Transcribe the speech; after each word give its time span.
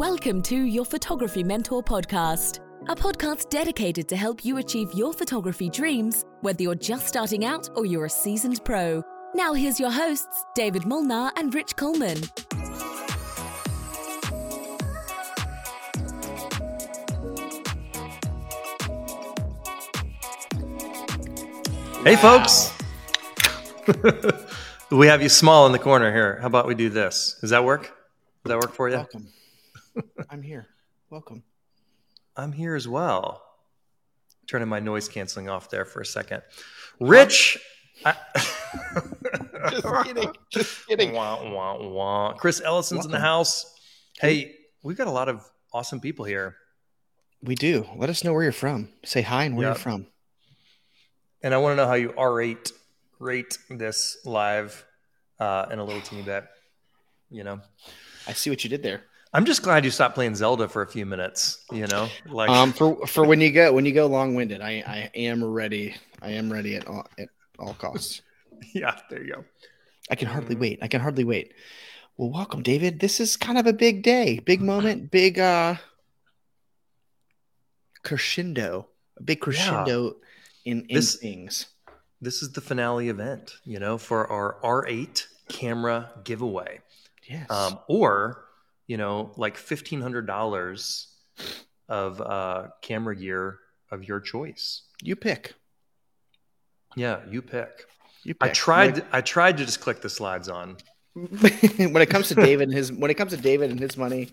Welcome 0.00 0.40
to 0.44 0.56
your 0.56 0.86
Photography 0.86 1.44
Mentor 1.44 1.82
podcast, 1.82 2.60
a 2.88 2.96
podcast 2.96 3.50
dedicated 3.50 4.08
to 4.08 4.16
help 4.16 4.46
you 4.46 4.56
achieve 4.56 4.90
your 4.94 5.12
photography 5.12 5.68
dreams, 5.68 6.24
whether 6.40 6.62
you're 6.62 6.74
just 6.74 7.06
starting 7.06 7.44
out 7.44 7.68
or 7.76 7.84
you're 7.84 8.06
a 8.06 8.08
seasoned 8.08 8.64
pro. 8.64 9.02
Now, 9.34 9.52
here's 9.52 9.78
your 9.78 9.90
hosts, 9.90 10.46
David 10.54 10.86
Molnar 10.86 11.32
and 11.36 11.54
Rich 11.54 11.76
Coleman. 11.76 12.16
Hey, 22.04 22.16
folks. 22.16 22.72
we 24.90 25.08
have 25.08 25.20
you 25.20 25.28
small 25.28 25.66
in 25.66 25.72
the 25.72 25.78
corner 25.78 26.10
here. 26.10 26.38
How 26.40 26.46
about 26.46 26.66
we 26.66 26.74
do 26.74 26.88
this? 26.88 27.36
Does 27.42 27.50
that 27.50 27.66
work? 27.66 27.82
Does 27.82 28.48
that 28.48 28.58
work 28.60 28.72
for 28.72 28.88
you? 28.88 28.96
Welcome. 28.96 29.28
I'm 30.28 30.42
here. 30.42 30.68
Welcome. 31.10 31.42
I'm 32.36 32.52
here 32.52 32.74
as 32.74 32.86
well. 32.88 33.42
Turning 34.46 34.68
my 34.68 34.80
noise 34.80 35.08
canceling 35.08 35.48
off 35.48 35.70
there 35.70 35.84
for 35.84 36.00
a 36.00 36.06
second. 36.06 36.42
Rich. 37.00 37.58
I- 38.04 38.16
Just 39.70 40.04
kidding. 40.04 40.32
Just 40.50 40.86
kidding. 40.86 41.12
Wah, 41.12 41.42
wah, 41.52 41.76
wah. 41.88 42.32
Chris 42.34 42.60
Ellison's 42.64 43.04
in 43.04 43.10
the 43.10 43.20
house. 43.20 43.74
Hey, 44.20 44.54
we've 44.82 44.96
got 44.96 45.06
a 45.06 45.10
lot 45.12 45.28
of 45.28 45.48
awesome 45.72 46.00
people 46.00 46.24
here. 46.24 46.56
We 47.42 47.54
do. 47.54 47.86
Let 47.96 48.10
us 48.10 48.24
know 48.24 48.32
where 48.32 48.42
you're 48.42 48.52
from. 48.52 48.88
Say 49.04 49.22
hi 49.22 49.44
and 49.44 49.56
where 49.56 49.66
Yep. 49.68 49.76
you're 49.76 49.82
from. 49.82 50.06
And 51.42 51.54
I 51.54 51.58
want 51.58 51.72
to 51.72 51.76
know 51.76 51.86
how 51.86 51.94
you 51.94 52.10
R8 52.10 52.72
rate 53.18 53.58
this 53.70 54.18
live 54.24 54.84
uh, 55.38 55.66
in 55.70 55.78
a 55.78 55.84
little 55.84 56.02
teeny 56.02 56.22
bit. 56.22 56.44
You 57.30 57.44
know, 57.44 57.60
I 58.26 58.32
see 58.32 58.50
what 58.50 58.62
you 58.64 58.70
did 58.70 58.82
there. 58.82 59.02
I'm 59.32 59.44
just 59.44 59.62
glad 59.62 59.84
you 59.84 59.90
stopped 59.92 60.14
playing 60.16 60.34
Zelda 60.34 60.68
for 60.68 60.82
a 60.82 60.86
few 60.88 61.06
minutes. 61.06 61.64
You 61.70 61.86
know, 61.86 62.08
like 62.26 62.50
Um, 62.50 62.72
for 62.72 63.06
for 63.06 63.24
when 63.24 63.40
you 63.40 63.52
go 63.52 63.72
when 63.72 63.84
you 63.86 63.92
go 63.92 64.06
long 64.06 64.34
winded, 64.34 64.60
I 64.60 64.82
I 64.86 65.10
am 65.14 65.42
ready. 65.44 65.94
I 66.20 66.32
am 66.32 66.52
ready 66.52 66.76
at 66.76 66.86
all 66.88 67.06
at 67.18 67.28
all 67.58 67.74
costs. 67.74 68.22
yeah, 68.74 68.98
there 69.08 69.22
you 69.22 69.34
go. 69.34 69.44
I 70.10 70.16
can 70.16 70.26
hardly 70.28 70.56
wait. 70.56 70.80
I 70.82 70.88
can 70.88 71.00
hardly 71.00 71.24
wait. 71.24 71.54
Well, 72.16 72.30
welcome, 72.30 72.62
David. 72.62 72.98
This 73.00 73.20
is 73.20 73.36
kind 73.36 73.56
of 73.56 73.66
a 73.66 73.72
big 73.72 74.02
day, 74.02 74.40
big 74.40 74.60
moment, 74.60 75.10
big 75.10 75.38
uh 75.38 75.76
crescendo, 78.02 78.88
a 79.18 79.22
big 79.22 79.40
crescendo 79.40 80.16
in 80.64 80.80
in 80.88 80.96
This- 80.96 81.16
things. 81.16 81.66
This 82.22 82.42
is 82.42 82.52
the 82.52 82.60
finale 82.60 83.08
event, 83.08 83.54
you 83.64 83.78
know, 83.78 83.96
for 83.96 84.26
our 84.30 84.60
R8 84.62 85.26
camera 85.48 86.10
giveaway. 86.22 86.80
Yes. 87.26 87.50
Um, 87.50 87.78
or, 87.88 88.44
you 88.90 88.96
know, 88.96 89.32
like 89.36 89.56
$1,500 89.56 91.06
of 91.88 92.20
uh, 92.20 92.68
camera 92.82 93.14
gear 93.16 93.60
of 93.92 94.02
your 94.08 94.20
choice. 94.20 94.82
you 95.02 95.14
pick. 95.16 95.54
Yeah, 96.96 97.20
you 97.28 97.42
pick. 97.42 97.86
You 98.24 98.34
I 98.40 98.48
pick. 98.48 98.54
tried. 98.54 99.04
I 99.12 99.20
tried 99.20 99.58
to 99.58 99.64
just 99.64 99.80
click 99.80 100.00
the 100.00 100.10
slides 100.10 100.48
on. 100.48 100.76
when 101.14 101.96
it 102.02 102.10
comes 102.10 102.28
to 102.28 102.34
David 102.34 102.68
and 102.68 102.76
his 102.76 102.92
when 102.92 103.10
it 103.10 103.14
comes 103.14 103.32
to 103.32 103.36
David 103.36 103.70
and 103.70 103.80
his 103.80 103.96
money, 103.96 104.30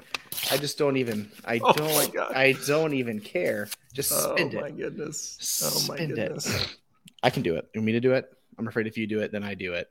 I 0.51 0.57
just 0.57 0.77
don't 0.77 0.97
even 0.97 1.31
I 1.45 1.59
Oh 1.61 1.73
don't 1.73 2.15
I 2.33 2.53
don't 2.67 2.93
even 2.93 3.19
care. 3.19 3.69
Just 3.93 4.23
spend 4.23 4.53
it. 4.53 4.57
oh 4.57 4.61
my 4.61 4.71
goodness! 4.71 5.41
Oh 5.61 5.79
my 5.87 5.97
Spend 5.97 6.07
goodness! 6.07 6.47
it. 6.47 6.77
I 7.23 7.29
can 7.29 7.43
do 7.43 7.55
it. 7.55 7.69
You 7.73 7.81
want 7.81 7.85
me 7.87 7.91
to 7.93 7.99
do 7.99 8.13
it? 8.13 8.31
I'm 8.57 8.67
afraid 8.67 8.87
if 8.87 8.97
you 8.97 9.07
do 9.07 9.19
it, 9.21 9.31
then 9.31 9.43
I 9.43 9.55
do 9.55 9.73
it. 9.73 9.89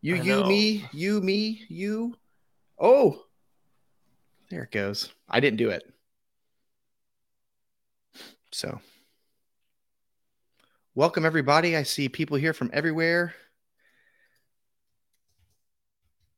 You, 0.00 0.16
I 0.16 0.18
you, 0.18 0.42
know. 0.42 0.48
me, 0.48 0.88
you, 0.92 1.20
me, 1.20 1.64
you. 1.68 2.16
Oh, 2.78 3.24
there 4.50 4.62
it 4.62 4.70
goes. 4.70 5.12
I 5.28 5.40
didn't 5.40 5.58
do 5.58 5.70
it. 5.70 5.82
So, 8.50 8.80
welcome 10.94 11.26
everybody. 11.26 11.76
I 11.76 11.82
see 11.82 12.08
people 12.08 12.36
here 12.36 12.54
from 12.54 12.70
everywhere. 12.72 13.34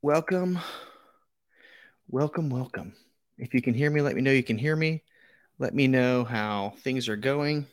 Welcome, 0.03 0.59
welcome, 2.09 2.51
welcome. 2.51 2.95
If 3.39 3.55
you 3.55 3.63
can 3.63 3.75
hear 3.75 3.91
me, 3.91 4.01
let 4.01 4.17
me 4.17 4.23
know 4.23 4.33
you 4.33 4.43
can 4.43 4.59
hear 4.59 4.75
me. 4.75 5.03
Let 5.59 5.75
me 5.75 5.87
know 5.87 6.25
how 6.25 6.75
things 6.83 7.09
are 7.09 7.17
going. 7.17 7.67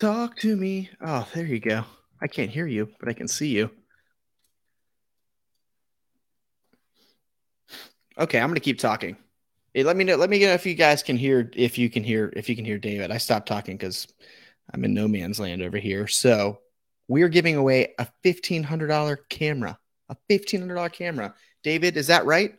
Talk 0.00 0.36
to 0.38 0.54
me. 0.54 0.90
Oh, 1.00 1.26
there 1.34 1.44
you 1.44 1.58
go. 1.58 1.84
I 2.20 2.28
can't 2.28 2.50
hear 2.50 2.66
you, 2.66 2.88
but 3.00 3.08
I 3.08 3.12
can 3.12 3.26
see 3.26 3.48
you. 3.48 3.70
Okay, 8.16 8.38
I'm 8.38 8.48
gonna 8.48 8.60
keep 8.60 8.78
talking. 8.78 9.16
Hey, 9.74 9.82
let 9.82 9.96
me 9.96 10.04
know. 10.04 10.16
Let 10.16 10.30
me 10.30 10.40
know 10.40 10.52
if 10.52 10.66
you 10.66 10.74
guys 10.74 11.02
can 11.02 11.16
hear. 11.16 11.50
If 11.54 11.78
you 11.78 11.90
can 11.90 12.04
hear. 12.04 12.32
If 12.36 12.48
you 12.48 12.56
can 12.56 12.64
hear 12.64 12.78
David. 12.78 13.10
I 13.10 13.18
stopped 13.18 13.48
talking 13.48 13.76
because 13.76 14.06
I'm 14.72 14.84
in 14.84 14.94
no 14.94 15.08
man's 15.08 15.40
land 15.40 15.62
over 15.62 15.78
here. 15.78 16.06
So 16.06 16.60
we 17.08 17.22
are 17.22 17.28
giving 17.28 17.56
away 17.56 17.94
a 17.98 18.06
fifteen 18.22 18.62
hundred 18.62 18.88
dollar 18.88 19.16
camera. 19.28 19.78
A 20.08 20.16
fifteen 20.28 20.60
hundred 20.60 20.76
dollar 20.76 20.88
camera. 20.88 21.34
David, 21.64 21.96
is 21.96 22.06
that 22.06 22.24
right? 22.24 22.54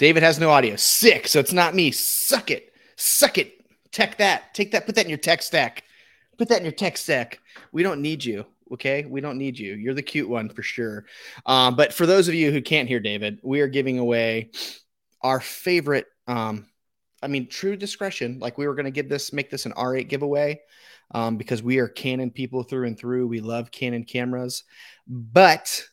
David 0.00 0.22
has 0.22 0.40
no 0.40 0.48
audio. 0.48 0.76
Sick. 0.76 1.28
So 1.28 1.40
it's 1.40 1.52
not 1.52 1.74
me. 1.74 1.90
Suck 1.90 2.50
it. 2.50 2.72
Suck 2.96 3.36
it. 3.36 3.62
Tech 3.92 4.16
that. 4.16 4.54
Take 4.54 4.72
that. 4.72 4.86
Put 4.86 4.94
that 4.94 5.04
in 5.04 5.10
your 5.10 5.18
tech 5.18 5.42
stack. 5.42 5.84
Put 6.38 6.48
that 6.48 6.56
in 6.56 6.64
your 6.64 6.72
tech 6.72 6.96
stack. 6.96 7.38
We 7.70 7.82
don't 7.82 8.00
need 8.00 8.24
you. 8.24 8.46
Okay. 8.72 9.04
We 9.04 9.20
don't 9.20 9.36
need 9.36 9.58
you. 9.58 9.74
You're 9.74 9.92
the 9.92 10.00
cute 10.00 10.26
one 10.26 10.48
for 10.48 10.62
sure. 10.62 11.04
Um, 11.44 11.76
but 11.76 11.92
for 11.92 12.06
those 12.06 12.28
of 12.28 12.34
you 12.34 12.50
who 12.50 12.62
can't 12.62 12.88
hear 12.88 12.98
David, 12.98 13.40
we 13.42 13.60
are 13.60 13.68
giving 13.68 13.98
away 13.98 14.52
our 15.20 15.38
favorite. 15.38 16.06
Um, 16.26 16.66
I 17.22 17.26
mean, 17.26 17.46
true 17.46 17.76
discretion. 17.76 18.38
Like 18.38 18.56
we 18.56 18.66
were 18.66 18.74
going 18.74 18.86
to 18.86 18.90
give 18.90 19.10
this, 19.10 19.34
make 19.34 19.50
this 19.50 19.66
an 19.66 19.72
R8 19.72 20.08
giveaway 20.08 20.62
um, 21.10 21.36
because 21.36 21.62
we 21.62 21.78
are 21.78 21.88
Canon 21.88 22.30
people 22.30 22.62
through 22.62 22.86
and 22.86 22.98
through. 22.98 23.26
We 23.26 23.40
love 23.40 23.70
Canon 23.70 24.04
cameras, 24.04 24.64
but 25.06 25.84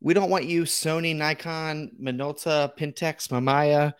we 0.00 0.14
don't 0.14 0.30
want 0.30 0.44
you 0.44 0.62
Sony, 0.62 1.14
Nikon, 1.14 1.92
Minolta, 2.00 2.76
Pentax, 2.76 3.28
Mamiya, 3.28 3.94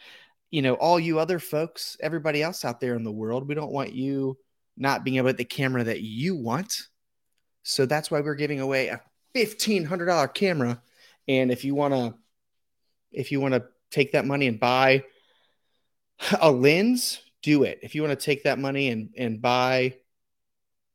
you 0.50 0.62
know, 0.62 0.74
all 0.74 0.98
you 0.98 1.18
other 1.18 1.38
folks, 1.38 1.96
everybody 2.00 2.42
else 2.42 2.64
out 2.64 2.80
there 2.80 2.94
in 2.94 3.04
the 3.04 3.12
world. 3.12 3.46
We 3.46 3.54
don't 3.54 3.72
want 3.72 3.92
you 3.92 4.38
not 4.76 5.04
being 5.04 5.18
able 5.18 5.28
to 5.28 5.32
get 5.32 5.38
the 5.38 5.44
camera 5.44 5.84
that 5.84 6.00
you 6.00 6.34
want. 6.36 6.88
So 7.62 7.86
that's 7.86 8.10
why 8.10 8.20
we're 8.20 8.34
giving 8.34 8.60
away 8.60 8.88
a 8.88 9.00
$1500 9.34 10.34
camera. 10.34 10.82
And 11.28 11.50
if 11.50 11.64
you 11.64 11.74
want 11.74 11.94
to 11.94 12.14
if 13.12 13.32
you 13.32 13.40
want 13.40 13.54
to 13.54 13.64
take 13.90 14.12
that 14.12 14.24
money 14.24 14.46
and 14.46 14.58
buy 14.58 15.04
a 16.40 16.50
lens, 16.50 17.20
do 17.42 17.64
it. 17.64 17.80
If 17.82 17.94
you 17.94 18.02
want 18.02 18.18
to 18.18 18.24
take 18.24 18.44
that 18.44 18.58
money 18.58 18.88
and 18.88 19.10
and 19.16 19.42
buy 19.42 19.94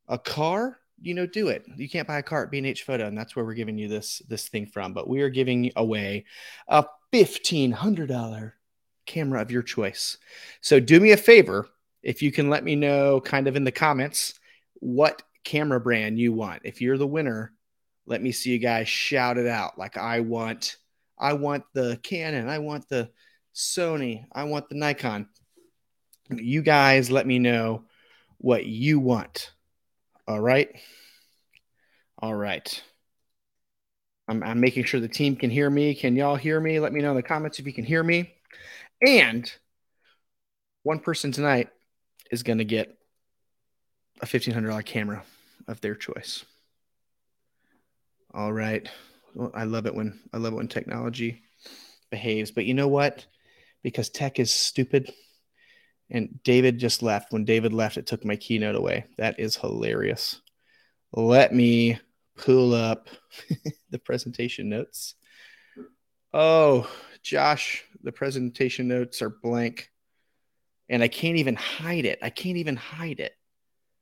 a 0.08 0.18
car, 0.18 0.80
you 1.02 1.14
know, 1.14 1.26
do 1.26 1.50
it. 1.50 1.66
You 1.76 1.90
can't 1.90 2.08
buy 2.08 2.20
a 2.20 2.24
car 2.24 2.44
at 2.44 2.52
B&H 2.52 2.84
Photo, 2.84 3.08
and 3.08 3.18
that's 3.18 3.36
where 3.36 3.46
we're 3.46 3.54
giving 3.54 3.78
you 3.78 3.88
this 3.88 4.22
this 4.28 4.48
thing 4.48 4.66
from. 4.68 4.94
But 4.94 5.10
we 5.10 5.22
are 5.22 5.30
giving 5.30 5.72
away 5.76 6.26
a 6.68 6.86
fifteen 7.12 7.72
hundred 7.72 8.10
dollar 8.10 8.56
camera 9.06 9.42
of 9.42 9.52
your 9.52 9.64
choice. 9.64 10.18
So 10.62 10.80
do 10.80 11.00
me 11.00 11.12
a 11.12 11.18
favor, 11.18 11.68
if 12.02 12.22
you 12.22 12.32
can 12.32 12.50
let 12.50 12.64
me 12.64 12.76
know, 12.76 13.22
kind 13.22 13.48
of 13.48 13.56
in 13.56 13.64
the 13.64 13.72
comments, 13.72 14.40
what 14.76 15.22
camera 15.44 15.80
brand 15.80 16.20
you 16.20 16.34
want. 16.34 16.62
If 16.64 16.82
you're 16.82 16.98
the 16.98 17.08
winner, 17.08 17.54
let 18.06 18.22
me 18.22 18.32
see 18.32 18.52
you 18.52 18.60
guys 18.60 18.88
shout 18.88 19.38
it 19.38 19.48
out. 19.48 19.78
Like 19.78 19.98
I 19.98 20.20
want, 20.22 20.78
I 21.18 21.34
want 21.34 21.64
the 21.74 22.00
Canon, 22.04 22.50
I 22.50 22.60
want 22.60 22.88
the 22.90 23.10
Sony, 23.54 24.26
I 24.32 24.44
want 24.44 24.70
the 24.70 24.76
Nikon. 24.76 25.30
You 26.30 26.62
guys, 26.62 27.12
let 27.12 27.28
me 27.28 27.40
know 27.40 27.84
what 28.38 28.66
you 28.66 29.00
want. 29.00 29.52
All 30.28 30.40
right. 30.40 30.70
All 32.20 32.34
right. 32.34 32.84
I'm, 34.28 34.42
I'm 34.42 34.60
making 34.60 34.86
sure 34.86 35.00
the 35.00 35.08
team 35.08 35.36
can 35.36 35.50
hear 35.52 35.70
me. 35.70 35.94
Can 35.94 36.16
y'all 36.16 36.36
hear 36.36 36.60
me? 36.60 36.80
Let 36.80 36.94
me 36.94 37.02
know 37.02 37.12
in 37.12 37.16
the 37.16 37.24
comments 37.24 37.60
if 37.60 37.68
you 37.68 37.74
can 37.74 37.84
hear 37.86 38.04
me. 38.04 38.34
And 39.06 39.52
one 40.84 41.00
person 41.00 41.32
tonight 41.32 41.70
is 42.32 42.44
going 42.44 42.58
to 42.58 42.66
get 42.66 42.98
a 44.22 44.26
$1,500 44.26 44.86
camera 44.86 45.24
of 45.68 45.82
their 45.82 45.96
choice. 45.96 46.44
All 48.34 48.52
right. 48.52 48.90
Well, 49.34 49.52
I 49.54 49.66
love 49.66 49.86
it 49.86 49.94
when 49.96 50.20
I 50.34 50.38
love 50.38 50.54
it 50.54 50.58
when 50.58 50.68
technology 50.68 51.42
behaves. 52.10 52.52
But 52.52 52.66
you 52.66 52.74
know 52.74 52.88
what? 52.88 53.26
Because 53.84 54.10
tech 54.10 54.40
is 54.40 54.52
stupid. 54.52 55.12
And 56.10 56.40
David 56.44 56.78
just 56.78 57.02
left. 57.02 57.34
When 57.34 57.46
David 57.46 57.74
left, 57.74 57.98
it 57.98 58.06
took 58.06 58.24
my 58.24 58.36
keynote 58.36 58.76
away. 58.76 59.06
That 59.18 59.40
is 59.40 59.56
hilarious. 59.56 60.42
Let 61.14 61.54
me 61.54 62.00
pull 62.38 62.74
up 62.74 63.10
the 63.90 64.00
presentation 64.00 64.70
notes. 64.70 65.16
Oh, 66.34 66.90
Josh, 67.24 67.84
the 68.04 68.12
presentation 68.12 68.88
notes 68.88 69.22
are 69.22 69.30
blank. 69.30 69.90
And 70.90 71.02
I 71.02 71.08
can't 71.08 71.38
even 71.38 71.56
hide 71.56 72.06
it. 72.06 72.20
I 72.22 72.30
can't 72.30 72.58
even 72.58 72.76
hide 72.76 73.20
it. 73.20 73.34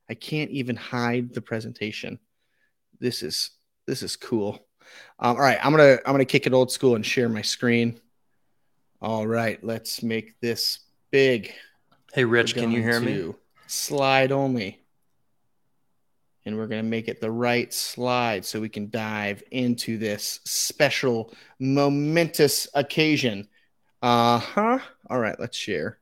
I 0.09 0.15
can't 0.15 0.51
even 0.51 0.75
hide 0.75 1.33
the 1.33 1.41
presentation. 1.41 2.19
This 2.99 3.23
is 3.23 3.51
this 3.87 4.03
is 4.03 4.15
cool. 4.15 4.65
Um, 5.19 5.37
all 5.37 5.41
right, 5.41 5.59
I'm 5.63 5.71
gonna 5.71 5.97
I'm 6.05 6.13
gonna 6.13 6.25
kick 6.25 6.45
it 6.45 6.53
old 6.53 6.71
school 6.71 6.95
and 6.95 7.05
share 7.05 7.29
my 7.29 7.41
screen. 7.41 7.99
All 9.01 9.25
right, 9.27 9.63
let's 9.63 10.03
make 10.03 10.39
this 10.39 10.79
big. 11.11 11.53
Hey, 12.13 12.25
Rich, 12.25 12.53
can 12.53 12.69
you 12.69 12.79
hear 12.79 12.99
me? 12.99 13.33
Slide 13.65 14.31
only. 14.31 14.79
And 16.45 16.55
we're 16.55 16.67
going 16.67 16.83
to 16.83 16.87
make 16.87 17.07
it 17.07 17.19
the 17.19 17.31
right 17.31 17.73
slide 17.73 18.45
so 18.45 18.61
we 18.61 18.69
can 18.69 18.91
dive 18.91 19.41
into 19.49 19.97
this 19.97 20.39
special, 20.43 21.33
momentous 21.57 22.67
occasion. 22.75 23.47
Uh 24.03 24.37
huh. 24.37 24.77
All 25.09 25.17
right, 25.17 25.39
let's 25.39 25.57
share. 25.57 25.97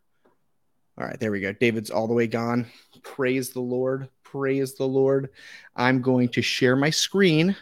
All 0.98 1.06
right, 1.06 1.18
there 1.18 1.32
we 1.32 1.40
go. 1.40 1.54
David's 1.54 1.92
all 1.92 2.10
the 2.10 2.14
way 2.14 2.28
gone. 2.28 2.66
Praise 3.04 3.52
the 3.52 3.62
Lord. 3.62 4.10
Praise 4.22 4.74
the 4.74 4.88
Lord. 4.88 5.30
I'm 5.78 6.02
going 6.02 6.28
to 6.30 6.42
share 6.42 6.76
my 6.76 6.90
screen. 6.90 7.56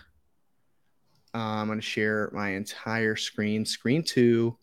Uh, 1.36 1.38
I'm 1.38 1.68
going 1.68 1.78
to 1.78 1.86
share 1.86 2.32
my 2.34 2.54
entire 2.54 3.16
screen. 3.16 3.64
Screen 3.64 4.02
two. 4.02 4.58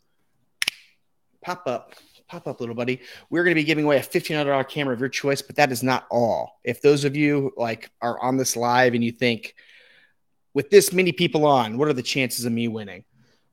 Pop 1.40 1.68
up 1.68 1.94
pop 2.28 2.46
up, 2.46 2.60
little 2.60 2.74
buddy. 2.74 3.00
We're 3.30 3.44
going 3.44 3.54
to 3.54 3.60
be 3.60 3.64
giving 3.64 3.84
away 3.84 3.98
a 3.98 4.02
$1,500 4.02 4.68
camera 4.68 4.94
of 4.94 5.00
your 5.00 5.08
choice, 5.08 5.42
but 5.42 5.56
that 5.56 5.72
is 5.72 5.82
not 5.82 6.06
all. 6.10 6.60
If 6.64 6.82
those 6.82 7.04
of 7.04 7.16
you 7.16 7.52
like 7.56 7.90
are 8.00 8.20
on 8.20 8.36
this 8.36 8.56
live 8.56 8.94
and 8.94 9.04
you 9.04 9.12
think, 9.12 9.54
with 10.54 10.70
this 10.70 10.92
many 10.92 11.12
people 11.12 11.44
on, 11.44 11.76
what 11.76 11.88
are 11.88 11.92
the 11.92 12.02
chances 12.02 12.46
of 12.46 12.52
me 12.52 12.66
winning? 12.66 13.04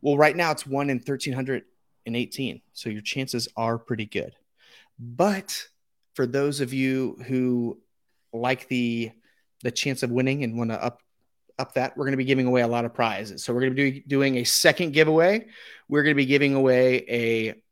Well, 0.01 0.17
right 0.17 0.35
now 0.35 0.51
it's 0.51 0.65
one 0.65 0.89
in 0.89 0.97
1,318. 0.97 2.61
So 2.71 2.89
your 2.89 3.01
chances 3.01 3.47
are 3.57 3.77
pretty 3.77 4.05
good. 4.05 4.33
But 4.97 5.67
for 6.13 6.25
those 6.25 6.61
of 6.61 6.73
you 6.73 7.17
who 7.27 7.79
like 8.31 8.67
the 8.67 9.11
the 9.63 9.71
chance 9.71 10.03
of 10.03 10.11
winning 10.11 10.43
and 10.43 10.57
want 10.57 10.71
to 10.71 10.83
up 10.83 11.01
up 11.59 11.73
that, 11.75 11.95
we're 11.95 12.05
going 12.05 12.13
to 12.13 12.17
be 12.17 12.25
giving 12.25 12.47
away 12.47 12.61
a 12.61 12.67
lot 12.67 12.83
of 12.83 12.93
prizes. 12.93 13.43
So 13.43 13.53
we're 13.53 13.61
going 13.61 13.75
to 13.75 13.91
be 13.91 14.03
doing 14.07 14.37
a 14.37 14.43
second 14.43 14.91
giveaway. 14.91 15.47
We're 15.87 16.03
going 16.03 16.15
to 16.15 16.17
be 16.17 16.25
giving 16.25 16.55
away 16.55 17.05
a 17.07 17.62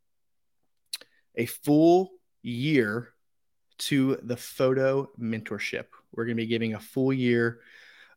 a 1.42 1.46
full 1.48 2.12
year 2.44 3.10
to 3.80 4.20
the 4.22 4.38
photo 4.38 5.10
mentorship. 5.20 5.86
We're 6.14 6.26
going 6.26 6.38
to 6.38 6.44
be 6.44 6.48
giving 6.48 6.76
a 6.76 6.80
full 6.80 7.12
year 7.12 7.62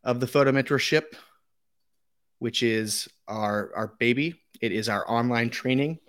of 0.02 0.20
the 0.20 0.26
photo 0.26 0.52
mentorship, 0.52 1.14
which 2.38 2.62
is 2.62 3.08
our, 3.26 3.70
our 3.74 3.94
baby. 3.98 4.42
It 4.60 4.72
is 4.72 4.90
our 4.90 5.10
online 5.10 5.48
training 5.48 6.00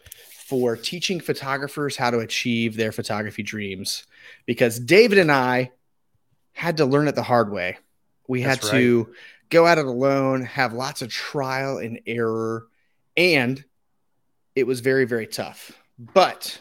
for 0.50 0.75
teaching 0.75 1.21
photographers 1.21 1.95
how 1.95 2.12
to 2.12 2.19
achieve 2.19 2.75
their 2.75 2.91
photography 2.91 3.44
dreams. 3.44 4.06
Because 4.45 4.77
David 4.77 5.17
and 5.17 5.31
I 5.31 5.71
had 6.51 6.77
to 6.77 6.85
learn 6.85 7.07
it 7.07 7.15
the 7.15 7.23
hard 7.23 7.50
way. 7.50 7.77
We 8.27 8.41
had 8.41 8.57
That's 8.57 8.71
to 8.71 9.13
go 9.50 9.67
at 9.67 9.77
it 9.77 9.85
alone, 9.85 10.41
have 10.41 10.73
lots 10.73 11.01
of 11.01 11.09
trial 11.09 11.77
and 11.77 12.01
error, 12.06 12.67
and 13.15 13.63
it 14.53 14.67
was 14.67 14.81
very, 14.81 15.06
very 15.06 15.27
tough. 15.27 15.71
But 15.97 16.59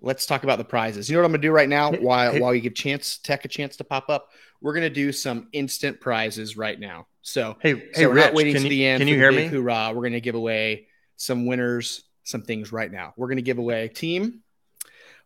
let's 0.00 0.26
talk 0.26 0.44
about 0.44 0.58
the 0.58 0.64
prizes. 0.64 1.08
You 1.08 1.14
know 1.14 1.22
what 1.22 1.26
I'm 1.26 1.32
gonna 1.32 1.42
do 1.42 1.52
right 1.52 1.68
now 1.68 1.92
while 1.92 2.38
while 2.38 2.54
you 2.54 2.60
give 2.60 2.74
chance 2.74 3.18
tech 3.18 3.44
a 3.44 3.48
chance 3.48 3.76
to 3.76 3.84
pop 3.84 4.08
up. 4.08 4.28
We're 4.60 4.74
gonna 4.74 4.90
do 4.90 5.12
some 5.12 5.48
instant 5.52 6.00
prizes 6.00 6.56
right 6.56 6.78
now. 6.78 7.06
So 7.22 7.56
hey, 7.60 7.74
so 7.92 8.00
hey, 8.00 8.06
we're 8.06 8.14
Rich, 8.14 8.24
not 8.24 8.34
waiting 8.34 8.54
to 8.54 8.62
you, 8.62 8.68
the 8.68 8.86
end. 8.86 9.00
Can 9.00 9.08
you 9.08 9.16
hear 9.16 9.32
me? 9.32 9.46
Hoorah! 9.46 9.92
We're 9.94 10.02
gonna 10.02 10.20
give 10.20 10.34
away 10.34 10.86
some 11.16 11.46
winners, 11.46 12.04
some 12.24 12.42
things 12.42 12.72
right 12.72 12.90
now. 12.90 13.14
We're 13.16 13.28
gonna 13.28 13.42
give 13.42 13.58
away 13.58 13.84
a 13.84 13.88
team. 13.88 14.40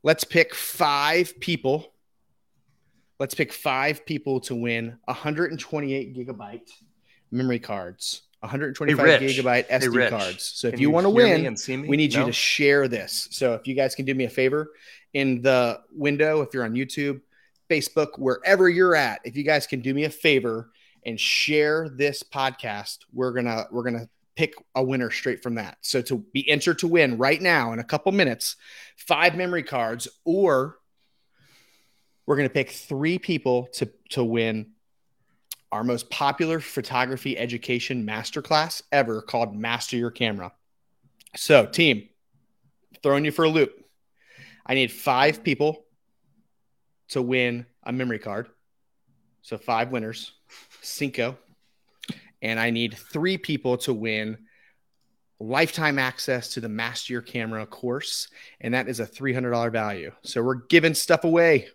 Let's 0.02 0.24
pick 0.24 0.54
five 0.54 1.38
people. 1.40 1.92
Let's 3.18 3.34
pick 3.34 3.52
five 3.52 4.04
people 4.04 4.40
to 4.40 4.54
win 4.54 4.98
128 5.04 6.16
gigabyte 6.16 6.70
memory 7.30 7.60
cards. 7.60 8.22
125 8.44 9.06
hey, 9.06 9.26
gigabyte 9.26 9.68
SD 9.68 10.02
hey, 10.02 10.10
cards. 10.10 10.52
So 10.54 10.68
if 10.68 10.74
you, 10.74 10.88
you 10.88 10.90
want 10.90 11.04
to 11.04 11.10
win, 11.10 11.56
we 11.88 11.96
need 11.96 12.12
no? 12.12 12.20
you 12.20 12.26
to 12.26 12.32
share 12.32 12.88
this. 12.88 13.28
So 13.30 13.54
if 13.54 13.66
you 13.66 13.74
guys 13.74 13.94
can 13.94 14.04
do 14.04 14.14
me 14.14 14.24
a 14.24 14.30
favor 14.30 14.72
in 15.14 15.40
the 15.42 15.80
window, 15.90 16.42
if 16.42 16.52
you're 16.52 16.64
on 16.64 16.74
YouTube, 16.74 17.20
Facebook, 17.70 18.18
wherever 18.18 18.68
you're 18.68 18.94
at, 18.94 19.20
if 19.24 19.36
you 19.36 19.44
guys 19.44 19.66
can 19.66 19.80
do 19.80 19.94
me 19.94 20.04
a 20.04 20.10
favor 20.10 20.70
and 21.06 21.18
share 21.18 21.88
this 21.88 22.22
podcast, 22.22 22.98
we're 23.12 23.32
gonna 23.32 23.66
we're 23.70 23.82
gonna 23.82 24.08
pick 24.36 24.54
a 24.74 24.82
winner 24.82 25.10
straight 25.10 25.42
from 25.42 25.54
that. 25.54 25.78
So 25.80 26.02
to 26.02 26.18
be 26.32 26.48
entered 26.48 26.80
to 26.80 26.88
win 26.88 27.16
right 27.16 27.40
now 27.40 27.72
in 27.72 27.78
a 27.78 27.84
couple 27.84 28.12
minutes, 28.12 28.56
five 28.96 29.36
memory 29.36 29.62
cards, 29.62 30.06
or 30.24 30.76
we're 32.26 32.36
gonna 32.36 32.50
pick 32.50 32.70
three 32.70 33.18
people 33.18 33.68
to 33.74 33.90
to 34.10 34.22
win 34.22 34.72
our 35.74 35.82
most 35.82 36.08
popular 36.08 36.60
photography 36.60 37.36
education 37.36 38.06
masterclass 38.06 38.80
ever 38.92 39.20
called 39.20 39.56
Master 39.56 39.96
Your 39.96 40.12
Camera. 40.12 40.52
So, 41.34 41.66
team, 41.66 42.08
throwing 43.02 43.24
you 43.24 43.32
for 43.32 43.44
a 43.44 43.48
loop. 43.48 43.84
I 44.64 44.74
need 44.74 44.92
five 44.92 45.42
people 45.42 45.84
to 47.08 47.20
win 47.20 47.66
a 47.82 47.92
memory 47.92 48.20
card. 48.20 48.46
So, 49.42 49.58
five 49.58 49.90
winners, 49.90 50.30
cinco. 50.80 51.38
And 52.40 52.60
I 52.60 52.70
need 52.70 52.94
three 52.96 53.36
people 53.36 53.76
to 53.78 53.92
win 53.92 54.38
lifetime 55.40 55.98
access 55.98 56.50
to 56.50 56.60
the 56.60 56.68
Master 56.68 57.14
Your 57.14 57.22
Camera 57.22 57.66
course. 57.66 58.28
And 58.60 58.74
that 58.74 58.88
is 58.88 59.00
a 59.00 59.06
$300 59.06 59.72
value. 59.72 60.12
So, 60.22 60.40
we're 60.40 60.66
giving 60.68 60.94
stuff 60.94 61.24
away. 61.24 61.66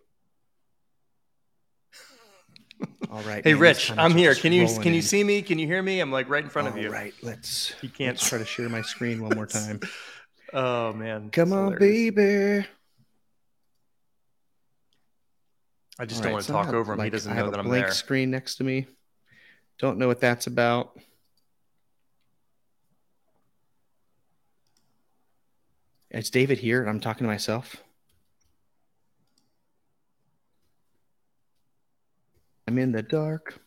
All 3.11 3.21
right. 3.21 3.43
Hey, 3.43 3.53
man, 3.53 3.61
Rich, 3.61 3.91
I'm 3.97 4.15
here. 4.15 4.35
Can 4.35 4.53
you 4.53 4.67
can 4.79 4.93
you 4.93 5.01
see 5.01 5.23
me? 5.23 5.41
Can 5.41 5.59
you 5.59 5.67
hear 5.67 5.81
me? 5.81 5.99
I'm 5.99 6.11
like 6.11 6.29
right 6.29 6.43
in 6.43 6.49
front 6.49 6.67
All 6.67 6.73
of 6.73 6.79
you. 6.79 6.87
All 6.87 6.93
right. 6.93 7.13
Let's. 7.21 7.73
You 7.81 7.89
can't 7.89 8.15
let's 8.15 8.27
try 8.27 8.37
to 8.37 8.45
share 8.45 8.69
my 8.69 8.81
screen 8.81 9.21
one 9.21 9.35
more 9.35 9.47
time. 9.47 9.79
oh 10.53 10.93
man. 10.93 11.29
Come 11.31 11.53
on, 11.53 11.77
baby. 11.77 12.65
I 16.01 16.05
just 16.05 16.19
All 16.19 16.23
don't 16.23 16.31
right, 16.31 16.33
want 16.33 16.45
to 16.45 16.51
talk 16.51 16.73
over 16.73 16.93
him. 16.93 16.97
Like, 16.99 17.07
he 17.07 17.09
doesn't 17.09 17.35
know 17.35 17.51
that 17.51 17.59
I'm 17.59 17.65
blank 17.65 17.91
screen 17.91 18.31
next 18.31 18.55
to 18.55 18.63
me. 18.63 18.87
Don't 19.79 19.97
know 19.97 20.07
what 20.07 20.21
that's 20.21 20.47
about. 20.47 20.97
It's 26.09 26.29
David 26.29 26.57
here. 26.57 26.79
and 26.81 26.89
I'm 26.89 26.99
talking 27.01 27.25
to 27.25 27.29
myself. 27.29 27.83
I'm 32.69 32.77
in 32.77 32.91
the 32.91 33.01
dark. 33.01 33.59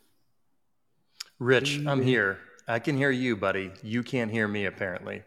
Rich, 1.41 1.81
I'm 1.89 2.01
here. 2.05 2.39
I 2.69 2.79
can 2.79 2.97
hear 2.97 3.11
you, 3.11 3.37
buddy. 3.37 3.73
You 3.83 4.05
can't 4.05 4.31
hear 4.31 4.47
me, 4.47 4.67
apparently, 4.67 5.25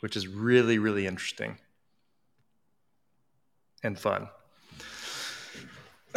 which 0.00 0.16
is 0.16 0.26
really, 0.26 0.78
really 0.78 1.06
interesting 1.06 1.58
and 3.82 3.98
fun. 3.98 4.28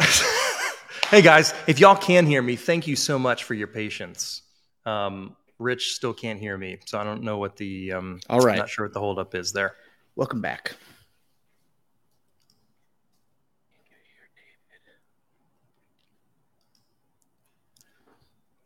hey, 1.10 1.20
guys, 1.20 1.52
if 1.66 1.78
y'all 1.78 1.94
can 1.94 2.24
hear 2.24 2.40
me, 2.40 2.56
thank 2.56 2.86
you 2.86 2.96
so 2.96 3.18
much 3.18 3.44
for 3.44 3.52
your 3.52 3.68
patience. 3.68 4.40
Um, 4.86 5.36
Rich 5.58 5.92
still 5.92 6.14
can't 6.14 6.40
hear 6.40 6.56
me, 6.56 6.78
so 6.86 6.98
I 6.98 7.04
don't 7.04 7.22
know 7.22 7.36
what 7.36 7.54
the. 7.56 7.92
Um, 7.92 8.20
All 8.30 8.40
right. 8.40 8.52
I'm 8.52 8.60
not 8.60 8.70
sure 8.70 8.86
what 8.86 8.94
the 8.94 9.00
holdup 9.00 9.34
is 9.34 9.52
there. 9.52 9.74
Welcome 10.16 10.40
back. 10.40 10.74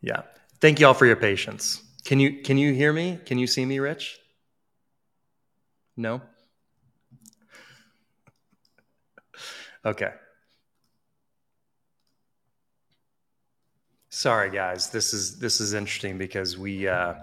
Yeah. 0.02 0.23
Thank 0.61 0.80
you 0.80 0.87
all 0.87 0.94
for 0.94 1.06
your 1.06 1.16
patience. 1.16 1.82
Can 2.04 2.21
you 2.21 2.42
can 2.42 2.59
you 2.59 2.75
hear 2.75 2.92
me? 2.92 3.18
Can 3.25 3.38
you 3.38 3.47
see 3.47 3.64
me, 3.64 3.78
Rich? 3.78 4.18
No? 5.97 6.21
Okay. 9.85 10.11
Sorry 14.11 14.50
guys. 14.50 14.90
This 14.90 15.14
is 15.14 15.38
this 15.38 15.61
is 15.61 15.73
interesting 15.73 16.18
because 16.18 16.59
we 16.59 16.87
uh 16.88 17.14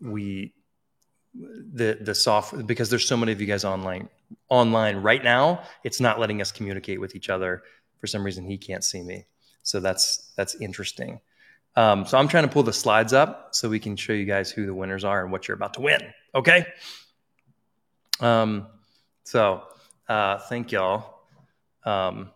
we 0.00 0.52
the 1.34 1.98
the 2.00 2.14
soft 2.14 2.66
because 2.66 2.90
there's 2.90 3.06
so 3.06 3.16
many 3.16 3.32
of 3.32 3.40
you 3.40 3.46
guys 3.46 3.64
online 3.64 4.08
online 4.48 4.96
right 4.96 5.22
now, 5.22 5.62
it's 5.84 6.00
not 6.00 6.18
letting 6.18 6.40
us 6.40 6.50
communicate 6.52 7.00
with 7.00 7.14
each 7.14 7.28
other. 7.30 7.62
For 8.00 8.06
some 8.06 8.24
reason 8.24 8.44
he 8.44 8.58
can't 8.58 8.84
see 8.84 9.02
me. 9.02 9.26
So 9.62 9.80
that's 9.80 10.32
that's 10.36 10.54
interesting. 10.56 11.20
Um, 11.78 12.04
so 12.04 12.18
I'm 12.18 12.26
trying 12.26 12.42
to 12.42 12.48
pull 12.48 12.64
the 12.64 12.72
slides 12.72 13.12
up 13.12 13.50
so 13.54 13.68
we 13.68 13.78
can 13.78 13.94
show 13.94 14.12
you 14.12 14.24
guys 14.24 14.50
who 14.50 14.66
the 14.66 14.74
winners 14.74 15.04
are 15.04 15.22
and 15.22 15.30
what 15.30 15.46
you're 15.46 15.54
about 15.54 15.74
to 15.74 15.80
win. 15.80 16.00
Okay. 16.34 16.66
Um, 18.18 18.66
so 19.22 19.62
uh, 20.08 20.38
thank 20.38 20.72
y'all. 20.72 21.20
Um, 21.84 22.30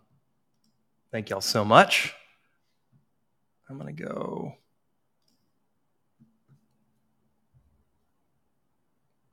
thank 1.10 1.28
y'all 1.28 1.40
so 1.40 1.64
much. 1.64 2.14
I'm 3.68 3.78
gonna 3.78 3.92
go. 3.92 4.54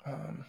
Um, 0.08 0.44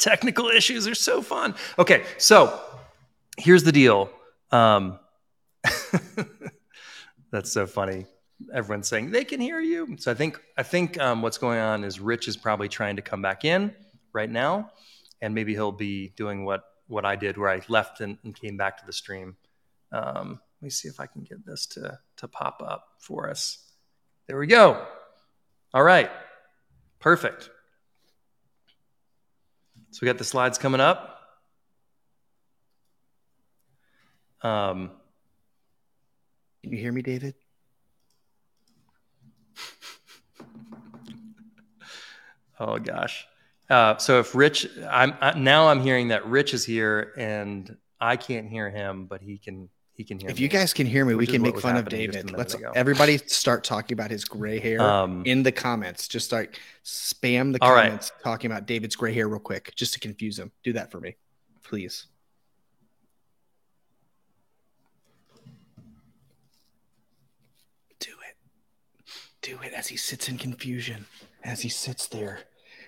technical 0.00 0.48
issues 0.48 0.88
are 0.88 0.94
so 0.96 1.22
fun. 1.22 1.54
Okay, 1.78 2.04
so 2.18 2.60
here's 3.38 3.62
the 3.62 3.70
deal. 3.70 4.10
Um, 4.50 4.98
that's 7.30 7.52
so 7.52 7.66
funny. 7.66 8.06
Everyone's 8.52 8.88
saying 8.88 9.10
they 9.10 9.24
can 9.24 9.40
hear 9.40 9.60
you. 9.60 9.96
So 9.98 10.10
I 10.10 10.14
think 10.14 10.40
I 10.56 10.62
think 10.62 10.98
um, 10.98 11.22
what's 11.22 11.38
going 11.38 11.60
on 11.60 11.84
is 11.84 12.00
Rich 12.00 12.26
is 12.26 12.36
probably 12.36 12.68
trying 12.68 12.96
to 12.96 13.02
come 13.02 13.22
back 13.22 13.44
in 13.44 13.72
right 14.12 14.30
now, 14.30 14.70
and 15.20 15.34
maybe 15.34 15.52
he'll 15.52 15.70
be 15.72 16.08
doing 16.16 16.44
what 16.44 16.64
what 16.88 17.04
I 17.04 17.16
did, 17.16 17.36
where 17.36 17.50
I 17.50 17.60
left 17.68 18.00
and, 18.00 18.18
and 18.24 18.34
came 18.34 18.56
back 18.56 18.78
to 18.78 18.86
the 18.86 18.92
stream. 18.92 19.36
Um, 19.92 20.40
let 20.60 20.64
me 20.64 20.70
see 20.70 20.88
if 20.88 20.98
I 20.98 21.06
can 21.06 21.22
get 21.22 21.44
this 21.44 21.66
to 21.66 21.98
to 22.16 22.28
pop 22.28 22.62
up 22.66 22.88
for 22.98 23.28
us. 23.28 23.58
There 24.26 24.38
we 24.38 24.46
go. 24.46 24.86
All 25.74 25.82
right, 25.82 26.10
perfect. 26.98 27.50
So 29.92 29.98
we 30.02 30.06
got 30.06 30.18
the 30.18 30.24
slides 30.24 30.56
coming 30.56 30.80
up. 30.80 31.20
Um, 34.42 34.92
Can 36.62 36.72
you 36.72 36.78
hear 36.78 36.92
me, 36.92 37.02
David? 37.02 37.34
oh 42.60 42.78
gosh. 42.78 43.26
Uh, 43.68 43.96
so 43.98 44.20
if 44.20 44.34
Rich, 44.34 44.68
I'm 44.88 45.12
I, 45.20 45.38
now 45.38 45.68
I'm 45.68 45.80
hearing 45.80 46.08
that 46.08 46.24
Rich 46.26 46.54
is 46.54 46.64
here 46.64 47.12
and 47.16 47.76
I 48.00 48.16
can't 48.16 48.48
hear 48.48 48.70
him, 48.70 49.06
but 49.06 49.20
he 49.20 49.38
can 49.38 49.68
he 50.00 50.04
can 50.04 50.18
hear. 50.18 50.30
If 50.30 50.36
me. 50.38 50.42
you 50.42 50.48
guys 50.48 50.72
can 50.72 50.86
hear 50.86 51.04
me, 51.04 51.12
we 51.12 51.18
Which 51.18 51.28
is 51.28 51.32
can 51.34 51.42
make 51.42 51.60
fun 51.60 51.76
of 51.76 51.84
happening 51.84 52.06
just 52.06 52.18
a 52.18 52.22
David. 52.22 52.38
Let's 52.38 52.54
ago. 52.54 52.72
everybody 52.74 53.18
start 53.18 53.64
talking 53.64 53.92
about 53.92 54.10
his 54.10 54.24
gray 54.24 54.58
hair 54.58 54.80
Um, 54.80 55.22
in 55.26 55.42
the 55.42 55.52
comments. 55.52 56.08
Just 56.08 56.24
start 56.24 56.58
spam 56.84 57.52
the 57.52 57.58
All 57.60 57.72
right. 57.74 57.84
comments 57.84 58.10
talking 58.24 58.50
about 58.50 58.66
David's 58.66 58.96
gray 58.96 59.12
hair 59.12 59.28
real 59.28 59.38
quick, 59.40 59.74
just 59.76 59.92
to 59.92 60.00
confuse 60.00 60.38
him. 60.38 60.52
Do 60.64 60.72
that 60.72 60.90
for 60.90 61.00
me, 61.00 61.16
please. 61.62 62.06
Do 67.98 68.10
it. 68.10 68.36
Do 69.42 69.58
it 69.62 69.72
as 69.74 69.86
he 69.88 69.96
sits 69.96 70.28
in 70.28 70.38
confusion. 70.38 71.06
As 71.44 71.60
he 71.60 71.68
sits 71.68 72.06
there. 72.06 72.40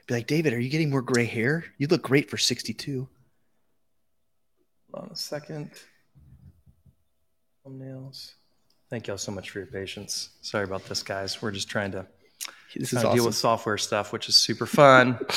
Be 0.07 0.15
like, 0.15 0.27
David, 0.27 0.53
are 0.53 0.61
you 0.61 0.69
getting 0.71 0.91
more 0.91 1.03
gray 1.03 1.27
hair? 1.27 1.65
You 1.79 1.87
look 1.89 2.03
great 2.03 2.31
for 2.31 2.37
62. 2.39 3.07
Hold 4.93 5.05
on 5.07 5.11
a 5.13 5.17
second. 5.17 5.71
Thumbnails. 7.67 8.33
Thank 8.91 9.07
y'all 9.07 9.19
so 9.19 9.33
much 9.33 9.51
for 9.51 9.59
your 9.59 9.67
patience. 9.67 10.31
Sorry 10.43 10.65
about 10.65 10.85
this, 10.87 11.03
guys. 11.03 11.41
We're 11.41 11.53
just 11.53 11.69
trying 11.69 11.93
to 11.93 12.07
This 12.75 12.75
trying 12.75 12.83
is 12.83 12.91
to 12.91 12.97
awesome. 12.99 13.17
deal 13.17 13.27
with 13.27 13.35
software 13.37 13.79
stuff, 13.79 14.13
which 14.13 14.29
is 14.29 14.37
super 14.37 14.67
fun. 14.67 15.19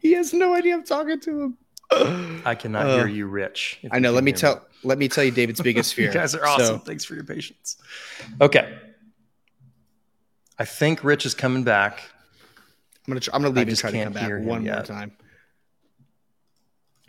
He 0.00 0.14
has 0.14 0.34
no 0.34 0.52
idea 0.52 0.74
I'm 0.74 0.82
talking 0.82 1.20
to 1.20 1.42
him. 1.42 1.58
I 2.44 2.56
cannot 2.56 2.86
Uh, 2.86 2.96
hear 2.96 3.06
you, 3.06 3.26
Rich. 3.28 3.78
I 3.92 4.00
know. 4.00 4.10
Let 4.10 4.24
me 4.24 4.32
hear 4.32 4.36
tell. 4.38 4.66
Let 4.82 4.98
me 4.98 5.06
tell 5.06 5.22
you, 5.22 5.30
David's 5.30 5.60
biggest 5.70 5.94
fear. 5.94 6.08
You 6.08 6.12
guys 6.12 6.34
are 6.34 6.44
awesome. 6.44 6.66
So, 6.66 6.78
Thanks 6.78 7.04
for 7.04 7.14
your 7.14 7.22
patience. 7.22 7.76
Okay. 8.40 8.76
I 10.58 10.64
think 10.64 11.04
Rich 11.04 11.24
is 11.24 11.34
coming 11.34 11.62
back. 11.62 12.00
I'm 13.06 13.12
gonna. 13.12 13.20
Try, 13.20 13.32
I'm 13.32 13.42
gonna 13.42 13.54
leave 13.54 13.68
and 13.68 13.70
just 13.70 13.80
try 13.80 13.92
to 13.92 14.02
come 14.02 14.12
back 14.12 14.24
hear 14.26 14.38
him 14.38 14.46
one 14.46 14.64
more 14.64 14.82
time. 14.82 15.12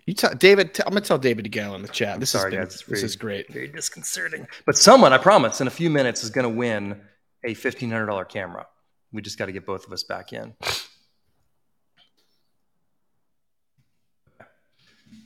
You 0.05 0.13
tell 0.13 0.33
David. 0.35 0.73
T- 0.73 0.83
I'm 0.85 0.89
gonna 0.93 1.01
tell 1.01 1.17
David 1.17 1.43
to 1.43 1.49
go 1.49 1.73
in 1.75 1.81
the 1.81 1.87
chat. 1.87 2.19
This 2.19 2.31
Sorry, 2.31 2.51
is 2.53 2.57
guys. 2.57 2.65
It's 2.65 2.75
this 2.83 2.99
very- 2.99 3.05
is 3.05 3.15
great. 3.15 3.53
Very 3.53 3.67
disconcerting. 3.69 4.47
But 4.65 4.77
someone, 4.77 5.13
I 5.13 5.17
promise, 5.17 5.61
in 5.61 5.67
a 5.67 5.71
few 5.71 5.89
minutes 5.89 6.23
is 6.23 6.29
going 6.29 6.43
to 6.43 6.49
win 6.49 6.99
a 7.45 7.53
$1,500 7.55 8.27
camera. 8.29 8.67
We 9.13 9.21
just 9.21 9.37
got 9.37 9.45
to 9.45 9.51
get 9.53 9.65
both 9.65 9.85
of 9.87 9.93
us 9.93 10.03
back 10.03 10.33
in. 10.33 10.53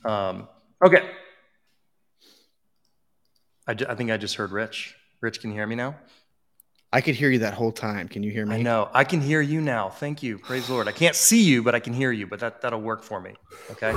Um, 0.04 0.48
okay. 0.84 1.10
I, 3.66 3.74
ju- 3.74 3.86
I 3.88 3.94
think 3.94 4.10
I 4.10 4.16
just 4.16 4.36
heard 4.36 4.52
Rich. 4.52 4.94
Rich, 5.20 5.40
can 5.40 5.50
you 5.50 5.56
hear 5.56 5.66
me 5.66 5.74
now? 5.74 5.96
I 6.92 7.00
could 7.02 7.14
hear 7.14 7.30
you 7.30 7.40
that 7.40 7.54
whole 7.54 7.72
time. 7.72 8.08
Can 8.08 8.22
you 8.22 8.30
hear 8.30 8.46
me? 8.46 8.56
I 8.56 8.62
know. 8.62 8.88
I 8.94 9.04
can 9.04 9.20
hear 9.20 9.42
you 9.42 9.60
now. 9.60 9.90
Thank 9.90 10.22
you. 10.22 10.38
Praise 10.38 10.68
the 10.68 10.72
Lord. 10.72 10.88
I 10.88 10.92
can't 10.92 11.14
see 11.14 11.42
you, 11.42 11.62
but 11.62 11.74
I 11.74 11.80
can 11.80 11.92
hear 11.92 12.12
you. 12.12 12.26
But 12.26 12.40
that 12.40 12.62
that'll 12.62 12.80
work 12.80 13.02
for 13.02 13.20
me. 13.20 13.34
Okay. 13.70 13.94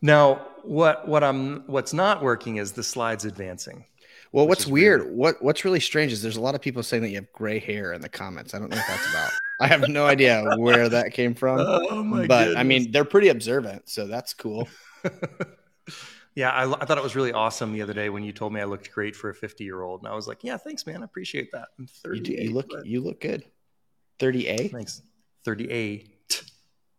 Now, 0.00 0.46
what 0.62 1.06
what 1.06 1.22
I'm 1.22 1.66
what's 1.66 1.92
not 1.92 2.22
working 2.22 2.56
is 2.56 2.72
the 2.72 2.82
slides 2.82 3.24
advancing. 3.24 3.84
Well, 4.32 4.48
what's 4.48 4.64
is 4.64 4.70
weird, 4.70 5.14
what 5.14 5.42
what's 5.42 5.64
really 5.64 5.80
strange 5.80 6.10
is 6.10 6.20
there's 6.20 6.36
a 6.36 6.40
lot 6.40 6.54
of 6.54 6.60
people 6.60 6.82
saying 6.82 7.02
that 7.04 7.10
you 7.10 7.16
have 7.16 7.32
gray 7.32 7.58
hair 7.58 7.92
in 7.92 8.00
the 8.00 8.08
comments. 8.08 8.52
I 8.52 8.58
don't 8.58 8.68
know 8.68 8.76
what 8.76 8.86
that's 8.88 9.10
about. 9.10 9.30
I 9.60 9.66
have 9.68 9.88
no 9.88 10.06
idea 10.06 10.44
where 10.56 10.88
that 10.88 11.12
came 11.12 11.34
from. 11.34 11.58
Oh 11.90 12.26
but 12.26 12.56
I 12.56 12.64
mean, 12.64 12.90
they're 12.92 13.04
pretty 13.04 13.28
observant, 13.28 13.88
so 13.88 14.06
that's 14.06 14.34
cool. 14.34 14.68
yeah, 16.34 16.50
I, 16.50 16.70
I 16.70 16.84
thought 16.84 16.98
it 16.98 17.04
was 17.04 17.14
really 17.16 17.32
awesome 17.32 17.72
the 17.72 17.82
other 17.82 17.92
day 17.94 18.08
when 18.08 18.24
you 18.24 18.32
told 18.32 18.52
me 18.52 18.60
I 18.60 18.64
looked 18.64 18.90
great 18.92 19.14
for 19.14 19.30
a 19.30 19.34
50 19.34 19.62
year 19.64 19.82
old, 19.82 20.00
and 20.02 20.08
I 20.08 20.14
was 20.14 20.26
like, 20.26 20.42
yeah, 20.42 20.56
thanks, 20.56 20.86
man. 20.86 21.02
I 21.02 21.04
appreciate 21.04 21.50
that. 21.52 21.68
I'm 21.78 21.84
You, 21.84 22.20
38. 22.20 22.24
do, 22.24 22.42
you 22.42 22.50
look 22.52 22.68
but- 22.70 22.86
you 22.86 23.00
look 23.00 23.20
good. 23.20 23.44
30A. 24.18 24.70
Thanks. 24.70 25.02
38, 25.44 26.42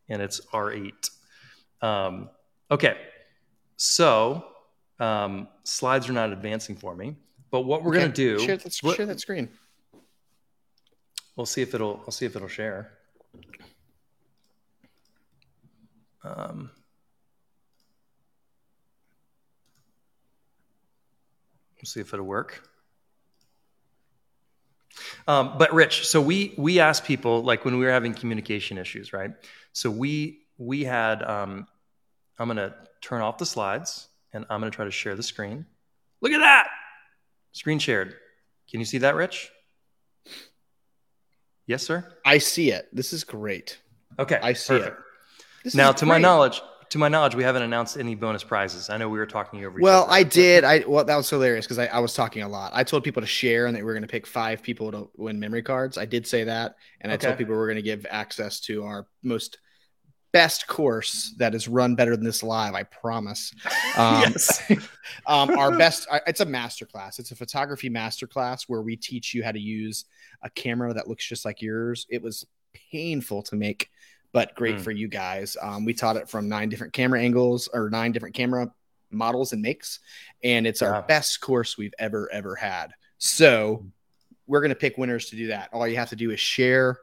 and 0.09 0.21
it's 0.21 0.39
R8. 0.53 1.09
Um, 1.81 2.29
okay, 2.69 2.97
so 3.77 4.45
um, 4.99 5.47
slides 5.63 6.07
are 6.09 6.13
not 6.13 6.31
advancing 6.31 6.75
for 6.75 6.95
me, 6.95 7.15
but 7.51 7.61
what 7.61 7.83
we're 7.83 7.93
gonna 7.93 8.09
do, 8.09 8.39
Share 8.39 8.57
that, 8.57 8.77
what- 8.81 8.95
share 8.97 9.05
that 9.07 9.19
screen. 9.19 9.49
we'll 11.35 11.45
see 11.45 11.61
if 11.61 11.73
it'll, 11.73 12.01
I'll 12.05 12.11
see 12.11 12.25
if 12.25 12.35
it'll 12.35 12.47
share. 12.47 12.91
Um, 16.23 16.71
we'll 21.85 21.91
see 21.91 21.99
if 21.99 22.15
it'll 22.15 22.25
work. 22.25 22.67
Um, 25.27 25.55
but 25.59 25.71
Rich, 25.71 26.07
so 26.07 26.19
we 26.19 26.55
we 26.57 26.79
asked 26.79 27.05
people 27.05 27.43
like 27.43 27.63
when 27.63 27.77
we 27.77 27.85
were 27.85 27.91
having 27.91 28.11
communication 28.15 28.79
issues, 28.79 29.13
right? 29.13 29.31
So 29.73 29.91
we 29.91 30.39
we 30.57 30.83
had 30.83 31.21
um, 31.21 31.67
I'm 32.39 32.47
gonna 32.47 32.73
turn 33.01 33.21
off 33.21 33.37
the 33.37 33.45
slides 33.45 34.07
and 34.33 34.45
I'm 34.49 34.61
gonna 34.61 34.71
try 34.71 34.85
to 34.85 34.91
share 34.91 35.13
the 35.13 35.21
screen. 35.21 35.67
Look 36.21 36.31
at 36.31 36.39
that, 36.39 36.69
screen 37.51 37.77
shared. 37.77 38.15
Can 38.67 38.79
you 38.79 38.85
see 38.85 38.97
that, 38.99 39.13
Rich? 39.13 39.51
Yes, 41.67 41.83
sir. 41.83 42.11
I 42.25 42.39
see 42.39 42.71
it. 42.71 42.87
This 42.93 43.13
is 43.13 43.23
great. 43.23 43.79
Okay, 44.17 44.39
I 44.41 44.53
see 44.53 44.79
perfect. 44.79 44.97
it. 44.97 45.03
This 45.65 45.75
Now, 45.75 45.91
to 45.91 46.05
my 46.05 46.17
knowledge, 46.17 46.61
to 46.95 46.99
my 46.99 47.09
knowledge, 47.09 47.35
we 47.35 47.43
haven't 47.43 47.61
announced 47.61 47.97
any 47.97 48.15
bonus 48.15 48.41
prizes. 48.41 48.89
I 48.89 48.95
know 48.95 49.09
we 49.09 49.17
were 49.19 49.25
talking 49.25 49.65
over. 49.65 49.77
Well. 49.81 50.07
I 50.09 50.23
did. 50.23 50.63
I 50.63 50.85
well, 50.87 51.03
that 51.03 51.15
was 51.17 51.29
hilarious 51.29 51.65
because 51.65 51.77
I, 51.77 51.87
I 51.87 51.99
was 51.99 52.13
talking 52.13 52.41
a 52.41 52.47
lot. 52.47 52.71
I 52.73 52.85
told 52.85 53.03
people 53.03 53.21
to 53.21 53.27
share 53.27 53.65
and 53.65 53.75
that 53.75 53.81
we 53.81 53.83
were 53.83 53.91
going 53.91 54.03
to 54.03 54.07
pick 54.07 54.25
five 54.25 54.63
people 54.63 54.93
to 54.93 55.09
win 55.17 55.37
memory 55.37 55.61
cards. 55.61 55.97
I 55.97 56.05
did 56.05 56.25
say 56.25 56.45
that, 56.45 56.77
and 57.01 57.11
I 57.11 57.17
told 57.17 57.37
people 57.37 57.53
we 57.53 57.59
are 57.59 57.65
going 57.65 57.75
to 57.75 57.81
give 57.81 58.05
access 58.09 58.61
to 58.61 58.85
our 58.85 59.07
most 59.23 59.57
best 60.31 60.67
course 60.67 61.35
that 61.37 61.53
is 61.53 61.67
run 61.67 61.95
better 61.95 62.15
than 62.15 62.23
this 62.23 62.43
live. 62.43 62.73
I 62.73 62.83
promise. 62.83 63.53
Um, 63.97 64.21
yes. 64.21 64.61
um, 65.25 65.57
our 65.57 65.71
best. 65.77 66.05
uh, 66.11 66.19
It's 66.27 66.41
a 66.41 66.45
master 66.45 66.85
class. 66.85 67.17
It's 67.19 67.31
a 67.31 67.35
photography 67.35 67.87
master 67.87 68.27
class 68.27 68.63
where 68.67 68.81
we 68.81 68.97
teach 68.97 69.33
you 69.33 69.41
how 69.41 69.53
to 69.53 69.59
use 69.59 70.03
a 70.41 70.49
camera 70.49 70.93
that 70.93 71.07
looks 71.07 71.25
just 71.25 71.45
like 71.45 71.61
yours. 71.61 72.05
It 72.09 72.21
was 72.21 72.45
painful 72.91 73.43
to 73.43 73.55
make, 73.55 73.89
but 74.35 74.53
great 74.53 74.75
Mm. 74.75 74.81
for 74.81 74.91
you 74.91 75.07
guys. 75.07 75.55
Um, 75.61 75.85
we 75.85 75.93
taught 75.93 76.17
it 76.17 76.27
from 76.27 76.49
nine 76.49 76.67
different 76.67 76.91
camera 76.91 77.21
angles 77.21 77.69
or 77.73 77.89
nine 77.89 78.11
different 78.11 78.35
camera 78.35 78.69
models 79.09 79.53
and 79.53 79.61
makes, 79.61 79.99
and 80.43 80.67
it's 80.67 80.81
Yeah. 80.81 80.89
our 80.89 81.01
best 81.03 81.39
course 81.39 81.77
we've 81.77 81.93
ever 81.99 82.29
ever 82.33 82.53
had. 82.55 82.91
So 83.17 83.85
we're 84.45 84.59
gonna 84.61 84.75
pick 84.75 84.97
winners 84.97 85.29
to 85.29 85.37
do 85.37 85.47
that. 85.47 85.69
All 85.71 85.87
you 85.87 85.95
have 85.95 86.09
to 86.09 86.17
do 86.17 86.31
is 86.31 86.39
share. 86.41 86.97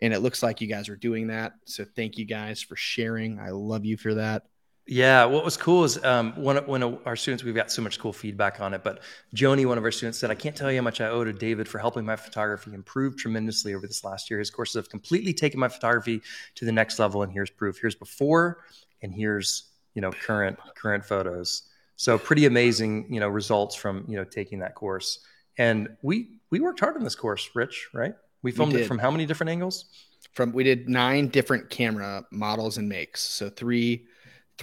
And 0.00 0.12
it 0.14 0.20
looks 0.20 0.42
like 0.42 0.60
you 0.62 0.66
guys 0.66 0.88
are 0.88 0.96
doing 0.96 1.26
that. 1.28 1.52
So 1.66 1.84
thank 1.84 2.16
you 2.18 2.24
guys 2.24 2.60
for 2.62 2.74
sharing. 2.74 3.38
I 3.38 3.50
love 3.50 3.84
you 3.84 3.96
for 3.98 4.14
that. 4.14 4.42
Yeah, 4.86 5.26
what 5.26 5.44
was 5.44 5.56
cool 5.56 5.84
is 5.84 6.02
um, 6.02 6.32
one 6.34 6.56
of, 6.56 6.66
one 6.66 6.82
of 6.82 6.98
our 7.06 7.14
students. 7.14 7.44
We've 7.44 7.54
got 7.54 7.70
so 7.70 7.82
much 7.82 8.00
cool 8.00 8.12
feedback 8.12 8.60
on 8.60 8.74
it, 8.74 8.82
but 8.82 9.00
Joni, 9.34 9.64
one 9.64 9.78
of 9.78 9.84
our 9.84 9.92
students, 9.92 10.18
said, 10.18 10.30
"I 10.30 10.34
can't 10.34 10.56
tell 10.56 10.72
you 10.72 10.78
how 10.78 10.82
much 10.82 11.00
I 11.00 11.08
owe 11.08 11.22
to 11.22 11.32
David 11.32 11.68
for 11.68 11.78
helping 11.78 12.04
my 12.04 12.16
photography 12.16 12.74
improve 12.74 13.16
tremendously 13.16 13.74
over 13.74 13.86
this 13.86 14.02
last 14.02 14.28
year. 14.28 14.40
His 14.40 14.50
courses 14.50 14.74
have 14.74 14.88
completely 14.88 15.32
taken 15.32 15.60
my 15.60 15.68
photography 15.68 16.20
to 16.56 16.64
the 16.64 16.72
next 16.72 16.98
level, 16.98 17.22
and 17.22 17.32
here's 17.32 17.48
proof. 17.48 17.78
Here's 17.80 17.94
before, 17.94 18.64
and 19.02 19.14
here's 19.14 19.70
you 19.94 20.02
know 20.02 20.10
current 20.10 20.58
current 20.74 21.04
photos. 21.04 21.62
So 21.94 22.18
pretty 22.18 22.46
amazing, 22.46 23.06
you 23.08 23.20
know, 23.20 23.28
results 23.28 23.76
from 23.76 24.04
you 24.08 24.16
know 24.16 24.24
taking 24.24 24.58
that 24.60 24.74
course. 24.74 25.20
And 25.58 25.96
we 26.02 26.40
we 26.50 26.58
worked 26.58 26.80
hard 26.80 26.96
on 26.96 27.04
this 27.04 27.14
course, 27.14 27.48
Rich. 27.54 27.90
Right? 27.94 28.14
We 28.42 28.50
filmed 28.50 28.74
it 28.74 28.88
from 28.88 28.98
how 28.98 29.12
many 29.12 29.26
different 29.26 29.50
angles? 29.50 29.84
from 30.32 30.52
we 30.52 30.64
did 30.64 30.88
nine 30.88 31.28
different 31.28 31.68
camera 31.68 32.24
models 32.30 32.78
and 32.78 32.88
makes 32.88 33.22
so 33.22 33.50
three 33.50 34.06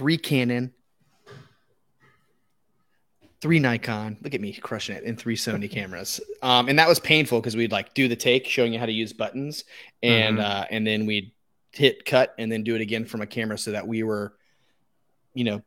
three 0.00 0.16
canon 0.16 0.72
three 3.42 3.58
Nikon. 3.58 4.16
Look 4.22 4.34
at 4.34 4.40
me 4.40 4.54
crushing 4.54 4.96
it 4.96 5.04
in 5.04 5.14
three 5.14 5.36
Sony 5.36 5.70
cameras. 5.78 6.20
Um, 6.40 6.68
and 6.70 6.78
that 6.78 6.88
was 6.88 6.98
painful 6.98 7.38
because 7.40 7.54
we'd 7.54 7.70
like 7.70 7.92
do 7.92 8.08
the 8.08 8.16
take, 8.16 8.46
showing 8.46 8.72
you 8.72 8.78
how 8.78 8.86
to 8.86 8.92
use 8.92 9.12
buttons, 9.12 9.64
and 10.02 10.38
Mhm. 10.38 10.42
uh, 10.42 10.64
and 10.70 10.86
then 10.86 11.04
we'd 11.04 11.32
hit 11.72 12.06
cut 12.06 12.34
and 12.38 12.50
then 12.50 12.62
do 12.64 12.74
it 12.74 12.80
again 12.80 13.04
from 13.04 13.20
a 13.20 13.26
camera 13.26 13.58
so 13.58 13.72
that 13.72 13.86
we 13.86 14.02
were, 14.02 14.32
you 15.34 15.44
know, 15.44 15.60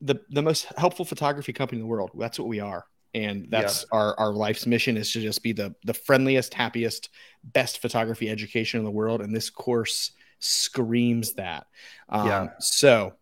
the 0.00 0.16
the 0.30 0.42
most 0.42 0.66
helpful 0.76 1.04
photography 1.04 1.52
company 1.52 1.80
in 1.80 1.84
the 1.84 1.88
world. 1.88 2.10
That's 2.18 2.40
what 2.40 2.48
we 2.48 2.58
are. 2.58 2.86
And 3.14 3.46
that's 3.50 3.86
our, 3.92 4.18
our 4.18 4.32
life's 4.32 4.66
mission 4.66 4.96
is 4.96 5.12
to 5.12 5.20
just 5.20 5.44
be 5.44 5.52
the 5.52 5.76
the 5.84 5.94
friendliest, 5.94 6.54
happiest, 6.54 7.08
best 7.44 7.80
photography 7.80 8.28
education 8.28 8.78
in 8.80 8.84
the 8.84 8.90
world. 8.90 9.20
And 9.20 9.34
this 9.34 9.48
course 9.48 10.10
screams 10.40 11.34
that. 11.34 11.66
Um, 12.08 12.26
Yeah. 12.26 12.48
So 12.58 13.14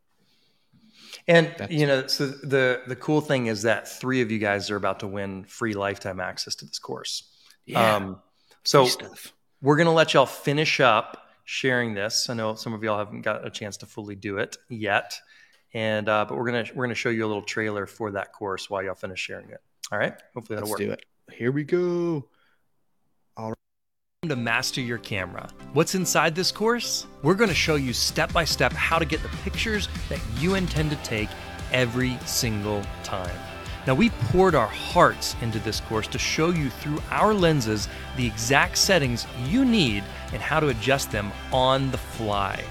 And 1.29 1.47
That's- 1.49 1.71
you 1.71 1.87
know, 1.87 2.07
so 2.07 2.27
the 2.27 2.83
the 2.87 2.97
cool 2.97 3.21
thing 3.21 3.47
is 3.47 3.63
that 3.63 3.89
three 3.89 4.21
of 4.21 4.31
you 4.31 4.39
guys 4.39 4.71
are 4.71 4.77
about 4.77 5.01
to 5.01 5.07
win 5.07 5.45
free 5.45 5.75
lifetime 5.75 6.21
access 6.21 6.55
to 6.57 6.65
this 6.65 6.79
course. 6.79 7.31
yeah, 7.67 7.97
Um, 7.97 8.21
so 8.65 8.87
we're 9.63 9.77
gonna 9.77 9.93
let 9.93 10.15
y'all 10.15 10.27
finish 10.27 10.81
up 10.81 11.19
sharing 11.45 11.95
this. 11.95 12.29
I 12.31 12.35
know 12.35 12.55
some 12.55 12.73
of 12.75 12.83
y'all 12.83 12.99
haven't 12.99 13.23
got 13.23 13.47
a 13.47 13.51
chance 13.51 13.77
to 13.79 13.87
fully 13.87 14.15
do 14.17 14.39
it 14.39 14.57
yet, 14.69 15.19
and 15.73 16.09
uh, 16.09 16.25
but 16.29 16.37
we're 16.37 16.47
gonna 16.47 16.65
we're 16.75 16.85
gonna 16.85 16.95
show 16.95 17.11
you 17.11 17.25
a 17.25 17.29
little 17.29 17.43
trailer 17.43 17.87
for 17.87 18.11
that 18.13 18.33
course 18.33 18.69
while 18.71 18.83
y'all 18.83 18.95
finish 18.95 19.21
sharing 19.21 19.51
it. 19.51 19.63
All 19.93 19.99
right, 19.99 20.15
hopefully 20.35 20.57
that'll 20.57 20.69
Let's 20.71 20.81
work. 20.81 20.89
do 20.89 20.93
it. 20.93 21.05
Here 21.33 21.53
we 21.53 21.65
go. 21.65 22.29
To 24.29 24.37
master 24.37 24.81
your 24.81 24.99
camera. 24.99 25.49
What's 25.73 25.95
inside 25.95 26.35
this 26.35 26.53
course? 26.53 27.07
We're 27.23 27.35
going 27.35 27.49
to 27.49 27.55
show 27.55 27.77
you 27.77 27.93
step 27.93 28.33
by 28.33 28.45
step 28.45 28.73
how 28.73 28.99
to 28.99 29.05
get 29.05 29.23
the 29.23 29.29
pictures 29.45 29.89
that 30.09 30.21
you 30.39 30.55
intend 30.55 30.91
to 30.91 30.97
take 30.97 31.29
every 31.73 32.19
single 32.27 32.83
time. 33.03 33.37
Now, 33.87 33.95
we 33.95 34.11
poured 34.11 34.55
our 34.55 34.67
hearts 34.67 35.37
into 35.43 35.59
this 35.59 35.81
course 35.81 36.07
to 36.09 36.19
show 36.19 36.51
you 36.51 36.71
through 36.71 37.03
our 37.11 37.35
lenses 37.35 37.89
the 38.17 38.27
exact 38.27 38.79
settings 38.79 39.27
you 39.47 39.65
need 39.65 40.05
and 40.33 40.41
how 40.41 40.61
to 40.61 40.69
adjust 40.69 41.11
them 41.11 41.33
on 41.53 41.91
the 41.91 41.99
fly. 41.99 42.65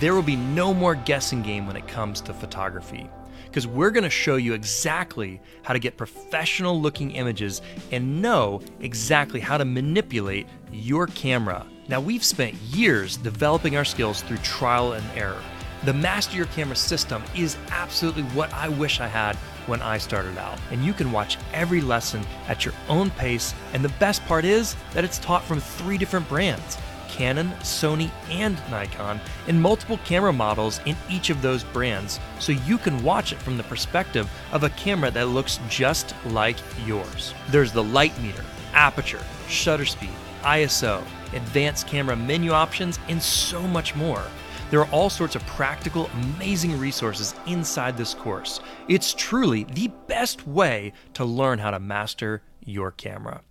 There 0.00 0.14
will 0.14 0.22
be 0.22 0.36
no 0.36 0.74
more 0.74 0.94
guessing 0.94 1.42
game 1.42 1.66
when 1.66 1.76
it 1.76 1.88
comes 1.88 2.20
to 2.22 2.34
photography 2.34 3.08
because 3.50 3.66
we're 3.66 3.90
going 3.90 4.04
to 4.04 4.10
show 4.10 4.36
you 4.36 4.54
exactly 4.54 5.40
how 5.62 5.72
to 5.72 5.80
get 5.80 5.96
professional 5.96 6.80
looking 6.80 7.10
images 7.10 7.60
and 7.90 8.22
know 8.22 8.60
exactly 8.78 9.40
how 9.40 9.58
to 9.58 9.64
manipulate 9.64 10.46
your 10.72 11.08
camera. 11.08 11.66
Now, 11.88 12.00
we've 12.00 12.24
spent 12.24 12.54
years 12.54 13.16
developing 13.16 13.76
our 13.76 13.84
skills 13.84 14.22
through 14.22 14.36
trial 14.38 14.92
and 14.92 15.04
error. 15.16 15.42
The 15.84 15.92
Master 15.92 16.36
Your 16.36 16.46
Camera 16.46 16.76
system 16.76 17.24
is 17.34 17.56
absolutely 17.70 18.22
what 18.22 18.52
I 18.52 18.68
wish 18.68 19.00
I 19.00 19.08
had 19.08 19.34
when 19.66 19.82
I 19.82 19.98
started 19.98 20.38
out. 20.38 20.58
And 20.70 20.84
you 20.84 20.92
can 20.92 21.10
watch 21.10 21.36
every 21.52 21.80
lesson 21.80 22.24
at 22.46 22.64
your 22.64 22.74
own 22.88 23.10
pace. 23.10 23.54
And 23.72 23.84
the 23.84 23.88
best 23.98 24.24
part 24.26 24.44
is 24.44 24.76
that 24.92 25.04
it's 25.04 25.18
taught 25.18 25.42
from 25.42 25.58
three 25.58 25.98
different 25.98 26.28
brands 26.28 26.76
Canon, 27.10 27.50
Sony, 27.60 28.10
and 28.30 28.56
Nikon, 28.70 29.20
and 29.46 29.60
multiple 29.60 29.98
camera 30.04 30.32
models 30.32 30.80
in 30.86 30.96
each 31.10 31.30
of 31.30 31.42
those 31.42 31.64
brands, 31.64 32.18
so 32.38 32.52
you 32.52 32.78
can 32.78 33.02
watch 33.02 33.32
it 33.32 33.38
from 33.38 33.56
the 33.56 33.62
perspective 33.64 34.30
of 34.52 34.64
a 34.64 34.70
camera 34.70 35.10
that 35.10 35.28
looks 35.28 35.60
just 35.68 36.14
like 36.26 36.56
yours. 36.86 37.34
There's 37.48 37.72
the 37.72 37.82
light 37.82 38.18
meter, 38.22 38.44
aperture, 38.72 39.22
shutter 39.48 39.84
speed, 39.84 40.10
ISO, 40.42 41.02
advanced 41.32 41.86
camera 41.86 42.16
menu 42.16 42.52
options, 42.52 42.98
and 43.08 43.22
so 43.22 43.62
much 43.62 43.94
more. 43.94 44.22
There 44.70 44.80
are 44.80 44.90
all 44.90 45.10
sorts 45.10 45.34
of 45.34 45.44
practical, 45.46 46.08
amazing 46.36 46.78
resources 46.78 47.34
inside 47.46 47.96
this 47.96 48.14
course. 48.14 48.60
It's 48.86 49.12
truly 49.14 49.64
the 49.64 49.88
best 50.06 50.46
way 50.46 50.92
to 51.14 51.24
learn 51.24 51.58
how 51.58 51.72
to 51.72 51.80
master 51.80 52.42
your 52.64 52.92
camera. 52.92 53.42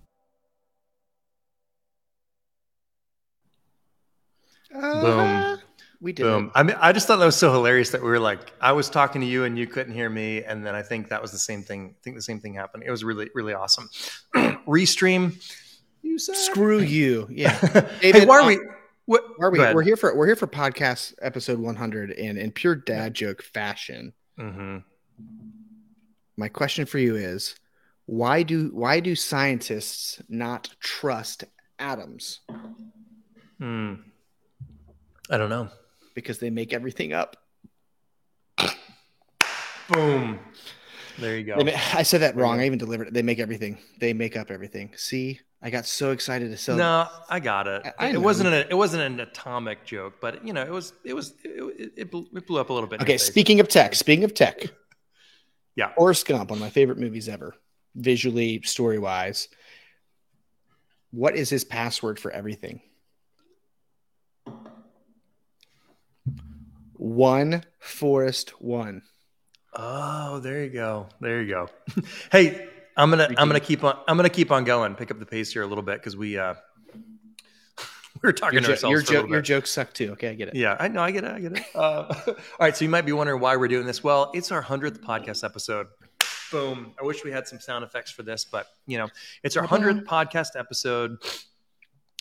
Uh, 4.73 5.57
we 6.01 6.13
did 6.13 6.23
Boom. 6.23 6.51
I 6.55 6.63
mean, 6.63 6.77
I 6.79 6.93
just 6.93 7.07
thought 7.07 7.17
that 7.17 7.25
was 7.25 7.35
so 7.35 7.51
hilarious 7.51 7.89
that 7.89 8.01
we 8.01 8.09
were 8.09 8.19
like, 8.19 8.53
I 8.61 8.71
was 8.71 8.89
talking 8.89 9.21
to 9.21 9.27
you 9.27 9.43
and 9.43 9.57
you 9.57 9.67
couldn't 9.67 9.93
hear 9.93 10.09
me, 10.09 10.43
and 10.43 10.65
then 10.65 10.75
I 10.75 10.81
think 10.81 11.09
that 11.09 11.21
was 11.21 11.31
the 11.31 11.39
same 11.39 11.63
thing. 11.63 11.95
I 11.97 12.03
think 12.03 12.15
the 12.15 12.21
same 12.21 12.39
thing 12.39 12.53
happened. 12.53 12.83
It 12.85 12.91
was 12.91 13.03
really, 13.03 13.29
really 13.35 13.53
awesome. 13.53 13.89
Restream. 14.35 15.35
You 16.01 16.15
it. 16.15 16.21
said. 16.21 16.35
Screw 16.37 16.79
you. 16.79 17.27
Yeah. 17.29 17.51
hey, 18.01 18.25
why 18.25 18.37
are 18.37 18.41
uh, 18.41 18.47
we? 18.47 18.59
What? 19.05 19.23
Why 19.37 19.47
are 19.47 19.51
we? 19.51 19.59
We're 19.59 19.81
here 19.81 19.97
for 19.97 20.15
we're 20.15 20.27
here 20.27 20.35
for 20.35 20.47
podcast 20.47 21.15
episode 21.21 21.59
100 21.59 22.11
and 22.11 22.37
in 22.37 22.51
pure 22.51 22.75
dad 22.75 23.13
joke 23.13 23.41
fashion. 23.41 24.13
Mhm. 24.39 24.83
My 26.37 26.47
question 26.47 26.85
for 26.85 26.99
you 26.99 27.17
is 27.17 27.55
why 28.05 28.43
do 28.43 28.69
why 28.73 29.01
do 29.01 29.15
scientists 29.15 30.21
not 30.29 30.69
trust 30.79 31.43
atoms? 31.77 32.39
Hmm. 33.59 33.95
I 35.29 35.37
don't 35.37 35.49
know. 35.49 35.69
Because 36.15 36.39
they 36.39 36.49
make 36.49 36.73
everything 36.73 37.13
up. 37.13 37.37
Boom. 39.91 40.39
There 41.17 41.37
you 41.37 41.43
go. 41.43 41.57
Ma- 41.57 41.71
I 41.93 42.03
said 42.03 42.21
that 42.21 42.35
wrong. 42.35 42.59
I 42.59 42.65
even 42.65 42.77
delivered 42.77 43.07
it. 43.07 43.13
They 43.13 43.21
make 43.21 43.39
everything. 43.39 43.77
They 43.99 44.13
make 44.13 44.37
up 44.37 44.51
everything. 44.51 44.91
See, 44.95 45.39
I 45.61 45.69
got 45.69 45.85
so 45.85 46.11
excited 46.11 46.49
to 46.51 46.57
sell. 46.57 46.77
no, 46.77 47.07
I 47.29 47.39
got 47.39 47.67
it. 47.67 47.81
I- 47.85 47.93
I 48.05 48.09
it 48.09 48.13
know. 48.13 48.19
wasn't 48.21 48.49
an 48.53 48.67
it 48.69 48.75
wasn't 48.75 49.03
an 49.03 49.19
atomic 49.19 49.85
joke, 49.85 50.15
but 50.21 50.45
you 50.45 50.53
know, 50.53 50.61
it 50.61 50.71
was 50.71 50.93
it 51.03 51.13
was 51.13 51.33
it, 51.43 51.93
it, 51.97 52.11
blew, 52.11 52.27
it 52.35 52.47
blew 52.47 52.59
up 52.59 52.69
a 52.69 52.73
little 52.73 52.87
bit. 52.87 53.01
Okay, 53.01 53.17
speaking 53.17 53.59
of 53.59 53.67
tech, 53.67 53.95
speaking 53.95 54.23
of 54.23 54.33
tech, 54.33 54.63
Yeah. 55.75 55.91
Forrest 55.95 56.25
Gump, 56.27 56.51
one 56.51 56.57
of 56.59 56.61
my 56.61 56.69
favorite 56.69 56.97
movies 56.99 57.27
ever, 57.27 57.55
visually, 57.95 58.61
story 58.61 58.99
wise. 58.99 59.49
What 61.11 61.35
is 61.35 61.49
his 61.49 61.63
password 61.65 62.19
for 62.19 62.31
everything? 62.31 62.81
One 66.99 67.63
Forrest 67.79 68.61
One. 68.61 69.03
Oh, 69.73 70.39
there 70.39 70.65
you 70.65 70.69
go. 70.69 71.07
There 71.21 71.41
you 71.41 71.47
go. 71.47 71.69
hey, 72.31 72.67
I'm 72.97 73.09
gonna 73.09 73.29
I'm 73.37 73.47
gonna 73.47 73.61
keep 73.61 73.85
on 73.85 73.97
I'm 74.05 74.17
gonna 74.17 74.29
keep 74.29 74.51
on 74.51 74.65
going. 74.65 74.95
Pick 74.95 75.09
up 75.09 75.17
the 75.17 75.25
pace 75.25 75.53
here 75.53 75.61
a 75.61 75.65
little 75.65 75.81
bit 75.81 75.99
because 75.99 76.17
we 76.17 76.37
uh 76.37 76.55
we 78.21 78.27
were 78.27 78.33
talking 78.33 78.55
Your, 78.55 78.61
to 78.63 78.67
jo- 78.67 78.71
ourselves 78.73 79.11
your, 79.11 79.21
jo- 79.23 79.27
your 79.29 79.41
jokes 79.41 79.71
suck 79.71 79.93
too. 79.93 80.11
Okay, 80.11 80.27
I 80.27 80.33
get 80.33 80.49
it. 80.49 80.55
Yeah, 80.55 80.75
I 80.77 80.89
know, 80.89 81.01
I 81.01 81.11
get 81.11 81.23
it, 81.23 81.31
I 81.31 81.39
get 81.39 81.57
it. 81.57 81.63
Uh, 81.73 82.13
all 82.27 82.35
right, 82.59 82.75
so 82.75 82.83
you 82.83 82.89
might 82.89 83.05
be 83.05 83.13
wondering 83.13 83.39
why 83.39 83.55
we're 83.55 83.69
doing 83.69 83.85
this. 83.87 84.03
Well, 84.03 84.31
it's 84.33 84.51
our 84.51 84.61
hundredth 84.61 85.01
podcast 85.01 85.45
episode. 85.45 85.87
Boom! 86.51 86.93
I 87.01 87.05
wish 87.05 87.23
we 87.23 87.31
had 87.31 87.47
some 87.47 87.61
sound 87.61 87.85
effects 87.85 88.11
for 88.11 88.23
this, 88.23 88.43
but 88.43 88.67
you 88.87 88.97
know, 88.97 89.07
it's 89.41 89.55
our 89.55 89.63
hundredth 89.63 90.05
podcast 90.05 90.59
episode 90.59 91.15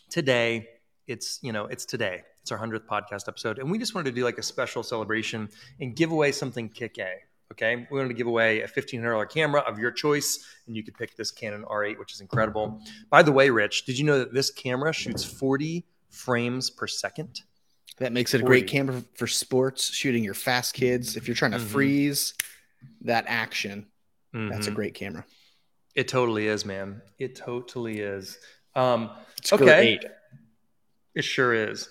today. 0.09 0.69
It's 1.09 1.41
you 1.43 1.51
know, 1.51 1.64
it's 1.64 1.85
today. 1.85 2.23
It's 2.48 2.52
our 2.54 2.56
hundredth 2.56 2.87
podcast 2.87 3.28
episode, 3.28 3.58
and 3.58 3.70
we 3.70 3.76
just 3.78 3.94
wanted 3.94 4.08
to 4.08 4.16
do 4.16 4.24
like 4.24 4.38
a 4.38 4.42
special 4.42 4.82
celebration 4.82 5.50
and 5.82 5.94
give 5.94 6.12
away 6.12 6.32
something 6.32 6.70
kick 6.70 6.98
a. 6.98 7.16
Okay, 7.52 7.87
we 7.90 7.98
wanted 7.98 8.08
to 8.08 8.14
give 8.14 8.26
away 8.26 8.62
a 8.62 8.66
fifteen 8.68 9.00
hundred 9.00 9.12
dollar 9.12 9.26
camera 9.26 9.61
of 9.61 9.78
your 9.78 9.90
choice, 9.90 10.42
and 10.66 10.74
you 10.74 10.82
could 10.82 10.94
pick 10.96 11.14
this 11.14 11.30
Canon 11.30 11.62
R8, 11.64 11.98
which 11.98 12.14
is 12.14 12.22
incredible. 12.22 12.80
By 13.11 13.22
the 13.22 13.32
way, 13.32 13.50
Rich, 13.50 13.84
did 13.84 13.98
you 13.98 14.06
know 14.06 14.18
that 14.20 14.32
this 14.32 14.50
camera 14.50 14.94
shoots 14.94 15.22
forty 15.22 15.84
frames 16.08 16.70
per 16.70 16.87
second? 16.87 17.42
That 17.98 18.12
makes 18.14 18.32
it 18.32 18.40
a 18.40 18.44
great 18.44 18.66
camera 18.66 19.04
for 19.12 19.26
sports, 19.26 19.90
shooting 19.92 20.24
your 20.24 20.32
fast 20.32 20.72
kids. 20.72 21.18
If 21.18 21.28
you're 21.28 21.34
trying 21.34 21.50
to 21.52 21.58
Mhm. 21.58 21.66
freeze 21.66 22.32
that 23.02 23.26
action, 23.28 23.88
that's 24.32 24.68
a 24.68 24.70
Mhm. 24.70 24.74
great 24.74 24.94
camera. 24.94 25.26
It 25.94 26.08
totally 26.08 26.46
is, 26.46 26.64
man. 26.64 27.02
It 27.18 27.37
totally 27.37 28.00
is. 28.00 28.38
Um, 28.74 29.11
It's 29.37 29.52
Okay. 29.52 29.64
great. 29.98 30.04
it 31.14 31.22
sure 31.26 31.52
is. 31.52 31.90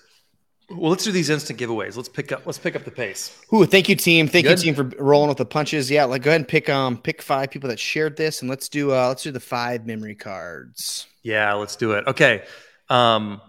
Well, 0.70 0.90
let's 0.90 1.04
do 1.04 1.12
these 1.12 1.30
instant 1.30 1.58
giveaways. 1.58 1.96
Let's 1.96 2.10
pick 2.10 2.30
up. 2.30 2.44
Let's 2.44 2.58
pick 2.58 2.76
up 2.76 2.84
the 2.84 2.90
pace. 2.90 3.34
Ooh, 3.54 3.64
thank 3.64 3.88
you, 3.88 3.96
team. 3.96 4.28
Thank 4.28 4.46
Good. 4.46 4.62
you, 4.62 4.74
team, 4.74 4.74
for 4.74 5.02
rolling 5.02 5.28
with 5.28 5.38
the 5.38 5.46
punches. 5.46 5.90
Yeah, 5.90 6.04
like 6.04 6.22
go 6.22 6.30
ahead 6.30 6.42
and 6.42 6.48
pick 6.48 6.68
um 6.68 6.98
pick 6.98 7.22
five 7.22 7.50
people 7.50 7.70
that 7.70 7.78
shared 7.78 8.16
this, 8.16 8.42
and 8.42 8.50
let's 8.50 8.68
do 8.68 8.92
uh 8.92 9.08
let's 9.08 9.22
do 9.22 9.30
the 9.30 9.40
five 9.40 9.86
memory 9.86 10.14
cards. 10.14 11.06
Yeah, 11.22 11.54
let's 11.54 11.76
do 11.76 11.92
it. 11.92 12.06
Okay. 12.06 12.42
Um, 12.90 13.40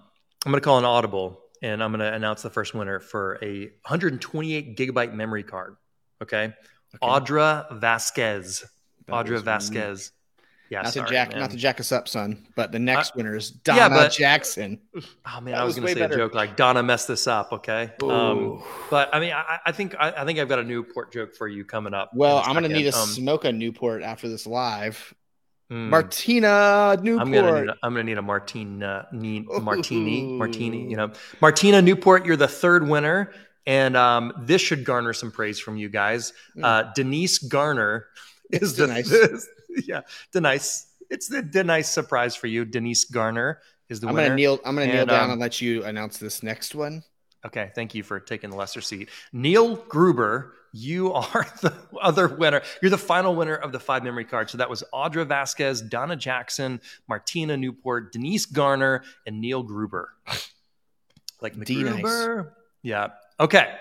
I'm 0.46 0.52
going 0.52 0.62
to 0.62 0.66
call 0.66 0.78
an 0.78 0.86
audible, 0.86 1.42
and 1.62 1.84
I'm 1.84 1.92
going 1.92 2.00
to 2.00 2.14
announce 2.14 2.42
the 2.42 2.50
first 2.50 2.74
winner 2.74 3.00
for 3.00 3.38
a 3.42 3.64
128 3.66 4.78
gigabyte 4.78 5.14
memory 5.14 5.44
card. 5.44 5.76
Okay. 6.22 6.54
Audra 7.02 7.80
Vasquez. 7.80 8.66
That 9.08 9.14
Audra 9.14 9.32
was 9.32 9.42
Vasquez. 9.44 10.12
Yeah, 10.70 10.84
Not 10.84 10.94
sorry, 10.94 11.08
to 11.08 11.12
jack, 11.14 11.30
man. 11.32 11.40
not 11.40 11.50
to 11.52 11.58
jack 11.58 11.80
us 11.80 11.92
up, 11.92 12.08
son. 12.08 12.46
But 12.56 12.72
the 12.72 12.78
next 12.78 13.16
winner 13.16 13.36
is 13.36 13.54
yeah, 13.66 13.90
Donna 13.90 13.96
but- 13.96 14.12
Jackson. 14.12 14.80
Oh 14.96 15.02
man, 15.42 15.46
That 15.54 15.62
I 15.62 15.64
was, 15.64 15.76
was 15.76 15.84
going 15.84 15.88
to 15.88 15.94
say 15.96 16.00
better. 16.08 16.14
a 16.14 16.18
joke 16.18 16.36
like 16.36 16.56
Donna 16.56 16.84
messed 16.84 17.08
this 17.08 17.26
up. 17.26 17.52
Okay. 17.52 17.92
Um, 18.04 18.62
but 18.92 19.10
I 19.14 19.20
mean, 19.20 19.34
I, 19.34 19.58
I 19.66 19.72
think 19.72 19.96
I, 20.00 20.12
I 20.12 20.26
think 20.26 20.38
I've 20.38 20.48
got 20.50 20.60
a 20.60 20.64
Newport 20.64 21.12
joke 21.12 21.34
for 21.36 21.48
you 21.48 21.66
coming 21.66 21.94
up. 21.96 22.12
well, 22.14 22.38
in 22.38 22.44
a 22.44 22.48
I'm 22.48 22.54
gonna 22.54 22.68
need 22.70 22.86
a 22.86 22.96
Um, 22.96 23.08
smoke 23.10 23.46
a 23.46 23.52
Newport 23.52 24.04
after 24.04 24.30
this 24.30 24.46
live. 24.46 25.14
mm. 25.72 25.90
Martina 25.90 26.98
Newport. 27.02 27.28
I'm 27.28 27.32
gonna 27.34 27.62
need 27.62 27.70
a, 27.70 27.76
I'm 27.82 27.94
gonna 27.94 28.04
need 28.04 28.18
a 28.18 28.22
Martina 28.22 29.08
need, 29.12 29.48
martini 29.48 30.24
martini. 30.38 30.86
Ooh. 30.86 30.90
You 30.92 30.98
know, 30.98 31.12
Martina 31.42 31.82
Newport, 31.82 32.26
you're 32.28 32.36
the 32.38 32.48
third 32.48 32.88
winner, 32.88 33.32
and 33.66 33.98
um, 33.98 34.34
this 34.40 34.62
should 34.62 34.84
garner 34.86 35.14
some 35.14 35.32
praise 35.32 35.60
from 35.60 35.78
you 35.78 35.90
guys. 35.90 36.34
Mm. 36.56 36.64
Uh, 36.64 36.92
Denise 36.94 37.40
Garner 37.40 38.06
is 38.52 38.76
the 38.76 38.86
the, 38.88 38.94
nice. 38.94 39.10
the- 39.10 39.46
yeah, 39.86 40.02
Denise. 40.32 40.88
It's 41.10 41.28
the 41.28 41.42
Denise 41.42 41.90
surprise 41.90 42.36
for 42.36 42.48
you. 42.48 42.66
Denise 42.66 43.06
Garner 43.06 43.60
is 43.90 44.00
the 44.00 44.08
I'm 44.08 44.14
winner. 44.14 44.28
gonna 44.28 44.36
kneel. 44.36 44.60
I'm 44.66 44.76
gonna 44.76 44.92
kneel 44.92 45.06
down 45.06 45.26
um, 45.26 45.32
and 45.32 45.42
let 45.42 45.62
you 45.62 45.84
announce 45.84 46.18
this 46.18 46.44
next 46.44 46.76
one. 46.76 47.04
Okay, 47.46 47.72
thank 47.74 47.96
you 47.96 48.04
for 48.04 48.20
taking 48.20 48.50
the 48.50 48.58
lesser 48.58 48.82
seat. 48.82 49.10
Neil 49.32 49.78
Gruber, 49.88 50.54
you 50.74 51.14
are 51.14 51.48
the 51.62 51.74
other 52.02 52.28
winner. 52.28 52.62
You're 52.82 52.92
the 52.92 52.98
final 52.98 53.36
winner 53.36 53.56
of 53.56 53.72
the 53.72 53.80
five 53.80 54.04
memory 54.04 54.26
cards. 54.26 54.52
So 54.52 54.58
that 54.58 54.70
was 54.70 54.84
Audra 54.94 55.26
Vasquez, 55.26 55.82
Donna 55.82 56.16
Jackson, 56.16 56.82
Martina 57.08 57.56
Newport, 57.56 58.12
Denise 58.12 58.46
Garner, 58.46 59.04
and 59.26 59.40
Neil 59.42 59.64
Gruber. 59.64 60.14
Like 61.42 61.58
D 61.64 61.86
nice. 61.86 62.04
MacGruber. 62.04 62.52
Yeah. 62.82 63.08
Okay. 63.40 63.74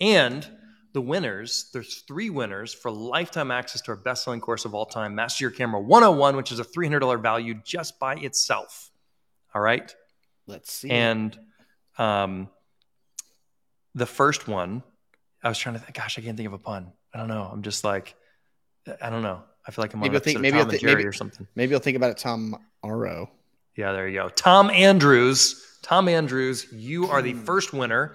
And 0.00 0.48
the 0.92 1.00
winners, 1.00 1.70
there's 1.72 2.02
three 2.02 2.28
winners 2.30 2.74
for 2.74 2.90
lifetime 2.90 3.50
access 3.50 3.80
to 3.82 3.92
our 3.92 3.96
best-selling 3.96 4.40
course 4.40 4.64
of 4.64 4.74
all 4.74 4.84
time, 4.86 5.14
Master 5.14 5.44
Your 5.44 5.50
Camera 5.50 5.80
101, 5.80 6.36
which 6.36 6.52
is 6.52 6.58
a 6.60 6.64
$300 6.64 7.22
value 7.22 7.54
just 7.64 7.98
by 7.98 8.14
itself. 8.16 8.90
All 9.54 9.62
right. 9.62 9.94
Let's 10.46 10.72
see. 10.72 10.90
And 10.90 11.38
um, 11.98 12.48
the 13.94 14.06
first 14.06 14.48
one, 14.48 14.82
I 15.42 15.48
was 15.48 15.58
trying 15.58 15.74
to 15.76 15.80
think, 15.80 15.94
gosh, 15.94 16.18
I 16.18 16.22
can't 16.22 16.36
think 16.36 16.46
of 16.46 16.52
a 16.52 16.58
pun. 16.58 16.92
I 17.14 17.18
don't 17.18 17.28
know. 17.28 17.48
I'm 17.50 17.62
just 17.62 17.84
like, 17.84 18.14
I 19.00 19.10
don't 19.10 19.22
know. 19.22 19.42
I 19.66 19.70
feel 19.70 19.82
like 19.84 19.94
I'm 19.94 20.00
on 20.00 20.04
Maybe 20.04 20.16
I'll 20.16 20.20
think- 20.22 20.40
maybe 20.40 20.58
Tom 20.58 20.68
think- 20.70 20.72
and 20.72 20.80
Jerry 20.88 20.94
maybe- 20.96 21.08
or 21.08 21.12
something. 21.12 21.46
maybe 21.54 21.74
I'll 21.74 21.80
think 21.80 21.96
about 21.96 22.10
it 22.10 22.18
tomorrow. 22.18 23.30
Yeah, 23.76 23.92
there 23.92 24.08
you 24.08 24.18
go. 24.20 24.28
Tom 24.28 24.70
Andrews. 24.70 25.78
Tom 25.82 26.08
Andrews, 26.08 26.66
you 26.72 27.06
are 27.08 27.22
the 27.22 27.32
Hmm. 27.32 27.44
first 27.44 27.72
winner 27.72 28.14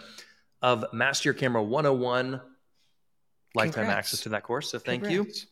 of 0.62 0.86
Master 0.94 1.30
Your 1.30 1.34
Camera 1.34 1.62
101 1.64 2.42
lifetime 3.58 3.86
Congrats. 3.86 3.98
access 4.08 4.22
to 4.22 4.30
that 4.30 4.44
course. 4.44 4.70
So 4.72 4.80
thank 4.80 5.04
Congrats. 5.04 5.42
you. 5.42 5.48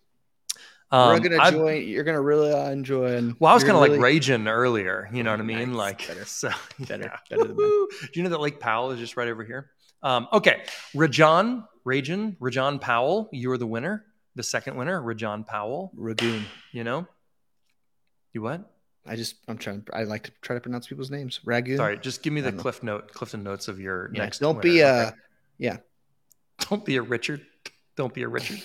Um, 0.92 1.10
We're 1.22 1.30
gonna 1.30 1.52
join. 1.52 1.88
You're 1.88 2.04
gonna 2.04 2.22
really 2.22 2.54
uh, 2.54 2.70
enjoy. 2.70 3.16
and 3.16 3.36
Well, 3.40 3.52
I 3.52 3.56
was 3.56 3.64
kind 3.64 3.72
of 3.72 3.76
gonna 3.76 3.80
like 3.82 3.90
really- 3.92 4.04
raging 4.04 4.48
earlier. 4.48 5.10
You 5.12 5.24
know 5.24 5.32
what 5.32 5.40
I 5.40 5.44
mean? 5.44 5.70
Nice. 5.72 5.78
Like, 5.78 6.08
Better. 6.08 6.26
so 6.26 6.50
Better. 6.80 7.04
yeah. 7.06 7.18
Better 7.38 7.48
than 7.50 7.58
Do 7.58 7.88
you 8.14 8.24
know 8.24 8.30
that 8.30 8.40
Lake 8.40 8.60
Powell 8.60 8.92
is 8.92 9.00
just 9.00 9.18
right 9.18 9.28
over 9.28 9.44
here? 9.44 9.72
Um, 10.04 10.28
okay, 10.32 10.62
Rajan, 10.94 11.66
Rajan, 11.86 12.38
Rajan 12.38 12.80
Powell, 12.80 13.28
you 13.34 13.50
are 13.52 13.58
the 13.58 13.66
winner, 13.66 14.06
the 14.36 14.44
second 14.44 14.76
winner, 14.78 15.02
Rajan 15.02 15.48
Powell. 15.48 15.92
Ragoon. 15.98 16.44
You 16.72 16.84
know, 16.84 17.08
you 18.34 18.44
what? 18.44 18.72
I 19.08 19.16
just 19.16 19.36
I'm 19.48 19.58
trying. 19.58 19.86
I 19.92 20.04
like 20.04 20.24
to 20.26 20.32
try 20.42 20.56
to 20.56 20.60
pronounce 20.62 20.88
people's 20.88 21.10
names. 21.10 21.40
Ragoon. 21.46 21.78
Sorry, 21.78 21.98
just 21.98 22.22
give 22.22 22.32
me 22.34 22.42
the 22.42 22.52
know. 22.52 22.62
Cliff 22.62 22.84
Note, 22.84 23.12
Clifton 23.12 23.42
Notes 23.44 23.68
of 23.68 23.80
your 23.80 24.12
Yeah, 24.14 24.24
next. 24.24 24.40
don't 24.40 24.58
winner, 24.58 24.62
be 24.62 24.80
a 24.82 24.94
okay? 25.08 25.16
yeah 25.58 25.78
don't 26.70 26.86
be 26.86 26.96
a 26.98 27.02
Richard. 27.02 27.46
Don't 27.96 28.14
be 28.14 28.24
a 28.24 28.28
Richard. 28.28 28.62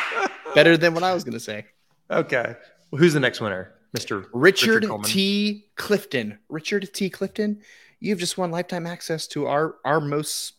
better 0.54 0.76
than 0.76 0.94
what 0.94 1.02
I 1.02 1.14
was 1.14 1.24
gonna 1.24 1.40
say. 1.40 1.66
Okay, 2.10 2.56
well, 2.90 2.98
who's 2.98 3.14
the 3.14 3.20
next 3.20 3.40
winner, 3.40 3.72
Mister 3.92 4.26
Richard, 4.32 4.84
Coleman? 4.86 5.08
T. 5.08 5.66
Clifton. 5.76 6.38
Richard 6.48 6.92
T. 6.92 7.10
Clifton, 7.10 7.60
you've 8.00 8.18
just 8.18 8.36
won 8.38 8.50
lifetime 8.50 8.86
access 8.86 9.26
to 9.28 9.46
our 9.46 9.76
our 9.84 10.00
most 10.00 10.54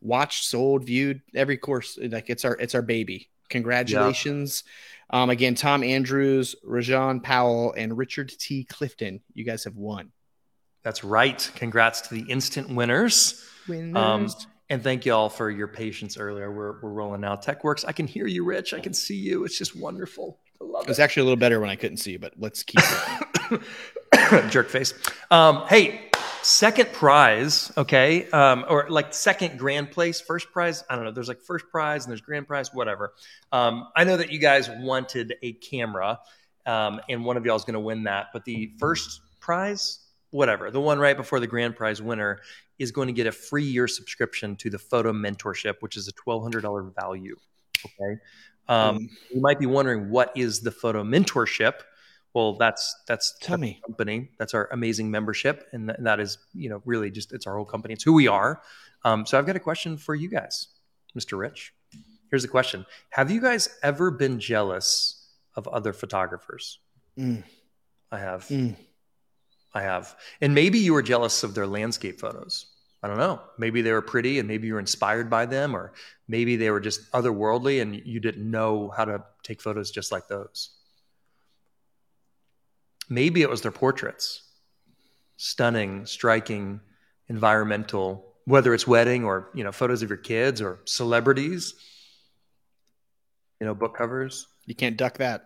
watched, 0.00 0.44
sold, 0.44 0.84
viewed 0.84 1.22
every 1.34 1.56
course. 1.56 1.98
Like 2.00 2.30
it's 2.30 2.44
our 2.44 2.54
it's 2.54 2.74
our 2.74 2.82
baby. 2.82 3.30
Congratulations. 3.50 4.64
Um, 5.10 5.30
again, 5.30 5.54
Tom 5.54 5.84
Andrews, 5.84 6.56
Rajan 6.66 7.22
Powell, 7.22 7.74
and 7.76 7.96
Richard 7.96 8.32
T. 8.38 8.64
Clifton. 8.64 9.20
You 9.34 9.44
guys 9.44 9.64
have 9.64 9.76
won. 9.76 10.12
That's 10.82 11.04
right. 11.04 11.50
Congrats 11.54 12.02
to 12.02 12.14
the 12.14 12.22
instant 12.30 12.68
winners. 12.74 13.44
Winners. 13.68 13.96
Um, 13.96 14.28
and 14.70 14.82
thank 14.82 15.04
you 15.04 15.12
all 15.12 15.28
for 15.28 15.50
your 15.50 15.68
patience 15.68 16.16
earlier. 16.16 16.50
We're, 16.50 16.80
we're 16.80 16.90
rolling 16.90 17.20
now. 17.20 17.36
TechWorks, 17.36 17.84
I 17.86 17.92
can 17.92 18.06
hear 18.06 18.26
you, 18.26 18.44
Rich. 18.44 18.74
I 18.74 18.80
can 18.80 18.94
see 18.94 19.16
you. 19.16 19.44
It's 19.44 19.58
just 19.58 19.76
wonderful. 19.76 20.40
I 20.60 20.64
love 20.64 20.84
it 20.84 20.88
was 20.88 20.98
actually 20.98 21.22
a 21.22 21.24
little 21.24 21.36
better 21.36 21.60
when 21.60 21.70
I 21.70 21.76
couldn't 21.76 21.98
see 21.98 22.12
you, 22.12 22.18
but 22.18 22.34
let's 22.38 22.62
keep 22.62 22.80
it. 22.80 23.60
it. 24.14 24.50
Jerk 24.50 24.68
face. 24.68 24.94
Um, 25.30 25.66
hey, 25.68 26.10
second 26.42 26.92
prize, 26.92 27.72
okay? 27.76 28.28
Um, 28.30 28.64
or 28.68 28.88
like 28.88 29.12
second 29.12 29.58
grand 29.58 29.90
place, 29.90 30.20
first 30.20 30.52
prize. 30.52 30.84
I 30.88 30.96
don't 30.96 31.04
know. 31.04 31.10
There's 31.10 31.28
like 31.28 31.40
first 31.40 31.68
prize 31.68 32.04
and 32.04 32.10
there's 32.10 32.20
grand 32.20 32.46
prize, 32.46 32.72
whatever. 32.72 33.14
Um, 33.52 33.88
I 33.96 34.04
know 34.04 34.16
that 34.16 34.30
you 34.30 34.38
guys 34.38 34.70
wanted 34.70 35.34
a 35.42 35.52
camera, 35.54 36.20
um, 36.66 37.00
and 37.08 37.24
one 37.24 37.36
of 37.36 37.44
y'all 37.44 37.56
is 37.56 37.64
going 37.64 37.74
to 37.74 37.80
win 37.80 38.04
that. 38.04 38.28
But 38.32 38.44
the 38.44 38.72
first 38.78 39.20
prize, 39.40 40.00
whatever, 40.30 40.70
the 40.70 40.80
one 40.80 40.98
right 40.98 41.16
before 41.16 41.40
the 41.40 41.46
grand 41.46 41.76
prize 41.76 42.00
winner 42.00 42.40
is 42.78 42.90
going 42.90 43.06
to 43.08 43.12
get 43.14 43.26
a 43.26 43.32
free 43.32 43.64
year 43.64 43.86
subscription 43.88 44.56
to 44.56 44.70
the 44.70 44.78
photo 44.78 45.12
mentorship, 45.12 45.74
which 45.80 45.96
is 45.96 46.08
a 46.08 46.12
$1,200 46.12 46.92
value. 47.00 47.36
Okay. 47.84 48.20
Um, 48.68 48.96
Um, 48.96 49.08
you 49.32 49.40
might 49.40 49.58
be 49.58 49.66
wondering 49.66 50.10
what 50.10 50.32
is 50.36 50.60
the 50.60 50.70
photo 50.70 51.02
mentorship? 51.04 51.74
Well, 52.32 52.54
that's 52.56 52.94
that's 53.06 53.36
Tell 53.40 53.58
me. 53.58 53.80
company. 53.86 54.30
That's 54.38 54.54
our 54.54 54.68
amazing 54.72 55.08
membership, 55.10 55.68
and, 55.72 55.86
th- 55.88 55.98
and 55.98 56.06
that 56.06 56.18
is 56.18 56.38
you 56.52 56.68
know 56.68 56.82
really 56.84 57.10
just 57.10 57.32
it's 57.32 57.46
our 57.46 57.54
whole 57.54 57.64
company. 57.64 57.94
It's 57.94 58.02
who 58.02 58.12
we 58.12 58.26
are. 58.26 58.60
Um, 59.04 59.24
so 59.24 59.38
I've 59.38 59.46
got 59.46 59.54
a 59.54 59.60
question 59.60 59.96
for 59.96 60.16
you 60.16 60.28
guys, 60.28 60.66
Mr. 61.16 61.38
Rich. 61.38 61.72
Here's 62.30 62.42
the 62.42 62.48
question: 62.48 62.86
Have 63.10 63.30
you 63.30 63.40
guys 63.40 63.68
ever 63.84 64.10
been 64.10 64.40
jealous 64.40 65.28
of 65.54 65.68
other 65.68 65.92
photographers? 65.92 66.80
Mm, 67.16 67.44
I 68.10 68.18
have. 68.18 68.48
mm. 68.48 68.74
I 69.74 69.82
have. 69.82 70.14
And 70.40 70.54
maybe 70.54 70.78
you 70.78 70.92
were 70.92 71.02
jealous 71.02 71.42
of 71.42 71.54
their 71.54 71.66
landscape 71.66 72.20
photos. 72.20 72.66
I 73.02 73.08
don't 73.08 73.18
know. 73.18 73.40
Maybe 73.58 73.82
they 73.82 73.92
were 73.92 74.00
pretty 74.00 74.38
and 74.38 74.48
maybe 74.48 74.66
you 74.66 74.74
were 74.74 74.80
inspired 74.80 75.28
by 75.28 75.44
them, 75.46 75.76
or 75.76 75.92
maybe 76.26 76.56
they 76.56 76.70
were 76.70 76.80
just 76.80 77.10
otherworldly 77.12 77.82
and 77.82 77.94
you 77.94 78.18
didn't 78.20 78.50
know 78.50 78.88
how 78.96 79.04
to 79.04 79.22
take 79.42 79.60
photos 79.60 79.90
just 79.90 80.10
like 80.10 80.26
those. 80.28 80.70
Maybe 83.10 83.42
it 83.42 83.50
was 83.50 83.60
their 83.60 83.72
portraits. 83.72 84.42
Stunning, 85.36 86.06
striking, 86.06 86.80
environmental, 87.28 88.24
whether 88.46 88.72
it's 88.72 88.86
wedding 88.86 89.24
or, 89.24 89.50
you 89.54 89.64
know, 89.64 89.72
photos 89.72 90.02
of 90.02 90.08
your 90.08 90.16
kids 90.16 90.62
or 90.62 90.80
celebrities, 90.84 91.74
you 93.60 93.66
know, 93.66 93.74
book 93.74 93.96
covers. 93.96 94.46
You 94.66 94.74
can't 94.74 94.96
duck 94.96 95.18
that. 95.18 95.44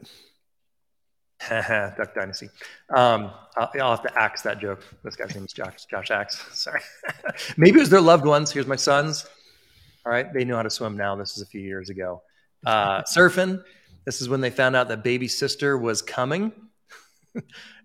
Duck 1.48 2.14
Dynasty. 2.14 2.48
Um, 2.90 3.30
I'll, 3.56 3.70
I'll 3.80 3.90
have 3.90 4.02
to 4.02 4.18
axe 4.18 4.42
that 4.42 4.60
joke. 4.60 4.84
This 5.04 5.16
guy's 5.16 5.34
name 5.34 5.44
is 5.44 5.52
Josh, 5.52 5.84
Josh 5.86 6.10
Axe. 6.10 6.44
Sorry. 6.52 6.80
Maybe 7.56 7.78
it 7.78 7.80
was 7.80 7.90
their 7.90 8.00
loved 8.00 8.26
ones. 8.26 8.50
Here's 8.50 8.66
my 8.66 8.76
sons. 8.76 9.26
All 10.04 10.12
right. 10.12 10.32
They 10.32 10.44
know 10.44 10.56
how 10.56 10.62
to 10.62 10.70
swim 10.70 10.96
now. 10.96 11.14
This 11.16 11.36
is 11.36 11.42
a 11.42 11.46
few 11.46 11.60
years 11.60 11.90
ago. 11.90 12.22
Uh, 12.66 13.02
surfing. 13.02 13.62
This 14.04 14.20
is 14.20 14.28
when 14.28 14.40
they 14.40 14.50
found 14.50 14.74
out 14.74 14.88
that 14.88 15.04
baby 15.04 15.28
sister 15.28 15.78
was 15.78 16.02
coming. 16.02 16.52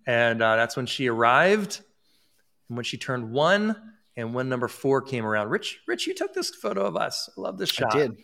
and 0.07 0.41
uh, 0.41 0.55
that's 0.55 0.75
when 0.75 0.85
she 0.85 1.07
arrived. 1.07 1.81
And 2.69 2.77
when 2.77 2.85
she 2.85 2.97
turned 2.97 3.31
one 3.31 3.75
and 4.17 4.33
when 4.33 4.49
number 4.49 4.67
four 4.67 5.01
came 5.01 5.25
around. 5.25 5.49
Rich, 5.49 5.81
Rich, 5.87 6.07
you 6.07 6.15
took 6.15 6.33
this 6.33 6.49
photo 6.49 6.85
of 6.85 6.95
us. 6.97 7.29
I 7.37 7.41
love 7.41 7.57
this 7.57 7.69
shot. 7.69 7.95
I 7.95 7.99
did. 7.99 8.17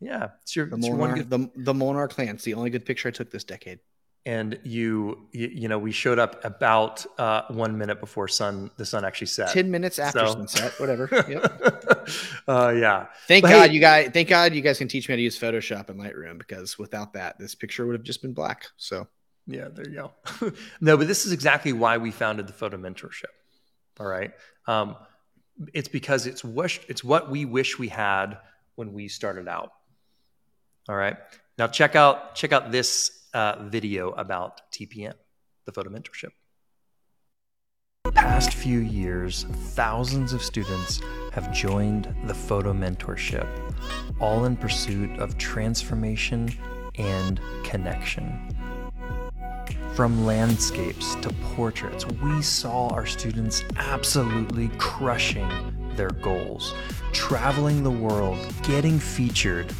Yeah. 0.00 0.28
It's 0.42 0.56
your, 0.56 0.66
The 0.66 0.76
it's 0.76 0.86
your 0.86 0.96
one 0.96 1.14
good 1.14 1.30
the, 1.30 1.38
the. 1.38 2.28
It's 2.30 2.44
the 2.44 2.54
only 2.54 2.70
good 2.70 2.84
picture 2.84 3.08
I 3.08 3.12
took 3.12 3.30
this 3.30 3.44
decade. 3.44 3.78
And 4.26 4.58
you, 4.64 5.26
you 5.32 5.48
you 5.52 5.68
know 5.68 5.78
we 5.78 5.92
showed 5.92 6.18
up 6.18 6.42
about 6.44 7.04
uh, 7.18 7.42
one 7.48 7.76
minute 7.76 8.00
before 8.00 8.26
sun 8.28 8.70
the 8.76 8.86
sun 8.86 9.04
actually 9.04 9.26
set 9.26 9.50
10 9.52 9.70
minutes 9.70 9.98
after 9.98 10.20
So- 10.20 10.32
sunset, 10.32 10.72
whatever. 10.80 11.08
Yep. 11.28 12.08
uh, 12.48 12.72
yeah 12.76 13.06
Thank 13.28 13.42
But 13.42 13.50
God 13.50 13.68
hey- 13.68 13.74
you 13.74 13.80
guys 13.80 14.10
thank 14.12 14.28
God 14.28 14.54
you 14.54 14.62
guys 14.62 14.78
can 14.78 14.88
teach 14.88 15.08
me 15.08 15.12
how 15.12 15.16
to 15.16 15.22
use 15.22 15.38
Photoshop 15.38 15.88
and 15.90 16.00
Lightroom 16.00 16.38
because 16.38 16.78
without 16.78 17.12
that, 17.14 17.38
this 17.38 17.54
picture 17.54 17.86
would 17.86 17.94
have 17.94 18.02
just 18.02 18.22
been 18.22 18.32
black. 18.32 18.66
So 18.76 19.06
yeah 19.46 19.68
there 19.70 19.86
you 19.88 19.94
go 20.40 20.52
no 20.80 20.96
but 20.96 21.06
this 21.06 21.26
is 21.26 21.32
exactly 21.32 21.74
why 21.74 21.98
we 21.98 22.10
founded 22.10 22.46
the 22.46 22.52
photo 22.54 22.78
mentorship 22.78 23.24
all 24.00 24.06
right 24.06 24.32
um, 24.66 24.96
it's 25.74 25.88
because 25.88 26.26
it's 26.26 26.42
wish 26.42 26.80
it's 26.88 27.04
what 27.04 27.30
we 27.30 27.44
wish 27.44 27.78
we 27.78 27.88
had 27.88 28.38
when 28.76 28.94
we 28.94 29.06
started 29.06 29.46
out 29.46 29.72
all 30.88 30.96
right 30.96 31.18
now 31.58 31.66
check 31.66 31.94
out 31.94 32.34
check 32.34 32.52
out 32.52 32.72
this 32.72 33.20
uh, 33.34 33.56
video 33.64 34.10
about 34.12 34.62
tpm 34.72 35.14
the 35.66 35.72
photo 35.72 35.90
mentorship 35.90 36.30
past 38.14 38.54
few 38.54 38.78
years, 38.78 39.44
thousands 39.74 40.32
of 40.32 40.42
students 40.42 41.00
have 41.32 41.52
joined 41.52 42.14
the 42.24 42.34
Photo 42.34 42.72
Mentorship, 42.72 43.46
all 44.20 44.44
in 44.44 44.56
pursuit 44.56 45.10
of 45.18 45.36
transformation 45.36 46.50
and 46.96 47.40
connection. 47.64 48.48
From 49.94 50.24
landscapes 50.24 51.14
to 51.16 51.28
portraits, 51.54 52.06
we 52.06 52.42
saw 52.42 52.88
our 52.88 53.06
students 53.06 53.62
absolutely 53.76 54.68
crushing 54.78 55.48
their 55.94 56.10
goals, 56.10 56.74
traveling 57.12 57.82
the 57.82 57.90
world, 57.90 58.38
getting 58.62 58.98
featured, 58.98 59.72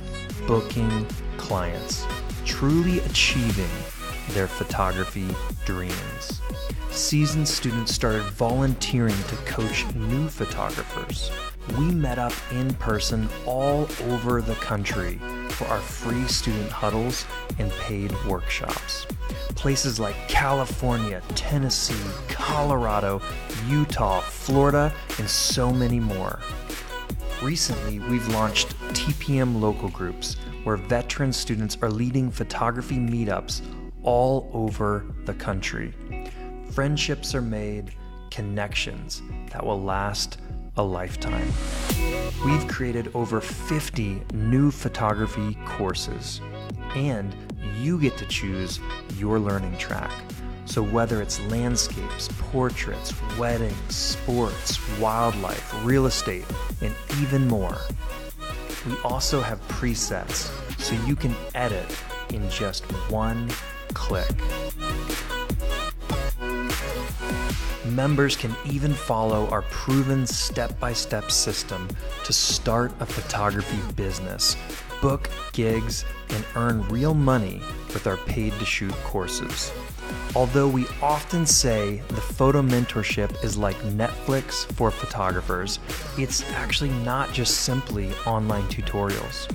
booking 0.47 1.07
clients, 1.37 2.07
truly 2.45 3.01
achieving 3.01 3.71
their 4.31 4.47
photography 4.47 5.29
dreams. 5.65 6.41
Seasoned 6.91 7.49
students 7.49 7.93
started 7.93 8.23
volunteering 8.23 9.17
to 9.29 9.37
coach 9.45 9.85
new 9.95 10.29
photographers. 10.29 11.31
We 11.79 11.87
met 11.87 12.19
up 12.19 12.33
in 12.53 12.73
person 12.75 13.29
all 13.47 13.89
over 14.09 14.41
the 14.41 14.55
country 14.57 15.19
for 15.49 15.67
our 15.67 15.81
free 15.81 16.25
student 16.29 16.71
huddles 16.71 17.27
and 17.59 17.71
paid 17.73 18.13
workshops. 18.27 19.07
Places 19.55 19.99
like 19.99 20.15
California, 20.29 21.23
Tennessee, 21.35 21.95
Colorado, 22.29 23.23
Utah, 23.69 24.21
Florida, 24.21 24.93
and 25.19 25.29
so 25.29 25.73
many 25.73 25.99
more. 25.99 26.39
Recently, 27.43 27.99
we've 27.99 28.29
launched 28.29 28.69
TPM 28.95 29.61
local 29.61 29.89
groups 29.89 30.37
where 30.65 30.77
veteran 30.77 31.33
students 31.33 31.79
are 31.81 31.91
leading 31.91 32.31
photography 32.31 32.97
meetups 32.97 33.63
all 34.03 34.51
over 34.53 35.07
the 35.25 35.35
country. 35.35 35.95
Friendships 36.73 37.35
are 37.35 37.43
made, 37.43 37.95
connections 38.31 39.23
that 39.53 39.65
will 39.65 39.81
last 39.81 40.39
a 40.77 40.83
lifetime. 40.83 41.47
We've 42.45 42.67
created 42.67 43.11
over 43.15 43.41
50 43.41 44.23
new 44.35 44.71
photography 44.71 45.57
courses, 45.65 46.41
and 46.95 47.35
you 47.79 47.99
get 48.01 48.17
to 48.19 48.27
choose 48.27 48.81
your 49.17 49.39
learning 49.39 49.79
track. 49.79 50.11
So, 50.67 50.83
whether 50.83 51.21
it's 51.21 51.41
landscapes, 51.43 52.29
portraits, 52.51 53.13
weddings, 53.39 53.95
sports, 53.95 54.81
wildlife, 54.99 55.85
real 55.85 56.07
estate, 56.07 56.45
and 56.81 56.95
even 57.21 57.47
more, 57.47 57.77
we 58.87 58.97
also 59.05 59.41
have 59.41 59.61
presets 59.69 60.51
so 60.81 60.95
you 61.07 61.17
can 61.17 61.35
edit 61.55 61.87
in 62.31 62.49
just 62.51 62.85
one 63.11 63.51
click. 63.95 64.29
Members 67.87 68.37
can 68.37 68.55
even 68.65 68.93
follow 68.93 69.49
our 69.51 69.63
proven 69.63 70.27
step 70.27 70.79
by 70.81 70.93
step 70.93 71.31
system 71.31 71.89
to 72.25 72.33
start 72.33 72.93
a 73.01 73.07
photography 73.07 73.79
business, 73.95 74.57
book 75.01 75.31
gigs, 75.53 76.05
and 76.31 76.45
earn 76.57 76.83
real 76.89 77.15
money 77.15 77.61
with 77.93 78.07
our 78.07 78.17
paid 78.17 78.53
to 78.59 78.65
shoot 78.65 78.93
courses. 79.05 79.71
Although 80.37 80.69
we 80.69 80.87
often 81.01 81.47
say 81.47 82.03
the 82.09 82.21
photo 82.21 82.61
mentorship 82.61 83.45
is 83.45 83.57
like 83.57 83.77
Netflix 83.83 84.65
for 84.73 84.91
photographers, 84.91 85.79
it's 86.19 86.43
actually 86.53 86.91
not 86.91 87.33
just 87.33 87.61
simply 87.61 88.13
online 88.27 88.65
tutorials. 88.65 89.49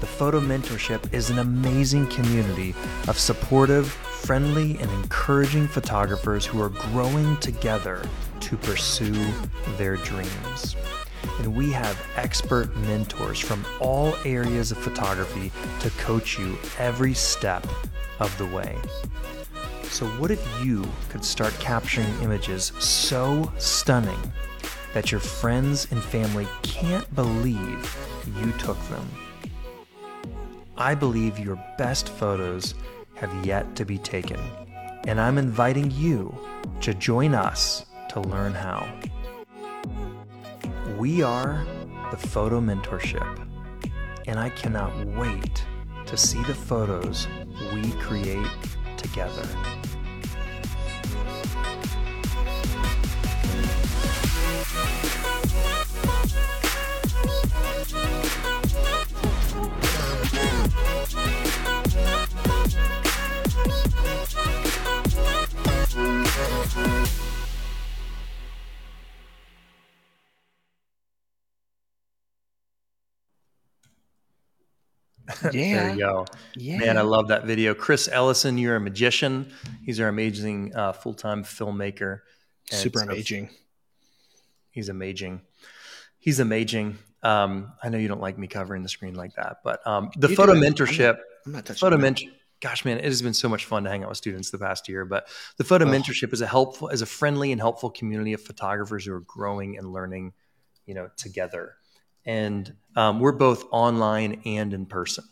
The 0.00 0.06
photo 0.06 0.38
mentorship 0.38 1.12
is 1.12 1.30
an 1.30 1.38
amazing 1.38 2.06
community 2.08 2.74
of 3.08 3.18
supportive, 3.18 3.90
friendly, 3.90 4.78
and 4.78 4.90
encouraging 4.92 5.66
photographers 5.66 6.44
who 6.44 6.60
are 6.60 6.68
growing 6.68 7.36
together 7.38 8.06
to 8.40 8.56
pursue 8.58 9.26
their 9.76 9.96
dreams. 9.96 10.76
And 11.38 11.56
we 11.56 11.70
have 11.72 12.00
expert 12.16 12.76
mentors 12.76 13.38
from 13.38 13.64
all 13.80 14.14
areas 14.24 14.70
of 14.72 14.78
photography 14.78 15.50
to 15.80 15.90
coach 15.90 16.38
you 16.38 16.56
every 16.78 17.14
step 17.14 17.66
of 18.20 18.36
the 18.38 18.46
way. 18.46 18.76
So, 19.90 20.06
what 20.18 20.30
if 20.30 20.64
you 20.64 20.86
could 21.08 21.24
start 21.24 21.52
capturing 21.58 22.06
images 22.22 22.72
so 22.78 23.50
stunning 23.58 24.20
that 24.92 25.10
your 25.10 25.20
friends 25.20 25.88
and 25.90 26.00
family 26.00 26.46
can't 26.62 27.12
believe 27.14 27.96
you 28.40 28.52
took 28.52 28.78
them? 28.88 29.08
I 30.76 30.94
believe 30.94 31.38
your 31.38 31.56
best 31.78 32.10
photos 32.10 32.74
have 33.14 33.34
yet 33.44 33.74
to 33.76 33.84
be 33.84 33.98
taken, 33.98 34.38
and 35.08 35.20
I'm 35.20 35.38
inviting 35.38 35.90
you 35.90 36.36
to 36.82 36.94
join 36.94 37.34
us 37.34 37.86
to 38.10 38.20
learn 38.20 38.52
how. 38.52 38.86
We 40.96 41.22
are 41.22 41.66
the 42.10 42.16
Photo 42.16 42.60
Mentorship, 42.60 43.48
and 44.26 44.38
I 44.38 44.50
cannot 44.50 44.94
wait 45.16 45.64
to 46.06 46.16
see 46.16 46.42
the 46.44 46.54
photos 46.54 47.26
we 47.72 47.90
create 47.92 48.46
together. 48.98 49.48
Yeah. 75.44 75.50
there 75.52 75.90
you 75.90 75.98
go. 75.98 76.26
Yeah. 76.56 76.78
Man, 76.78 76.98
I 76.98 77.02
love 77.02 77.28
that 77.28 77.44
video. 77.44 77.74
Chris 77.74 78.08
Ellison, 78.10 78.58
you're 78.58 78.76
a 78.76 78.80
magician. 78.80 79.52
He's 79.84 80.00
our 80.00 80.08
amazing 80.08 80.74
uh, 80.74 80.92
full 80.92 81.14
time 81.14 81.44
filmmaker. 81.44 82.20
And 82.70 82.80
Super 82.80 83.00
amazing. 83.00 83.50
He's 84.70 84.88
amazing. 84.88 85.40
He's 86.18 86.40
amazing. 86.40 86.98
Um, 87.22 87.72
I 87.82 87.88
know 87.88 87.98
you 87.98 88.08
don't 88.08 88.20
like 88.20 88.38
me 88.38 88.46
covering 88.46 88.82
the 88.82 88.88
screen 88.88 89.14
like 89.14 89.34
that, 89.34 89.58
but 89.64 89.84
um, 89.86 90.10
the 90.16 90.28
You 90.28 90.36
photo 90.36 90.54
do 90.54 90.62
it. 90.62 90.66
I'm 90.66 90.72
mentorship, 90.74 91.18
I'm 91.46 91.52
not 91.52 91.64
touching 91.66 91.80
photo 91.80 91.96
that. 91.96 92.20
Gosh, 92.60 92.84
man, 92.84 92.98
it 92.98 93.04
has 93.04 93.22
been 93.22 93.34
so 93.34 93.48
much 93.48 93.64
fun 93.66 93.84
to 93.84 93.90
hang 93.90 94.02
out 94.02 94.08
with 94.08 94.18
students 94.18 94.50
the 94.50 94.58
past 94.58 94.88
year. 94.88 95.04
But 95.04 95.28
the 95.56 95.64
photo 95.64 95.84
Oh. 95.86 95.88
mentorship 95.88 96.32
is 96.32 96.40
a 96.40 96.46
helpful, 96.46 96.88
is 96.88 97.02
a 97.02 97.06
friendly 97.06 97.52
and 97.52 97.60
helpful 97.60 97.88
community 97.90 98.32
of 98.32 98.42
photographers 98.42 99.04
who 99.06 99.12
are 99.14 99.20
growing 99.20 99.78
and 99.78 99.92
learning, 99.92 100.32
you 100.84 100.94
know, 100.94 101.08
together. 101.16 101.76
And 102.28 102.72
um, 102.94 103.20
we're 103.20 103.32
both 103.32 103.64
online 103.72 104.42
and 104.44 104.72
in 104.74 104.86
person. 104.86 105.24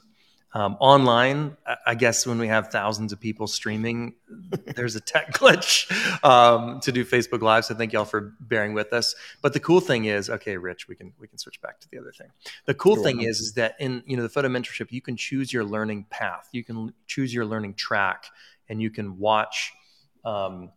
Um, 0.54 0.78
online, 0.80 1.54
I- 1.87 1.94
guess 1.94 2.26
when 2.26 2.38
we 2.38 2.46
have 2.48 2.68
thousands 2.68 3.12
of 3.12 3.20
people 3.20 3.46
streaming, 3.46 4.14
there's 4.74 4.96
a 4.96 5.00
tech 5.00 5.32
glitch 5.35 5.92
um, 6.24 6.80
to 6.80 6.92
do 6.92 7.04
Facebook 7.04 7.42
Live. 7.42 7.66
So 7.66 7.74
thank 7.74 7.92
y'all 7.92 8.06
for 8.06 8.32
bearing 8.40 8.72
with 8.72 8.94
us. 8.94 9.14
But 9.42 9.52
the 9.52 9.61
cool 9.61 9.80
thing 9.80 10.06
is, 10.06 10.30
okay, 10.30 10.56
Rich, 10.56 10.88
we 10.88 10.94
can 10.94 11.12
we 11.20 11.28
can 11.28 11.37
switch 11.37 11.61
back 11.61 11.78
to 11.80 11.88
the 11.90 11.98
other 11.98 12.12
thing. 12.12 12.28
The 12.64 12.72
cool 12.72 12.94
You're 12.94 13.04
thing 13.04 13.16
welcome. 13.18 13.30
is, 13.30 13.40
is 13.40 13.52
that 13.54 13.74
in 13.78 14.02
you 14.06 14.16
know 14.16 14.22
the 14.22 14.30
photo 14.30 14.48
mentorship, 14.48 14.90
you 14.90 15.02
can 15.02 15.18
choose 15.18 15.52
your 15.52 15.64
learning 15.64 16.06
path, 16.09 16.48
you 16.52 16.64
can 16.64 16.94
choose 17.06 17.35
your 17.35 17.44
learning 17.44 17.74
track, 17.74 18.24
and 18.70 18.80
you 18.80 18.88
can 18.88 19.18
watch. 19.18 19.74
Um, 20.24 20.70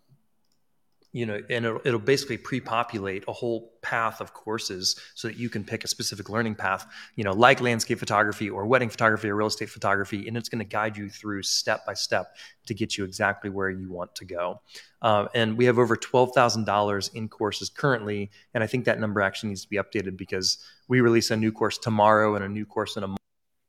you 1.12 1.26
know, 1.26 1.42
and 1.50 1.66
it'll, 1.66 1.82
it'll 1.84 2.00
basically 2.00 2.38
pre-populate 2.38 3.24
a 3.28 3.34
whole 3.34 3.74
path 3.82 4.22
of 4.22 4.34
courses 4.34 5.00
so 5.16 5.28
that 5.28 5.38
you 5.38 5.50
can 5.50 5.64
pick 5.64 5.84
a 5.84 5.88
specific 5.88 6.30
learning 6.30 6.54
path, 6.54 6.86
you 7.16 7.24
know, 7.24 7.32
like 7.32 7.62
landscape 7.62 7.98
photography 7.98 8.50
or 8.50 8.68
wedding 8.68 8.90
photography 8.90 9.28
or 9.28 9.36
real 9.36 9.48
estate 9.48 9.70
photography, 9.70 10.28
and 10.28 10.38
it's 10.38 10.50
going 10.50 10.60
to 10.60 10.70
guide 10.70 10.96
you 10.96 11.10
through 11.10 11.42
step 11.42 11.86
by 11.86 11.94
step 11.94 12.36
to 12.68 12.74
get 12.76 12.98
you 12.98 13.06
exactly 13.06 13.50
where 13.50 13.72
you 13.72 13.90
want 13.90 14.14
to 14.16 14.26
go. 14.26 14.62
Um, 15.02 15.30
and 15.34 15.58
we 15.58 15.66
have 15.66 15.80
over 15.80 15.96
twelve 15.96 16.34
thousand 16.36 16.66
dollars 16.66 17.10
in 17.16 17.28
courses 17.28 17.70
currently, 17.70 18.30
and 18.54 18.64
I 18.64 18.68
think 18.68 18.86
that 18.86 19.00
number 19.00 19.22
actually 19.22 19.50
needs 19.50 19.64
to 19.64 19.70
be 19.70 19.78
updated 19.78 20.16
because 20.16 20.60
we 20.88 21.02
release 21.02 21.32
a 21.32 21.38
new 21.38 21.52
course 21.52 21.78
tomorrow 21.78 22.36
and 22.36 22.46
a 22.46 22.50
new 22.50 22.66
course 22.66 22.98
in 22.98 23.04
a 23.04 23.16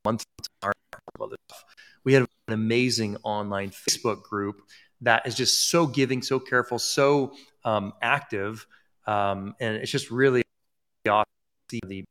month. 0.05 0.25
We 2.05 2.15
have 2.15 2.27
an 2.49 2.55
amazing 2.55 3.17
online 3.23 3.71
Facebook 3.71 4.23
group 4.23 4.63
that 5.03 5.27
is 5.27 5.35
just 5.35 5.69
so 5.69 5.87
giving, 5.87 6.23
so 6.23 6.39
careful, 6.39 6.79
so 6.79 7.35
um, 7.65 7.93
active, 8.03 8.67
um, 9.07 9.55
and 9.61 9.77
it's 9.77 9.91
just 9.91 10.11
really 10.11 10.43
awesome 11.09 11.27
the 11.71 12.05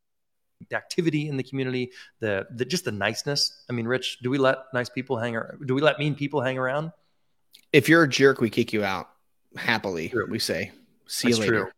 the 0.70 0.76
activity 0.76 1.30
in 1.30 1.38
the 1.38 1.44
community, 1.44 1.92
the, 2.20 2.46
the 2.52 2.66
just 2.66 2.86
the 2.86 2.92
niceness. 2.92 3.64
I 3.70 3.74
mean, 3.74 3.88
Rich, 3.88 4.20
do 4.22 4.30
we 4.30 4.38
let 4.38 4.58
nice 4.74 4.90
people 4.90 5.18
hang 5.18 5.36
around? 5.36 5.66
Do 5.66 5.74
we 5.74 5.82
let 5.82 6.00
mean 6.00 6.16
people 6.16 6.42
hang 6.42 6.58
around? 6.58 6.92
If 7.72 7.88
you're 7.88 8.04
a 8.04 8.10
jerk, 8.10 8.42
we 8.42 8.50
kick 8.50 8.74
you 8.74 8.84
out 8.84 9.10
happily. 9.56 10.10
True. 10.10 10.28
We 10.30 10.40
say, 10.40 10.72
see 11.08 11.30
you 11.30 11.38
later. 11.38 11.52
true. 11.52 11.72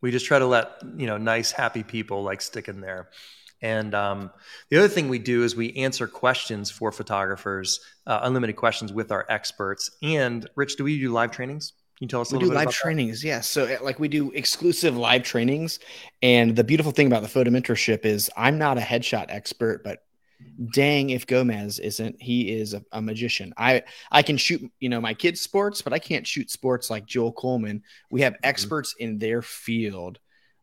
We 0.00 0.10
just 0.10 0.26
try 0.26 0.38
to 0.38 0.46
let 0.46 0.82
you 0.96 1.06
know 1.06 1.16
nice, 1.16 1.52
happy 1.52 1.82
people 1.82 2.22
like 2.22 2.42
stick 2.42 2.68
in 2.68 2.80
there. 2.80 3.08
And 3.64 3.94
um, 3.94 4.30
the 4.68 4.76
other 4.76 4.88
thing 4.88 5.08
we 5.08 5.18
do 5.18 5.42
is 5.42 5.56
we 5.56 5.72
answer 5.72 6.06
questions 6.06 6.70
for 6.70 6.92
photographers, 6.92 7.80
uh, 8.06 8.20
unlimited 8.22 8.56
questions 8.56 8.92
with 8.92 9.10
our 9.10 9.24
experts. 9.30 9.90
And 10.02 10.46
Rich, 10.54 10.76
do 10.76 10.84
we 10.84 11.00
do 11.00 11.10
live 11.10 11.30
trainings? 11.30 11.72
Can 11.96 12.04
you 12.04 12.08
tell 12.08 12.20
us 12.20 12.30
a 12.30 12.34
We 12.34 12.40
little 12.40 12.50
do 12.50 12.58
live 12.58 12.66
that? 12.66 12.74
trainings, 12.74 13.24
yes. 13.24 13.48
So, 13.48 13.64
uh, 13.64 13.78
like, 13.82 13.98
we 13.98 14.08
do 14.08 14.30
exclusive 14.32 14.98
live 14.98 15.22
trainings. 15.22 15.78
And 16.20 16.54
the 16.54 16.62
beautiful 16.62 16.92
thing 16.92 17.06
about 17.06 17.22
the 17.22 17.28
photo 17.28 17.50
mentorship 17.50 18.04
is 18.04 18.30
I'm 18.36 18.58
not 18.58 18.76
a 18.76 18.82
headshot 18.82 19.26
expert, 19.30 19.82
but 19.82 20.00
dang 20.74 21.08
if 21.08 21.26
Gomez 21.26 21.78
isn't, 21.78 22.20
he 22.20 22.52
is 22.52 22.74
a, 22.74 22.82
a 22.92 23.00
magician. 23.00 23.54
I 23.56 23.84
I 24.12 24.20
can 24.20 24.36
shoot, 24.36 24.60
you 24.78 24.90
know, 24.90 25.00
my 25.00 25.14
kids' 25.14 25.40
sports, 25.40 25.80
but 25.80 25.94
I 25.94 25.98
can't 25.98 26.26
shoot 26.26 26.50
sports 26.50 26.90
like 26.90 27.06
Joel 27.06 27.32
Coleman. 27.32 27.82
We 28.10 28.20
have 28.20 28.34
experts 28.42 28.94
in 28.98 29.18
their 29.18 29.40
field 29.40 30.18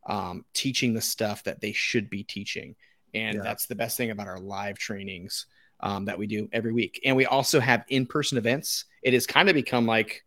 um, 0.05 0.45
teaching 0.53 0.93
the 0.93 1.01
stuff 1.01 1.43
that 1.45 1.61
they 1.61 1.71
should 1.71 2.09
be 2.09 2.23
teaching, 2.23 2.75
and 3.13 3.35
Yeah. 3.37 3.43
that's 3.43 3.65
the 3.65 3.75
best 3.75 3.97
thing 3.97 4.11
about 4.11 4.27
our 4.27 4.39
live 4.39 4.77
trainings 4.77 5.45
um, 5.81 6.05
that 6.05 6.17
we 6.17 6.27
do 6.27 6.47
every 6.53 6.71
week. 6.71 7.01
And 7.05 7.15
we 7.15 7.25
also 7.25 7.59
have 7.59 7.83
in-person 7.87 8.37
events. 8.37 8.85
It 9.01 9.13
has 9.13 9.25
kind 9.25 9.49
of 9.49 9.55
become 9.55 9.85
like 9.85 10.23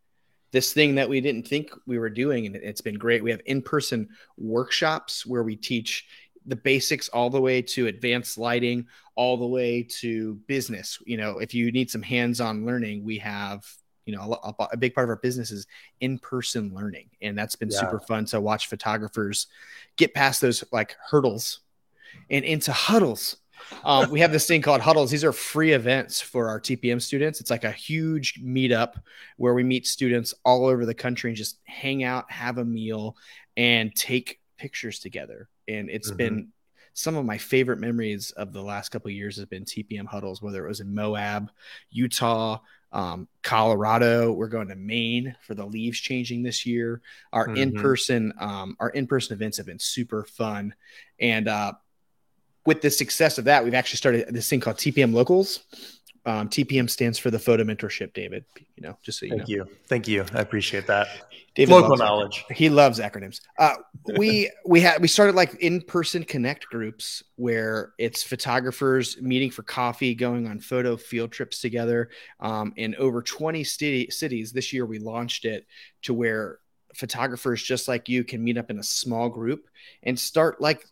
this 0.50 0.72
thing 0.72 0.96
that 0.96 1.08
we 1.08 1.20
didn't 1.20 1.46
think 1.48 1.70
we 1.86 1.98
were 1.98 2.10
doing 2.10 2.46
and 2.46 2.54
it's 2.56 2.80
been 2.80 2.96
great 2.96 3.24
we 3.24 3.30
have 3.32 3.40
in-person 3.46 4.08
workshops 4.36 5.26
where 5.26 5.42
we 5.42 5.56
teach 5.56 6.06
the 6.46 6.54
basics 6.56 7.08
all 7.08 7.30
the 7.30 7.40
way 7.40 7.62
to 7.62 7.86
advanced 7.86 8.36
lighting, 8.36 8.86
all 9.16 9.36
the 9.38 9.46
way 9.46 9.82
to 9.82 10.34
business. 10.46 10.98
You 11.06 11.16
know, 11.16 11.38
if 11.38 11.54
you 11.54 11.72
need 11.72 11.90
some 11.90 12.02
hands-on 12.02 12.66
learning, 12.66 13.02
we 13.02 13.16
have 13.18 13.64
you 14.06 14.14
know 14.14 14.38
a, 14.44 14.54
a 14.72 14.76
big 14.76 14.94
part 14.94 15.06
of 15.06 15.08
our 15.08 15.16
business 15.16 15.50
is 15.50 15.66
in-person 16.00 16.74
learning, 16.74 17.08
and 17.22 17.36
that's 17.38 17.56
been 17.56 17.70
Yeah. 17.70 17.78
super 17.80 17.98
fun 18.00 18.26
to 18.26 18.40
watch 18.42 18.68
photographers 18.68 19.46
get 19.96 20.12
past 20.12 20.42
those 20.42 20.62
like 20.70 20.94
hurdles 21.10 21.60
and 22.30 22.44
into 22.44 22.72
huddles. 22.72 23.36
Um, 23.82 24.10
we 24.10 24.20
have 24.20 24.32
this 24.32 24.46
thing 24.46 24.62
called 24.62 24.80
huddles. 24.80 25.10
These 25.10 25.24
are 25.24 25.32
free 25.32 25.72
events 25.72 26.20
for 26.20 26.48
our 26.48 26.60
TPM 26.60 27.00
students. 27.00 27.40
It's 27.40 27.50
like 27.50 27.64
a 27.64 27.72
huge 27.72 28.42
meetup 28.42 28.94
where 29.36 29.54
we 29.54 29.62
meet 29.62 29.86
students 29.86 30.34
all 30.44 30.66
over 30.66 30.84
the 30.84 30.94
country 30.94 31.30
and 31.30 31.36
just 31.36 31.58
hang 31.64 32.04
out, 32.04 32.30
have 32.30 32.58
a 32.58 32.64
meal, 32.64 33.16
and 33.56 33.94
take 33.94 34.40
pictures 34.58 34.98
together. 34.98 35.48
And 35.66 35.88
it's 35.88 36.10
Mhm. 36.10 36.16
been 36.16 36.52
some 36.92 37.16
of 37.16 37.24
my 37.24 37.38
favorite 37.38 37.80
memories 37.80 38.30
of 38.32 38.52
the 38.52 38.62
last 38.62 38.90
couple 38.90 39.08
of 39.08 39.14
years 39.14 39.36
has 39.36 39.46
been 39.46 39.64
TPM 39.64 40.06
huddles, 40.06 40.40
whether 40.40 40.64
it 40.64 40.68
was 40.68 40.80
in 40.80 40.94
Moab, 40.94 41.50
Utah, 41.90 42.60
um, 42.92 43.26
Colorado. 43.42 44.32
We're 44.32 44.46
going 44.48 44.68
to 44.68 44.76
Maine 44.76 45.34
for 45.40 45.54
the 45.54 45.66
leaves 45.66 45.98
changing 45.98 46.44
this 46.44 46.64
year. 46.64 47.02
Our 47.32 47.48
Mhm. 47.48 47.56
in-person, 47.56 48.32
um, 48.38 48.76
our 48.78 48.90
in-person 48.90 49.34
events 49.34 49.56
have 49.56 49.66
been 49.66 49.80
super 49.80 50.24
fun, 50.24 50.74
and 51.18 51.48
uh, 51.48 51.72
with 52.66 52.80
the 52.80 52.90
success 52.90 53.38
of 53.38 53.44
that, 53.44 53.64
we've 53.64 53.74
actually 53.74 53.98
started 53.98 54.26
this 54.30 54.48
thing 54.48 54.60
called 54.60 54.76
TPM 54.76 55.12
Locals. 55.12 55.60
Um, 56.26 56.48
TPM 56.48 56.88
stands 56.88 57.18
for 57.18 57.30
the 57.30 57.38
Photo 57.38 57.64
Mentorship, 57.64 58.14
David. 58.14 58.46
You 58.76 58.82
know, 58.82 58.96
just 59.02 59.18
so 59.18 59.26
you 59.26 59.32
Thank 59.36 59.42
know. 59.42 59.46
you. 59.48 59.66
Thank 59.86 60.08
you. 60.08 60.24
I 60.32 60.40
appreciate 60.40 60.86
that. 60.86 61.08
David 61.54 61.72
Local 61.72 61.96
knowledge. 61.96 62.44
he 62.50 62.70
loves 62.70 62.98
acronyms. 62.98 63.40
Uh, 63.58 63.74
we 64.16 64.50
we 64.64 64.80
had 64.80 65.02
we 65.02 65.08
started 65.08 65.34
like 65.34 65.54
in 65.56 65.82
person 65.82 66.24
connect 66.24 66.66
groups 66.66 67.22
where 67.36 67.92
it's 67.98 68.22
photographers 68.22 69.20
meeting 69.20 69.50
for 69.50 69.62
coffee, 69.62 70.14
going 70.14 70.48
on 70.48 70.60
photo 70.60 70.96
field 70.96 71.30
trips 71.30 71.60
together. 71.60 72.08
Um, 72.40 72.72
in 72.76 72.94
over 72.96 73.20
twenty 73.20 73.62
city, 73.62 74.08
cities 74.10 74.50
this 74.50 74.72
year, 74.72 74.86
we 74.86 74.98
launched 74.98 75.44
it 75.44 75.66
to 76.02 76.14
where 76.14 76.58
photographers 76.94 77.62
just 77.62 77.86
like 77.86 78.08
you 78.08 78.24
can 78.24 78.42
meet 78.42 78.56
up 78.56 78.70
in 78.70 78.78
a 78.78 78.82
small 78.82 79.28
group 79.28 79.68
and 80.04 80.18
start 80.18 80.60
like 80.60 80.86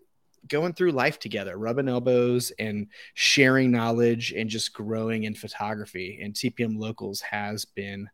going 0.49 0.73
through 0.73 0.93
life 0.93 1.19
together, 1.19 1.57
rubbing 1.57 1.89
elbows 1.89 2.53
and 2.59 2.89
sharing 3.15 3.71
knowledge 3.71 4.33
and 4.33 4.51
just 4.51 4.73
growing 4.73 5.25
in 5.25 5.35
photography. 5.35 6.21
And 6.23 6.35
TPM 6.35 6.79
Locals 6.79 7.21
has 7.21 7.65
been 7.65 8.09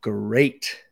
great. 0.00 0.82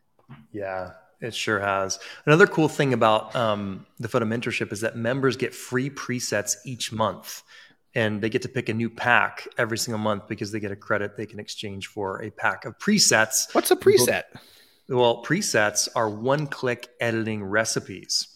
Yeah, 0.50 0.92
it 1.20 1.34
sure 1.34 1.60
has. 1.60 1.98
Another 2.26 2.46
cool 2.46 2.68
thing 2.68 2.92
about 2.92 3.34
um, 3.36 3.86
the 3.98 4.08
photo 4.08 4.26
mentorship 4.26 4.72
is 4.72 4.80
that 4.80 4.96
members 4.96 5.36
get 5.36 5.54
free 5.54 5.90
presets 5.90 6.56
each 6.64 6.92
month. 6.92 7.42
And 7.94 8.22
they 8.22 8.30
get 8.30 8.40
to 8.42 8.48
pick 8.48 8.70
a 8.70 8.74
new 8.74 8.88
pack 8.88 9.46
every 9.58 9.76
single 9.76 9.98
month 9.98 10.26
because 10.26 10.50
they 10.50 10.60
get 10.60 10.72
a 10.72 10.76
credit 10.76 11.14
they 11.14 11.26
can 11.26 11.38
exchange 11.38 11.88
for 11.88 12.22
a 12.22 12.30
pack 12.30 12.64
of 12.64 12.78
presets. 12.78 13.54
What's 13.54 13.70
a 13.70 13.76
preset? 13.76 14.22
Well, 14.88 15.22
presets 15.22 15.90
are 15.94 16.08
one 16.08 16.46
click 16.46 16.88
editing 17.00 17.44
recipes 17.44 18.31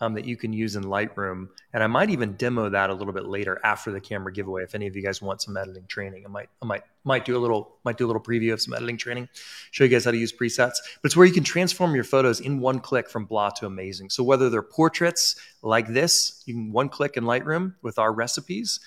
um, 0.00 0.14
that 0.14 0.24
you 0.24 0.36
can 0.36 0.52
use 0.52 0.76
in 0.76 0.84
Lightroom. 0.84 1.48
And 1.72 1.82
I 1.82 1.86
might 1.86 2.10
even 2.10 2.34
demo 2.34 2.68
that 2.70 2.90
a 2.90 2.94
little 2.94 3.12
bit 3.12 3.26
later 3.26 3.60
after 3.64 3.92
the 3.92 4.00
camera 4.00 4.32
giveaway. 4.32 4.62
If 4.62 4.74
any 4.74 4.86
of 4.86 4.96
you 4.96 5.02
guys 5.02 5.20
want 5.20 5.42
some 5.42 5.56
editing 5.56 5.86
training, 5.86 6.24
I 6.24 6.28
might, 6.28 6.48
I 6.62 6.66
might, 6.66 6.84
might 7.04 7.24
do 7.24 7.36
a 7.36 7.38
little, 7.38 7.76
might 7.84 7.98
do 7.98 8.06
a 8.06 8.08
little 8.08 8.22
preview 8.22 8.52
of 8.52 8.60
some 8.60 8.74
editing 8.74 8.96
training, 8.96 9.28
show 9.70 9.84
you 9.84 9.90
guys 9.90 10.04
how 10.04 10.10
to 10.10 10.16
use 10.16 10.32
presets. 10.32 10.76
But 11.02 11.04
it's 11.04 11.16
where 11.16 11.26
you 11.26 11.32
can 11.32 11.44
transform 11.44 11.94
your 11.94 12.04
photos 12.04 12.40
in 12.40 12.60
one 12.60 12.80
click 12.80 13.08
from 13.10 13.26
blah 13.26 13.50
to 13.50 13.66
amazing. 13.66 14.10
So 14.10 14.22
whether 14.22 14.48
they're 14.48 14.62
portraits 14.62 15.36
like 15.62 15.88
this, 15.88 16.42
you 16.46 16.54
can 16.54 16.72
one 16.72 16.88
click 16.88 17.16
in 17.16 17.24
Lightroom 17.24 17.74
with 17.82 17.98
our 17.98 18.12
recipes, 18.12 18.80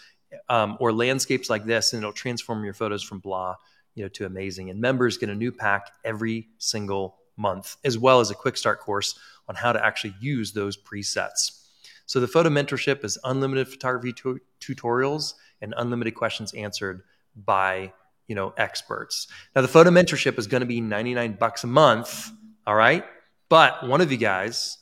um, 0.49 0.78
or 0.80 0.91
landscapes 0.91 1.49
like 1.49 1.65
this, 1.65 1.93
and 1.93 2.02
it'll 2.02 2.12
transform 2.12 2.63
your 2.63 2.73
photos 2.73 3.04
from 3.04 3.19
blah 3.19 3.56
you 3.95 4.04
know 4.04 4.10
to 4.10 4.26
amazing 4.26 4.71
and 4.71 4.80
members 4.80 5.17
get 5.17 5.30
a 5.30 5.36
new 5.36 5.52
pack 5.52 5.91
every 6.04 6.47
single 6.58 7.17
month 7.38 7.78
as 7.84 7.98
well 7.98 8.19
as 8.19 8.32
a 8.32 8.36
quick 8.36 8.58
start 8.58 8.80
course 8.80 9.17
on 9.48 9.56
how 9.56 9.74
to 9.74 9.86
actually 9.86 10.15
use 10.19 10.54
those 10.54 10.78
presets. 10.78 11.65
So 12.06 12.19
the 12.19 12.28
photo 12.28 12.50
mentorship 12.50 13.04
is 13.04 13.17
unlimited 13.24 13.67
photography 13.67 14.13
tu- 14.13 14.39
tutorials 14.60 15.34
and 15.62 15.74
unlimited 15.78 16.15
questions 16.15 16.54
answered 16.54 17.04
by 17.36 17.91
you 18.28 18.36
know 18.36 18.54
experts. 18.58 19.28
Now 19.56 19.62
the 19.62 19.67
photo 19.67 19.89
mentorship 19.89 20.38
is 20.38 20.48
going 20.48 20.62
to 20.62 20.67
be 20.67 20.82
99 20.82 21.34
bucks 21.34 21.63
a 21.63 21.67
month 21.67 22.32
all 22.65 22.76
right? 22.76 23.04
But 23.50 23.88
one 23.88 24.00
of 24.00 24.12
you 24.12 24.17
guys 24.17 24.78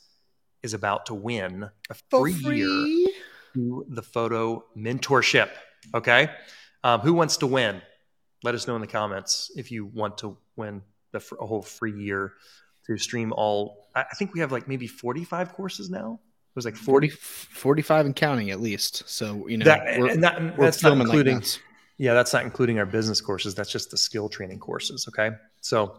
is 0.62 0.72
about 0.72 1.06
to 1.06 1.14
win 1.14 1.68
a 1.90 1.94
For 2.10 2.30
free, 2.30 2.58
year 2.58 3.08
to 3.54 3.84
the 3.88 4.02
photo 4.02 4.64
mentorship 4.76 5.50
okay? 5.94 6.30
Um, 6.84 7.00
who 7.00 7.12
wants 7.14 7.36
to 7.38 7.46
win? 7.46 7.82
Let 8.42 8.54
us 8.54 8.66
know 8.66 8.74
in 8.74 8.80
the 8.80 8.86
comments 8.86 9.50
if 9.56 9.70
you 9.70 9.86
want 9.86 10.18
to 10.18 10.36
win 10.56 10.82
the 11.12 11.20
fr- 11.20 11.36
a 11.40 11.46
whole 11.46 11.62
free 11.62 11.92
year 11.92 12.32
to 12.86 12.98
stream 12.98 13.32
all 13.36 13.88
i 13.94 14.00
I 14.00 14.14
think 14.16 14.34
we 14.34 14.40
have 14.40 14.50
like 14.52 14.66
maybe 14.68 14.86
45 14.86 15.52
courses 15.52 15.88
now 15.90 16.18
it 16.22 16.56
was 16.56 16.64
like 16.66 16.76
40, 16.76 17.08
40 17.08 17.52
45 17.54 18.06
and 18.06 18.14
counting 18.16 18.50
at 18.50 18.60
least. 18.60 19.08
So, 19.08 19.48
you 19.48 19.56
know, 19.56 19.64
that, 19.64 19.98
we're, 19.98 20.10
and 20.10 20.22
that, 20.22 20.58
we're 20.58 20.66
that's 20.66 20.82
not 20.82 20.98
including 20.98 21.36
like 21.36 21.42
nuts. 21.44 21.58
yeah 21.96 22.12
that's 22.12 22.32
not 22.34 22.42
including 22.44 22.78
our 22.78 22.84
business 22.86 23.20
courses 23.22 23.54
that's 23.54 23.70
just 23.72 23.90
the 23.90 23.96
skill 23.96 24.28
training 24.28 24.58
courses 24.58 25.06
okay 25.08 25.30
so 25.62 25.96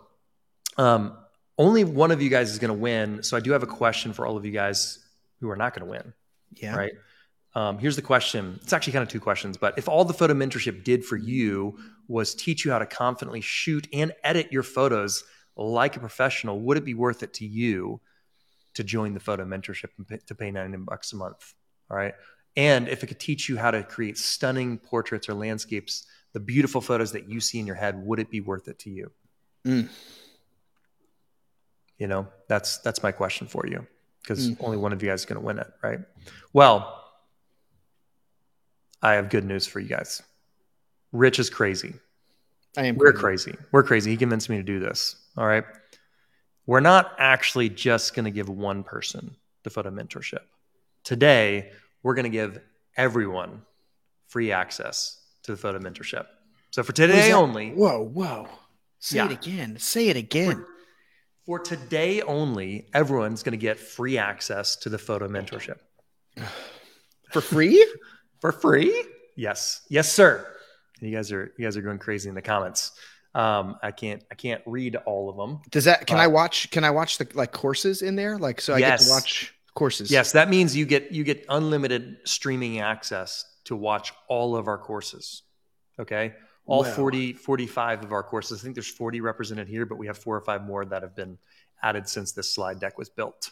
um, 0.77 1.17
only 1.57 1.83
one 1.83 2.11
of 2.11 2.21
you 2.21 2.29
guys 2.29 2.51
is 2.51 2.59
going 2.59 2.69
to 2.75 2.79
win 2.79 3.23
so 3.23 3.35
i 3.37 3.39
do 3.39 3.51
have 3.51 3.63
a 3.63 3.67
question 3.67 4.13
for 4.13 4.25
all 4.27 4.37
of 4.37 4.45
you 4.45 4.51
guys 4.51 4.99
who 5.39 5.49
are 5.49 5.55
not 5.55 5.73
going 5.73 5.85
to 5.85 5.89
win 5.91 6.13
Yeah. 6.55 6.75
right? 6.75 6.93
Um, 7.55 7.77
here's 7.77 7.95
the 7.95 8.01
question. 8.01 8.59
It's 8.63 8.73
actually 8.73 8.93
kind 8.93 9.03
of 9.03 9.09
two 9.09 9.19
questions, 9.19 9.57
but 9.57 9.77
if 9.77 9.87
all 9.87 10.05
the 10.05 10.13
photo 10.13 10.33
mentorship 10.33 10.83
did 10.83 11.05
for 11.05 11.17
you 11.17 11.77
was 12.07 12.33
teach 12.33 12.65
you 12.65 12.71
how 12.71 12.79
to 12.79 12.85
confidently 12.85 13.41
shoot 13.41 13.87
and 13.93 14.11
edit 14.23 14.51
your 14.51 14.63
photos 14.63 15.23
like 15.55 15.95
a 15.95 15.99
professional, 15.99 16.59
would 16.61 16.77
it 16.77 16.85
be 16.85 16.95
worth 16.95 17.21
it 17.21 17.33
to 17.35 17.45
you 17.45 18.01
to 18.73 18.83
join 18.83 19.13
the 19.13 19.19
photo 19.19 19.45
mentorship 19.45 19.89
and 19.97 20.07
pay, 20.07 20.17
to 20.25 20.33
pay 20.33 20.49
99 20.49 20.83
bucks 20.85 21.13
a 21.13 21.15
month? 21.15 21.53
All 21.91 21.97
right. 21.97 22.15
And 22.57 22.87
if 22.87 23.03
it 23.03 23.07
could 23.07 23.19
teach 23.19 23.47
you 23.49 23.57
how 23.57 23.69
to 23.69 23.83
create 23.83 24.17
stunning 24.17 24.79
portraits 24.79 25.29
or 25.29 25.35
landscapes, 25.35 26.07
the 26.33 26.39
beautiful 26.39 26.81
photos 26.81 27.11
that 27.11 27.29
you 27.29 27.39
see 27.39 27.59
in 27.59 27.67
your 27.67 27.75
head, 27.75 28.03
would 28.03 28.17
it 28.17 28.31
be 28.31 28.41
worth 28.41 28.67
it 28.67 28.79
to 28.79 28.89
you? 28.89 29.11
Mm. 29.65 29.89
You 31.99 32.07
know, 32.07 32.27
that's 32.47 32.79
that's 32.79 33.03
my 33.03 33.11
question 33.11 33.47
for 33.47 33.65
you 33.67 33.85
because 34.21 34.49
Mm. 34.49 34.57
only 34.61 34.77
one 34.77 34.91
of 34.93 35.03
you 35.03 35.09
guys 35.09 35.21
is 35.21 35.25
going 35.25 35.39
to 35.39 35.45
win 35.45 35.59
it, 35.59 35.67
right? 35.83 35.99
Well, 36.51 37.02
I 39.03 39.13
have 39.13 39.29
good 39.29 39.43
news 39.45 39.67
for 39.67 39.79
you 39.79 39.87
guys. 39.89 40.23
Rich 41.11 41.37
is 41.37 41.49
crazy. 41.49 41.93
I 42.77 42.85
am 42.87 42.95
We're 42.95 43.11
crazy. 43.13 43.51
crazy. 43.51 43.65
We're 43.71 43.83
crazy. 43.83 44.09
He 44.11 44.17
convinced 44.17 44.49
me 44.49 44.57
to 44.57 44.63
do 44.63 44.79
this. 44.79 45.15
All 45.37 45.45
right. 45.45 45.65
We're 46.65 46.79
not 46.79 47.11
actually 47.19 47.69
just 47.69 48.15
going 48.15 48.25
to 48.25 48.31
give 48.31 48.49
one 48.49 48.83
person 48.83 49.35
the 49.63 49.69
photo 49.69 49.91
mentorship. 49.91 50.39
Today, 51.03 51.71
we're 52.01 52.15
going 52.15 52.23
to 52.23 52.29
give 52.31 52.59
everyone 52.97 53.61
free 54.27 54.51
access 54.51 55.19
to 55.43 55.51
the 55.51 55.57
photo 55.57 55.77
mentorship. 55.79 56.25
So 56.71 56.81
for 56.81 56.93
today 56.93 57.33
only, 57.33 57.71
Whoa, 57.71 58.01
whoa. 58.03 58.47
Say 58.99 59.17
Yeah. 59.17 59.25
it 59.25 59.31
again. 59.33 59.77
Say 59.77 60.07
it 60.07 60.15
again. 60.17 60.65
for 61.45 61.59
today 61.59 62.21
only, 62.21 62.87
everyone's 62.93 63.43
going 63.43 63.51
to 63.51 63.57
get 63.57 63.77
free 63.77 64.17
access 64.17 64.77
to 64.77 64.89
the 64.89 64.97
photo 64.97 65.27
mentorship. 65.27 65.77
For 67.33 67.41
free? 67.41 67.85
For 68.43 68.51
free? 68.51 69.05
Yes. 69.37 69.83
Yes 69.87 70.11
sir. 70.11 70.45
You 70.99 71.15
guys 71.15 71.31
are 71.31 71.53
you 71.57 71.63
guys 71.65 71.77
are 71.77 71.81
going 71.81 71.97
crazy 71.97 72.27
in 72.27 72.35
the 72.35 72.41
comments. 72.41 72.91
Um 73.35 73.77
i 73.81 73.89
can't 73.89 74.21
i 74.29 74.35
can't 74.35 74.61
read 74.65 74.97
all 75.07 75.29
of 75.29 75.37
them 75.37 75.61
Does 75.71 75.85
that 75.85 76.05
can 76.05 76.19
I 76.19 76.27
watch 76.27 76.69
can 76.69 76.83
I 76.83 76.91
watch 76.91 77.17
the 77.19 77.27
like 77.33 77.53
courses 77.53 78.01
in 78.01 78.17
there? 78.17 78.37
Like 78.37 78.59
so 78.59 78.73
I 78.73 78.79
get 78.79 78.99
to 78.99 79.09
watch 79.09 79.53
courses. 79.73 80.11
yes 80.11 80.33
that 80.33 80.49
means 80.49 80.75
you 80.75 80.85
get 80.85 81.11
you 81.13 81.23
get 81.23 81.45
unlimited 81.47 82.17
streaming 82.25 82.81
access 82.81 83.45
to 83.63 83.77
watch 83.77 84.11
all 84.27 84.57
of 84.57 84.67
our 84.67 84.77
courses 84.77 85.43
okay? 85.97 86.33
All 86.65 86.83
Wow. 86.83 86.91
40 86.91 87.33
45 87.33 88.03
of 88.03 88.11
our 88.11 88.23
courses. 88.23 88.59
I 88.59 88.63
think 88.63 88.75
there's 88.75 88.87
40 88.91 89.21
represented 89.21 89.69
here 89.69 89.85
but 89.85 89.97
we 89.97 90.07
have 90.07 90.17
four 90.17 90.35
or 90.35 90.41
five 90.41 90.61
more 90.65 90.83
that 90.83 91.01
have 91.01 91.15
been 91.15 91.37
added 91.81 92.09
since 92.09 92.33
this 92.33 92.53
slide 92.53 92.79
deck 92.81 92.97
was 92.97 93.09
built. 93.09 93.51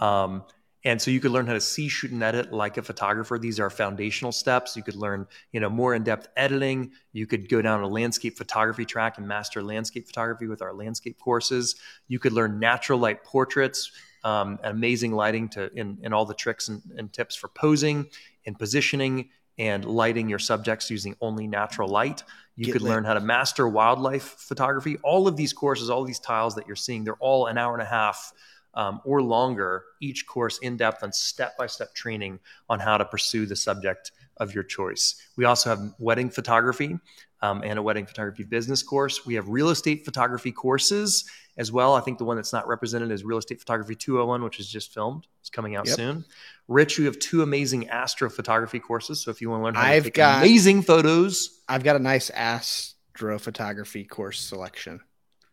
Um, 0.00 0.44
and 0.84 1.00
so 1.00 1.10
you 1.10 1.20
could 1.20 1.30
learn 1.30 1.46
how 1.46 1.52
to 1.52 1.60
see 1.60 1.88
shoot 1.88 2.10
and 2.10 2.22
edit 2.22 2.52
like 2.52 2.76
a 2.76 2.82
photographer. 2.82 3.38
These 3.38 3.60
are 3.60 3.70
foundational 3.70 4.32
steps. 4.32 4.76
You 4.76 4.82
could 4.82 4.96
learn 4.96 5.26
you 5.52 5.60
know 5.60 5.70
more 5.70 5.94
in-depth 5.94 6.28
editing. 6.36 6.92
You 7.12 7.26
could 7.26 7.48
go 7.48 7.62
down 7.62 7.82
a 7.82 7.88
landscape 7.88 8.36
photography 8.36 8.84
track 8.84 9.18
and 9.18 9.26
master 9.26 9.62
landscape 9.62 10.06
photography 10.06 10.46
with 10.46 10.62
our 10.62 10.72
landscape 10.72 11.18
courses. 11.18 11.76
You 12.08 12.18
could 12.18 12.32
learn 12.32 12.58
natural 12.58 12.98
light 12.98 13.24
portraits 13.24 13.90
um, 14.24 14.58
amazing 14.64 15.12
lighting 15.12 15.48
to 15.50 15.72
in, 15.74 15.98
in 16.02 16.12
all 16.12 16.24
the 16.24 16.34
tricks 16.34 16.68
and, 16.68 16.82
and 16.96 17.12
tips 17.12 17.34
for 17.34 17.48
posing 17.48 18.06
and 18.46 18.58
positioning 18.58 19.30
and 19.58 19.84
lighting 19.84 20.28
your 20.28 20.38
subjects 20.38 20.90
using 20.90 21.14
only 21.20 21.46
natural 21.46 21.88
light. 21.88 22.22
You 22.56 22.66
Get 22.66 22.72
could 22.72 22.82
lit. 22.82 22.90
learn 22.90 23.04
how 23.04 23.14
to 23.14 23.20
master 23.20 23.68
wildlife 23.68 24.36
photography. 24.38 24.98
All 25.02 25.26
of 25.26 25.36
these 25.36 25.52
courses 25.52 25.90
all 25.90 26.04
these 26.04 26.18
tiles 26.18 26.54
that 26.56 26.66
you're 26.66 26.76
seeing 26.76 27.04
they're 27.04 27.14
all 27.14 27.46
an 27.46 27.58
hour 27.58 27.72
and 27.72 27.82
a 27.82 27.86
half 27.86 28.32
um, 28.74 29.00
or 29.04 29.20
longer 29.22 29.84
each 30.00 30.26
course 30.26 30.58
in 30.58 30.76
depth 30.76 31.02
and 31.02 31.14
step 31.14 31.56
by 31.58 31.66
step 31.66 31.94
training 31.94 32.38
on 32.68 32.78
how 32.80 32.96
to 32.96 33.04
pursue 33.04 33.46
the 33.46 33.56
subject 33.56 34.12
of 34.36 34.54
your 34.54 34.64
choice. 34.64 35.16
We 35.36 35.44
also 35.44 35.70
have 35.70 35.92
wedding 35.98 36.30
photography 36.30 36.98
um, 37.42 37.62
and 37.64 37.78
a 37.78 37.82
wedding 37.82 38.06
photography 38.06 38.44
business 38.44 38.82
course. 38.82 39.26
We 39.26 39.34
have 39.34 39.48
real 39.48 39.70
estate 39.70 40.04
photography 40.04 40.52
courses 40.52 41.24
as 41.56 41.72
well. 41.72 41.94
I 41.94 42.00
think 42.00 42.18
the 42.18 42.24
one 42.24 42.36
that's 42.36 42.52
not 42.52 42.66
represented 42.68 43.10
is 43.10 43.22
Real 43.24 43.38
Estate 43.38 43.58
Photography 43.58 43.94
201, 43.94 44.42
which 44.42 44.60
is 44.60 44.68
just 44.68 44.94
filmed. 44.94 45.26
It's 45.40 45.50
coming 45.50 45.74
out 45.76 45.86
Yep. 45.86 45.96
soon. 45.96 46.24
Rich, 46.68 46.98
you 46.98 47.06
have 47.06 47.18
two 47.18 47.42
amazing 47.42 47.88
astrophotography 47.88 48.80
courses. 48.80 49.20
So 49.22 49.30
if 49.30 49.40
you 49.40 49.50
want 49.50 49.60
to 49.60 49.64
learn 49.64 49.74
how 49.74 49.82
I've 49.82 50.04
to 50.04 50.08
take 50.10 50.14
got- 50.14 50.38
amazing 50.42 50.82
photos, 50.82 51.60
I've 51.68 51.82
got 51.82 51.96
a 51.96 51.98
nice 51.98 52.30
astrophotography 52.30 54.08
course 54.08 54.40
selection. 54.40 55.00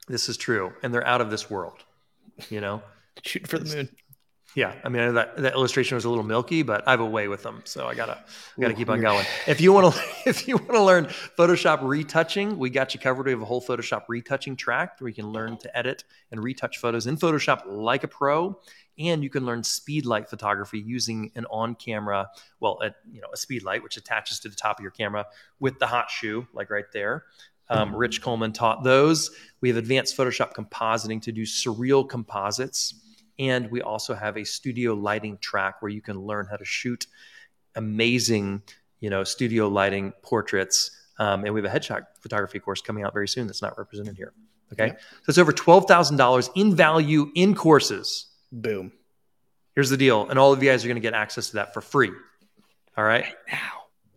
this 0.07 0.30
is 0.30 0.38
true. 0.38 0.72
And 0.84 0.93
they're 0.93 1.05
out 1.05 1.20
of 1.20 1.30
this 1.30 1.49
world, 1.49 1.84
you 2.49 2.61
know? 2.61 2.82
Shooting 3.28 3.47
for 3.47 3.59
the 3.59 3.75
moon. 3.75 3.89
Yeah, 4.55 4.73
I 4.84 4.89
mean 4.89 5.03
I 5.03 5.05
know 5.05 5.11
that 5.13 5.38
that 5.38 5.53
illustration 5.53 5.95
was 5.95 6.05
a 6.05 6.09
little 6.09 6.23
milky, 6.23 6.63
but 6.63 6.88
I 6.88 6.91
have 6.91 6.99
a 6.99 7.05
way 7.05 7.28
with 7.28 7.43
them, 7.43 7.61
so 7.65 7.86
I 7.86 7.93
gotta 7.93 8.17
I 8.57 8.61
gotta 8.61 8.73
Ooh, 8.73 8.78
keep 8.78 8.89
on 8.89 9.01
going. 9.01 9.23
If 9.45 9.61
you 9.61 9.71
want 9.71 9.93
to, 9.93 10.01
if 10.25 10.47
you 10.47 10.57
want 10.57 10.71
to 10.71 10.82
learn 10.82 11.05
Photoshop 11.05 11.84
retouching, 11.84 12.57
we 12.57 12.71
got 12.71 12.95
you 12.95 12.99
covered. 12.99 13.28
We 13.28 13.34
have 13.34 13.41
a 13.41 13.45
whole 13.45 13.61
Photoshop 13.61 14.05
retouching 14.07 14.55
track 14.55 14.99
where 14.99 15.09
you 15.09 15.13
can 15.13 15.28
learn 15.32 15.57
to 15.57 15.78
edit 15.78 16.05
and 16.32 16.41
retouch 16.41 16.80
photos 16.80 17.05
in 17.05 17.17
Photoshop 17.17 17.63
like 17.67 18.03
a 18.03 18.07
pro, 18.07 18.59
and 18.97 19.21
you 19.21 19.30
can 19.30 19.45
learn 19.45 19.63
speed 19.63 20.07
light 20.07 20.28
photography 20.28 20.80
using 20.80 21.32
an 21.36 21.45
on-camera, 21.51 22.28
well, 22.59 22.80
a, 22.82 22.95
you 23.11 23.21
know, 23.21 23.28
a 23.32 23.38
speed 23.38 23.61
light 23.61 23.84
which 23.84 23.97
attaches 23.97 24.39
to 24.39 24.49
the 24.49 24.55
top 24.55 24.80
of 24.80 24.82
your 24.82 24.91
camera 24.91 25.25
with 25.59 25.78
the 25.78 25.86
hot 25.86 26.09
shoe, 26.09 26.47
like 26.53 26.71
right 26.71 26.91
there. 26.93 27.25
Um, 27.69 27.95
Rich 27.95 28.21
Coleman 28.21 28.53
taught 28.53 28.84
those. 28.84 29.30
We 29.61 29.69
have 29.69 29.78
advanced 29.78 30.17
Photoshop 30.17 30.53
compositing 30.53 31.21
to 31.23 31.32
do 31.32 31.43
surreal 31.43 32.07
composites. 32.07 32.95
And 33.39 33.69
we 33.69 33.81
also 33.81 34.13
have 34.13 34.38
a 34.38 34.43
studio 34.43 34.93
lighting 34.93 35.38
track 35.38 35.81
where 35.81 35.89
you 35.91 36.01
can 36.01 36.19
learn 36.19 36.47
how 36.49 36.55
to 36.55 36.65
shoot 36.65 37.07
amazing, 37.75 38.63
you 38.99 39.09
know, 39.09 39.23
studio 39.23 39.67
lighting 39.67 40.13
portraits. 40.23 40.91
Um, 41.19 41.45
and 41.45 41.53
we 41.53 41.61
have 41.61 41.73
a 41.73 41.79
headshot 41.79 42.05
photography 42.19 42.59
course 42.59 42.81
coming 42.81 43.03
out 43.03 43.13
very 43.13 43.27
soon 43.27 43.47
that's 43.47 43.61
not 43.61 43.77
represented 43.77 44.17
here. 44.17 44.33
Okay. 44.73 44.88
Yeah. 44.88 44.93
So 45.23 45.29
it's 45.29 45.38
over 45.38 45.53
$12,000 45.53 46.49
in 46.55 46.75
value 46.75 47.31
in 47.35 47.55
courses. 47.55 48.27
Boom. 48.51 48.91
Here's 49.75 49.89
the 49.89 49.97
deal. 49.97 50.27
And 50.29 50.39
all 50.39 50.51
of 50.51 50.61
you 50.61 50.69
guys 50.69 50.83
are 50.83 50.88
going 50.88 50.95
to 50.95 51.01
get 51.01 51.13
access 51.13 51.49
to 51.49 51.55
that 51.55 51.73
for 51.73 51.81
free. 51.81 52.11
All 52.97 53.03
right. 53.03 53.25
Now. 53.51 53.71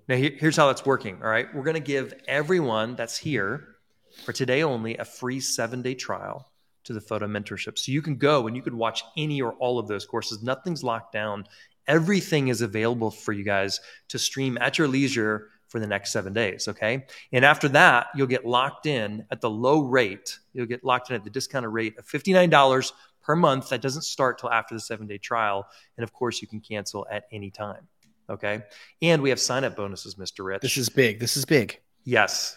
Now, 0.08 0.16
here- 0.16 0.32
here's 0.36 0.56
how 0.56 0.66
that's 0.66 0.84
working. 0.84 1.22
All 1.22 1.28
right. 1.28 1.54
We're 1.54 1.62
going 1.62 1.74
to 1.74 1.80
give 1.80 2.14
everyone 2.26 2.96
that's 2.96 3.16
here 3.16 3.76
for 4.24 4.32
today 4.32 4.62
only 4.62 4.96
a 4.96 5.04
free 5.04 5.38
seven 5.38 5.82
day 5.82 5.94
trial 5.94 6.49
to 6.91 6.95
the 6.95 7.01
photo 7.01 7.28
mentorship. 7.28 7.78
So 7.78 7.93
you 7.93 8.03
can 8.03 8.16
go 8.16 8.49
and 8.49 8.57
you 8.57 8.62
could 8.62 8.74
watch 8.74 9.05
any 9.16 9.41
or 9.41 9.53
all 9.55 9.78
of 9.78 9.86
those 9.86 10.05
courses. 10.05 10.43
Nothing's 10.43 10.82
locked 10.82 11.12
down. 11.12 11.45
Everything 11.86 12.49
is 12.49 12.62
available 12.62 13.12
for 13.12 13.32
you 13.32 13.45
guys 13.45 13.78
to 14.09 14.18
stream 14.18 14.59
at 14.61 14.76
your 14.76 14.88
leisure 14.88 15.51
for 15.68 15.78
the 15.78 15.86
next 15.86 16.11
seven 16.11 16.32
days. 16.32 16.66
Okay. 16.66 17.07
And 17.30 17.45
after 17.45 17.68
that, 17.68 18.09
you'll 18.16 18.26
get 18.26 18.45
locked 18.45 18.86
in 18.86 19.24
at 19.30 19.41
the 19.41 19.49
low 19.49 19.82
rate. 19.82 20.36
You'll 20.53 20.66
get 20.66 20.82
locked 20.82 21.11
in 21.11 21.16
at 21.16 21.22
the 21.22 21.30
discounted 21.30 21.70
rate 21.70 21.97
of 21.97 22.05
$59 22.09 22.93
per 23.22 23.36
month. 23.36 23.68
That 23.68 23.82
doesn't 23.82 24.03
start 24.03 24.38
till 24.38 24.51
after 24.51 24.74
the 24.74 24.80
seven 24.80 25.07
day 25.07 25.18
trial. 25.18 25.68
And 25.97 26.03
of 26.03 26.12
course, 26.12 26.43
you 26.43 26.49
can 26.49 26.59
cancel 26.59 27.07
at 27.09 27.28
any 27.30 27.53
time. 27.53 27.86
Okay. 28.28 28.62
And 29.01 29.22
we 29.22 29.30
have 29.30 29.38
sign 29.38 29.62
up 29.62 29.76
bonuses, 29.76 30.16
Mr. 30.16 30.45
Rich. 30.45 30.62
This 30.62 30.76
is 30.76 30.88
big. 30.88 31.20
This 31.20 31.36
is 31.36 31.45
big. 31.45 31.80
Yes. 32.03 32.57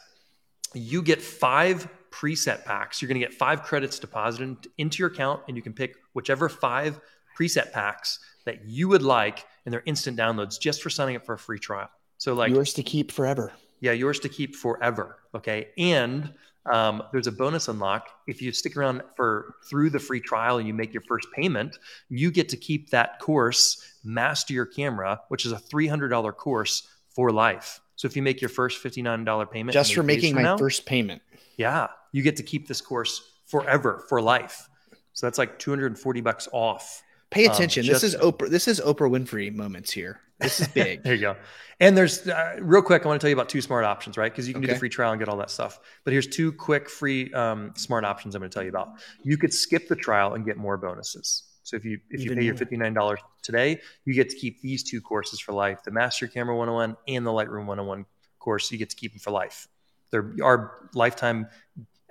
You 0.73 1.03
get 1.03 1.21
five 1.21 1.87
preset 2.13 2.63
packs. 2.63 3.01
You're 3.01 3.07
going 3.07 3.19
to 3.19 3.25
get 3.25 3.33
five 3.33 3.63
credits 3.63 3.97
deposited 3.99 4.67
into 4.77 4.99
your 4.99 5.09
account, 5.09 5.41
and 5.47 5.57
you 5.57 5.63
can 5.63 5.73
pick 5.73 5.95
whichever 6.13 6.47
five 6.47 6.99
preset 7.37 7.71
packs 7.71 8.19
that 8.45 8.65
you 8.65 8.87
would 8.89 9.01
like, 9.01 9.45
and 9.65 9.73
they're 9.73 9.83
instant 9.85 10.17
downloads 10.17 10.59
just 10.59 10.83
for 10.83 10.89
signing 10.89 11.15
up 11.15 11.25
for 11.25 11.33
a 11.33 11.39
free 11.39 11.59
trial. 11.59 11.89
So, 12.17 12.33
like, 12.33 12.51
Yours 12.53 12.73
to 12.73 12.83
keep 12.83 13.11
forever. 13.11 13.51
yeah, 13.79 13.93
yours 13.93 14.19
to 14.19 14.29
keep 14.29 14.55
forever. 14.55 15.17
Okay. 15.33 15.69
And 15.77 16.33
um, 16.71 17.03
there's 17.11 17.27
a 17.27 17.31
bonus 17.31 17.67
unlock. 17.67 18.07
If 18.27 18.41
you 18.41 18.51
stick 18.53 18.77
around 18.77 19.01
for 19.15 19.55
through 19.69 19.89
the 19.89 19.99
free 19.99 20.21
trial 20.21 20.57
and 20.59 20.67
you 20.67 20.73
make 20.73 20.93
your 20.93 21.01
first 21.07 21.27
payment, 21.35 21.77
you 22.09 22.31
get 22.31 22.47
to 22.49 22.57
keep 22.57 22.91
that 22.91 23.19
course, 23.19 23.99
Master 24.03 24.53
Your 24.53 24.65
Camera, 24.65 25.19
which 25.29 25.45
is 25.45 25.51
a 25.51 25.57
$300 25.57 26.35
course 26.37 26.87
for 27.09 27.31
life. 27.31 27.81
So 27.95 28.05
if 28.07 28.15
you 28.15 28.21
make 28.21 28.41
your 28.41 28.49
first 28.49 28.83
$59 28.83 29.51
payment, 29.51 29.73
Just 29.73 29.93
for 29.93 30.03
making 30.03 30.35
my 30.35 30.43
now, 30.43 30.57
first 30.57 30.85
payment. 30.85 31.21
Yeah, 31.57 31.87
you 32.11 32.21
get 32.23 32.35
to 32.37 32.43
keep 32.43 32.67
this 32.67 32.81
course 32.81 33.21
forever 33.45 34.03
for 34.09 34.21
life. 34.21 34.67
So 35.13 35.25
that's 35.25 35.37
like 35.37 35.59
240 35.59 36.21
bucks 36.21 36.47
off. 36.51 37.03
Pay 37.29 37.45
Um, 37.47 37.53
attention. 37.53 37.85
this 37.85 38.03
is 38.03 38.15
Oprah. 38.15 38.49
This 38.49 38.67
is 38.67 38.79
Oprah 38.81 39.09
Winfrey 39.09 39.53
moments 39.53 39.91
here. 39.91 40.19
This 40.39 40.59
is 40.61 40.67
big. 40.69 41.01
There 41.03 41.13
you 41.13 41.21
go. 41.21 41.35
And 41.79 41.97
there's 41.97 42.27
uh, 42.27 42.57
real 42.61 42.81
quick. 42.81 43.03
I 43.03 43.07
want 43.07 43.19
to 43.19 43.23
tell 43.23 43.29
you 43.29 43.35
about 43.35 43.49
two 43.49 43.61
smart 43.61 43.83
options, 43.85 44.17
right? 44.17 44.31
Because 44.31 44.47
you 44.47 44.53
can 44.53 44.61
do 44.61 44.67
the 44.67 44.75
free 44.75 44.89
trial 44.89 45.11
and 45.11 45.19
get 45.19 45.27
all 45.27 45.37
that 45.37 45.49
stuff. 45.49 45.79
But 46.03 46.13
here's 46.13 46.27
two 46.27 46.51
quick 46.53 46.89
free 46.89 47.31
um, 47.33 47.73
smart 47.75 48.05
options 48.05 48.35
I'm 48.35 48.41
going 48.41 48.49
to 48.49 48.53
tell 48.53 48.63
you 48.63 48.69
about. 48.69 48.89
You 49.23 49.37
could 49.37 49.53
skip 49.53 49.87
the 49.87 49.95
trial 49.95 50.33
and 50.35 50.45
get 50.45 50.57
more 50.57 50.77
bonuses. 50.77 51.43
So 51.63 51.75
if 51.75 51.85
you 51.85 51.99
if 52.09 52.19
you 52.19 52.25
Even 52.25 52.37
pay 52.39 52.45
your 52.45 52.55
fifty 52.55 52.77
nine 52.77 52.93
dollars 52.93 53.19
today, 53.41 53.79
you 54.05 54.13
get 54.13 54.29
to 54.29 54.35
keep 54.35 54.61
these 54.61 54.83
two 54.83 55.01
courses 55.01 55.39
for 55.39 55.53
life: 55.53 55.79
the 55.83 55.91
Master 55.91 56.27
Camera 56.27 56.55
101 56.55 56.97
and 57.07 57.25
the 57.25 57.31
Lightroom 57.31 57.65
101 57.65 58.05
course. 58.39 58.71
You 58.71 58.77
get 58.77 58.89
to 58.91 58.95
keep 58.95 59.13
them 59.13 59.19
for 59.19 59.31
life. 59.31 59.67
They're 60.13 60.33
our 60.43 60.89
lifetime 60.93 61.47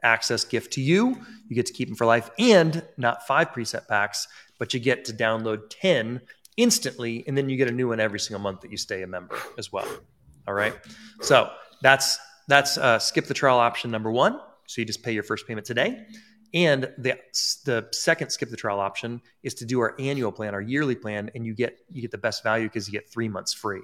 access 0.03 0.45
gift 0.45 0.73
to 0.73 0.81
you. 0.81 1.17
You 1.49 1.55
get 1.55 1.67
to 1.67 1.73
keep 1.73 1.89
them 1.89 1.97
for 1.97 2.05
life, 2.05 2.29
and 2.37 2.83
not 2.97 3.25
five 3.27 3.53
preset 3.53 3.87
packs, 3.87 4.27
but 4.59 4.75
you 4.75 4.81
get 4.81 5.05
to 5.05 5.13
download 5.13 5.71
ten 5.71 6.21
instantly, 6.57 7.25
and 7.27 7.39
then 7.39 7.49
you 7.49 7.57
get 7.57 7.69
a 7.69 7.73
new 7.73 7.89
one 7.89 8.01
every 8.01 8.19
single 8.19 8.43
month 8.43 8.61
that 8.63 8.73
you 8.73 8.77
stay 8.77 9.03
a 9.03 9.07
member 9.07 9.39
as 9.57 9.73
well. 9.73 9.87
All 10.49 10.55
right. 10.55 10.75
So 11.21 11.51
that's 11.81 12.19
that's 12.49 12.77
uh, 12.77 12.99
skip 12.99 13.27
the 13.27 13.35
trial 13.35 13.59
option 13.59 13.93
number 13.93 14.11
one. 14.11 14.41
So 14.67 14.81
you 14.81 14.85
just 14.85 15.03
pay 15.03 15.13
your 15.13 15.23
first 15.23 15.47
payment 15.47 15.67
today. 15.67 16.05
And 16.55 16.93
the 16.99 17.17
the 17.65 17.89
second 17.93 18.31
skip 18.31 18.51
the 18.51 18.57
trial 18.57 18.81
option 18.81 19.23
is 19.43 19.55
to 19.55 19.65
do 19.65 19.81
our 19.81 19.95
annual 19.99 20.33
plan, 20.33 20.53
our 20.53 20.61
yearly 20.61 20.97
plan, 20.97 21.31
and 21.35 21.47
you 21.47 21.55
get 21.55 21.79
you 21.91 22.03
get 22.03 22.11
the 22.11 22.19
best 22.19 22.43
value 22.43 22.67
because 22.67 22.89
you 22.89 22.93
get 22.93 23.09
three 23.09 23.29
months 23.29 23.55
free, 23.55 23.81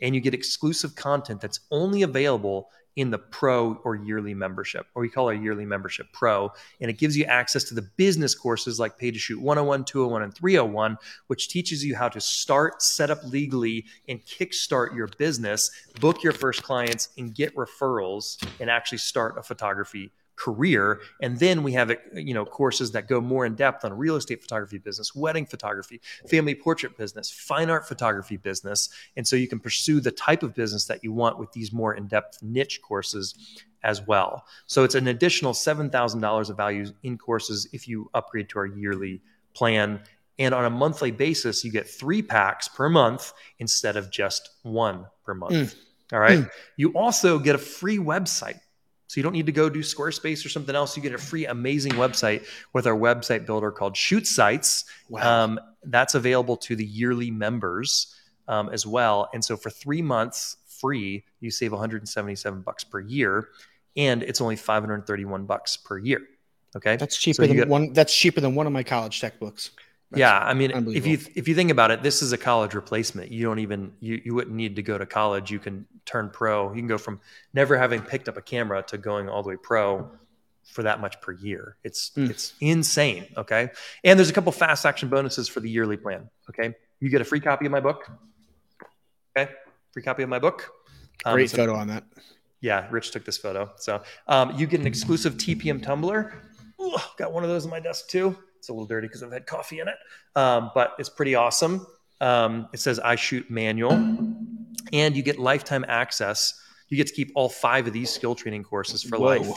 and 0.00 0.14
you 0.14 0.20
get 0.20 0.34
exclusive 0.34 0.96
content 0.96 1.40
that's 1.40 1.60
only 1.70 2.02
available 2.02 2.70
in 2.98 3.12
the 3.12 3.18
pro 3.18 3.74
or 3.84 3.94
yearly 3.94 4.34
membership, 4.34 4.88
or 4.92 5.02
we 5.02 5.08
call 5.08 5.28
our 5.28 5.32
yearly 5.32 5.64
membership 5.64 6.08
pro, 6.12 6.50
and 6.80 6.90
it 6.90 6.98
gives 6.98 7.16
you 7.16 7.24
access 7.26 7.62
to 7.62 7.72
the 7.72 7.82
business 7.96 8.34
courses 8.34 8.80
like 8.80 8.98
Pay 8.98 9.12
to 9.12 9.18
Shoot 9.20 9.40
101, 9.40 9.84
201, 9.84 10.22
and 10.22 10.34
301, 10.34 10.98
which 11.28 11.48
teaches 11.48 11.84
you 11.84 11.94
how 11.94 12.08
to 12.08 12.20
start, 12.20 12.82
set 12.82 13.08
up 13.08 13.22
legally, 13.22 13.84
and 14.08 14.20
kickstart 14.26 14.96
your 14.96 15.06
business, 15.16 15.70
book 16.00 16.24
your 16.24 16.32
first 16.32 16.64
clients, 16.64 17.10
and 17.16 17.36
get 17.36 17.54
referrals, 17.54 18.44
and 18.58 18.68
actually 18.68 18.98
start 18.98 19.38
a 19.38 19.44
photography 19.44 20.10
career 20.38 21.00
and 21.20 21.38
then 21.38 21.62
we 21.64 21.72
have 21.72 21.90
you 22.14 22.32
know 22.32 22.44
courses 22.44 22.92
that 22.92 23.08
go 23.08 23.20
more 23.20 23.44
in 23.44 23.54
depth 23.56 23.84
on 23.84 23.92
real 23.92 24.14
estate 24.16 24.40
photography 24.40 24.78
business 24.78 25.14
wedding 25.14 25.44
photography 25.44 26.00
family 26.28 26.54
portrait 26.54 26.96
business 26.96 27.28
fine 27.30 27.68
art 27.68 27.86
photography 27.88 28.36
business 28.36 28.88
and 29.16 29.26
so 29.26 29.34
you 29.34 29.48
can 29.48 29.58
pursue 29.58 30.00
the 30.00 30.12
type 30.12 30.44
of 30.44 30.54
business 30.54 30.84
that 30.84 31.02
you 31.02 31.12
want 31.12 31.38
with 31.40 31.50
these 31.52 31.72
more 31.72 31.94
in-depth 31.94 32.40
niche 32.42 32.80
courses 32.82 33.34
as 33.82 34.06
well 34.06 34.44
so 34.66 34.84
it's 34.84 34.94
an 34.94 35.08
additional 35.08 35.52
$7000 35.52 36.50
of 36.50 36.56
value 36.56 36.86
in 37.02 37.18
courses 37.18 37.68
if 37.72 37.88
you 37.88 38.08
upgrade 38.14 38.48
to 38.48 38.58
our 38.60 38.66
yearly 38.66 39.20
plan 39.54 40.00
and 40.38 40.54
on 40.54 40.64
a 40.66 40.70
monthly 40.70 41.10
basis 41.10 41.64
you 41.64 41.72
get 41.72 41.88
three 41.88 42.22
packs 42.22 42.68
per 42.68 42.88
month 42.88 43.32
instead 43.58 43.96
of 43.96 44.10
just 44.10 44.50
one 44.62 45.04
per 45.24 45.34
month 45.34 45.52
Mm. 45.52 45.74
all 46.12 46.20
right 46.20 46.38
Mm. 46.38 46.50
you 46.76 46.90
also 46.92 47.38
get 47.40 47.54
a 47.56 47.58
free 47.58 47.98
website 47.98 48.60
so 49.08 49.18
you 49.18 49.22
don't 49.22 49.32
need 49.32 49.46
to 49.46 49.52
go 49.52 49.70
do 49.70 49.80
Squarespace 49.80 50.44
or 50.44 50.50
something 50.50 50.76
else. 50.76 50.94
You 50.94 51.02
get 51.02 51.14
a 51.14 51.18
free, 51.18 51.46
amazing 51.46 51.92
website 51.92 52.46
with 52.74 52.86
our 52.86 52.96
website 52.96 53.46
builder 53.46 53.70
called 53.72 53.96
Shoot 53.96 54.26
Sites. 54.26 54.84
Wow. 55.08 55.44
Um, 55.44 55.60
that's 55.84 56.14
available 56.14 56.58
to 56.58 56.76
the 56.76 56.84
yearly 56.84 57.30
members 57.30 58.14
um, 58.48 58.68
as 58.68 58.86
well. 58.86 59.30
And 59.32 59.42
so 59.42 59.56
for 59.56 59.70
three 59.70 60.02
months 60.02 60.58
free, 60.66 61.24
you 61.40 61.50
save 61.50 61.72
177 61.72 62.60
bucks 62.60 62.84
per 62.84 63.00
year, 63.00 63.48
and 63.96 64.22
it's 64.22 64.42
only 64.42 64.56
531 64.56 65.46
bucks 65.46 65.78
per 65.78 65.98
year. 65.98 66.20
Okay, 66.76 66.96
that's 66.96 67.16
cheaper 67.16 67.42
so 67.42 67.46
than 67.46 67.56
get- 67.56 67.68
one. 67.68 67.94
That's 67.94 68.14
cheaper 68.14 68.42
than 68.42 68.54
one 68.54 68.66
of 68.66 68.74
my 68.74 68.82
college 68.82 69.22
textbooks. 69.22 69.70
That's 70.10 70.20
yeah, 70.20 70.38
I 70.38 70.54
mean, 70.54 70.70
if 70.94 71.06
you 71.06 71.18
if 71.34 71.46
you 71.48 71.54
think 71.54 71.70
about 71.70 71.90
it, 71.90 72.02
this 72.02 72.22
is 72.22 72.32
a 72.32 72.38
college 72.38 72.74
replacement. 72.74 73.30
You 73.30 73.44
don't 73.44 73.58
even 73.58 73.92
you 74.00 74.20
you 74.24 74.34
wouldn't 74.34 74.56
need 74.56 74.76
to 74.76 74.82
go 74.82 74.96
to 74.96 75.04
college. 75.04 75.50
You 75.50 75.58
can 75.58 75.86
turn 76.06 76.30
pro. 76.30 76.70
You 76.72 76.76
can 76.80 76.86
go 76.88 76.96
from 76.96 77.20
never 77.52 77.76
having 77.76 78.00
picked 78.00 78.28
up 78.28 78.36
a 78.38 78.40
camera 78.42 78.82
to 78.84 78.96
going 78.96 79.28
all 79.28 79.42
the 79.42 79.50
way 79.50 79.56
pro 79.62 80.10
for 80.64 80.82
that 80.82 81.00
much 81.00 81.20
per 81.20 81.32
year. 81.32 81.76
It's 81.84 82.10
Mm. 82.16 82.30
it's 82.30 82.54
insane. 82.60 83.26
Okay, 83.36 83.68
and 84.02 84.18
there's 84.18 84.30
a 84.30 84.32
couple 84.32 84.50
fast 84.52 84.86
action 84.86 85.10
bonuses 85.10 85.46
for 85.46 85.60
the 85.60 85.68
yearly 85.68 85.98
plan. 85.98 86.30
Okay, 86.48 86.74
you 87.00 87.10
get 87.10 87.20
a 87.20 87.24
free 87.24 87.40
copy 87.40 87.66
of 87.66 87.72
my 87.72 87.80
book. 87.80 88.10
Okay, 89.36 89.50
free 89.92 90.02
copy 90.02 90.22
of 90.22 90.28
my 90.30 90.38
book. 90.38 90.70
Um, 91.26 91.34
Great 91.34 91.50
so- 91.50 91.58
photo 91.58 91.74
on 91.74 91.88
that. 91.88 92.04
yeah, 92.62 92.86
Rich 92.90 93.10
took 93.10 93.24
this 93.26 93.36
photo. 93.36 93.70
So 93.76 94.02
um, 94.26 94.56
you 94.56 94.66
get 94.66 94.80
an 94.80 94.86
exclusive 94.86 95.34
TPM 95.34 95.82
tumbler. 95.82 96.32
Ooh, 96.80 96.96
got 97.18 97.32
one 97.32 97.42
of 97.42 97.50
those 97.50 97.64
on 97.64 97.70
my 97.70 97.80
desk 97.80 98.08
too. 98.08 98.36
It's 98.58 98.68
a 98.68 98.72
little 98.72 98.86
dirty 98.86 99.06
because 99.08 99.22
I've 99.22 99.32
had 99.32 99.46
coffee 99.46 99.80
in 99.80 99.88
it, 99.88 99.96
um, 100.36 100.70
but 100.74 100.94
it's 100.98 101.08
pretty 101.08 101.34
awesome. 101.34 101.86
Um, 102.20 102.68
it 102.72 102.80
says 102.80 102.98
I 102.98 103.14
shoot 103.14 103.48
manual, 103.50 103.92
and 104.92 105.16
you 105.16 105.22
get 105.22 105.38
lifetime 105.38 105.84
access. 105.88 106.60
You 106.88 106.96
get 106.96 107.06
to 107.06 107.12
keep 107.14 107.30
all 107.34 107.48
five 107.48 107.86
of 107.86 107.92
these 107.92 108.10
skill 108.10 108.34
training 108.34 108.64
courses 108.64 109.02
for 109.02 109.18
Whoa. 109.18 109.26
life, 109.38 109.48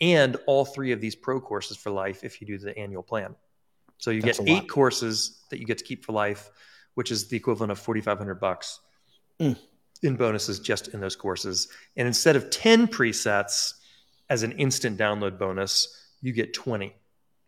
and 0.00 0.36
all 0.46 0.64
three 0.64 0.90
of 0.92 1.00
these 1.00 1.14
pro 1.14 1.40
courses 1.40 1.76
for 1.76 1.90
life 1.90 2.24
if 2.24 2.40
you 2.40 2.46
do 2.46 2.58
the 2.58 2.76
annual 2.76 3.02
plan. 3.02 3.36
So 3.98 4.10
you 4.10 4.20
That's 4.22 4.38
get 4.40 4.48
lot. 4.48 4.62
eight 4.64 4.68
courses 4.68 5.44
that 5.50 5.60
you 5.60 5.66
get 5.66 5.78
to 5.78 5.84
keep 5.84 6.04
for 6.04 6.12
life, 6.12 6.50
which 6.94 7.12
is 7.12 7.28
the 7.28 7.36
equivalent 7.36 7.70
of 7.70 7.78
forty 7.78 8.00
five 8.00 8.18
hundred 8.18 8.40
bucks 8.40 8.80
Mm. 9.40 9.56
in 10.02 10.16
bonuses 10.16 10.60
just 10.60 10.88
in 10.88 11.00
those 11.00 11.14
courses. 11.16 11.68
And 11.96 12.06
instead 12.08 12.34
of 12.36 12.50
ten 12.50 12.86
presets 12.88 13.74
as 14.28 14.42
an 14.42 14.52
instant 14.52 14.98
download 14.98 15.38
bonus, 15.38 15.96
you 16.20 16.32
get 16.32 16.52
twenty. 16.52 16.94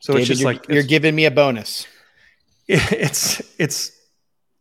So 0.05 0.13
David, 0.13 0.21
it's 0.21 0.29
just 0.29 0.41
you're, 0.43 0.53
like 0.53 0.69
you're 0.69 0.83
giving 0.83 1.15
me 1.15 1.25
a 1.25 1.31
bonus. 1.31 1.87
it's 2.69 3.41
it's 3.59 3.91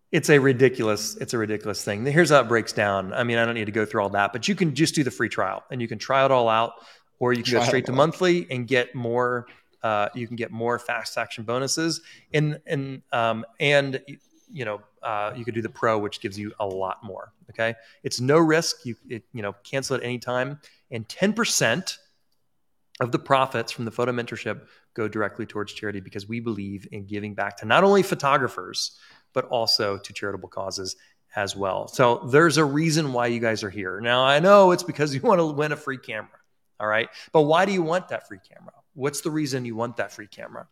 it's 0.09 0.29
a 0.29 0.39
ridiculous 0.39 1.17
it's 1.17 1.33
a 1.33 1.37
ridiculous 1.37 1.83
thing. 1.83 2.05
Here's 2.05 2.29
how 2.29 2.39
it 2.39 2.47
breaks 2.47 2.71
down. 2.71 3.11
I 3.11 3.25
mean 3.25 3.37
i 3.37 3.43
don't 3.43 3.55
need 3.55 3.65
to 3.65 3.73
go 3.73 3.83
through 3.85 4.03
all 4.03 4.09
that 4.11 4.31
but 4.31 4.47
you 4.47 4.55
can 4.55 4.73
just 4.73 4.95
do 4.95 5.03
the 5.03 5.11
free 5.11 5.27
trial 5.27 5.61
and 5.69 5.81
you 5.81 5.89
can 5.89 5.99
try 5.99 6.23
it 6.23 6.31
all 6.31 6.47
out 6.47 6.71
or 7.19 7.33
you 7.33 7.43
can 7.43 7.51
Try 7.51 7.59
go 7.59 7.65
straight 7.65 7.85
to 7.87 7.91
monthly 7.91 8.47
and 8.49 8.65
get 8.65 8.95
more 8.95 9.47
uh, 9.81 10.07
you 10.15 10.27
can 10.27 10.37
get 10.37 10.49
more 10.49 10.79
fast 10.79 11.17
action 11.17 11.43
bonuses. 11.43 11.99
And 12.33 12.61
and 12.65 13.01
um, 13.11 13.45
and 13.59 14.01
you 14.49 14.63
know 14.63 14.79
uh, 15.01 15.33
you 15.35 15.43
could 15.43 15.55
do 15.55 15.61
the 15.61 15.67
pro 15.67 15.99
which 15.99 16.21
gives 16.21 16.39
you 16.39 16.53
a 16.61 16.65
lot 16.65 17.03
more 17.03 17.33
okay? 17.49 17.75
It's 18.03 18.21
no 18.21 18.37
risk. 18.37 18.85
You 18.85 18.95
it, 19.09 19.23
you 19.33 19.41
know 19.41 19.53
cancel 19.65 19.97
at 19.97 20.03
any 20.03 20.19
time. 20.19 20.61
And 20.89 21.05
10% 21.09 21.97
of 22.99 23.11
the 23.11 23.19
profits 23.19 23.71
from 23.71 23.85
the 23.85 23.91
photo 23.91 24.11
mentorship 24.11 24.61
go 24.93 25.07
directly 25.07 25.45
towards 25.45 25.73
charity 25.73 25.99
because 25.99 26.27
we 26.27 26.39
believe 26.39 26.87
in 26.91 27.05
giving 27.05 27.33
back 27.33 27.57
to 27.57 27.65
not 27.65 27.83
only 27.83 28.03
photographers 28.03 28.97
but 29.33 29.45
also 29.45 29.97
to 29.97 30.13
charitable 30.13 30.49
causes 30.49 30.95
as 31.35 31.55
well. 31.55 31.87
So 31.87 32.27
there's 32.31 32.57
a 32.57 32.65
reason 32.65 33.11
why 33.11 33.27
you 33.27 33.39
guys 33.39 33.63
are 33.63 33.69
here. 33.71 33.99
Now 33.99 34.23
I 34.23 34.39
know 34.39 34.71
it's 34.71 34.83
because 34.83 35.15
you 35.15 35.21
want 35.23 35.39
to 35.39 35.45
win 35.47 35.71
a 35.71 35.75
free 35.75 35.97
camera, 35.97 36.29
all 36.79 36.87
right? 36.87 37.09
But 37.31 37.41
why 37.43 37.65
do 37.65 37.71
you 37.71 37.81
want 37.81 38.09
that 38.09 38.27
free 38.27 38.39
camera? 38.47 38.73
What's 38.93 39.21
the 39.21 39.31
reason 39.31 39.65
you 39.65 39.75
want 39.75 39.97
that 39.97 40.11
free 40.11 40.27
camera? 40.27 40.67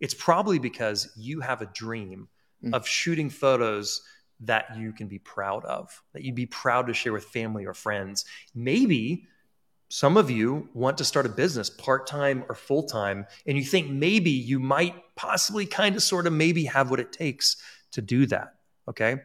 It's 0.00 0.14
probably 0.14 0.58
because 0.58 1.12
you 1.16 1.40
have 1.40 1.62
a 1.62 1.66
dream 1.66 2.28
Mm. 2.62 2.74
of 2.74 2.86
shooting 2.86 3.30
photos 3.30 4.02
that 4.40 4.76
you 4.76 4.92
can 4.92 5.08
be 5.08 5.18
proud 5.18 5.64
of, 5.64 6.02
that 6.12 6.22
you'd 6.22 6.34
be 6.34 6.44
proud 6.44 6.88
to 6.88 6.92
share 6.92 7.10
with 7.14 7.24
family 7.24 7.64
or 7.64 7.72
friends. 7.72 8.26
Maybe 8.54 9.26
some 9.90 10.16
of 10.16 10.30
you 10.30 10.68
want 10.72 10.96
to 10.98 11.04
start 11.04 11.26
a 11.26 11.30
business 11.30 11.68
part 11.68 12.06
time 12.06 12.44
or 12.48 12.54
full 12.54 12.84
time, 12.84 13.26
and 13.46 13.58
you 13.58 13.64
think 13.64 13.90
maybe 13.90 14.30
you 14.30 14.60
might 14.60 14.94
possibly 15.16 15.66
kind 15.66 15.96
of 15.96 16.02
sort 16.02 16.28
of 16.28 16.32
maybe 16.32 16.64
have 16.64 16.90
what 16.90 17.00
it 17.00 17.12
takes 17.12 17.56
to 17.90 18.00
do 18.00 18.24
that. 18.26 18.54
Okay. 18.88 19.16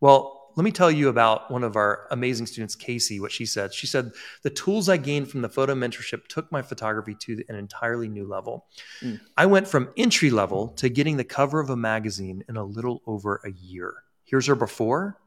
Well, 0.00 0.52
let 0.54 0.62
me 0.62 0.70
tell 0.70 0.92
you 0.92 1.08
about 1.08 1.50
one 1.50 1.64
of 1.64 1.74
our 1.74 2.06
amazing 2.12 2.46
students, 2.46 2.76
Casey, 2.76 3.18
what 3.18 3.32
she 3.32 3.44
said. 3.44 3.74
She 3.74 3.88
said, 3.88 4.12
The 4.42 4.50
tools 4.50 4.88
I 4.88 4.96
gained 4.96 5.28
from 5.28 5.42
the 5.42 5.48
photo 5.48 5.74
mentorship 5.74 6.28
took 6.28 6.50
my 6.52 6.62
photography 6.62 7.16
to 7.22 7.42
an 7.48 7.56
entirely 7.56 8.08
new 8.08 8.28
level. 8.28 8.66
Mm. 9.02 9.20
I 9.36 9.46
went 9.46 9.66
from 9.66 9.90
entry 9.96 10.30
level 10.30 10.68
to 10.76 10.88
getting 10.88 11.16
the 11.16 11.24
cover 11.24 11.58
of 11.58 11.68
a 11.68 11.76
magazine 11.76 12.44
in 12.48 12.56
a 12.56 12.64
little 12.64 13.02
over 13.06 13.40
a 13.44 13.50
year. 13.50 13.94
Here's 14.24 14.46
her 14.46 14.54
before, 14.54 15.18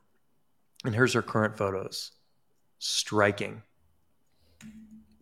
and 0.86 0.96
here's 0.96 1.14
her 1.14 1.22
current 1.22 1.58
photos. 1.58 2.12
Striking. 2.80 3.62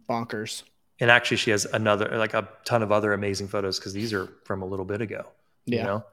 Bonkers. 0.09 0.63
And 0.99 1.11
actually, 1.11 1.37
she 1.37 1.51
has 1.51 1.65
another, 1.65 2.17
like 2.17 2.33
a 2.33 2.47
ton 2.65 2.81
of 2.81 2.91
other 2.91 3.13
amazing 3.13 3.47
photos 3.47 3.79
because 3.79 3.93
these 3.93 4.13
are 4.13 4.27
from 4.45 4.61
a 4.61 4.65
little 4.65 4.85
bit 4.85 5.01
ago. 5.01 5.25
Yeah. 5.65 5.79
You 5.79 5.83
know? 5.83 6.05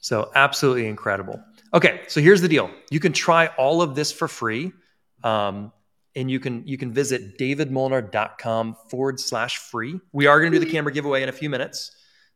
So 0.00 0.30
absolutely 0.34 0.86
incredible. 0.86 1.42
Okay, 1.72 2.02
so 2.06 2.20
here's 2.20 2.40
the 2.40 2.48
deal. 2.48 2.70
You 2.90 3.00
can 3.00 3.12
try 3.12 3.46
all 3.58 3.82
of 3.82 3.94
this 3.94 4.12
for 4.12 4.28
free. 4.28 4.72
Um, 5.24 5.72
and 6.14 6.30
you 6.30 6.40
can 6.40 6.66
you 6.66 6.78
can 6.78 6.92
visit 6.92 7.38
davidmolnar.com 7.38 8.76
forward 8.88 9.20
slash 9.20 9.58
free. 9.58 10.00
We 10.12 10.26
are 10.26 10.40
going 10.40 10.50
to 10.50 10.58
do 10.58 10.64
the 10.64 10.70
camera 10.70 10.92
giveaway 10.92 11.22
in 11.22 11.28
a 11.28 11.32
few 11.32 11.50
minutes. 11.50 11.92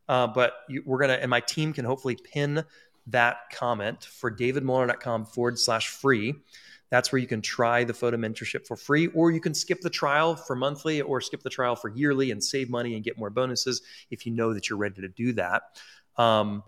Uh, 0.09 0.27
but 0.27 0.53
you, 0.69 0.83
we're 0.85 0.99
gonna 0.99 1.15
and 1.15 1.31
my 1.31 1.41
team 1.41 1.73
can 1.73 1.85
hopefully 1.85 2.17
pin 2.17 2.65
that 3.07 3.39
comment 3.53 4.05
for 4.05 4.31
davidmolnar.com 4.31 5.25
forward 5.25 5.59
slash 5.59 5.89
free. 5.89 6.35
That's 6.91 7.13
where 7.13 7.21
you 7.21 7.27
can 7.27 7.41
try 7.41 7.85
the 7.85 7.95
photo 7.95 8.17
mentorship 8.17 8.67
for 8.67 8.77
free, 8.77 9.07
or 9.09 9.31
you 9.31 9.41
can 9.41 9.55
skip 9.55 9.81
the 9.81 9.91
trial 9.91 10.35
for 10.37 10.57
monthly 10.57 11.01
or 11.01 11.21
skip 11.21 11.43
the 11.43 11.51
trial 11.51 11.77
for 11.77 11.89
yearly 11.89 12.33
and 12.33 12.43
save 12.43 12.69
money 12.69 12.95
and 12.95 13.05
get 13.05 13.17
more 13.17 13.31
bonuses 13.31 13.83
if 14.11 14.27
you 14.27 14.33
know 14.33 14.53
that 14.53 14.69
you're 14.69 14.79
ready 14.79 15.01
to 15.01 15.09
do 15.09 15.33
that. 15.35 15.63
Um, 16.17 16.65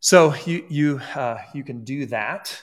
so 0.00 0.34
you 0.44 0.64
you 0.68 1.00
uh, 1.14 1.38
you 1.54 1.64
can 1.64 1.82
do 1.82 2.06
that, 2.06 2.62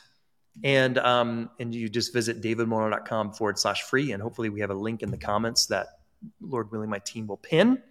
and 0.63 0.97
um, 0.99 1.49
and 1.59 1.73
you 1.73 1.89
just 1.89 2.13
visit 2.13 2.41
davidmolnar.com 2.41 3.33
forward 3.33 3.59
slash 3.59 3.81
free, 3.81 4.11
and 4.13 4.21
hopefully 4.21 4.49
we 4.49 4.61
have 4.61 4.69
a 4.69 4.75
link 4.75 5.01
in 5.01 5.11
the 5.11 5.17
comments 5.17 5.65
that 5.67 5.87
Lord 6.39 6.71
willing 6.71 6.89
my 6.89 6.99
team 6.99 7.27
will 7.27 7.37
pin, 7.37 7.81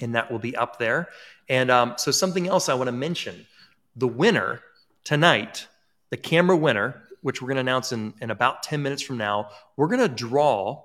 and 0.00 0.14
that 0.14 0.32
will 0.32 0.38
be 0.38 0.56
up 0.56 0.78
there. 0.78 1.08
And 1.48 1.70
um, 1.70 1.94
so 1.96 2.10
something 2.10 2.48
else 2.48 2.68
I 2.68 2.74
want 2.74 2.88
to 2.88 2.92
mention: 2.92 3.46
the 3.94 4.08
winner 4.08 4.62
tonight, 5.04 5.68
the 6.10 6.16
camera 6.16 6.56
winner, 6.56 7.05
which 7.22 7.40
we're 7.40 7.48
going 7.48 7.56
to 7.56 7.60
announce 7.60 7.92
in 7.92 8.14
in 8.20 8.30
about 8.30 8.62
ten 8.62 8.82
minutes 8.82 9.02
from 9.02 9.18
now, 9.18 9.50
we're 9.76 9.88
going 9.88 10.00
to 10.00 10.08
draw 10.08 10.84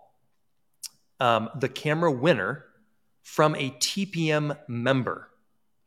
um, 1.20 1.50
the 1.60 1.70
camera 1.70 2.12
winner 2.12 2.66
from 3.24 3.56
a 3.56 3.70
TPM 3.72 4.58
member. 4.68 5.30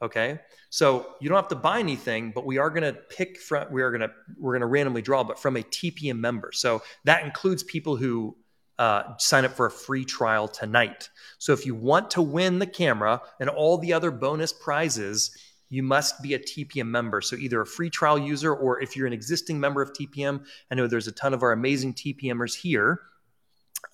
Okay. 0.00 0.38
So 0.70 1.14
you 1.20 1.28
don't 1.28 1.36
have 1.36 1.48
to 1.48 1.56
buy 1.56 1.78
anything, 1.78 2.32
but 2.32 2.44
we 2.44 2.58
are 2.58 2.68
going 2.68 2.82
to 2.82 2.92
pick 2.92 3.38
from, 3.38 3.72
we 3.72 3.80
are 3.82 3.90
going 3.90 4.02
to, 4.02 4.10
we're 4.38 4.52
going 4.52 4.60
to 4.60 4.66
randomly 4.66 5.02
draw, 5.02 5.24
but 5.24 5.38
from 5.38 5.56
a 5.56 5.62
TPM 5.62 6.18
member. 6.18 6.50
So 6.52 6.82
that 7.04 7.24
includes 7.24 7.62
people 7.62 7.96
who 7.96 8.36
uh, 8.78 9.16
sign 9.18 9.44
up 9.44 9.52
for 9.52 9.66
a 9.66 9.70
free 9.70 10.04
trial 10.04 10.48
tonight. 10.48 11.08
So 11.38 11.52
if 11.52 11.64
you 11.64 11.74
want 11.74 12.10
to 12.12 12.22
win 12.22 12.58
the 12.58 12.66
camera 12.66 13.22
and 13.40 13.48
all 13.48 13.78
the 13.78 13.92
other 13.92 14.10
bonus 14.10 14.52
prizes, 14.52 15.30
you 15.74 15.82
must 15.82 16.22
be 16.22 16.34
a 16.34 16.38
TPM 16.38 16.86
member. 16.86 17.20
So 17.20 17.34
either 17.36 17.60
a 17.60 17.66
free 17.66 17.90
trial 17.90 18.18
user 18.18 18.54
or 18.54 18.80
if 18.80 18.96
you're 18.96 19.06
an 19.06 19.12
existing 19.12 19.58
member 19.58 19.82
of 19.82 19.92
TPM, 19.92 20.44
I 20.70 20.74
know 20.76 20.86
there's 20.86 21.08
a 21.08 21.12
ton 21.12 21.34
of 21.34 21.42
our 21.42 21.52
amazing 21.52 21.94
TPMers 21.94 22.54
here 22.54 23.00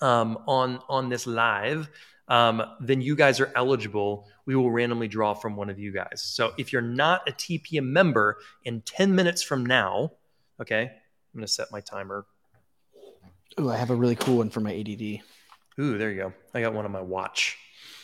um, 0.00 0.38
on 0.46 0.80
on 0.88 1.08
this 1.08 1.26
live. 1.26 1.88
Um, 2.28 2.62
then 2.80 3.00
you 3.00 3.16
guys 3.16 3.40
are 3.40 3.50
eligible. 3.56 4.28
We 4.46 4.54
will 4.54 4.70
randomly 4.70 5.08
draw 5.08 5.34
from 5.34 5.56
one 5.56 5.68
of 5.68 5.78
you 5.80 5.90
guys. 5.90 6.22
So 6.22 6.52
if 6.58 6.72
you're 6.72 6.82
not 6.82 7.28
a 7.28 7.32
TPM 7.32 7.84
member, 7.84 8.38
in 8.64 8.82
10 8.82 9.14
minutes 9.16 9.42
from 9.42 9.66
now, 9.66 10.12
okay, 10.60 10.82
I'm 10.82 11.38
going 11.40 11.44
to 11.44 11.52
set 11.52 11.72
my 11.72 11.80
timer. 11.80 12.26
Ooh, 13.58 13.68
I 13.68 13.76
have 13.76 13.90
a 13.90 13.96
really 13.96 14.14
cool 14.14 14.38
one 14.38 14.48
for 14.50 14.60
my 14.60 14.72
ADD. 14.72 15.22
Ooh, 15.80 15.98
there 15.98 16.10
you 16.12 16.18
go. 16.22 16.32
I 16.54 16.60
got 16.60 16.72
one 16.72 16.84
on 16.84 16.92
my 16.92 17.00
watch. 17.00 17.58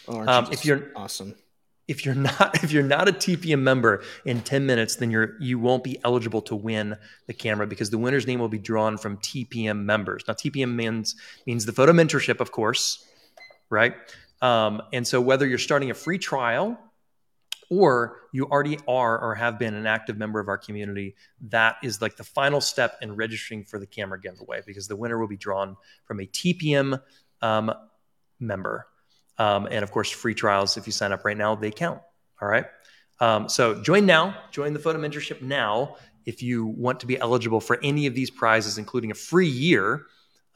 Oh, 0.08 0.26
Um, 0.26 0.46
you 0.46 0.50
if 0.52 0.64
you're- 0.64 0.86
awesome. 0.96 1.36
If 1.88 2.04
you're 2.04 2.14
not 2.14 2.54
if 2.64 2.72
you're 2.72 2.82
not 2.82 3.08
a 3.08 3.12
TPM 3.12 3.60
member 3.60 4.02
in 4.24 4.40
10 4.40 4.66
minutes, 4.66 4.96
then 4.96 5.10
you're 5.10 5.40
you 5.40 5.58
won't 5.58 5.84
be 5.84 5.98
eligible 6.04 6.42
to 6.42 6.56
win 6.56 6.96
the 7.26 7.34
camera 7.34 7.66
because 7.66 7.90
the 7.90 7.98
winner's 7.98 8.26
name 8.26 8.40
will 8.40 8.48
be 8.48 8.58
drawn 8.58 8.98
from 8.98 9.18
TPM 9.18 9.84
members. 9.84 10.24
Now 10.26 10.34
TPM 10.34 10.74
means 10.74 11.16
means 11.46 11.64
the 11.66 11.72
photo 11.72 11.92
mentorship, 11.92 12.40
of 12.40 12.52
course, 12.52 13.06
right? 13.70 13.94
Um, 14.42 14.82
and 14.92 15.06
so 15.06 15.20
whether 15.20 15.46
you're 15.46 15.58
starting 15.58 15.90
a 15.90 15.94
free 15.94 16.18
trial 16.18 16.78
or 17.70 18.20
you 18.32 18.46
already 18.46 18.78
are 18.86 19.18
or 19.18 19.34
have 19.34 19.58
been 19.58 19.74
an 19.74 19.86
active 19.86 20.16
member 20.16 20.38
of 20.38 20.48
our 20.48 20.58
community, 20.58 21.16
that 21.48 21.76
is 21.82 22.00
like 22.00 22.16
the 22.16 22.24
final 22.24 22.60
step 22.60 22.98
in 23.02 23.16
registering 23.16 23.64
for 23.64 23.78
the 23.78 23.86
camera 23.86 24.20
giveaway 24.20 24.60
because 24.66 24.86
the 24.86 24.94
winner 24.94 25.18
will 25.18 25.26
be 25.26 25.36
drawn 25.36 25.76
from 26.04 26.20
a 26.20 26.26
TPM 26.26 27.00
um, 27.42 27.72
member. 28.38 28.86
Um, 29.38 29.68
and 29.70 29.82
of 29.82 29.90
course, 29.90 30.10
free 30.10 30.34
trials, 30.34 30.76
if 30.76 30.86
you 30.86 30.92
sign 30.92 31.12
up 31.12 31.24
right 31.24 31.36
now, 31.36 31.54
they 31.54 31.70
count. 31.70 32.00
All 32.40 32.48
right. 32.48 32.66
Um, 33.20 33.48
so 33.48 33.82
join 33.82 34.06
now, 34.06 34.36
join 34.50 34.72
the 34.72 34.78
photo 34.78 34.98
mentorship 34.98 35.42
now 35.42 35.96
if 36.26 36.42
you 36.42 36.66
want 36.66 37.00
to 37.00 37.06
be 37.06 37.18
eligible 37.18 37.60
for 37.60 37.78
any 37.82 38.06
of 38.06 38.14
these 38.14 38.30
prizes, 38.30 38.78
including 38.78 39.10
a 39.10 39.14
free 39.14 39.48
year 39.48 40.06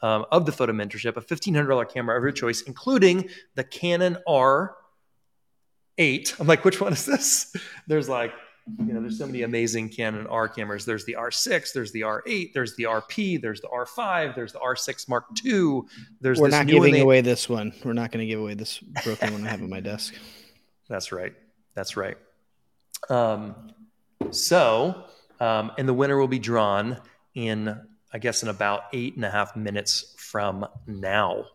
um, 0.01 0.25
of 0.31 0.45
the 0.45 0.51
photo 0.51 0.73
mentorship, 0.73 1.15
a 1.17 1.21
$1,500 1.21 1.93
camera 1.93 2.17
of 2.17 2.23
your 2.23 2.31
choice, 2.31 2.61
including 2.61 3.29
the 3.55 3.63
Canon 3.63 4.17
R8. 4.27 4.73
I'm 6.39 6.47
like, 6.47 6.65
which 6.65 6.81
one 6.81 6.93
is 6.93 7.05
this? 7.05 7.55
There's 7.87 8.09
like, 8.09 8.33
you 8.79 8.93
know, 8.93 9.01
there's 9.01 9.17
so 9.17 9.25
many 9.25 9.41
amazing 9.43 9.89
Canon 9.89 10.27
R 10.27 10.47
cameras. 10.47 10.85
There's 10.85 11.05
the 11.05 11.15
R6, 11.19 11.73
there's 11.73 11.91
the 11.91 12.01
R8, 12.01 12.53
there's 12.53 12.75
the 12.75 12.83
RP, 12.83 13.41
there's 13.41 13.61
the 13.61 13.67
R5, 13.67 14.35
there's 14.35 14.53
the 14.53 14.59
R6 14.59 15.09
Mark 15.09 15.25
II. 15.43 15.81
There's 16.19 16.39
We're 16.39 16.49
not 16.49 16.67
giving 16.67 16.93
they- 16.93 17.01
away 17.01 17.21
this 17.21 17.49
one. 17.49 17.73
We're 17.83 17.93
not 17.93 18.11
going 18.11 18.25
to 18.25 18.27
give 18.27 18.39
away 18.39 18.53
this 18.53 18.79
broken 19.03 19.33
one 19.33 19.47
I 19.47 19.49
have 19.49 19.61
on 19.61 19.69
my 19.69 19.79
desk. 19.79 20.13
That's 20.89 21.11
right. 21.11 21.33
That's 21.73 21.95
right. 21.95 22.17
Um, 23.09 23.71
so, 24.29 25.05
um, 25.39 25.71
and 25.77 25.87
the 25.87 25.93
winner 25.93 26.17
will 26.17 26.27
be 26.27 26.39
drawn 26.39 26.97
in, 27.33 27.79
I 28.13 28.19
guess, 28.19 28.43
in 28.43 28.49
about 28.49 28.83
eight 28.93 29.15
and 29.15 29.25
a 29.25 29.31
half 29.31 29.55
minutes 29.55 30.13
from 30.17 30.65
now. 30.85 31.45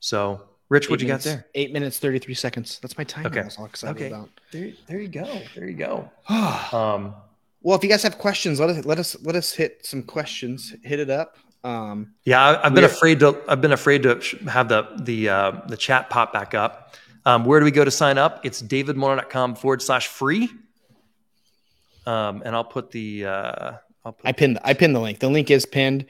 So 0.00 0.42
Rich, 0.68 0.84
Eight 0.84 0.90
what 0.90 1.00
you 1.00 1.08
got 1.08 1.20
there? 1.20 1.46
Eight 1.54 1.72
minutes, 1.72 1.98
33 1.98 2.34
seconds. 2.34 2.78
That's 2.80 2.96
my 2.96 3.04
time. 3.04 3.26
Okay. 3.26 3.40
I 3.40 3.44
was 3.44 3.58
all 3.58 3.66
excited 3.66 3.96
Okay. 3.96 4.06
about. 4.08 4.30
There, 4.50 4.72
there 4.86 5.00
you 5.00 5.08
go. 5.08 5.40
There 5.54 5.68
you 5.68 5.74
go. 5.76 6.10
well, 6.30 6.74
Um, 6.74 7.14
if 7.74 7.82
you 7.82 7.88
guys 7.90 8.02
have 8.02 8.18
questions, 8.18 8.60
let 8.60 8.70
us 8.70 8.84
let 8.84 8.98
us 8.98 9.16
let 9.22 9.36
us 9.36 9.52
hit 9.52 9.84
some 9.86 10.02
questions. 10.02 10.74
Hit 10.82 11.00
it 11.00 11.10
up. 11.10 11.36
Um, 11.64 12.12
yeah, 12.24 12.42
I, 12.42 12.66
I've 12.66 12.74
been 12.74 12.84
afraid 12.84 13.20
to. 13.20 13.40
I've 13.48 13.60
been 13.60 13.72
afraid 13.72 14.02
to 14.04 14.20
have 14.48 14.68
the 14.68 14.86
the 15.00 15.28
uh, 15.28 15.52
the 15.68 15.76
chat 15.76 16.10
pop 16.10 16.32
back 16.32 16.54
up. 16.54 16.94
Um, 17.26 17.44
where 17.44 17.58
do 17.58 17.64
we 17.64 17.70
go 17.70 17.84
to 17.84 17.90
sign 17.90 18.18
up? 18.18 18.44
It's 18.44 18.60
davidmolnar.com 18.60 19.54
forward 19.56 19.80
slash 19.80 20.08
free. 20.08 20.50
Um, 22.06 22.42
and 22.44 22.54
I'll 22.54 22.64
put 22.64 22.90
the. 22.90 23.24
Uh, 23.26 23.72
I'll 24.04 24.12
put 24.12 24.26
I 24.26 24.32
pinned 24.32 24.58
I 24.62 24.74
pinned 24.74 24.94
the 24.94 25.00
link. 25.00 25.20
The 25.20 25.28
link 25.28 25.50
is 25.50 25.64
pinned. 25.64 26.04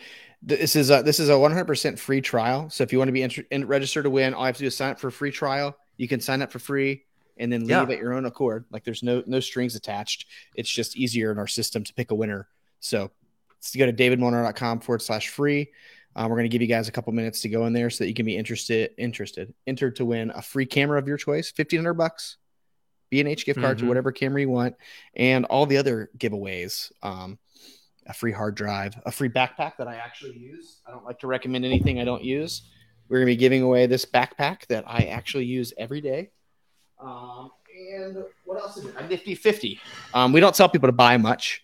This 0.46 0.76
is 0.76 0.90
a 0.90 1.02
this 1.02 1.20
is 1.20 1.28
a 1.30 1.32
100% 1.32 1.98
free 1.98 2.20
trial. 2.20 2.68
So 2.70 2.82
if 2.84 2.92
you 2.92 2.98
want 2.98 3.08
to 3.08 3.12
be 3.12 3.22
inter- 3.22 3.44
in, 3.50 3.66
registered 3.66 4.04
to 4.04 4.10
win, 4.10 4.34
all 4.34 4.42
you 4.42 4.46
have 4.46 4.56
to 4.56 4.62
do 4.62 4.66
is 4.66 4.76
sign 4.76 4.90
up 4.90 4.98
for 5.00 5.08
a 5.08 5.12
free 5.12 5.30
trial. 5.30 5.76
You 5.96 6.06
can 6.08 6.20
sign 6.20 6.42
up 6.42 6.52
for 6.52 6.58
free 6.58 7.04
and 7.38 7.50
then 7.52 7.62
leave 7.62 7.70
Yeah. 7.70 7.82
at 7.84 7.98
your 7.98 8.12
own 8.14 8.26
accord. 8.26 8.64
Like 8.70 8.84
there's 8.84 9.02
no 9.02 9.22
no 9.26 9.40
strings 9.40 9.74
attached. 9.74 10.26
It's 10.54 10.68
just 10.68 10.96
easier 10.96 11.32
in 11.32 11.38
our 11.38 11.46
system 11.46 11.82
to 11.84 11.94
pick 11.94 12.10
a 12.10 12.14
winner. 12.14 12.48
So 12.80 13.10
let's 13.56 13.74
go 13.74 13.86
to 13.86 13.92
davidmolnar.com 13.92 14.80
forward 14.80 15.00
slash 15.02 15.28
free. 15.30 15.70
Um, 16.16 16.30
we're 16.30 16.36
going 16.36 16.44
to 16.50 16.52
give 16.52 16.62
you 16.62 16.68
guys 16.68 16.86
a 16.88 16.92
couple 16.92 17.12
minutes 17.12 17.40
to 17.40 17.48
go 17.48 17.66
in 17.66 17.72
there 17.72 17.90
so 17.90 18.04
that 18.04 18.08
you 18.08 18.14
can 18.14 18.26
be 18.26 18.36
interested 18.36 18.90
interested 18.98 19.52
entered 19.66 19.96
to 19.96 20.04
win 20.04 20.30
a 20.34 20.42
free 20.42 20.66
camera 20.66 20.98
of 20.98 21.08
your 21.08 21.16
choice, 21.16 21.50
fifteen 21.50 21.78
hundred 21.80 21.94
bucks, 21.94 22.36
B 23.10 23.18
and 23.20 23.28
H 23.28 23.46
gift 23.46 23.60
card 23.60 23.78
to 23.78 23.84
Mhm. 23.84 23.88
whatever 23.88 24.12
camera 24.12 24.42
you 24.42 24.50
want, 24.50 24.76
and 25.16 25.44
all 25.46 25.64
the 25.66 25.78
other 25.78 26.10
giveaways. 26.18 26.92
Um, 27.02 27.38
a 28.06 28.14
free 28.14 28.32
hard 28.32 28.54
drive, 28.54 29.00
a 29.06 29.12
free 29.12 29.28
backpack 29.28 29.76
that 29.78 29.88
I 29.88 29.96
actually 29.96 30.36
use. 30.36 30.80
I 30.86 30.90
don't 30.90 31.04
like 31.04 31.18
to 31.20 31.26
recommend 31.26 31.64
anything 31.64 32.00
I 32.00 32.04
don't 32.04 32.24
use. 32.24 32.62
We're 33.08 33.18
going 33.18 33.26
to 33.26 33.32
be 33.32 33.36
giving 33.36 33.62
away 33.62 33.86
this 33.86 34.04
backpack 34.04 34.66
that 34.66 34.84
I 34.86 35.04
actually 35.04 35.44
use 35.44 35.72
every 35.76 36.00
day. 36.00 36.30
Um, 36.98 37.50
and 37.96 38.24
what 38.44 38.58
else 38.58 38.76
is 38.76 38.86
it? 38.86 38.94
A 38.96 39.06
nifty 39.06 39.34
50. 39.34 39.80
Um, 40.14 40.32
we 40.32 40.40
don't 40.40 40.54
tell 40.54 40.68
people 40.68 40.88
to 40.88 40.92
buy 40.92 41.16
much. 41.16 41.62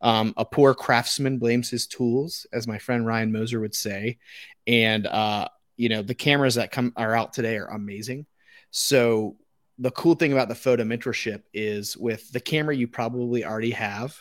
Um, 0.00 0.34
a 0.36 0.44
poor 0.44 0.74
craftsman 0.74 1.38
blames 1.38 1.70
his 1.70 1.86
tools, 1.86 2.46
as 2.52 2.66
my 2.66 2.78
friend 2.78 3.06
Ryan 3.06 3.32
Moser 3.32 3.60
would 3.60 3.74
say. 3.74 4.18
And, 4.66 5.06
uh, 5.06 5.48
you 5.76 5.88
know, 5.88 6.02
the 6.02 6.14
cameras 6.14 6.56
that 6.56 6.72
come 6.72 6.92
are 6.96 7.14
out 7.14 7.32
today 7.32 7.56
are 7.56 7.66
amazing. 7.66 8.26
So 8.70 9.36
the 9.78 9.90
cool 9.92 10.14
thing 10.14 10.32
about 10.32 10.48
the 10.48 10.54
photo 10.54 10.84
mentorship 10.84 11.42
is 11.54 11.96
with 11.96 12.30
the 12.32 12.40
camera 12.40 12.74
you 12.74 12.88
probably 12.88 13.44
already 13.44 13.70
have, 13.70 14.16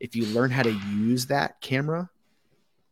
if 0.00 0.16
you 0.16 0.26
learn 0.26 0.50
how 0.50 0.62
to 0.62 0.72
use 0.72 1.26
that 1.26 1.60
camera, 1.60 2.10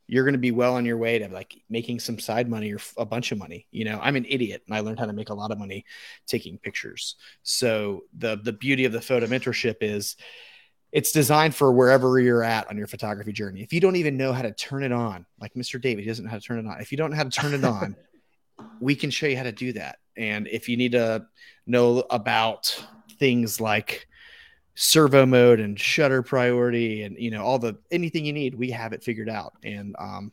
you're 0.06 0.24
going 0.24 0.34
to 0.34 0.38
be 0.38 0.52
well 0.52 0.74
on 0.74 0.86
your 0.86 0.96
way 0.96 1.18
to 1.18 1.28
like 1.28 1.60
making 1.68 2.00
some 2.00 2.18
side 2.18 2.48
money 2.48 2.72
or 2.72 2.78
a 2.96 3.04
bunch 3.04 3.32
of 3.32 3.38
money. 3.38 3.66
You 3.70 3.84
know, 3.84 3.98
I'm 4.02 4.16
an 4.16 4.26
idiot 4.28 4.62
and 4.66 4.74
I 4.74 4.80
learned 4.80 4.98
how 4.98 5.06
to 5.06 5.12
make 5.12 5.28
a 5.28 5.34
lot 5.34 5.50
of 5.50 5.58
money 5.58 5.84
taking 6.26 6.58
pictures. 6.58 7.16
So 7.42 8.04
the 8.16 8.36
the 8.36 8.52
beauty 8.52 8.86
of 8.86 8.92
the 8.92 9.00
photo 9.00 9.26
mentorship 9.26 9.76
is 9.80 10.16
it's 10.92 11.12
designed 11.12 11.54
for 11.54 11.70
wherever 11.72 12.18
you're 12.18 12.42
at 12.42 12.68
on 12.70 12.78
your 12.78 12.86
photography 12.86 13.32
journey. 13.32 13.62
If 13.62 13.74
you 13.74 13.80
don't 13.80 13.96
even 13.96 14.16
know 14.16 14.32
how 14.32 14.40
to 14.42 14.52
turn 14.52 14.82
it 14.82 14.92
on, 14.92 15.26
like 15.38 15.52
Mr. 15.52 15.78
David, 15.78 16.06
doesn't 16.06 16.24
know 16.24 16.30
how 16.30 16.38
to 16.38 16.42
turn 16.42 16.58
it 16.58 16.66
on. 16.66 16.80
If 16.80 16.90
you 16.90 16.96
don't 16.96 17.10
know 17.10 17.16
how 17.16 17.24
to 17.24 17.30
turn 17.30 17.52
it 17.52 17.64
on, 17.64 17.94
we 18.80 18.94
can 18.94 19.10
show 19.10 19.26
you 19.26 19.36
how 19.36 19.42
to 19.42 19.52
do 19.52 19.74
that. 19.74 19.98
And 20.16 20.48
if 20.48 20.68
you 20.68 20.78
need 20.78 20.92
to 20.92 21.26
know 21.66 22.04
about 22.10 22.82
things 23.18 23.60
like 23.60 24.07
servo 24.80 25.26
mode 25.26 25.58
and 25.58 25.78
shutter 25.78 26.22
priority 26.22 27.02
and 27.02 27.18
you 27.18 27.32
know 27.32 27.42
all 27.42 27.58
the 27.58 27.76
anything 27.90 28.24
you 28.24 28.32
need 28.32 28.54
we 28.54 28.70
have 28.70 28.92
it 28.92 29.02
figured 29.02 29.28
out 29.28 29.54
and 29.64 29.96
um, 29.98 30.30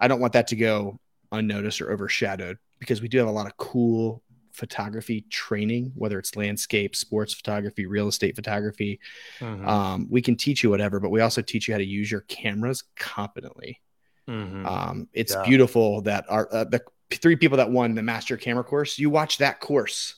i 0.00 0.08
don't 0.08 0.18
want 0.18 0.32
that 0.32 0.48
to 0.48 0.56
go 0.56 0.98
unnoticed 1.30 1.80
or 1.80 1.92
overshadowed 1.92 2.58
because 2.80 3.00
we 3.00 3.06
do 3.06 3.18
have 3.18 3.28
a 3.28 3.30
lot 3.30 3.46
of 3.46 3.56
cool 3.58 4.24
photography 4.50 5.24
training 5.30 5.92
whether 5.94 6.18
it's 6.18 6.34
landscape 6.34 6.96
sports 6.96 7.32
photography 7.32 7.86
real 7.86 8.08
estate 8.08 8.34
photography 8.34 8.98
Mhm. 9.40 9.66
um, 9.68 10.06
we 10.10 10.20
can 10.20 10.34
teach 10.34 10.64
you 10.64 10.70
whatever 10.70 10.98
but 10.98 11.10
we 11.10 11.20
also 11.20 11.40
teach 11.40 11.68
you 11.68 11.74
how 11.74 11.78
to 11.78 11.84
use 11.86 12.10
your 12.10 12.22
cameras 12.22 12.82
competently 12.96 13.80
Mhm. 14.28 14.66
um, 14.66 15.08
it's 15.12 15.32
Yeah. 15.32 15.44
beautiful 15.44 16.00
that 16.02 16.24
our 16.28 16.48
uh, 16.52 16.64
the 16.64 16.82
three 17.12 17.36
people 17.36 17.58
that 17.58 17.70
won 17.70 17.94
the 17.94 18.02
master 18.02 18.36
camera 18.36 18.64
course. 18.64 18.98
You 18.98 19.10
watch 19.10 19.38
that 19.38 19.60
course, 19.60 20.16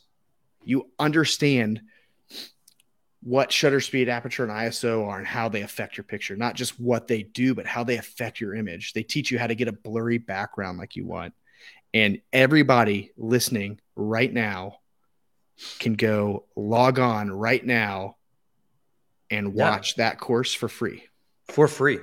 you 0.64 0.90
understand 0.98 1.82
what 3.22 3.50
shutter 3.52 3.80
speed, 3.80 4.08
aperture, 4.08 4.44
and 4.44 4.52
ISO 4.52 5.06
are, 5.06 5.18
and 5.18 5.26
how 5.26 5.48
they 5.48 5.62
affect 5.62 5.96
your 5.96 6.04
picture. 6.04 6.36
Not 6.36 6.54
just 6.54 6.78
what 6.80 7.08
they 7.08 7.22
do, 7.24 7.54
but 7.54 7.66
how 7.66 7.82
they 7.84 7.96
affect 7.98 8.40
your 8.40 8.54
image. 8.54 8.92
They 8.92 9.02
teach 9.02 9.30
you 9.30 9.38
how 9.38 9.48
to 9.48 9.54
get 9.56 9.66
a 9.68 9.72
blurry 9.72 10.18
background 10.18 10.78
like 10.78 10.94
you 10.96 11.04
want. 11.04 11.34
And 11.92 12.20
everybody 12.32 13.10
listening 13.16 13.80
right 13.96 14.32
now 14.32 14.78
can 15.80 15.94
go 15.94 16.44
log 16.54 16.98
on 16.98 17.30
right 17.30 17.64
now 17.64 18.16
and 19.30 19.54
Yeah. 19.54 19.70
watch 19.70 19.96
that 19.96 20.18
course 20.20 20.54
for 20.54 20.68
free. 20.68 21.04
for 21.48 21.66
free. 21.66 21.98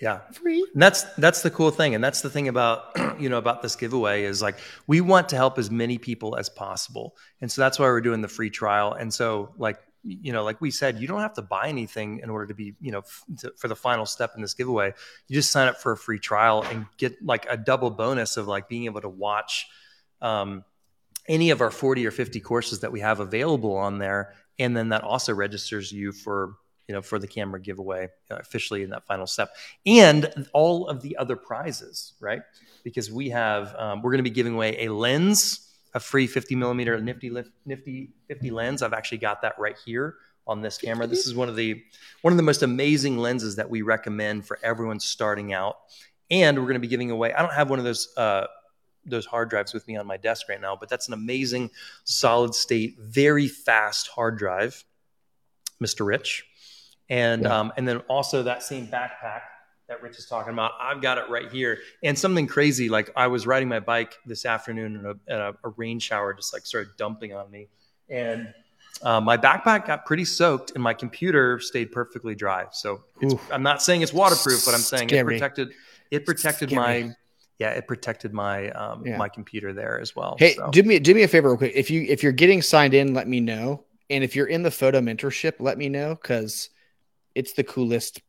Yeah. 0.00 0.20
Free. 0.32 0.66
And 0.72 0.82
that's 0.82 1.02
that's 1.14 1.42
the 1.42 1.50
cool 1.50 1.70
thing, 1.70 1.94
and 1.94 2.02
that's 2.02 2.20
the 2.20 2.30
thing 2.30 2.48
about 2.48 2.84
you 3.20 3.28
know 3.28 3.38
about 3.38 3.60
this 3.62 3.76
giveaway 3.76 4.24
is 4.24 4.40
like 4.40 4.56
we 4.86 5.00
want 5.00 5.28
to 5.30 5.36
help 5.36 5.58
as 5.58 5.70
many 5.70 5.98
people 5.98 6.36
as 6.36 6.48
possible, 6.48 7.16
and 7.40 7.50
so 7.50 7.60
that's 7.60 7.78
why 7.78 7.86
we're 7.86 8.00
doing 8.00 8.22
the 8.22 8.28
free 8.28 8.50
trial. 8.50 8.92
And 8.92 9.12
so 9.12 9.52
like 9.58 9.78
you 10.04 10.32
know 10.32 10.44
like 10.44 10.60
we 10.60 10.70
said, 10.70 10.98
you 10.98 11.08
don't 11.08 11.20
have 11.20 11.34
to 11.34 11.42
buy 11.42 11.68
anything 11.68 12.20
in 12.22 12.30
order 12.30 12.46
to 12.46 12.54
be 12.54 12.74
you 12.80 12.92
know 12.92 13.00
f- 13.00 13.24
to, 13.38 13.52
for 13.56 13.68
the 13.68 13.76
final 13.76 14.06
step 14.06 14.32
in 14.36 14.42
this 14.42 14.54
giveaway. 14.54 14.92
You 15.28 15.34
just 15.34 15.50
sign 15.50 15.68
up 15.68 15.80
for 15.80 15.92
a 15.92 15.96
free 15.96 16.18
trial 16.18 16.62
and 16.62 16.86
get 16.98 17.24
like 17.24 17.46
a 17.48 17.56
double 17.56 17.90
bonus 17.90 18.36
of 18.36 18.46
like 18.46 18.68
being 18.68 18.84
able 18.84 19.00
to 19.00 19.08
watch 19.08 19.66
um, 20.20 20.64
any 21.28 21.50
of 21.50 21.60
our 21.60 21.70
forty 21.70 22.06
or 22.06 22.10
fifty 22.10 22.40
courses 22.40 22.80
that 22.80 22.92
we 22.92 23.00
have 23.00 23.20
available 23.20 23.76
on 23.76 23.98
there, 23.98 24.34
and 24.58 24.76
then 24.76 24.90
that 24.90 25.02
also 25.02 25.32
registers 25.34 25.90
you 25.90 26.12
for 26.12 26.56
you 26.88 26.94
know, 26.94 27.02
for 27.02 27.18
the 27.18 27.26
camera 27.26 27.60
giveaway 27.60 28.08
uh, 28.30 28.36
officially 28.36 28.82
in 28.82 28.90
that 28.90 29.06
final 29.06 29.26
step, 29.26 29.50
and 29.86 30.46
all 30.52 30.88
of 30.88 31.00
the 31.00 31.16
other 31.16 31.36
prizes, 31.36 32.12
right? 32.20 32.42
Because 32.82 33.10
we 33.10 33.30
have, 33.30 33.74
um, 33.76 34.02
we're 34.02 34.10
going 34.10 34.18
to 34.18 34.30
be 34.30 34.34
giving 34.34 34.54
away 34.54 34.84
a 34.84 34.92
lens, 34.92 35.63
a 35.94 36.00
free 36.00 36.26
50 36.26 36.54
millimeter 36.56 36.98
nifty 37.00 37.30
nifty 37.64 38.10
50 38.28 38.50
lens. 38.50 38.82
I've 38.82 38.92
actually 38.92 39.18
got 39.18 39.42
that 39.42 39.54
right 39.58 39.76
here 39.84 40.16
on 40.46 40.60
this 40.60 40.76
camera. 40.76 41.06
This 41.06 41.26
is 41.26 41.34
one 41.34 41.48
of 41.48 41.56
the 41.56 41.82
one 42.22 42.32
of 42.32 42.36
the 42.36 42.42
most 42.42 42.62
amazing 42.62 43.18
lenses 43.18 43.56
that 43.56 43.70
we 43.70 43.82
recommend 43.82 44.46
for 44.46 44.58
everyone 44.62 45.00
starting 45.00 45.52
out. 45.52 45.76
And 46.30 46.58
we're 46.58 46.64
going 46.64 46.74
to 46.74 46.80
be 46.80 46.88
giving 46.88 47.10
away. 47.10 47.32
I 47.32 47.42
don't 47.42 47.52
have 47.54 47.70
one 47.70 47.78
of 47.78 47.84
those. 47.84 48.08
Uh, 48.16 48.46
those 49.06 49.26
hard 49.26 49.50
drives 49.50 49.74
with 49.74 49.86
me 49.86 49.96
on 49.96 50.06
my 50.06 50.16
desk 50.16 50.48
right 50.48 50.58
now, 50.60 50.74
but 50.74 50.88
that's 50.88 51.08
an 51.08 51.12
amazing 51.12 51.70
solid 52.04 52.54
state, 52.54 52.96
very 52.98 53.48
fast 53.48 54.08
hard 54.08 54.38
drive, 54.38 54.82
Mr. 55.82 56.06
Rich. 56.06 56.46
And 57.10 57.42
Yeah. 57.42 57.58
um, 57.60 57.72
and 57.76 57.86
then 57.86 57.98
also 58.08 58.42
that 58.44 58.62
same 58.62 58.86
backpack 58.88 59.42
that 59.88 60.02
Rich 60.02 60.18
is 60.18 60.26
talking 60.26 60.52
about, 60.52 60.72
I've 60.80 61.02
got 61.02 61.18
it 61.18 61.28
right 61.28 61.50
here. 61.50 61.78
And 62.02 62.18
something 62.18 62.46
crazy, 62.46 62.88
like 62.88 63.10
I 63.16 63.26
was 63.26 63.46
riding 63.46 63.68
my 63.68 63.80
bike 63.80 64.14
this 64.24 64.46
afternoon 64.46 64.96
and 64.96 65.06
a, 65.06 65.16
and 65.28 65.40
a, 65.40 65.54
a 65.64 65.68
rain 65.76 65.98
shower 65.98 66.32
just 66.32 66.52
like 66.52 66.64
started 66.66 66.92
dumping 66.96 67.34
on 67.34 67.50
me, 67.50 67.68
and 68.08 68.52
uh, 69.02 69.20
my 69.20 69.36
backpack 69.36 69.86
got 69.86 70.06
pretty 70.06 70.24
soaked, 70.24 70.72
and 70.74 70.82
my 70.82 70.94
computer 70.94 71.60
stayed 71.60 71.92
perfectly 71.92 72.34
dry. 72.34 72.66
So 72.72 73.02
it's, 73.20 73.34
I'm 73.50 73.62
not 73.62 73.82
saying 73.82 74.02
it's 74.02 74.12
waterproof, 74.12 74.64
but 74.64 74.74
I'm 74.74 74.80
saying 74.80 75.10
it 75.10 75.24
protected. 75.24 75.72
It 76.10 76.26
protected 76.26 76.70
Scary. 76.70 77.04
my 77.04 77.14
yeah, 77.58 77.70
it 77.70 77.86
protected 77.86 78.32
my 78.32 78.70
um, 78.70 79.06
Yeah. 79.06 79.16
my 79.16 79.28
computer 79.28 79.72
there 79.72 80.00
as 80.00 80.16
well. 80.16 80.36
Hey, 80.38 80.54
so. 80.54 80.70
do 80.70 80.82
me 80.82 80.98
do 80.98 81.14
me 81.14 81.22
a 81.22 81.28
favor 81.28 81.48
real 81.48 81.58
quick. 81.58 81.72
If 81.74 81.90
you 81.90 82.02
if 82.02 82.22
you're 82.22 82.32
getting 82.32 82.62
signed 82.62 82.94
in, 82.94 83.14
let 83.14 83.28
me 83.28 83.40
know. 83.40 83.84
And 84.10 84.22
if 84.22 84.36
you're 84.36 84.46
in 84.46 84.62
the 84.62 84.70
photo 84.70 85.00
mentorship, 85.00 85.54
let 85.60 85.78
me 85.78 85.88
know 85.88 86.14
because 86.14 86.70
it's 87.34 87.54
the 87.54 87.64
coolest 87.64 88.20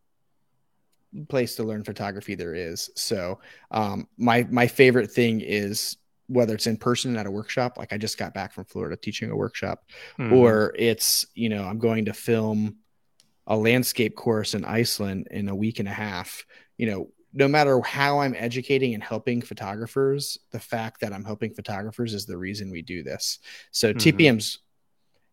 place 1.29 1.55
to 1.55 1.63
learn 1.63 1.83
photography 1.83 2.35
there 2.35 2.55
is. 2.55 2.89
So 2.95 3.39
um 3.71 4.07
my 4.17 4.45
my 4.49 4.67
favorite 4.67 5.11
thing 5.11 5.41
is 5.41 5.97
whether 6.27 6.55
it's 6.55 6.65
in 6.67 6.75
person 6.75 7.15
at 7.17 7.27
a 7.27 7.31
workshop, 7.31 7.77
like 7.77 7.93
I 7.93 7.97
just 7.99 8.17
got 8.17 8.33
back 8.33 8.51
from 8.51 8.65
Florida 8.65 8.97
teaching 8.97 9.29
a 9.29 9.35
workshop, 9.35 9.85
Mhm. 10.17 10.31
or 10.31 10.73
it's 10.77 11.27
you 11.35 11.49
know 11.49 11.63
i'm 11.65 11.77
going 11.79 12.05
to 12.05 12.13
film 12.13 12.77
a 13.47 13.55
landscape 13.55 14.15
course 14.15 14.55
in 14.55 14.65
iceland 14.65 15.27
in 15.29 15.47
a 15.49 15.55
week 15.55 15.77
and 15.79 15.87
a 15.87 15.93
half 15.93 16.43
you 16.77 16.87
know 16.89 17.11
no 17.31 17.47
matter 17.47 17.79
how 17.81 18.17
i'm 18.19 18.33
educating 18.35 18.95
and 18.95 19.03
helping 19.03 19.39
photographers 19.39 20.39
the 20.51 20.59
fact 20.59 21.01
that 21.01 21.13
i'm 21.13 21.23
helping 21.23 21.53
photographers 21.53 22.15
is 22.15 22.25
the 22.25 22.35
reason 22.37 22.71
we 22.71 22.81
do 22.81 23.03
this 23.03 23.37
so 23.71 23.93
Mhm. 23.93 23.99
tpm's 23.99 24.59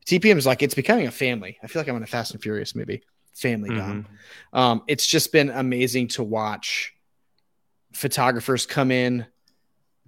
tpm's 0.04 0.44
like 0.44 0.62
it's 0.62 0.74
becoming 0.74 1.06
a 1.06 1.10
family 1.10 1.56
i 1.62 1.66
feel 1.66 1.80
like 1.80 1.88
i'm 1.88 1.96
in 1.96 2.02
a 2.02 2.06
fast 2.06 2.32
and 2.34 2.42
furious 2.42 2.74
movie 2.74 3.02
family 3.34 3.70
Dom. 3.70 4.06
Mhm. 4.52 4.58
um, 4.58 4.82
it's 4.88 5.06
just 5.06 5.32
been 5.32 5.50
amazing 5.50 6.08
to 6.08 6.22
watch 6.22 6.92
photographers 7.92 8.66
come 8.66 8.90
in 8.90 9.26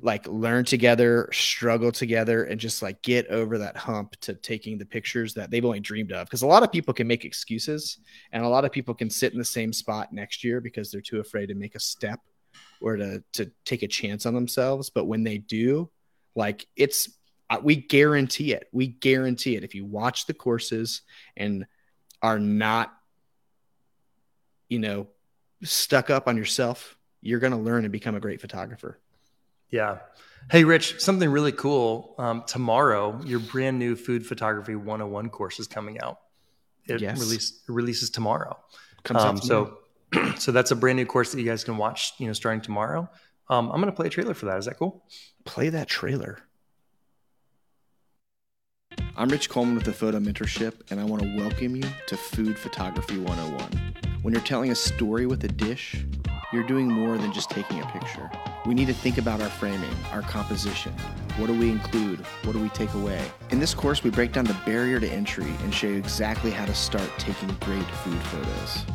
like 0.01 0.27
learn 0.27 0.65
together 0.65 1.29
struggle 1.33 1.93
together 1.93 2.45
and 2.45 2.59
just 2.59 2.83
like 2.83 3.01
get 3.03 3.27
over 3.29 3.59
that 3.59 3.77
hump 3.77 4.17
to 4.21 4.35
taking 4.35 4.77
the 4.77 4.85
pictures 4.85 5.35
that 5.35 5.51
they've 5.51 5.65
only 5.65 5.81
dreamed 5.81 6.13
of 6.13 6.27
because 6.27 6.43
a 6.43 6.47
lot 6.47 6.63
of 6.63 6.73
people 6.73 6.93
can 6.93 7.07
make 7.07 7.25
excuses 7.25 7.99
and 8.33 8.45
a 8.45 8.49
lot 8.49 8.65
of 8.65 8.73
people 8.73 8.95
can 8.95 9.09
sit 9.09 9.33
in 9.33 9.39
the 9.39 9.45
same 9.45 9.73
spot 9.73 10.13
next 10.13 10.43
year 10.43 10.61
because 10.61 10.91
they're 10.91 11.01
too 11.01 11.21
afraid 11.21 11.47
to 11.47 11.55
make 11.55 11.75
a 11.77 11.81
step 11.81 12.21
or 12.81 12.97
to 12.97 13.23
to 13.33 13.51
take 13.65 13.83
a 13.83 13.89
chance 13.89 14.27
on 14.27 14.35
themselves 14.35 14.91
but 14.91 15.05
when 15.05 15.23
they 15.23 15.39
do 15.39 15.89
like 16.35 16.67
it's 16.77 17.09
Uh, 17.51 17.61
we 17.63 17.77
guarantee 17.77 18.55
it. 18.55 18.69
We 18.73 18.87
guarantee 18.89 19.55
it. 19.55 19.65
If 19.65 19.75
you 19.75 19.85
watch 19.85 20.25
the 20.27 20.33
courses 20.35 21.03
and 21.37 21.67
are 22.23 22.39
not, 22.39 22.91
you 24.69 24.79
know, 24.79 25.07
stuck 25.63 26.11
up 26.11 26.27
on 26.29 26.37
yourself, 26.37 26.97
you're 27.21 27.41
going 27.41 27.53
to 27.53 27.59
learn 27.59 27.85
and 27.85 27.93
become 27.93 28.15
a 28.15 28.21
great 28.21 28.41
photographer. 28.41 28.99
Yeah. 29.71 29.99
Hey, 30.51 30.65
Rich, 30.65 31.01
something 31.01 31.29
really 31.31 31.53
cool. 31.53 32.15
Um, 32.19 32.45
tomorrow, 32.47 33.21
your 33.25 33.41
brand 33.41 33.79
new 33.79 33.97
food 33.97 34.27
photography 34.27 34.75
101 34.77 35.31
course 35.31 35.59
is 35.59 35.67
coming 35.67 36.01
out. 36.01 36.19
It, 36.87 37.01
Yes. 37.01 37.19
release, 37.19 37.63
it 37.67 37.73
releases 37.73 38.11
tomorrow. 38.11 38.59
Comes 39.05 39.23
Um, 39.23 39.37
out 39.37 39.43
tomorrow. 39.43 39.79
so, 40.13 40.33
so 40.39 40.53
that's 40.53 40.71
a 40.71 40.77
brand 40.77 40.97
new 40.97 41.07
course 41.07 41.33
that 41.33 41.41
you 41.41 41.47
guys 41.47 41.65
can 41.65 41.79
watch. 41.79 42.13
You 42.19 42.27
know, 42.27 42.35
starting 42.35 42.61
tomorrow. 42.61 43.09
Um, 43.49 43.71
I'm 43.71 43.81
going 43.81 43.87
to 43.93 43.97
play 43.97 44.07
a 44.07 44.11
trailer 44.11 44.35
for 44.35 44.47
that. 44.47 44.59
Is 44.59 44.67
that 44.67 44.79
cool? 44.79 45.03
play 45.45 45.69
that 45.71 45.89
trailer. 45.89 46.39
I'm 49.17 49.29
Rich 49.29 49.49
Coleman 49.49 49.75
with 49.77 49.85
the 49.85 49.93
Photo 49.93 50.19
Mentorship, 50.19 50.91
and 50.91 50.99
I 51.01 51.05
want 51.05 51.23
to 51.23 51.37
welcome 51.37 51.77
you 51.77 51.85
to 52.09 52.17
Food 52.17 52.59
Photography 52.59 53.19
101. 53.19 53.94
When 54.25 54.33
you're 54.33 54.43
telling 54.43 54.71
a 54.71 54.75
story 54.75 55.27
with 55.27 55.45
a 55.45 55.49
dish, 55.49 56.03
you're 56.51 56.63
doing 56.63 56.89
more 56.89 57.19
than 57.19 57.31
just 57.31 57.51
taking 57.51 57.83
a 57.83 57.87
picture. 57.89 58.31
We 58.65 58.73
need 58.73 58.87
to 58.87 58.95
think 58.95 59.19
about 59.19 59.43
our 59.43 59.51
framing, 59.51 59.95
our 60.13 60.23
composition. 60.23 60.95
What 61.37 61.49
do 61.49 61.53
we 61.53 61.69
include? 61.69 62.21
What 62.43 62.55
do 62.55 62.59
we 62.59 62.71
take 62.71 62.95
away? 62.95 63.23
In 63.51 63.61
this 63.61 63.75
course, 63.75 64.03
we 64.03 64.09
break 64.09 64.33
down 64.33 64.47
the 64.47 64.57
barrier 64.65 64.99
to 64.99 65.07
entry 65.07 65.53
and 65.63 65.75
show 65.75 65.89
you 65.89 65.99
exactly 65.99 66.51
how 66.51 66.65
to 66.65 66.75
start 66.75 67.07
taking 67.19 67.49
great 67.61 67.85
food 67.85 68.19
photos. 68.23 68.87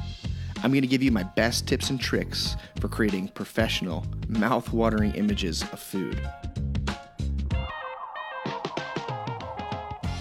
I'm 0.63 0.71
going 0.71 0.81
to 0.81 0.87
give 0.87 1.03
you 1.03 1.11
my 1.11 1.21
best 1.21 1.67
tips 1.67 1.91
and 1.91 2.01
tricks 2.01 2.55
for 2.81 2.87
creating 2.87 3.27
professional, 3.27 4.07
mouth-watering 4.29 5.13
images 5.13 5.61
of 5.61 5.79
food. 5.79 6.27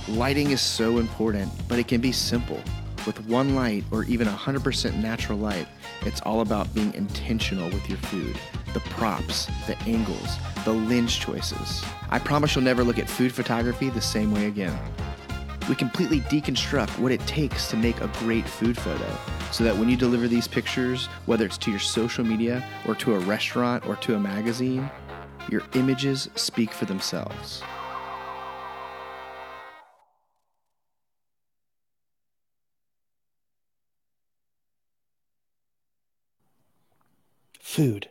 Lighting 0.06 0.50
is 0.50 0.60
so 0.60 0.98
important, 0.98 1.50
but 1.66 1.78
it 1.78 1.88
can 1.88 2.02
be 2.02 2.12
simple. 2.12 2.62
With 3.06 3.24
one 3.26 3.54
light 3.54 3.84
or 3.90 4.04
even 4.04 4.26
100% 4.26 5.00
natural 5.00 5.38
light, 5.38 5.66
it's 6.02 6.20
all 6.22 6.40
about 6.40 6.72
being 6.74 6.92
intentional 6.94 7.70
with 7.70 7.88
your 7.88 7.98
food. 7.98 8.38
The 8.74 8.80
props, 8.80 9.46
the 9.66 9.78
angles, 9.86 10.36
the 10.64 10.72
lens 10.72 11.16
choices. 11.16 11.82
I 12.10 12.18
promise 12.18 12.54
you'll 12.54 12.64
never 12.64 12.84
look 12.84 12.98
at 12.98 13.08
food 13.08 13.32
photography 13.32 13.88
the 13.88 14.00
same 14.00 14.32
way 14.32 14.46
again. 14.46 14.78
We 15.68 15.74
completely 15.74 16.20
deconstruct 16.22 16.98
what 16.98 17.12
it 17.12 17.20
takes 17.26 17.68
to 17.70 17.76
make 17.76 18.00
a 18.00 18.08
great 18.18 18.48
food 18.48 18.76
photo 18.76 19.06
so 19.52 19.64
that 19.64 19.76
when 19.76 19.88
you 19.88 19.96
deliver 19.96 20.28
these 20.28 20.48
pictures, 20.48 21.06
whether 21.26 21.46
it's 21.46 21.58
to 21.58 21.70
your 21.70 21.80
social 21.80 22.24
media 22.24 22.64
or 22.86 22.94
to 22.96 23.14
a 23.14 23.18
restaurant 23.20 23.86
or 23.86 23.96
to 23.96 24.14
a 24.14 24.20
magazine, 24.20 24.90
your 25.50 25.62
images 25.74 26.28
speak 26.34 26.72
for 26.72 26.84
themselves. 26.84 27.62
Food. 37.78 38.08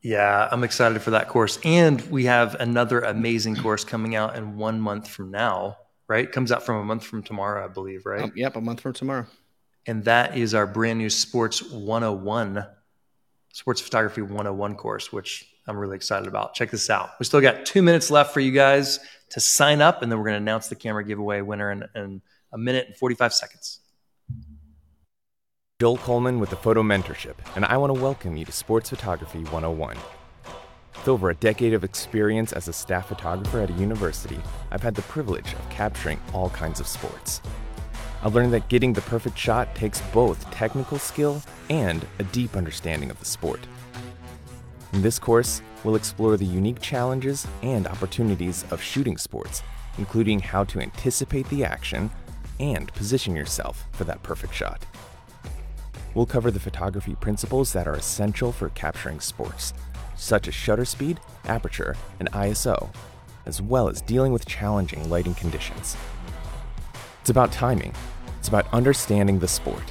Yeah, 0.00 0.48
I'm 0.50 0.64
excited 0.64 1.00
for 1.02 1.10
that 1.12 1.28
course. 1.28 1.58
And 1.64 2.00
we 2.10 2.24
have 2.24 2.56
another 2.56 3.00
amazing 3.02 3.56
course 3.56 3.84
coming 3.84 4.16
out 4.16 4.36
in 4.36 4.56
one 4.56 4.80
month 4.80 5.06
from 5.08 5.30
now, 5.30 5.76
right? 6.08 6.30
Comes 6.30 6.50
out 6.50 6.64
from 6.64 6.76
a 6.76 6.84
month 6.84 7.04
from 7.04 7.22
tomorrow, 7.22 7.64
I 7.64 7.68
believe, 7.68 8.04
right? 8.06 8.22
Um, 8.22 8.32
yep, 8.34 8.56
a 8.56 8.60
month 8.60 8.80
from 8.80 8.94
tomorrow. 8.94 9.26
and 9.86 10.04
that 10.04 10.36
is 10.36 10.54
our 10.54 10.66
brand 10.66 10.98
new 10.98 11.10
Sports 11.10 11.62
101, 11.70 12.64
Sports 13.52 13.80
Photography 13.80 14.22
101 14.22 14.74
course, 14.76 15.12
which 15.12 15.46
I'm 15.66 15.76
really 15.76 15.96
excited 15.96 16.26
about. 16.26 16.54
Check 16.54 16.70
this 16.70 16.90
out. 16.90 17.10
We 17.20 17.24
still 17.24 17.40
got 17.40 17.64
two 17.66 17.82
minutes 17.82 18.10
left 18.10 18.32
for 18.32 18.40
you 18.40 18.50
guys 18.52 18.98
to 19.30 19.40
sign 19.40 19.80
up, 19.80 20.02
and 20.02 20.10
then 20.10 20.18
we're 20.18 20.24
going 20.26 20.34
to 20.34 20.42
announce 20.42 20.68
the 20.68 20.74
camera 20.74 21.04
giveaway 21.04 21.40
winner 21.42 21.70
in, 21.70 21.84
in 21.94 22.22
a 22.52 22.58
minute 22.58 22.86
and 22.88 22.96
45 22.96 23.32
seconds. 23.34 23.80
Joel 25.82 25.96
Coleman 25.96 26.38
with 26.38 26.50
the 26.50 26.54
Photo 26.54 26.80
Mentorship, 26.80 27.34
and 27.56 27.64
I 27.64 27.76
want 27.76 27.92
to 27.92 28.00
welcome 28.00 28.36
you 28.36 28.44
to 28.44 28.52
Sports 28.52 28.90
Photography 28.90 29.40
101. 29.40 29.96
With 30.94 31.08
over 31.08 31.30
a 31.30 31.34
decade 31.34 31.74
of 31.74 31.82
experience 31.82 32.52
as 32.52 32.68
a 32.68 32.72
staff 32.72 33.08
photographer 33.08 33.58
at 33.58 33.70
a 33.70 33.72
university, 33.72 34.38
I've 34.70 34.84
had 34.84 34.94
the 34.94 35.02
privilege 35.02 35.54
of 35.54 35.70
capturing 35.70 36.20
all 36.32 36.50
kinds 36.50 36.78
of 36.78 36.86
sports. 36.86 37.42
I've 38.22 38.32
learned 38.32 38.52
that 38.52 38.68
getting 38.68 38.92
the 38.92 39.00
perfect 39.00 39.36
shot 39.36 39.74
takes 39.74 40.00
both 40.12 40.48
technical 40.52 41.00
skill 41.00 41.42
and 41.68 42.06
a 42.20 42.22
deep 42.22 42.54
understanding 42.54 43.10
of 43.10 43.18
the 43.18 43.24
sport. 43.24 43.66
In 44.92 45.02
this 45.02 45.18
course, 45.18 45.62
we'll 45.82 45.96
explore 45.96 46.36
the 46.36 46.46
unique 46.46 46.80
challenges 46.80 47.44
and 47.64 47.88
opportunities 47.88 48.64
of 48.70 48.80
shooting 48.80 49.18
sports, 49.18 49.64
including 49.98 50.38
how 50.38 50.62
to 50.62 50.78
anticipate 50.78 51.48
the 51.48 51.64
action 51.64 52.08
and 52.60 52.94
position 52.94 53.34
yourself 53.34 53.84
for 53.90 54.04
that 54.04 54.22
perfect 54.22 54.54
shot. 54.54 54.86
We'll 56.14 56.26
cover 56.26 56.50
the 56.50 56.60
photography 56.60 57.14
principles 57.14 57.72
that 57.72 57.88
are 57.88 57.94
essential 57.94 58.52
for 58.52 58.68
capturing 58.70 59.20
sports, 59.20 59.72
such 60.14 60.46
as 60.46 60.54
shutter 60.54 60.84
speed, 60.84 61.18
aperture, 61.46 61.96
and 62.20 62.30
ISO, 62.32 62.90
as 63.46 63.62
well 63.62 63.88
as 63.88 64.02
dealing 64.02 64.32
with 64.32 64.46
challenging 64.46 65.08
lighting 65.08 65.34
conditions. 65.34 65.96
It's 67.22 67.30
about 67.30 67.50
timing, 67.50 67.94
it's 68.38 68.48
about 68.48 68.72
understanding 68.74 69.38
the 69.38 69.48
sport, 69.48 69.84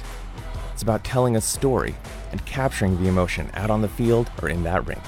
it's 0.72 0.82
about 0.82 1.02
telling 1.02 1.34
a 1.36 1.40
story 1.40 1.94
and 2.30 2.44
capturing 2.46 3.02
the 3.02 3.08
emotion 3.08 3.50
out 3.54 3.70
on 3.70 3.82
the 3.82 3.88
field 3.88 4.30
or 4.40 4.48
in 4.48 4.62
that 4.62 4.86
rink. 4.86 5.02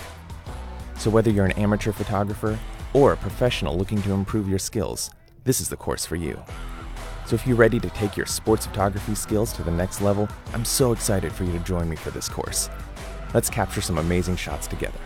So, 0.98 1.10
whether 1.10 1.30
you're 1.30 1.46
an 1.46 1.52
amateur 1.52 1.92
photographer 1.92 2.58
or 2.92 3.12
a 3.12 3.16
professional 3.16 3.76
looking 3.76 4.02
to 4.02 4.12
improve 4.12 4.48
your 4.48 4.58
skills, 4.58 5.10
this 5.44 5.60
is 5.60 5.68
the 5.68 5.76
course 5.76 6.04
for 6.06 6.16
you. 6.16 6.42
So 7.26 7.34
if 7.34 7.46
you're 7.46 7.56
ready 7.56 7.80
to 7.80 7.88
take 7.90 8.16
your 8.16 8.26
sports 8.26 8.66
photography 8.66 9.14
skills 9.14 9.52
to 9.54 9.62
the 9.62 9.70
next 9.70 10.00
level, 10.00 10.28
I'm 10.52 10.64
so 10.64 10.92
excited 10.92 11.32
for 11.32 11.44
you 11.44 11.52
to 11.52 11.58
join 11.60 11.88
me 11.88 11.96
for 11.96 12.10
this 12.10 12.28
course. 12.28 12.68
Let's 13.32 13.48
capture 13.50 13.80
some 13.80 13.98
amazing 13.98 14.36
shots 14.36 14.66
together. 14.66 14.98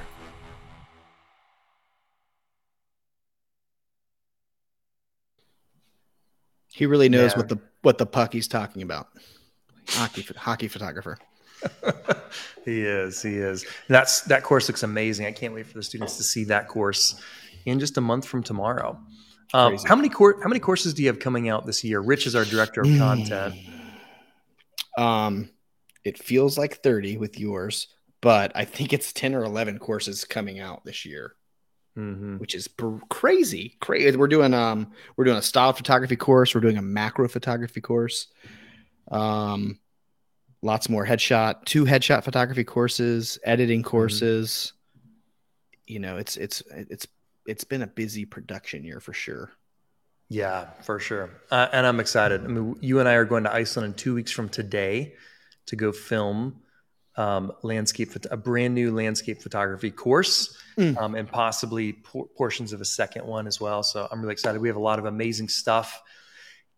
He 6.72 6.86
really 6.86 7.08
knows 7.08 7.32
Yeah. 7.32 7.38
what 7.38 7.48
the 7.48 7.58
what 7.82 7.98
the 7.98 8.06
puck 8.06 8.32
he's 8.32 8.48
talking 8.48 8.82
about. 8.82 9.08
Hockey 9.88 10.26
hockey 10.36 10.68
photographer. 10.68 11.18
he 12.64 12.82
is. 12.82 13.22
He 13.22 13.36
is. 13.36 13.64
That's 13.88 14.22
that 14.22 14.42
course 14.42 14.68
looks 14.68 14.82
amazing. 14.82 15.26
I 15.26 15.32
can't 15.32 15.54
wait 15.54 15.66
for 15.66 15.74
the 15.74 15.82
students 15.82 16.16
to 16.18 16.22
see 16.22 16.44
that 16.44 16.68
course 16.68 17.20
in 17.64 17.80
just 17.80 17.96
a 17.96 18.00
month 18.00 18.26
from 18.26 18.42
tomorrow. 18.42 18.98
Um, 19.54 19.78
how 19.86 19.96
many 19.96 20.08
cour- 20.08 20.40
How 20.42 20.48
many 20.48 20.60
courses 20.60 20.94
do 20.94 21.02
you 21.02 21.08
have 21.08 21.18
coming 21.18 21.48
out 21.48 21.64
this 21.66 21.82
year? 21.82 22.00
Rich 22.00 22.26
is 22.26 22.34
our 22.34 22.44
director 22.44 22.82
of 22.82 22.98
content. 22.98 23.54
Um, 24.96 25.50
it 26.02 26.18
feels 26.18 26.58
like 26.58 26.82
30 26.82 27.18
with 27.18 27.38
yours, 27.38 27.86
but 28.20 28.50
I 28.56 28.64
think 28.64 28.92
it's 28.92 29.12
10 29.12 29.32
or 29.34 29.44
11 29.44 29.78
courses 29.78 30.24
coming 30.24 30.58
out 30.58 30.84
this 30.84 31.04
year, 31.06 31.34
hmm 31.94 32.38
which 32.38 32.54
is 32.56 32.66
br- 32.66 32.98
crazy. 33.08 33.76
Crazy. 33.80 34.16
We're 34.16 34.26
doing 34.26 34.54
um 34.54 34.90
we're 35.16 35.24
doing 35.24 35.36
a 35.36 35.42
style 35.42 35.72
photography 35.72 36.16
course, 36.16 36.52
we're 36.52 36.62
doing 36.62 36.78
a 36.78 36.82
macro 36.82 37.28
photography 37.28 37.80
course. 37.80 38.26
Um 39.10 39.78
lots 40.62 40.88
more 40.88 41.06
headshot, 41.06 41.64
two 41.64 41.84
headshot 41.84 42.24
photography 42.24 42.64
courses, 42.64 43.38
editing 43.44 43.84
courses. 43.84 44.72
You 45.86 46.00
know, 46.00 46.16
it's 46.16 46.36
it's 46.36 46.60
it's 46.70 47.06
it's 47.48 47.64
been 47.64 47.82
a 47.82 47.86
busy 47.86 48.24
production 48.24 48.84
year 48.84 49.00
for 49.00 49.12
sure. 49.12 49.50
Yeah, 50.28 50.66
for 50.82 51.00
sure. 51.00 51.30
Uh, 51.50 51.68
and 51.72 51.86
I'm 51.86 52.00
excited. 52.00 52.44
I 52.44 52.48
mean, 52.48 52.76
you 52.80 53.00
and 53.00 53.08
I 53.08 53.14
are 53.14 53.24
going 53.24 53.44
to 53.44 53.52
Iceland 53.52 53.86
in 53.86 53.94
two 53.94 54.14
weeks 54.14 54.30
from 54.30 54.48
today 54.50 55.14
to 55.66 55.76
go 55.76 55.90
film 55.90 56.60
um, 57.16 57.50
landscape, 57.62 58.10
a 58.30 58.36
brand 58.36 58.74
new 58.74 58.94
landscape 58.94 59.42
photography 59.42 59.90
course, 59.90 60.56
Mm. 60.78 60.96
um, 60.96 61.14
and 61.16 61.26
possibly 61.28 61.92
por- 61.92 62.28
portions 62.36 62.72
of 62.72 62.80
a 62.80 62.84
second 62.84 63.26
one 63.26 63.48
as 63.48 63.60
well. 63.60 63.82
So 63.82 64.06
I'm 64.12 64.20
really 64.20 64.34
excited. 64.34 64.60
We 64.60 64.68
have 64.68 64.76
a 64.76 64.80
lot 64.80 65.00
of 65.00 65.06
amazing 65.06 65.48
stuff 65.48 66.00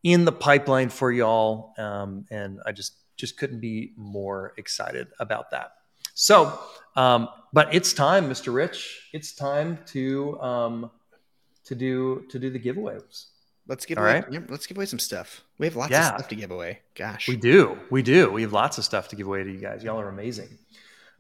in 0.02 0.24
the 0.24 0.32
pipeline 0.32 0.88
for 0.88 1.12
y'all, 1.12 1.74
um, 1.76 2.24
and 2.30 2.60
I 2.64 2.72
just 2.72 2.94
just 3.18 3.36
couldn't 3.36 3.60
be 3.60 3.92
more 3.98 4.54
excited 4.56 5.08
about 5.18 5.50
that. 5.50 5.72
So, 6.20 6.58
um, 6.96 7.30
but 7.54 7.74
it's 7.74 7.94
time, 7.94 8.28
Mr. 8.28 8.52
Rich. 8.52 9.08
It's 9.14 9.32
time 9.32 9.78
to 9.86 10.38
um, 10.42 10.90
to 11.64 11.74
do 11.74 12.26
to 12.28 12.38
do 12.38 12.50
the 12.50 12.58
giveaways. 12.60 13.28
Let's 13.66 13.86
give 13.86 13.96
All 13.96 14.04
away 14.04 14.22
right. 14.28 14.50
let's 14.50 14.66
give 14.66 14.76
away 14.76 14.84
some 14.84 14.98
stuff. 14.98 15.42
We 15.58 15.64
have 15.66 15.76
lots 15.76 15.92
Yeah. 15.92 16.10
of 16.10 16.18
stuff 16.18 16.28
to 16.28 16.34
give 16.34 16.50
away. 16.50 16.80
Gosh. 16.94 17.26
We 17.26 17.36
do. 17.36 17.78
We 17.90 18.02
do. 18.02 18.30
We 18.30 18.42
have 18.42 18.52
lots 18.52 18.76
of 18.76 18.84
stuff 18.84 19.08
to 19.08 19.16
give 19.16 19.26
away 19.28 19.44
to 19.44 19.50
you 19.50 19.58
guys. 19.60 19.82
Y'all 19.82 19.98
are 19.98 20.10
amazing. 20.10 20.58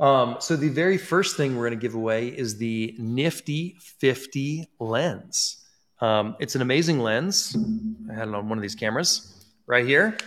Um, 0.00 0.36
so 0.38 0.54
the 0.54 0.68
very 0.68 0.98
first 0.98 1.34
thing 1.36 1.56
we're 1.56 1.68
going 1.68 1.78
to 1.80 1.82
give 1.82 1.94
away 1.94 2.28
is 2.28 2.58
the 2.58 2.94
Nifty 2.98 3.76
50 3.80 4.68
lens. 4.80 5.64
Um, 6.02 6.36
it's 6.40 6.54
an 6.56 6.60
amazing 6.62 7.00
lens. 7.00 7.56
I 8.10 8.14
had 8.14 8.28
it 8.28 8.34
on 8.34 8.48
one 8.50 8.58
of 8.58 8.62
these 8.62 8.74
cameras 8.74 9.46
right 9.66 9.86
here. 9.86 10.18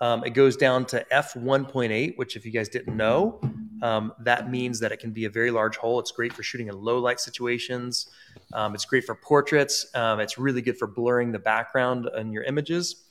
Um, 0.00 0.24
it 0.24 0.30
goes 0.30 0.56
down 0.56 0.86
to 0.86 1.04
f1.8, 1.12 2.16
which, 2.16 2.36
if 2.36 2.46
you 2.46 2.50
guys 2.52 2.68
didn't 2.70 2.96
know, 2.96 3.40
Um, 3.82 4.14
that 4.20 4.50
means 4.50 4.80
that 4.80 4.92
it 4.92 5.00
can 5.00 5.10
be 5.10 5.26
a 5.26 5.30
very 5.30 5.50
large 5.50 5.76
hole. 5.76 5.98
It's 5.98 6.12
great 6.12 6.32
for 6.32 6.42
shooting 6.42 6.68
in 6.68 6.80
low 6.80 6.98
light 6.98 7.20
situations. 7.20 8.08
Um, 8.54 8.74
it's 8.74 8.84
great 8.84 9.04
for 9.04 9.14
portraits. 9.14 9.86
Um, 9.94 10.20
it's 10.20 10.38
really 10.38 10.62
good 10.62 10.78
for 10.78 10.86
blurring 10.86 11.32
the 11.32 11.38
background 11.38 12.08
in 12.16 12.32
your 12.32 12.44
images. 12.44 13.04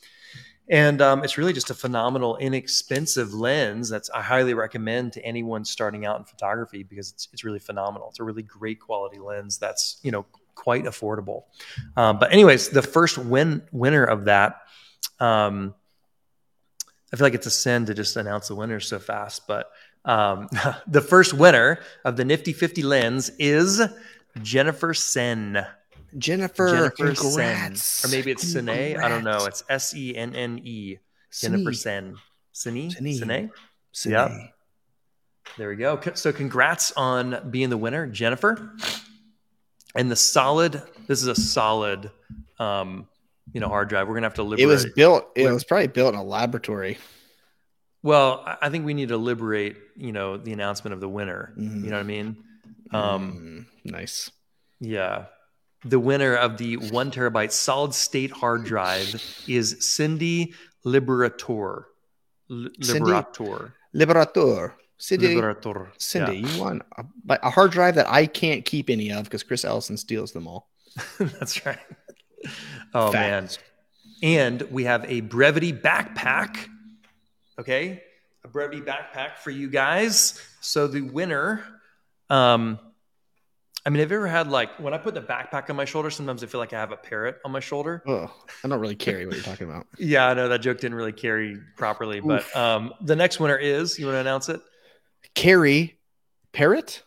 And 0.70 1.02
um, 1.02 1.24
it's 1.26 1.38
really 1.38 1.52
just 1.52 1.70
a 1.70 1.74
phenomenal, 1.74 2.38
inexpensive 2.38 3.34
lens 3.34 3.90
that's 3.90 4.10
I 4.12 4.22
highly 4.22 4.54
recommend 4.54 5.12
to 5.14 5.26
anyone 5.26 5.66
starting 5.66 6.06
out 6.06 6.18
in 6.18 6.24
photography 6.24 6.84
because 6.84 7.12
it's, 7.12 7.28
it's 7.34 7.44
really 7.44 7.60
phenomenal. 7.60 8.08
It's 8.10 8.22
a 8.22 8.24
really 8.24 8.44
great 8.44 8.80
quality 8.80 9.20
lens 9.20 9.58
that's 9.58 10.00
you 10.02 10.12
know 10.12 10.26
quite 10.56 10.86
affordable. 10.86 11.44
Um, 11.98 12.20
but 12.20 12.32
anyways, 12.32 12.70
the 12.70 12.82
first 12.82 13.18
win 13.18 13.64
winner 13.74 14.06
of 14.06 14.26
that, 14.26 14.62
um, 15.20 15.76
I 17.12 17.18
feel 17.18 17.26
like 17.26 17.34
it's 17.34 17.48
a 17.48 17.52
sin 17.52 17.86
to 17.88 17.94
just 17.94 18.16
announce 18.16 18.48
the 18.48 18.56
winner 18.56 18.80
so 18.80 18.98
fast, 18.98 19.48
but 19.48 19.72
um, 20.06 20.48
the 20.88 21.02
first 21.02 21.34
winner 21.34 21.80
of 22.06 22.18
the 22.18 22.26
Nifty 22.26 22.54
50 22.54 22.84
lens 22.84 23.32
is 23.40 23.82
Jennifer 24.42 24.94
Sen. 24.94 25.66
Jennifer, 26.18 26.92
Jennifer 26.98 27.24
congrats. 27.24 27.84
Sen. 27.84 28.10
Or 28.10 28.12
maybe 28.12 28.32
it's 28.32 28.44
Sene. 28.44 28.98
I 28.98 29.08
don't 29.08 29.24
know. 29.24 29.46
It's 29.46 29.64
S 29.70 29.96
E 29.96 30.16
N 30.16 30.36
N 30.36 30.60
E. 30.64 30.98
Jennifer 31.32 31.72
Sen. 31.74 32.18
Sene? 32.52 32.90
Sene. 32.92 33.14
Sene? 33.14 33.52
Sene. 33.94 34.12
Yep. 34.12 34.32
There 35.58 35.70
we 35.70 35.76
go. 35.78 36.00
So 36.14 36.32
congrats 36.34 36.92
on 36.94 37.50
being 37.50 37.70
the 37.70 37.78
winner, 37.78 38.08
Jennifer. 38.08 38.74
And 39.96 40.12
the 40.12 40.16
solid, 40.16 40.82
this 41.08 41.22
is 41.22 41.28
a 41.28 41.36
solid 41.36 42.12
um, 42.60 43.08
you 43.54 43.60
know, 43.60 43.68
hard 43.68 43.90
drive. 43.90 44.08
We're 44.08 44.14
gonna 44.16 44.28
have 44.28 44.36
to 44.36 44.44
liberate 44.44 44.64
It 44.64 44.68
was 44.68 44.86
built. 44.86 45.30
It 45.36 45.52
was 45.52 45.64
probably 45.64 45.88
built 45.88 46.14
in 46.14 46.20
a 46.20 46.24
laboratory. 46.24 46.98
Well, 48.04 48.44
I- 48.62 48.70
think 48.70 48.86
we 48.86 48.94
need 48.94 49.10
to 49.10 49.18
liberate, 49.18 49.78
you 49.96 50.12
know, 50.12 50.38
the 50.38 50.54
announcement 50.54 50.94
of 50.94 51.00
the 51.02 51.10
winner. 51.10 51.54
Mhm. 51.58 51.84
You 51.84 51.90
know 51.90 51.98
what 51.98 52.00
I 52.00 52.04
mean? 52.04 52.44
Um, 52.92 53.68
Mm, 53.86 53.92
nice. 53.92 54.32
Yeah. 54.80 55.26
The 55.86 56.00
winner 56.00 56.36
of 56.36 56.58
the 56.58 56.78
one 56.78 57.12
terabyte 57.12 57.52
solid 57.52 57.94
state 57.94 58.32
hard 58.32 58.66
drive 58.66 59.22
is 59.48 59.78
Cindy 59.80 60.54
Liberator. 60.84 61.88
Li- 62.50 62.72
Cindy? 62.82 63.12
Liberator. 63.12 63.74
Liberator. 63.94 64.76
Cindy, 64.98 65.36
Liberator. 65.36 65.92
Cindy, 65.98 66.38
Yeah. 66.38 66.48
you 66.56 66.62
won 66.62 66.82
a, 66.98 67.06
a 67.44 67.50
hard 67.50 67.72
drive 67.72 67.96
that 67.96 68.08
I 68.08 68.26
can't 68.28 68.64
keep 68.66 68.90
any 68.90 69.12
of 69.12 69.24
because 69.24 69.42
Chris 69.44 69.66
Ellison 69.66 69.98
steals 69.98 70.32
them 70.32 70.48
all. 70.48 70.70
That's 71.20 71.66
right. 71.66 71.80
Oh 72.94 73.12
Facts. 73.12 73.58
man. 73.58 73.64
And 74.24 74.62
we 74.72 74.84
have 74.84 75.04
a 75.10 75.22
Brevite 75.22 75.82
backpack. 75.82 76.68
Okay. 77.60 78.04
A 78.44 78.48
Brevite 78.48 78.86
backpack 78.86 79.38
for 79.38 79.52
you 79.52 79.70
guys. 79.70 80.40
So 80.62 80.88
the 80.88 81.02
winner, 81.02 81.64
um, 82.30 82.80
I 83.86 83.90
mean, 83.90 84.00
have 84.00 84.12
you 84.12 84.18
ever 84.18 84.28
had 84.28 84.48
like 84.48 84.80
when 84.80 84.94
I 84.94 84.98
put 84.98 85.14
the 85.14 85.22
backpack 85.22 85.70
on 85.70 85.76
my 85.76 85.86
shoulder, 85.86 86.10
sometimes 86.10 86.44
I 86.44 86.48
feel 86.48 86.60
like 86.60 86.74
I 86.74 86.80
have 86.80 86.92
a 86.92 86.98
parrot 86.98 87.38
on 87.46 87.52
my 87.52 87.60
shoulder. 87.60 88.04
Oh, 88.08 88.32
I 88.64 88.68
don't 88.68 88.80
really 88.80 88.96
carry 88.96 89.26
what 89.26 89.36
you're 89.36 89.44
talking 89.44 89.68
about. 89.68 89.88
Yeah, 89.98 90.28
I 90.28 90.34
know 90.34 90.50
that 90.50 90.60
joke 90.60 90.80
didn't 90.80 90.96
really 90.96 91.12
carry 91.12 91.58
properly, 91.78 92.20
but 92.20 92.42
Oof. 92.42 92.56
um, 92.56 92.94
the 93.02 93.16
next 93.16 93.40
winner 93.40 93.58
is 93.58 93.98
you 93.98 94.06
want 94.06 94.16
to 94.16 94.20
announce 94.22 94.50
it? 94.50 94.62
Carry 95.34 95.98
parrot? 96.52 97.04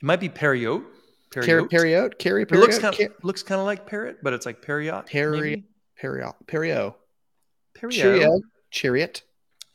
It 0.00 0.04
might 0.04 0.20
be 0.20 0.28
Perriot. 0.28 0.82
Carry 1.30 1.46
Perriot. 1.46 1.70
Periot? 1.70 2.18
Carry 2.18 2.42
It 2.42 2.52
looks 2.52 2.78
kind 2.78 2.98
of 2.98 3.12
looks 3.22 3.42
kind 3.42 3.60
of 3.60 3.66
like 3.66 3.86
parrot, 3.86 4.18
but 4.22 4.32
it's 4.32 4.46
like 4.46 4.62
Perriot. 4.62 5.06
Perry- 5.06 5.40
maybe? 5.40 5.64
Periot. 6.02 6.34
Perio. 6.46 6.94
Perriot. 7.74 7.92
Cheerio. 7.92 8.40
Chariot. 8.70 9.22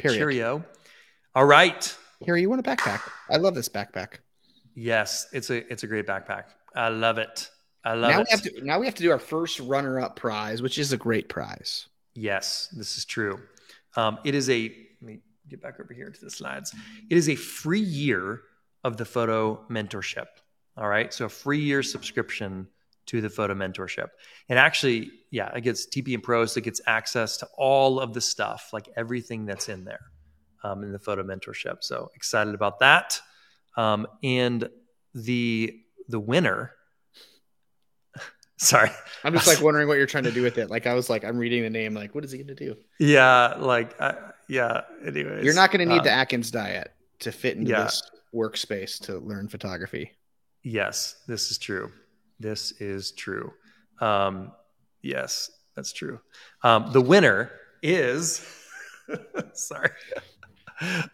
Period. 0.04 0.18
Cheerio. 0.18 0.64
All 1.34 1.46
right. 1.46 1.98
Here, 2.20 2.36
you 2.36 2.50
want 2.50 2.66
a 2.66 2.70
backpack? 2.70 3.02
I 3.30 3.38
love 3.38 3.56
this 3.56 3.70
backpack. 3.70 4.20
Yes, 4.76 5.28
it's 5.34 5.50
a 5.50 5.72
it's 5.72 5.84
a 5.84 5.88
great 5.88 6.06
backpack. 6.08 6.44
I 6.76 6.90
love 6.90 7.18
it. 7.18 7.50
I 7.84 7.96
love 7.96 8.12
Now 8.12 8.20
it. 8.22 8.28
we 8.28 8.32
have 8.32 8.42
to 8.44 8.66
now 8.66 8.80
we 8.80 8.86
have 8.86 8.96
to 8.96 9.04
do 9.04 9.12
our 9.12 9.20
first 9.20 9.60
runner-up 9.60 10.16
prize, 10.16 10.62
which 10.62 10.78
is 10.78 10.94
a 10.94 10.98
great 10.98 11.28
prize. 11.30 11.88
Yes, 12.14 12.70
this 12.72 12.98
is 12.98 13.06
true. 13.06 13.40
Um, 13.96 14.20
it 14.24 14.36
is 14.36 14.50
a, 14.50 14.74
let 15.02 15.08
me 15.08 15.20
get 15.50 15.62
back 15.62 15.80
over 15.80 15.94
here 15.94 16.10
to 16.10 16.22
the 16.22 16.30
slides. 16.32 16.74
It 17.10 17.18
is 17.18 17.30
a 17.30 17.36
free 17.36 17.80
year 17.80 18.42
of 18.84 18.98
the 18.98 19.06
photo 19.06 19.64
mentorship. 19.70 20.28
All 20.78 20.88
right. 20.88 21.14
So 21.14 21.26
a 21.26 21.30
free 21.30 21.60
year 21.60 21.84
subscription 21.84 22.68
to 23.08 23.22
the 23.22 23.30
photo 23.30 23.54
mentorship. 23.54 24.10
And 24.50 24.58
actually, 24.58 25.12
yeah, 25.32 25.54
it 25.56 25.62
gets 25.62 25.88
TP 25.88 26.14
and 26.14 26.24
pros, 26.24 26.56
it 26.58 26.62
gets 26.62 26.82
access 26.88 27.38
to 27.38 27.48
all 27.58 28.00
of 28.00 28.14
the 28.14 28.22
stuff, 28.22 28.70
like 28.72 28.88
everything 28.96 29.46
that's 29.46 29.70
in 29.70 29.84
there 29.84 30.12
um, 30.64 30.84
in 30.84 30.92
the 30.92 31.00
photo 31.00 31.24
mentorship. 31.24 31.78
So 31.84 32.10
excited 32.16 32.56
about 32.56 32.80
that. 32.80 33.20
Um, 33.76 34.08
and 34.24 34.70
the 35.14 35.80
the 36.08 36.20
winner, 36.20 36.72
sorry, 38.58 38.90
I'm 39.24 39.34
just 39.34 39.48
like 39.48 39.62
wondering 39.64 39.88
what 39.88 39.98
you're 39.98 40.08
trying 40.08 40.26
to 40.26 40.32
do 40.32 40.44
with 40.44 40.58
it. 40.58 40.70
Like 40.70 40.88
I 40.88 40.94
was 40.94 41.10
like, 41.10 41.24
I'm 41.24 41.38
reading 41.38 41.64
the 41.64 41.70
name, 41.70 41.94
like, 41.94 42.16
what 42.16 42.24
is 42.24 42.32
he 42.32 42.38
gonna 42.38 42.56
do? 42.56 42.76
yeah, 43.00 43.56
like 43.58 44.00
I, 44.00 44.16
yeah. 44.48 44.82
Anyways, 45.06 45.44
You're 45.44 45.56
not 45.56 45.72
gonna 45.72 45.86
need 45.86 46.00
um, 46.00 46.04
the 46.04 46.12
Atkins 46.12 46.52
diet 46.52 46.92
to 47.20 47.32
fit 47.32 47.58
into 47.58 47.72
yeah. 47.72 47.84
this 47.84 48.04
workspace 48.34 49.00
to 49.06 49.18
learn 49.20 49.48
photography. 49.48 50.12
Yes, 50.64 51.18
this 51.28 51.52
is 51.52 51.58
true. 51.58 51.92
This 52.40 52.72
is 52.80 53.12
true. 53.12 53.54
Um, 54.00 54.52
yes, 55.02 55.52
that's 55.76 55.94
true. 55.94 56.20
Um, 56.64 56.92
the 56.92 57.02
winner 57.02 57.52
is 57.82 58.46
sorry, 59.54 59.90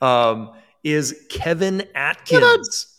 um, 0.02 0.54
is 0.84 1.26
Kevin 1.30 1.88
Atkins. 1.96 2.96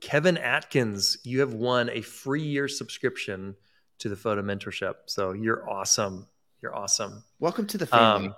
Kevin 0.00 0.36
Atkins, 0.36 1.18
you 1.22 1.40
have 1.40 1.54
won 1.54 1.88
a 1.90 2.00
free 2.00 2.42
year 2.42 2.66
subscription 2.66 3.54
to 3.98 4.08
the 4.08 4.16
photo 4.16 4.42
mentorship. 4.42 4.94
So 5.06 5.32
you're 5.32 5.68
awesome. 5.70 6.26
You're 6.60 6.74
awesome. 6.74 7.22
Welcome 7.38 7.66
to 7.68 7.78
the 7.78 7.86
family. 7.86 8.28
Um, 8.28 8.34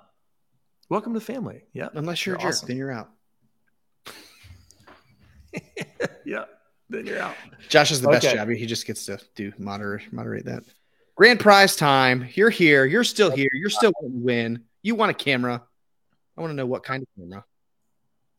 welcome 0.90 1.14
to 1.14 1.20
the 1.20 1.24
family. 1.24 1.64
Yeah. 1.72 1.88
Unless 1.94 2.26
you're, 2.26 2.34
you're 2.34 2.40
a 2.40 2.42
jerk, 2.42 2.48
awesome. 2.50 2.68
then 2.68 2.76
you're 2.76 2.92
out. 2.92 3.10
yeah. 6.26 6.44
Then 6.90 7.06
you're 7.06 7.18
out. 7.18 7.34
Josh 7.68 7.90
is 7.90 8.00
the 8.00 8.08
best 8.08 8.26
Okay. 8.26 8.36
job. 8.36 8.48
He 8.50 8.66
just 8.66 8.86
gets 8.86 9.06
to 9.06 9.18
do 9.34 9.52
moderate 9.58 10.12
moderate 10.12 10.44
that. 10.46 10.64
Grand 11.14 11.40
prize 11.40 11.76
time. 11.76 12.28
You're 12.34 12.50
here. 12.50 12.84
You're 12.84 13.04
still 13.04 13.30
here. 13.30 13.48
You're 13.52 13.70
still 13.70 13.92
going 14.00 14.12
to 14.12 14.18
win. 14.18 14.64
You 14.82 14.94
want 14.94 15.10
a 15.10 15.14
camera. 15.14 15.62
I 16.36 16.40
want 16.40 16.50
to 16.50 16.54
know 16.56 16.66
what 16.66 16.82
kind 16.82 17.02
of 17.02 17.08
camera. 17.16 17.44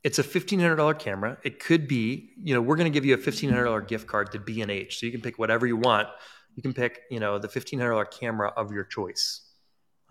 It's 0.04 0.20
a 0.20 0.24
fifteen 0.24 0.60
hundred 0.60 0.76
dollar 0.76 0.94
camera. 0.94 1.38
It 1.44 1.60
could 1.60 1.88
be, 1.88 2.32
you 2.44 2.54
know, 2.54 2.62
we're 2.62 2.76
going 2.76 2.92
to 2.92 2.94
give 2.94 3.06
you 3.06 3.16
a 3.16 3.18
fifteen 3.18 3.50
hundred 3.50 3.66
dollar 3.66 3.82
gift 3.82 4.06
card 4.08 4.32
to 4.34 4.40
B 4.40 4.62
and 4.62 4.70
H, 4.70 5.00
so 5.00 5.06
you 5.06 5.12
can 5.12 5.22
pick 5.22 5.40
whatever 5.40 5.66
you 5.66 5.78
want. 5.78 6.08
You 6.56 6.62
can 6.62 6.74
pick, 6.74 7.02
you 7.10 7.20
know, 7.20 7.40
the 7.40 7.48
fifteen 7.50 7.80
hundred 7.80 7.92
dollar 7.92 8.06
camera 8.06 8.54
of 8.56 8.72
your 8.72 8.84
choice. 8.84 9.42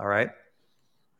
All 0.01 0.09
right, 0.09 0.31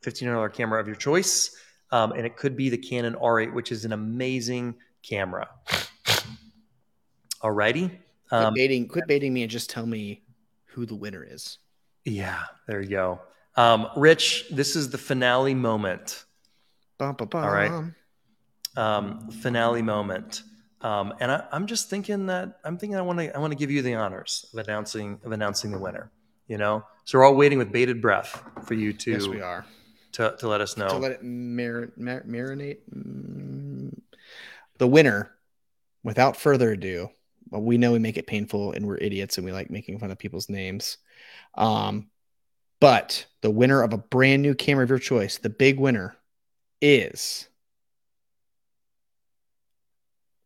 fifteen 0.01 0.27
hundred 0.27 0.39
dollar 0.39 0.49
camera 0.49 0.81
of 0.81 0.87
your 0.87 0.97
choice, 0.97 1.55
um, 1.91 2.11
and 2.11 2.25
it 2.25 2.35
could 2.35 2.57
be 2.57 2.69
the 2.69 2.77
Canon 2.77 3.13
R8, 3.15 3.53
which 3.53 3.71
is 3.71 3.85
an 3.85 3.93
amazing 3.93 4.75
camera. 5.03 5.47
All 7.45 7.51
righty. 7.51 7.89
Quit 8.29 8.41
Um, 8.41 8.53
baiting 8.55 8.87
quit 8.87 9.05
baiting 9.05 9.31
me 9.31 9.43
and 9.43 9.51
just 9.51 9.69
tell 9.69 9.85
me 9.85 10.23
who 10.65 10.87
the 10.87 10.95
winner 10.95 11.23
is. 11.23 11.59
yeah, 12.03 12.41
there 12.67 12.81
you 12.81 12.89
go. 12.89 13.21
Um, 13.55 13.87
Rich, 13.95 14.47
this 14.49 14.75
is 14.75 14.89
the 14.89 14.97
finale 14.97 15.53
moment. 15.53 16.25
Bum, 16.97 17.13
bum, 17.15 17.27
bum. 17.27 17.43
All 17.43 17.51
right. 17.51 17.71
um, 18.75 19.29
finale 19.29 19.83
moment. 19.83 20.41
Um, 20.81 21.13
and 21.19 21.31
I, 21.31 21.45
I'm 21.51 21.67
just 21.67 21.87
thinking 21.87 22.25
that 22.25 22.57
I'm 22.63 22.79
thinking 22.79 22.97
I 22.97 23.01
want 23.01 23.19
to 23.19 23.35
I 23.35 23.37
want 23.37 23.51
to 23.51 23.57
give 23.57 23.69
you 23.69 23.83
the 23.83 23.93
honors 23.93 24.47
of 24.51 24.57
announcing 24.67 25.19
of 25.23 25.31
announcing 25.31 25.69
the 25.69 25.77
winner. 25.79 26.09
You 26.47 26.57
know, 26.57 26.83
so 27.03 27.19
we're 27.19 27.25
all 27.25 27.35
waiting 27.35 27.59
with 27.59 27.71
bated 27.71 28.01
breath 28.01 28.41
for 28.65 28.73
you 28.73 28.91
to 28.91 29.11
Yes, 29.11 29.27
we 29.27 29.41
are. 29.41 29.65
to, 30.13 30.35
to 30.39 30.47
let 30.47 30.61
us 30.61 30.77
know. 30.77 30.87
To 30.87 30.97
let 30.97 31.11
it 31.11 31.23
mar- 31.23 31.91
mar- 31.95 32.23
marinate. 32.27 32.79
Mm. 32.91 33.99
The 34.79 34.87
winner, 34.87 35.31
without 36.03 36.37
further 36.37 36.71
ado, 36.71 37.09
we 37.51 37.77
know 37.77 37.91
we 37.91 37.99
make 37.99 38.17
it 38.17 38.27
painful 38.27 38.71
and 38.73 38.85
we're 38.85 38.97
idiots 38.97 39.37
and 39.37 39.45
we 39.45 39.51
like 39.51 39.69
making 39.69 39.99
fun 39.99 40.11
of 40.11 40.17
people's 40.17 40.49
names. 40.49 40.97
Um, 41.55 42.09
but 42.79 43.25
the 43.41 43.51
winner 43.51 43.81
of 43.81 43.93
a 43.93 43.97
brand 43.97 44.41
new 44.41 44.53
camera 44.55 44.83
of 44.83 44.89
your 44.89 44.99
choice, 44.99 45.37
the 45.37 45.49
big 45.49 45.79
winner, 45.79 46.15
is 46.81 47.47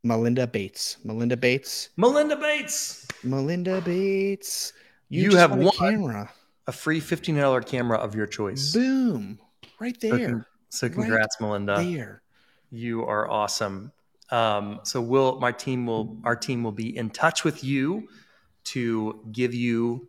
Melinda 0.04 0.48
Bates. 0.48 0.98
Melinda 1.04 1.36
Bates. 1.36 1.90
Melinda 1.98 2.36
Bates, 2.36 3.06
Melinda 3.24 3.82
Bates. 3.82 4.74
You 5.10 5.26
just 5.32 5.38
have 5.38 5.52
won 5.56 5.68
a 5.68 5.72
camera. 5.72 6.32
a 6.68 6.72
free 6.72 7.00
fifteen 7.00 7.36
dollar 7.36 7.62
camera 7.62 7.98
of 7.98 8.16
your 8.16 8.28
choice. 8.28 8.74
Boom. 8.74 9.40
Right 9.80 10.00
So, 10.00 10.16
there. 10.16 10.30
con- 10.30 10.46
so 10.70 10.90
congrats, 10.90 11.40
Melinda. 11.42 11.78
there. 11.84 12.22
You 12.72 13.06
are 13.06 13.30
awesome. 13.30 13.92
Um, 14.32 14.82
so 14.84 15.02
we'll 15.02 15.40
my 15.40 15.52
team 15.52 15.86
will 15.86 16.18
our 16.24 16.36
team 16.36 16.64
will 16.64 16.72
be 16.72 16.96
in 16.96 17.10
touch 17.10 17.44
with 17.44 17.64
you 17.64 18.08
to 18.66 19.26
give 19.32 19.54
you, 19.54 20.08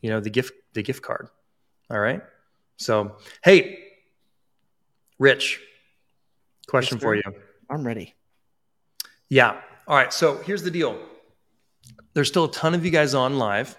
you 0.00 0.10
know, 0.10 0.20
the 0.20 0.30
gift 0.30 0.52
the 0.72 0.82
gift 0.82 1.02
card. 1.02 1.28
All 1.90 2.00
right. 2.00 2.22
So 2.76 3.16
hey, 3.44 3.78
Rich, 5.18 5.60
question 6.66 6.96
Yes, 6.96 7.02
for 7.02 7.14
you. 7.14 7.22
I'm 7.70 7.86
ready. 7.86 8.14
Yeah. 9.28 9.60
All 9.86 9.96
right. 9.96 10.12
So 10.12 10.38
here's 10.38 10.62
the 10.62 10.70
deal. 10.70 10.98
There's 12.14 12.28
still 12.28 12.44
a 12.44 12.52
ton 12.52 12.74
of 12.74 12.84
you 12.84 12.90
guys 12.90 13.14
on 13.14 13.38
live, 13.38 13.78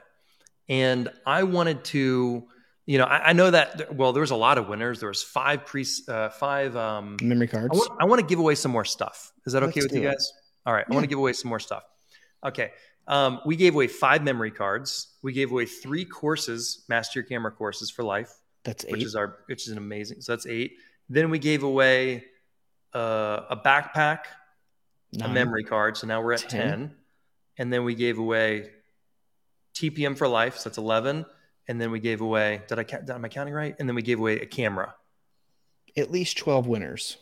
and 0.68 1.10
I 1.26 1.44
wanted 1.44 1.84
to, 1.86 2.48
you 2.86 2.98
know, 2.98 3.06
I, 3.06 3.30
I 3.30 3.34
know 3.34 3.50
that. 3.52 3.96
Well, 3.96 4.14
there 4.14 4.22
was 4.22 4.32
a 4.32 4.36
lot 4.36 4.58
of 4.58 4.68
winners. 4.68 5.00
There 5.00 5.10
was 5.10 5.24
five 5.24 5.66
pre, 5.66 5.86
uh, 6.08 6.30
five. 6.30 6.76
Um, 6.76 7.18
Memory 7.22 7.48
I 7.50 7.52
cards. 7.52 7.90
I 8.00 8.06
want 8.06 8.20
to 8.20 8.26
give 8.26 8.40
away 8.40 8.56
some 8.56 8.72
more 8.72 8.86
stuff. 8.86 9.32
Is 9.46 9.54
that 9.54 9.64
okay 9.64 9.82
Let's 9.82 9.94
with 9.94 10.02
you 10.02 10.08
it. 10.08 10.12
guys? 10.12 10.34
All 10.66 10.74
right. 10.74 10.86
I 10.90 10.94
want 10.94 11.04
to 11.04 11.08
give 11.08 11.18
away 11.20 11.34
some 11.34 11.50
more 11.50 11.60
stuff. 11.60 11.84
Okay. 12.46 12.72
Um, 13.08 13.42
we 13.46 13.56
gave 13.56 13.74
away 13.74 13.88
five 13.88 14.24
memory 14.24 14.52
cards. 14.52 15.16
We 15.22 15.34
gave 15.34 15.52
away 15.52 15.66
three 15.66 16.06
courses, 16.06 16.86
master 16.88 17.20
your 17.20 17.28
camera 17.28 17.52
courses 17.52 17.90
for 17.90 18.04
life, 18.04 18.32
That's 18.64 18.86
eight. 18.86 18.92
which 18.92 19.04
is 19.04 19.16
our, 19.16 19.40
which 19.48 19.64
is 19.64 19.70
an 19.70 19.78
amazing. 19.78 20.22
So 20.22 20.32
that's 20.32 20.46
eight. 20.46 20.78
Then 21.10 21.30
we 21.30 21.40
gave 21.40 21.64
away 21.64 22.24
uh, 22.94 23.42
a 23.50 23.58
backpack, 23.58 24.20
a 25.22 25.28
memory 25.28 25.64
card. 25.64 25.98
So 25.98 26.08
now 26.08 26.22
we're 26.22 26.34
at 26.34 26.40
10. 26.40 26.50
Ten. 26.50 26.96
And 27.58 27.72
then 27.74 27.84
we 27.84 27.94
gave 27.94 28.20
away 28.20 28.70
TPM 29.76 30.18
for 30.18 30.28
life. 30.28 30.58
So 30.58 30.70
that's 30.70 30.78
11. 30.78 31.26
And 31.68 31.80
then 31.80 31.92
we 31.92 32.00
gave 32.00 32.22
away, 32.22 32.62
did 32.68 32.78
I, 32.80 32.84
count- 32.84 33.10
am 33.10 33.24
I 33.24 33.30
counting 33.30 33.54
right? 33.54 33.76
And 33.80 33.88
then 33.88 33.96
we 33.96 34.02
gave 34.02 34.20
away 34.20 34.40
a 34.40 34.46
camera. 34.46 34.96
At 35.96 36.12
least 36.12 36.38
twelve 36.38 36.68
winners. 36.68 37.18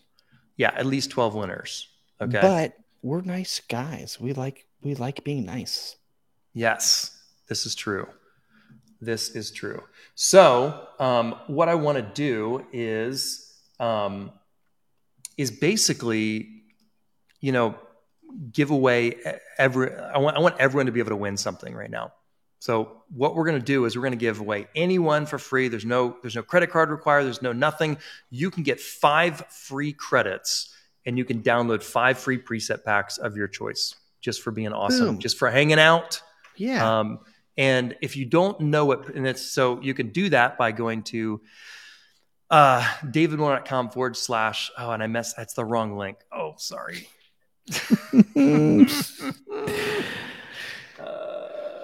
Yeah. 0.61 0.71
At 0.75 0.85
least 0.85 1.09
12 1.09 1.33
winners. 1.33 1.87
Okay. 2.21 2.39
But 2.39 2.73
we're 3.01 3.21
nice 3.21 3.61
guys. 3.67 4.19
We 4.19 4.33
like 4.33 4.67
we 4.83 4.93
like 4.93 5.23
being 5.23 5.45
nice. 5.45 5.95
Yes, 6.53 7.17
this 7.47 7.65
is 7.65 7.73
true. 7.73 8.07
This 8.99 9.29
is 9.29 9.49
true. 9.49 9.81
So, 10.13 10.87
um, 10.99 11.35
what 11.47 11.67
I 11.67 11.73
want 11.73 11.97
to 11.97 12.03
do 12.03 12.63
is 12.71 13.57
um, 13.79 14.31
is 15.37 15.49
basically, 15.49 16.61
you 17.39 17.51
know, 17.51 17.75
give 18.51 18.69
away 18.69 19.15
every. 19.57 19.95
I 19.95 20.19
want 20.19 20.37
I 20.37 20.41
want 20.41 20.57
everyone 20.59 20.85
to 20.85 20.91
be 20.91 20.99
able 20.99 21.09
to 21.09 21.15
win 21.15 21.37
something 21.37 21.73
right 21.73 21.89
now. 21.89 22.13
So, 22.61 23.01
what 23.09 23.33
we're 23.33 23.45
going 23.45 23.59
to 23.59 23.65
do 23.65 23.85
is 23.85 23.95
we're 23.95 24.03
going 24.03 24.11
to 24.11 24.17
give 24.17 24.39
away 24.39 24.67
anyone 24.75 25.25
for 25.25 25.39
free. 25.39 25.67
There's 25.67 25.83
no 25.83 26.15
there's 26.21 26.35
no 26.35 26.43
credit 26.43 26.69
card 26.69 26.91
required. 26.91 27.23
There's 27.23 27.41
no 27.41 27.53
nothing. 27.53 27.97
You 28.29 28.51
can 28.51 28.61
get 28.61 28.79
five 28.79 29.43
free 29.49 29.93
credits, 29.93 30.71
and 31.03 31.17
you 31.17 31.25
can 31.25 31.41
download 31.41 31.81
five 31.81 32.19
free 32.19 32.37
preset 32.37 32.85
packs 32.85 33.17
of 33.17 33.35
your 33.35 33.47
choice, 33.47 33.95
just 34.21 34.43
for 34.43 34.51
being 34.51 34.73
awesome, 34.73 35.05
Boom. 35.07 35.19
just 35.19 35.39
for 35.39 35.49
hanging 35.49 35.79
out. 35.79 36.21
Yeah. 36.55 36.99
Um, 36.99 37.21
and 37.57 37.95
if 37.99 38.15
you 38.15 38.25
don't 38.25 38.59
know 38.59 38.91
it, 38.91 39.09
and 39.15 39.25
it's 39.25 39.41
so 39.41 39.81
you 39.81 39.95
can 39.95 40.09
do 40.09 40.29
that 40.29 40.59
by 40.59 40.71
going 40.71 41.01
to 41.05 41.41
uh, 42.51 42.83
davidmolnar.com 43.05 43.89
forward 43.89 44.15
slash, 44.15 44.69
oh, 44.77 44.91
and 44.91 45.01
I 45.01 45.07
messed, 45.07 45.35
that's 45.35 45.55
the 45.55 45.65
wrong 45.65 45.97
link. 45.97 46.19
Oh, 46.31 46.53
sorry. 46.57 47.07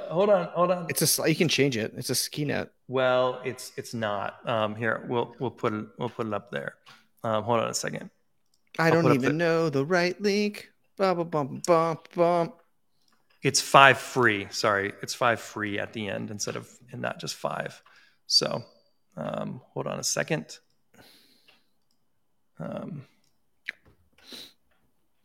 Hold 0.10 0.30
on, 0.30 0.45
hold 0.47 0.72
on. 0.72 0.86
it's 0.89 1.20
a 1.20 1.30
you 1.30 1.36
can 1.36 1.47
change 1.47 1.78
it. 1.78 1.93
It's 1.97 2.10
a 2.10 2.16
ski 2.16 2.45
net. 2.45 2.70
Well, 2.88 3.41
it's 3.43 3.72
it's 3.78 3.93
not. 3.93 4.39
Um, 4.47 4.76
here 4.76 5.05
we'll 5.08 5.36
we'll 5.39 5.51
put 5.51 5.74
it 5.74 5.86
we'll 5.97 6.10
put 6.10 6.28
it 6.28 6.34
up 6.34 6.51
there. 6.51 6.76
Um, 7.24 7.43
hold 7.43 7.60
on 7.60 7.70
a 7.70 7.74
second. 7.74 8.10
I 8.80 8.88
I'll 8.88 9.01
don't 9.01 9.14
even 9.14 9.22
the- 9.22 9.34
know 9.34 9.70
the 9.70 9.86
right 9.86 10.20
link. 10.22 10.70
Bum, 10.97 11.18
bum, 11.18 11.30
bum, 11.30 11.62
bum, 11.68 11.97
bum. 12.16 12.53
It's 13.43 13.62
five 13.62 13.97
free. 13.99 14.47
Sorry, 14.49 14.93
it's 15.01 15.14
five 15.14 15.39
free 15.39 15.78
at 15.80 15.93
the 15.93 16.08
end 16.10 16.32
instead 16.32 16.55
of 16.55 16.70
and 16.91 17.01
not 17.01 17.20
just 17.20 17.36
five. 17.36 17.82
So 18.26 18.64
um, 19.16 19.62
hold 19.74 19.88
on 19.88 19.99
a 19.99 20.03
second. 20.03 20.58
Um, 22.60 23.05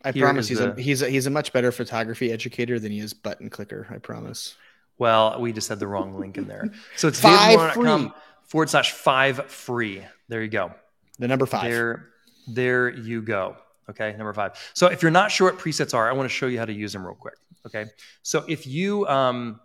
I 0.05 0.12
promise 0.12 0.51
is 0.51 0.59
he's 0.59 0.61
a 0.61 0.74
he's 0.80 1.03
a 1.03 1.09
he's 1.09 1.26
a 1.26 1.30
much 1.30 1.53
better 1.53 1.72
photography 1.72 2.33
educator 2.33 2.78
than 2.78 2.93
he 2.93 2.99
is 2.99 3.14
button 3.14 3.49
clicker. 3.49 3.87
I 3.91 3.99
promise. 3.99 4.57
Well, 5.03 5.40
we 5.40 5.53
just 5.53 5.68
had 5.68 5.80
the 5.80 5.88
wrong 5.88 6.14
link 6.14 6.38
in 6.38 6.46
there. 6.46 6.70
So 6.96 7.09
it's 7.09 7.20
davidmolnar.com 7.20 8.14
forward 8.44 8.70
slash 8.70 8.92
five 8.92 9.46
free. 9.46 10.05
There 10.28 10.40
you 10.40 10.48
go. 10.48 10.72
The 11.18 11.26
number 11.26 11.44
five. 11.44 11.64
There, 11.64 12.09
there 12.46 12.88
you 12.88 13.20
go. 13.20 13.57
Okay, 13.90 14.14
number 14.16 14.32
five. 14.32 14.53
So 14.74 14.86
if 14.86 15.03
you're 15.03 15.11
not 15.11 15.32
sure 15.32 15.50
what 15.50 15.59
presets 15.59 15.92
are, 15.92 16.09
I 16.09 16.12
want 16.12 16.30
to 16.30 16.32
show 16.32 16.46
you 16.46 16.61
how 16.61 16.66
to 16.66 16.72
use 16.72 16.92
them 16.92 17.05
real 17.05 17.16
quick. 17.16 17.34
Okay, 17.66 17.86
so 18.22 18.44
if 18.46 18.64
you, 18.64 19.05
um, 19.09 19.59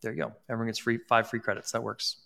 there 0.00 0.10
you 0.10 0.18
go. 0.18 0.32
Everyone 0.48 0.66
gets 0.66 0.80
free 0.80 0.98
five 1.08 1.30
free 1.30 1.38
credits. 1.38 1.70
That 1.70 1.84
works. 1.84 2.16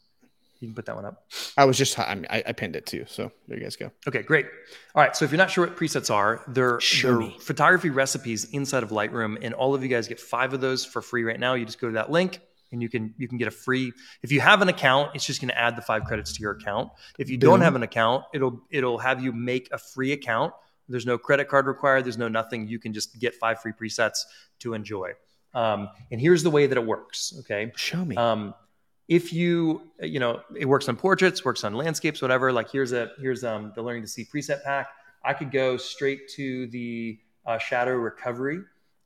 You 0.61 0.69
can 0.69 0.75
put 0.75 0.87
that 0.87 0.97
one 0.97 1.05
up. 1.05 1.27
I 1.59 1.67
was 1.67 1.77
just 1.77 1.99
I, 1.99 2.15
mean, 2.15 2.27
I, 2.31 2.43
I 2.47 2.53
pinned 2.53 2.77
it 2.77 2.87
too. 2.87 3.05
So 3.07 3.31
there 3.47 3.59
you 3.59 3.63
guys 3.63 3.77
go. 3.77 3.91
Okay, 4.09 4.23
great. 4.23 4.47
All 4.95 5.03
right, 5.03 5.15
so 5.15 5.27
if 5.27 5.31
you're 5.31 5.39
not 5.39 5.51
sure 5.51 5.67
what 5.67 5.77
presets 5.77 6.11
are, 6.11 6.43
they're, 6.49 6.81
they're 7.03 7.21
photography 7.41 7.91
recipes 7.91 8.47
inside 8.53 8.83
of 8.83 8.89
Lightroom, 8.89 9.37
and 9.43 9.53
all 9.53 9.75
of 9.75 9.83
you 9.83 9.89
guys 9.89 10.09
get 10.09 10.19
five 10.19 10.55
of 10.55 10.63
those 10.63 10.85
for 10.85 11.03
free 11.03 11.25
right 11.25 11.39
now. 11.39 11.55
You 11.55 11.67
just 11.67 11.79
go 11.79 11.89
to 11.89 11.95
that 11.95 12.11
link, 12.11 12.41
and 12.73 12.83
you 12.83 12.89
can 12.89 13.15
you 13.17 13.29
can 13.29 13.39
get 13.39 13.49
a 13.49 13.53
free. 13.53 13.93
If 14.23 14.33
you 14.33 14.41
have 14.41 14.63
an 14.63 14.69
account, 14.69 15.13
it's 15.15 15.25
just 15.25 15.41
going 15.41 15.49
to 15.49 15.59
add 15.59 15.77
the 15.77 15.83
five 15.83 16.05
credits 16.05 16.33
to 16.35 16.41
your 16.41 16.53
account. 16.53 16.91
If 17.19 17.31
you 17.31 17.37
don't 17.37 17.61
have 17.61 17.75
an 17.77 17.83
account, 17.83 18.25
it'll 18.35 18.61
it'll 18.71 18.99
have 18.99 19.23
you 19.23 19.33
make 19.33 19.69
a 19.73 19.79
free 19.79 20.13
account. 20.13 20.53
There's 20.89 21.07
no 21.07 21.19
credit 21.19 21.49
card 21.49 21.67
required. 21.67 22.05
There's 22.05 22.19
no 22.19 22.29
nothing. 22.29 22.69
You 22.69 22.79
can 22.79 22.93
just 22.93 23.19
get 23.19 23.35
five 23.35 23.61
free 23.61 23.73
presets 23.73 24.21
to 24.61 24.75
enjoy. 24.75 25.13
Um, 25.55 25.89
and 26.11 26.21
here's 26.21 26.43
the 26.43 26.51
way 26.51 26.67
that 26.67 26.77
it 26.77 26.85
works. 26.85 27.35
Okay. 27.41 27.73
Show 27.77 28.05
me. 28.05 28.17
Um, 28.17 28.55
if 29.09 29.33
you, 29.33 29.83
you 30.01 30.19
know, 30.19 30.41
it 30.55 30.67
works 30.67 30.89
on 30.89 30.97
portraits, 30.97 31.45
works 31.45 31.65
on 31.65 31.75
landscapes, 31.75 32.21
whatever. 32.21 32.53
Like 32.53 32.71
here's 32.71 32.93
a 32.93 33.11
here's 33.21 33.45
um, 33.45 33.73
the 33.75 33.83
learning 33.83 34.03
to 34.03 34.09
see 34.09 34.25
preset 34.25 34.65
pack. 34.65 34.89
I 35.25 35.33
could 35.33 35.51
go 35.51 35.77
straight 35.77 36.29
to 36.31 36.67
the 36.69 37.19
uh, 37.47 37.59
shadow 37.59 37.95
recovery, 37.95 38.61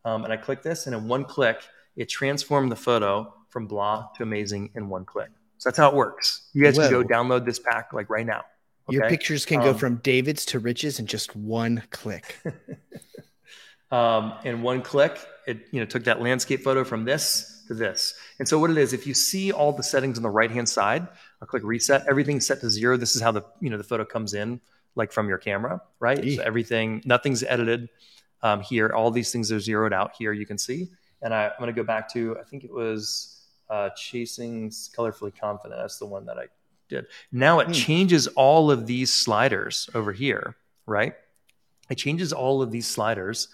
um, 0.05 0.25
and 0.25 0.33
I 0.33 0.37
click 0.37 0.63
this, 0.63 0.87
and 0.87 0.95
in 0.95 1.07
one 1.07 1.25
click, 1.25 1.63
it 1.97 2.09
transformed 2.09 2.73
the 2.73 2.77
photo 2.77 3.33
from 3.51 3.67
blah 3.67 4.09
to 4.17 4.23
amazing 4.23 4.71
in 4.75 4.89
one 4.89 5.05
click. 5.05 5.31
So 5.59 5.69
that's 5.69 5.79
how 5.79 5.91
it 5.91 5.95
works. 5.95 6.49
You 6.55 6.65
guys 6.65 6.79
can 6.79 6.91
go 6.91 7.05
download 7.05 7.45
this 7.45 7.59
pack 7.59 7.93
like 7.93 8.09
right 8.09 8.27
now. 8.27 8.43
Your 8.89 9.09
pictures 9.09 9.45
can 9.45 9.61
go 9.61 9.71
Um, 9.71 9.79
from 9.79 9.97
David's 9.97 10.45
to 10.47 10.59
riches 10.59 10.99
in 10.99 11.07
just 11.07 11.37
one 11.37 11.83
click. 11.91 12.41
um, 13.93 14.35
in 14.45 14.63
one 14.63 14.83
click 14.83 15.19
it 15.47 15.67
you 15.73 15.81
know 15.81 15.87
took 15.87 16.05
that 16.05 16.21
landscape 16.21 16.63
photo 16.63 16.85
from 16.85 17.05
this 17.05 17.65
to 17.67 17.75
this 17.75 18.15
and 18.39 18.49
so 18.49 18.59
what 18.59 18.71
it 18.71 18.79
is 18.79 18.93
if 18.93 19.07
you 19.07 19.15
see 19.15 19.53
all 19.53 19.73
the 19.73 19.83
settings 19.83 20.17
on 20.17 20.23
the 20.23 20.31
right 20.31 20.51
hand 20.51 20.69
side 20.69 21.07
i'll 21.41 21.49
click 21.49 21.63
reset 21.65 22.05
everything's 22.09 22.47
set 22.47 22.61
to 22.61 22.71
zero 22.71 22.97
this 22.97 23.17
is 23.17 23.23
how 23.23 23.33
the 23.33 23.45
you 23.61 23.71
know 23.71 23.77
the 23.77 23.85
photo 23.85 24.05
comes 24.05 24.35
in 24.35 24.61
like 24.95 25.13
from 25.13 25.29
your 25.29 25.39
camera 25.39 25.81
right 25.99 26.25
Eek. 26.25 26.39
so 26.39 26.45
everything 26.45 27.03
nothing's 27.05 27.43
edited 27.43 27.89
um, 28.43 28.61
here 28.61 28.91
all 28.91 29.11
these 29.11 29.33
things 29.33 29.53
are 29.53 29.61
zeroed 29.61 29.93
out 29.93 30.13
here 30.19 30.33
you 30.33 30.47
can 30.47 30.59
see 30.59 30.89
and 31.23 31.35
I, 31.35 31.47
i'm 31.47 31.59
going 31.59 31.69
to 31.69 31.79
go 31.79 31.85
back 31.85 32.13
to 32.15 32.37
i 32.39 32.45
think 32.45 32.65
it 32.65 32.73
was 32.73 33.40
uh, 33.71 33.91
chasing 33.97 34.69
colorfully 34.71 35.33
confident. 35.39 35.81
That's 35.81 35.99
the 35.99 36.07
one 36.07 36.27
that 36.27 36.39
i 36.39 36.47
did. 36.89 37.07
Now 37.31 37.61
it 37.61 37.67
Hmm. 37.69 37.73
changes 37.73 38.27
all 38.29 38.71
of 38.71 38.87
these 38.87 39.15
sliders 39.15 39.89
over 39.95 40.13
here 40.13 40.57
right? 40.87 41.15
It 41.89 41.95
changes 41.97 42.33
all 42.33 42.63
of 42.63 42.71
these 42.73 42.87
sliders 42.87 43.49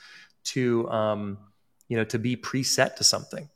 to 0.44 0.88
um, 0.90 1.38
you 1.88 1.96
know 1.98 2.04
to 2.04 2.18
be 2.18 2.36
preset 2.36 2.96
to 2.96 3.04
something 3.04 3.48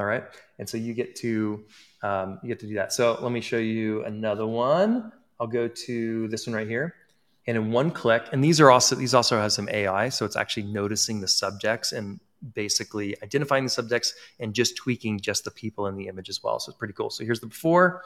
all 0.00 0.06
right? 0.06 0.24
And 0.58 0.68
so 0.68 0.76
you 0.76 0.92
get 0.94 1.14
to 1.16 1.64
um, 2.02 2.40
you 2.42 2.48
get 2.48 2.58
to 2.60 2.66
do 2.66 2.74
that. 2.74 2.92
So 2.92 3.16
let 3.22 3.30
me 3.32 3.40
show 3.40 3.58
you 3.58 4.04
another 4.04 4.46
one. 4.46 5.12
I'll 5.38 5.46
go 5.46 5.68
to 5.68 6.28
this 6.28 6.46
one 6.46 6.56
right 6.56 6.68
here. 6.68 6.94
And 7.46 7.56
in 7.56 7.70
one 7.72 7.90
click 7.90 8.24
and 8.32 8.42
these 8.42 8.58
are 8.60 8.70
also 8.70 8.96
these 8.96 9.12
also 9.14 9.36
have 9.36 9.52
some 9.52 9.68
ai 9.68 10.08
so 10.08 10.24
it's 10.24 10.34
actually 10.36 10.62
noticing 10.72 11.20
the 11.20 11.28
subjects 11.28 11.92
and 11.92 12.18
basically 12.52 13.14
identifying 13.22 13.64
the 13.64 13.70
subjects 13.70 14.14
and 14.40 14.54
just 14.54 14.76
tweaking 14.76 15.18
just 15.18 15.44
the 15.44 15.50
people 15.50 15.86
in 15.86 15.96
the 15.96 16.08
image 16.08 16.28
as 16.28 16.42
well 16.42 16.58
so 16.58 16.70
it's 16.70 16.78
pretty 16.78 16.94
cool 16.94 17.10
so 17.10 17.24
here's 17.24 17.40
the 17.40 17.46
before 17.46 18.02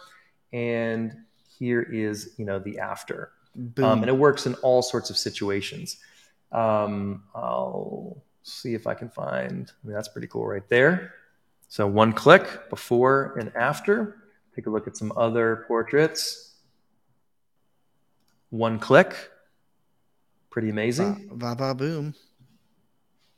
and 0.53 1.14
here 1.59 1.82
is 1.82 2.34
you 2.39 2.45
know 2.45 2.59
the 2.59 2.78
after 2.78 3.32
Boom. 3.59 3.84
um, 3.84 3.99
and 4.01 4.09
it 4.09 4.16
works 4.16 4.47
in 4.47 4.55
all 4.57 4.82
sorts 4.82 5.11
of 5.11 5.16
situations. 5.16 5.97
Um, 6.53 7.24
I'll 7.34 8.22
see 8.43 8.74
if 8.74 8.86
I 8.86 8.95
can 8.95 9.09
find. 9.09 9.70
I 9.70 9.86
mean, 9.86 9.95
that's 9.95 10.09
pretty 10.09 10.28
cool 10.28 10.47
right 10.47 10.66
there. 10.68 11.14
So 11.68 11.86
one 11.86 12.12
click 12.12 12.70
before 12.70 13.36
and 13.39 13.53
after. 13.57 14.16
Take 14.55 14.66
a 14.66 14.70
look 14.70 14.86
at 14.86 14.97
some 14.97 15.12
other 15.16 15.64
portraits. 15.68 16.55
One 18.51 18.78
click. 18.78 19.14
Pretty 20.51 20.70
amazing. 20.70 21.30
Va, 21.32 21.55
va, 21.55 21.74
boom. 21.74 22.14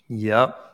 Yep. 0.09 0.70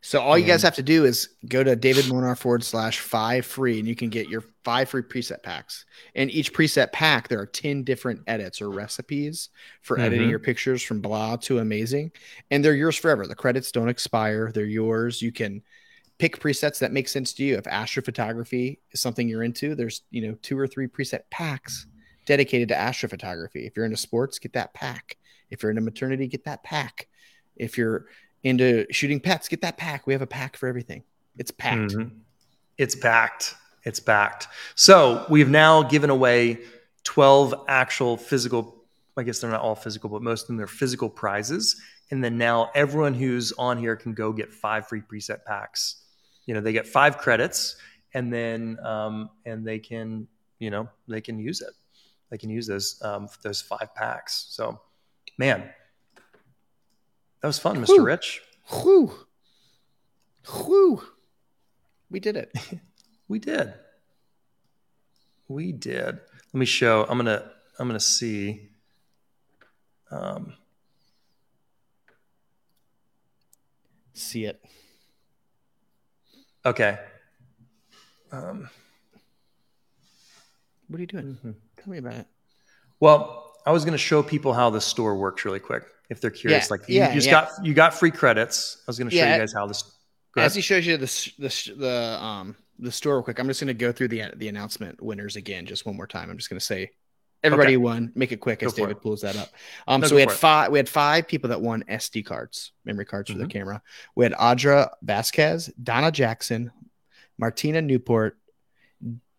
So 0.00 0.20
all 0.20 0.38
you 0.38 0.46
guys 0.46 0.62
have 0.62 0.76
to 0.76 0.82
do 0.82 1.04
is 1.04 1.30
go 1.48 1.64
to 1.64 1.74
David 1.74 2.08
Molnar 2.08 2.36
forward 2.36 2.62
slash 2.62 3.00
five 3.00 3.44
free, 3.44 3.80
and 3.80 3.88
you 3.88 3.96
can 3.96 4.10
get 4.10 4.28
your 4.28 4.44
five 4.64 4.88
free 4.88 5.02
preset 5.02 5.42
packs. 5.42 5.84
And 6.14 6.30
each 6.30 6.52
preset 6.52 6.92
pack, 6.92 7.26
there 7.26 7.40
are 7.40 7.46
10 7.46 7.82
different 7.82 8.20
edits 8.28 8.62
or 8.62 8.70
recipes 8.70 9.48
for 9.82 9.98
editing 9.98 10.28
Mhm. 10.28 10.30
your 10.30 10.38
pictures 10.38 10.82
from 10.82 11.00
blah 11.00 11.36
to 11.38 11.58
amazing. 11.58 12.12
And 12.50 12.64
they're 12.64 12.74
yours 12.76 12.96
forever. 12.96 13.26
The 13.26 13.34
credits 13.34 13.72
don't 13.72 13.88
expire, 13.88 14.52
they're 14.52 14.64
yours. 14.64 15.20
You 15.20 15.32
can 15.32 15.62
pick 16.18 16.38
presets 16.38 16.78
that 16.78 16.92
make 16.92 17.08
sense 17.08 17.32
to 17.32 17.44
you. 17.44 17.56
If 17.56 17.64
astrophotography 17.64 18.78
is 18.92 19.00
something 19.00 19.28
you're 19.28 19.42
into, 19.44 19.74
there's 19.74 20.02
you 20.10 20.26
know 20.26 20.34
two 20.42 20.58
or 20.58 20.66
three 20.68 20.86
preset 20.86 21.22
packs 21.30 21.86
dedicated 22.24 22.68
to 22.68 22.74
astrophotography. 22.74 23.66
If 23.66 23.76
you're 23.76 23.84
into 23.84 23.96
sports, 23.96 24.38
get 24.38 24.52
that 24.52 24.74
pack. 24.74 25.16
If 25.50 25.62
you're 25.62 25.70
into 25.70 25.82
maternity, 25.82 26.28
get 26.28 26.44
that 26.44 26.62
pack. 26.62 27.08
If 27.56 27.76
you're 27.78 28.06
into 28.42 28.86
shooting 28.90 29.20
pets, 29.20 29.48
get 29.48 29.60
that 29.62 29.76
pack. 29.76 30.06
We 30.06 30.12
have 30.12 30.22
a 30.22 30.26
pack 30.26 30.56
for 30.56 30.68
everything. 30.68 31.02
It's 31.36 31.50
packed. 31.50 31.92
Mhm. 31.92 32.10
It's 32.76 32.94
packed. 32.94 33.54
It's 33.84 34.00
packed. 34.00 34.48
So 34.74 35.26
we've 35.28 35.48
now 35.48 35.82
given 35.82 36.10
away 36.10 36.58
12 37.04 37.64
actual 37.68 38.16
physical, 38.16 38.84
I 39.16 39.22
guess 39.22 39.40
they're 39.40 39.50
not 39.50 39.60
all 39.60 39.74
physical, 39.74 40.10
but 40.10 40.22
most 40.22 40.42
of 40.42 40.48
them 40.48 40.60
are 40.60 40.66
physical 40.66 41.08
prizes. 41.08 41.80
And 42.10 42.22
then 42.22 42.38
now 42.38 42.70
everyone 42.74 43.14
who's 43.14 43.52
on 43.52 43.78
here 43.78 43.96
can 43.96 44.14
go 44.14 44.32
get 44.32 44.52
five 44.52 44.88
free 44.88 45.00
preset 45.00 45.44
packs. 45.44 45.96
You 46.46 46.54
know, 46.54 46.60
they 46.60 46.72
get 46.72 46.86
five 46.86 47.18
credits 47.18 47.76
and 48.14 48.32
then, 48.32 48.78
um, 48.84 49.30
and 49.44 49.66
they 49.66 49.78
can, 49.78 50.26
you 50.58 50.70
know, 50.70 50.88
they 51.06 51.20
can 51.20 51.38
use 51.38 51.60
it. 51.60 51.74
They 52.30 52.38
can 52.38 52.50
use 52.50 52.66
those, 52.66 53.00
um, 53.02 53.28
those 53.42 53.60
five 53.60 53.94
packs. 53.94 54.46
So, 54.50 54.80
man, 55.38 55.70
that 57.40 57.46
was 57.48 57.58
fun, 57.58 57.76
Mr. 57.76 57.88
Whew. 57.88 58.04
Rich. 58.04 58.42
Whew. 58.70 59.12
Whew. 60.46 61.02
We 62.10 62.20
did 62.20 62.36
it. 62.36 62.52
We 63.30 63.38
did. 63.38 63.74
We 65.48 65.70
did. 65.72 66.06
Let 66.16 66.54
me 66.54 66.64
show. 66.64 67.04
I'm 67.10 67.18
gonna. 67.18 67.50
I'm 67.78 67.86
gonna 67.86 68.00
see. 68.00 68.70
Um, 70.10 70.54
See 74.14 74.46
it. 74.46 74.60
okay. 76.64 76.98
Um, 78.32 78.68
What 80.88 80.96
are 80.96 81.00
you 81.00 81.06
doing? 81.06 81.38
Tell 81.76 81.88
me 81.92 81.98
about 81.98 82.14
it. 82.14 82.26
well, 82.98 83.52
I 83.66 83.72
was 83.72 83.84
gonna 83.84 83.98
show 83.98 84.22
people 84.22 84.54
how 84.54 84.70
the 84.70 84.80
store 84.80 85.16
works 85.16 85.44
really 85.44 85.60
quick 85.60 85.84
if 86.08 86.20
they're 86.20 86.30
curious. 86.30 86.66
Yeah, 86.66 86.70
like 86.70 86.88
you 86.88 86.96
yeah, 86.96 87.14
just 87.14 87.26
yeah. 87.26 87.32
got 87.32 87.50
you 87.64 87.74
got 87.74 87.94
free 87.94 88.10
credits. 88.10 88.78
I 88.80 88.84
was 88.88 88.98
gonna 88.98 89.10
show 89.10 89.16
Yeah. 89.18 89.34
you 89.34 89.40
guys 89.40 89.52
how 89.52 89.66
this. 89.66 89.84
As 90.36 90.54
he 90.54 90.60
shows 90.60 90.86
you 90.86 90.96
the 90.96 91.32
the 91.38 91.72
the 91.76 92.22
um 92.24 92.56
the 92.78 92.92
store 92.92 93.14
real 93.16 93.22
quick, 93.24 93.40
I'm 93.40 93.48
just 93.48 93.58
going 93.60 93.66
to 93.68 93.74
go 93.74 93.90
through 93.90 94.06
the 94.08 94.22
the 94.36 94.46
announcement 94.46 95.02
winners 95.02 95.34
again 95.34 95.66
just 95.66 95.84
one 95.84 95.96
more 95.96 96.06
time. 96.06 96.30
I'm 96.30 96.36
just 96.36 96.48
going 96.48 96.60
to 96.60 96.64
say 96.64 96.92
everybody 97.42 97.72
Okay. 97.72 97.76
won. 97.78 98.12
Make 98.14 98.30
it 98.30 98.36
quick 98.36 98.62
as 98.62 98.70
Go 98.72 98.82
David 98.84 98.98
it. 98.98 99.00
pulls 99.02 99.22
that 99.22 99.34
up. 99.36 99.48
Um, 99.88 100.00
No, 100.00 100.06
so 100.06 100.14
we 100.14 100.20
had 100.20 100.30
five. 100.30 100.70
We 100.70 100.78
had 100.78 100.88
five 100.88 101.26
people 101.26 101.48
that 101.50 101.60
won 101.60 101.82
SD 101.88 102.24
cards, 102.24 102.70
memory 102.84 103.04
cards 103.04 103.30
for 103.30 103.34
Mhm. 103.34 103.38
their 103.40 103.48
camera. 103.48 103.82
We 104.14 104.24
had 104.26 104.32
Audra 104.34 104.90
Vasquez, 105.02 105.72
Donna 105.82 106.12
Jackson, 106.12 106.70
Martina 107.36 107.82
Newport, 107.82 108.38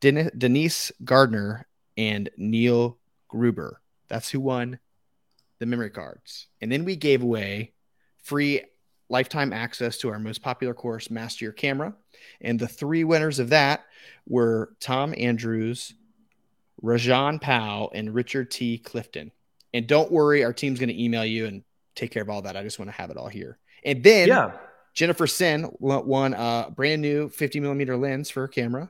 Den- 0.02 0.32
Denise 0.38 0.92
Gardner, 1.06 1.66
and 1.98 2.30
Neil 2.36 2.98
Gruber. 3.30 3.80
That's 4.10 4.30
who 4.30 4.42
won 4.42 4.80
the 5.60 5.66
memory 5.66 5.90
cards. 5.90 6.48
And 6.62 6.72
then 6.72 6.86
we 6.86 6.96
gave 6.96 7.22
away 7.22 7.74
free 8.24 8.62
lifetime 9.10 9.54
access 9.54 9.98
to 9.98 10.10
our 10.10 10.20
most 10.20 10.42
popular 10.42 10.74
course, 10.74 11.10
Master 11.10 11.46
Your 11.46 11.52
Camera. 11.52 11.94
And 12.42 12.60
the 12.60 12.68
three 12.68 13.04
winners 13.04 13.40
of 13.40 13.50
that 13.50 13.86
were 14.28 14.74
Tom 14.80 15.14
Andrews, 15.18 15.94
Rajan 16.84 17.42
Powell, 17.42 17.92
and 17.94 18.14
Richard 18.14 18.52
T. 18.52 18.78
Clifton. 18.78 19.32
And 19.74 19.88
don't 19.88 20.12
worry, 20.12 20.44
our 20.44 20.54
team's 20.54 20.80
going 20.80 20.90
to 20.90 21.04
email 21.04 21.26
you 21.26 21.46
and 21.46 21.64
take 21.96 22.12
care 22.12 22.24
of 22.24 22.30
all 22.30 22.42
that. 22.44 22.56
I 22.56 22.64
just 22.64 22.80
want 22.80 22.90
to 22.90 22.98
have 22.98 23.10
it 23.10 23.18
all 23.18 23.28
here. 23.28 23.58
And 23.84 24.04
then 24.04 24.28
yeah. 24.28 24.52
Jennifer 24.94 25.28
Sin 25.28 25.70
won 25.80 26.34
a 26.34 26.72
brand 26.76 27.02
new 27.02 27.30
50 27.30 27.60
millimeter 27.60 27.98
lens 27.98 28.30
for 28.30 28.42
her 28.42 28.48
camera. 28.48 28.90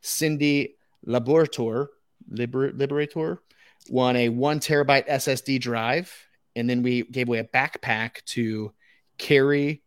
Cindy 0.00 0.76
Laborator, 1.04 1.90
Liber, 2.30 2.72
Liberator 2.72 3.42
won 3.88 4.16
a 4.16 4.28
one 4.28 4.60
terabyte 4.60 5.08
SSD 5.08 5.60
drive. 5.60 6.12
And 6.56 6.68
then 6.68 6.82
we 6.82 7.02
gave 7.02 7.28
away 7.28 7.38
a 7.38 7.44
backpack 7.44 8.24
to 8.26 8.72
Carrie 9.18 9.82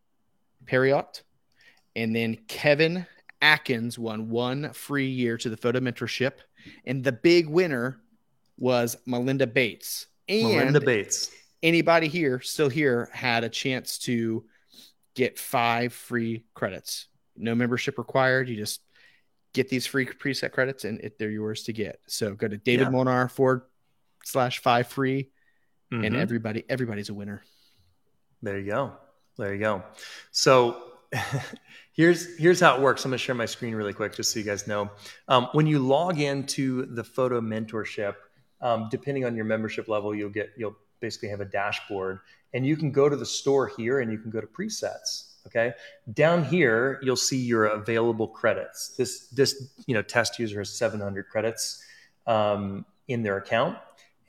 Perriott. 0.66 1.22
And 1.96 2.16
then 2.16 2.38
Kevin 2.48 3.06
Atkins 3.42 4.00
won 4.00 4.30
one 4.30 4.72
free 4.74 5.10
year 5.10 5.38
to 5.38 5.50
the 5.50 5.58
photo 5.58 5.80
mentorship. 5.80 6.34
And 6.86 7.04
the 7.04 7.12
big 7.12 7.48
winner 7.48 8.00
was 8.58 8.96
Melinda 9.06 9.46
Bates. 9.46 10.08
And 10.30 10.44
Melinda 10.58 10.80
Bates. 10.80 11.30
anybody 11.62 12.08
here 12.08 12.40
still 12.40 12.70
here 12.70 13.10
had 13.12 13.44
a 13.44 13.50
chance 13.50 13.98
to 14.00 14.46
get 15.16 15.38
five 15.38 15.94
free 15.94 16.46
credits. 16.54 17.08
No 17.36 17.54
membership 17.54 17.98
required. 17.98 18.48
You 18.48 18.56
just 18.56 18.82
get 19.54 19.70
these 19.70 19.86
free 19.86 20.06
preset 20.06 20.52
credits 20.52 20.86
and 20.86 21.00
it, 21.02 21.20
they're 21.20 21.30
yours 21.30 21.64
to 21.64 21.74
get. 21.74 22.00
So 22.08 22.34
go 22.34 22.48
to 22.48 22.58
David 22.58 22.86
Yeah. 22.86 22.90
Molnar 22.92 23.28
forward 23.28 23.64
slash 24.24 24.60
five 24.60 24.88
free 24.88 25.30
and 25.92 26.04
Mhm. 26.16 26.18
everybody 26.18 26.66
everybody's 26.70 27.10
a 27.10 27.14
winner. 27.14 27.44
There 28.42 28.60
you 28.60 28.66
go. 28.72 28.94
There 29.38 29.54
you 29.54 29.60
go. 29.60 29.84
So 30.32 30.92
here's 31.94 32.38
here's 32.38 32.60
how 32.60 32.76
it 32.76 32.82
works. 32.82 33.06
I'm 33.06 33.12
going 33.12 33.18
to 33.20 33.24
share 33.24 33.36
my 33.36 33.46
screen 33.46 33.76
really 33.76 33.94
quick 33.94 34.16
just 34.16 34.32
so 34.32 34.40
you 34.40 34.46
guys 34.46 34.68
know. 34.68 34.90
Um, 35.28 35.50
when 35.54 35.68
you 35.68 35.80
log 35.80 36.20
into 36.20 36.86
the 36.88 37.04
photo 37.04 37.40
mentorship, 37.42 38.16
um, 38.62 38.88
depending 38.90 39.26
on 39.26 39.36
your 39.36 39.46
membership 39.46 39.88
level, 39.88 40.16
you'll 40.16 40.30
get 40.30 40.52
you'll 40.58 40.76
basically 41.00 41.30
have 41.30 41.42
a 41.42 41.46
dashboard, 41.46 42.20
and 42.54 42.66
you 42.66 42.76
can 42.78 42.92
go 42.92 43.10
to 43.10 43.16
the 43.16 43.26
store 43.26 43.68
here 43.68 44.00
and 44.00 44.12
you 44.12 44.18
can 44.18 44.32
go 44.32 44.42
to 44.42 44.48
presets. 44.48 45.30
Okay, 45.46 45.74
down 46.14 46.44
here 46.44 47.00
you'll 47.04 47.16
see 47.18 47.38
your 47.38 47.66
available 47.66 48.28
credits. 48.28 48.96
This 48.98 49.28
this 49.28 49.74
you 49.86 49.94
know 49.94 50.02
test 50.02 50.40
user 50.40 50.60
has 50.60 50.70
700 50.70 51.28
credits 51.28 51.84
um, 52.26 52.86
in 53.10 53.22
their 53.22 53.38
account, 53.38 53.78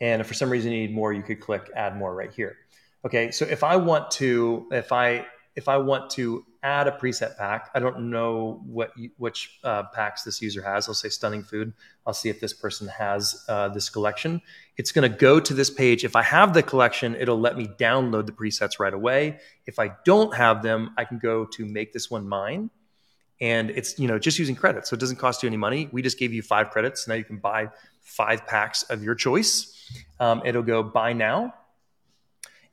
and 0.01 0.21
if 0.21 0.27
for 0.27 0.35
some 0.35 0.51
reason 0.51 0.73
you 0.73 0.81
need 0.81 0.95
more, 0.95 1.13
you 1.13 1.23
could 1.23 1.41
click 1.41 1.71
add 1.75 1.97
more 1.97 2.15
right 2.15 2.33
here. 2.33 2.57
Okay, 3.05 3.31
so 3.31 3.45
if 3.45 3.63
I 3.63 3.77
want 3.77 4.11
to, 4.13 4.67
if 4.71 4.93
I 4.93 5.27
if 5.57 5.69
I 5.69 5.77
want 5.77 6.11
to 6.11 6.45
add 6.63 6.89
a 6.89 6.91
preset 6.91 7.37
pack, 7.37 7.71
I 7.75 7.79
don't 7.79 8.11
know 8.11 8.61
what 8.65 8.93
which 9.19 9.59
uh, 9.63 9.85
packs 9.95 10.25
this 10.25 10.41
user 10.43 10.63
has. 10.63 10.89
I'll 10.89 10.95
say 10.95 11.11
stunning 11.11 11.43
food. 11.43 11.75
I'll 12.07 12.15
see 12.15 12.29
if 12.29 12.41
this 12.41 12.53
person 12.53 12.89
has 12.89 13.45
uh, 13.49 13.69
this 13.69 13.89
collection. 13.89 14.41
It's 14.77 14.91
going 14.91 15.11
to 15.11 15.17
go 15.17 15.39
to 15.39 15.55
this 15.55 15.71
page. 15.71 16.05
If 16.05 16.17
I 16.17 16.23
have 16.23 16.55
the 16.55 16.63
collection, 16.63 17.15
it'll 17.15 17.39
let 17.39 17.57
me 17.57 17.69
download 17.79 18.27
the 18.27 18.33
presets 18.33 18.81
right 18.81 18.95
away. 18.95 19.39
If 19.67 19.79
I 19.79 19.93
don't 20.05 20.35
have 20.35 20.63
them, 20.63 20.91
I 20.97 21.05
can 21.05 21.19
go 21.19 21.45
to 21.45 21.67
make 21.67 21.93
this 21.93 22.11
one 22.11 22.27
mine. 22.27 22.71
And 23.41 23.71
it's 23.71 23.99
you 23.99 24.09
know 24.09 24.19
just 24.19 24.39
using 24.39 24.57
credits, 24.57 24.91
so 24.91 24.95
it 24.95 25.01
doesn't 25.01 25.17
cost 25.17 25.43
you 25.43 25.47
any 25.49 25.57
money. 25.57 25.89
We 25.93 26.03
just 26.03 26.19
gave 26.19 26.33
you 26.33 26.43
five 26.43 26.71
credits. 26.71 27.07
Now 27.07 27.15
you 27.15 27.25
can 27.25 27.39
buy 27.39 27.69
five 28.01 28.47
packs 28.47 28.83
of 28.85 29.03
your 29.03 29.15
choice. 29.15 29.74
Um, 30.21 30.43
it'll 30.45 30.63
go 30.63 30.83
buy 30.83 31.13
now, 31.13 31.55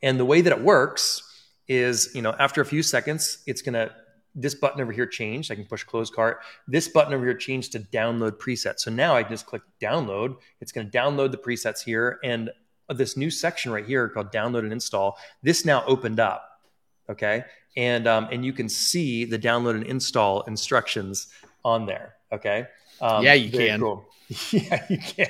and 0.01 0.19
the 0.19 0.25
way 0.25 0.41
that 0.41 0.51
it 0.51 0.61
works 0.61 1.23
is, 1.67 2.11
you 2.13 2.21
know, 2.21 2.35
after 2.37 2.61
a 2.61 2.65
few 2.65 2.83
seconds, 2.83 3.43
it's 3.47 3.61
going 3.61 3.73
to, 3.73 3.91
this 4.35 4.55
button 4.55 4.81
over 4.81 4.91
here 4.91 5.05
changed. 5.05 5.51
I 5.51 5.55
can 5.55 5.65
push 5.65 5.83
close 5.83 6.09
cart. 6.09 6.41
This 6.67 6.87
button 6.87 7.13
over 7.13 7.23
here 7.23 7.33
changed 7.33 7.71
to 7.73 7.79
download 7.79 8.31
presets. 8.39 8.79
So 8.81 8.91
now 8.91 9.15
I 9.15 9.23
just 9.23 9.45
click 9.45 9.61
download. 9.81 10.37
It's 10.59 10.71
going 10.71 10.89
to 10.89 10.97
download 10.97 11.31
the 11.31 11.37
presets 11.37 11.81
here. 11.83 12.19
And 12.23 12.49
this 12.89 13.15
new 13.15 13.29
section 13.29 13.71
right 13.71 13.85
here 13.85 14.09
called 14.09 14.31
download 14.31 14.59
and 14.59 14.73
install, 14.73 15.17
this 15.43 15.65
now 15.65 15.83
opened 15.85 16.19
up. 16.19 16.61
Okay. 17.09 17.45
And, 17.77 18.07
um, 18.07 18.27
and 18.31 18.45
you 18.45 18.53
can 18.53 18.67
see 18.67 19.23
the 19.25 19.39
download 19.39 19.75
and 19.75 19.85
install 19.85 20.41
instructions 20.43 21.27
on 21.63 21.85
there. 21.85 22.15
Okay. 22.31 22.67
Um, 23.01 23.23
Yeah, 23.23 23.33
you 23.33 23.51
can. 23.51 23.79
Cool. 23.79 24.05
Yeah, 24.51 24.85
you 24.89 24.97
can. 24.97 25.27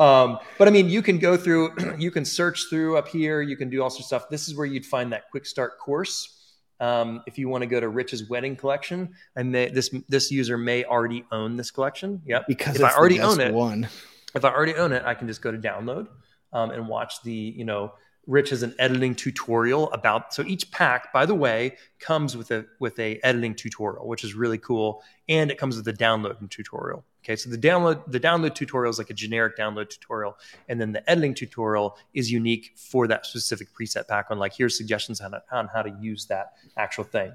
Um, 0.00 0.38
but 0.56 0.66
I 0.66 0.70
mean, 0.70 0.88
you 0.88 1.02
can 1.02 1.18
go 1.18 1.36
through, 1.36 1.74
you 1.98 2.10
can 2.10 2.24
search 2.24 2.70
through 2.70 2.96
up 2.96 3.06
here, 3.08 3.42
you 3.42 3.58
can 3.58 3.68
do 3.68 3.82
all 3.82 3.90
sorts 3.90 4.04
of 4.04 4.06
stuff. 4.06 4.30
This 4.30 4.48
is 4.48 4.54
where 4.54 4.64
you'd 4.64 4.86
find 4.86 5.12
that 5.12 5.24
quick 5.30 5.44
start 5.44 5.78
course. 5.78 6.38
Um, 6.80 7.22
if 7.26 7.38
you 7.38 7.48
want 7.48 7.62
to 7.62 7.66
go 7.66 7.78
to 7.78 7.88
Rich's 7.88 8.28
wedding 8.28 8.56
collection, 8.56 9.10
and 9.36 9.52
may, 9.52 9.68
this 9.68 9.94
this 10.08 10.30
user 10.32 10.56
may 10.56 10.84
already 10.84 11.24
own 11.30 11.56
this 11.56 11.70
collection. 11.70 12.22
Yep. 12.24 12.46
Because 12.48 12.76
if 12.76 12.82
I 12.82 12.86
it's 12.86 12.94
the 12.94 13.00
already 13.00 13.18
best 13.18 13.32
own 13.32 13.40
it, 13.40 13.54
one. 13.54 13.88
if 14.34 14.44
I 14.44 14.50
already 14.50 14.74
own 14.74 14.92
it, 14.92 15.02
I 15.04 15.14
can 15.14 15.28
just 15.28 15.42
go 15.42 15.52
to 15.52 15.58
download 15.58 16.08
um, 16.52 16.70
and 16.70 16.88
watch 16.88 17.22
the, 17.22 17.32
you 17.32 17.64
know, 17.64 17.92
Rich 18.26 18.50
has 18.50 18.62
an 18.62 18.74
editing 18.78 19.14
tutorial 19.14 19.90
about. 19.92 20.32
So 20.32 20.44
each 20.44 20.70
pack, 20.70 21.12
by 21.12 21.26
the 21.26 21.34
way, 21.34 21.76
comes 21.98 22.36
with 22.36 22.50
a 22.52 22.66
with 22.78 22.98
a 22.98 23.18
editing 23.24 23.54
tutorial, 23.54 24.06
which 24.06 24.22
is 24.22 24.34
really 24.34 24.58
cool, 24.58 25.02
and 25.28 25.50
it 25.50 25.58
comes 25.58 25.76
with 25.76 25.88
a 25.88 25.92
downloading 25.92 26.48
tutorial. 26.48 27.04
Okay, 27.24 27.36
so 27.36 27.50
the 27.50 27.58
download 27.58 28.10
the 28.10 28.20
download 28.20 28.54
tutorial 28.54 28.90
is 28.90 28.98
like 28.98 29.10
a 29.10 29.14
generic 29.14 29.56
download 29.56 29.90
tutorial, 29.90 30.36
and 30.68 30.80
then 30.80 30.92
the 30.92 31.08
editing 31.10 31.34
tutorial 31.34 31.96
is 32.14 32.30
unique 32.30 32.72
for 32.76 33.08
that 33.08 33.26
specific 33.26 33.68
preset 33.74 34.06
pack. 34.06 34.26
On 34.30 34.38
like 34.38 34.54
here's 34.54 34.76
suggestions 34.76 35.20
on, 35.20 35.34
on 35.50 35.68
how 35.68 35.82
to 35.82 35.96
use 36.00 36.26
that 36.26 36.52
actual 36.76 37.04
thing. 37.04 37.32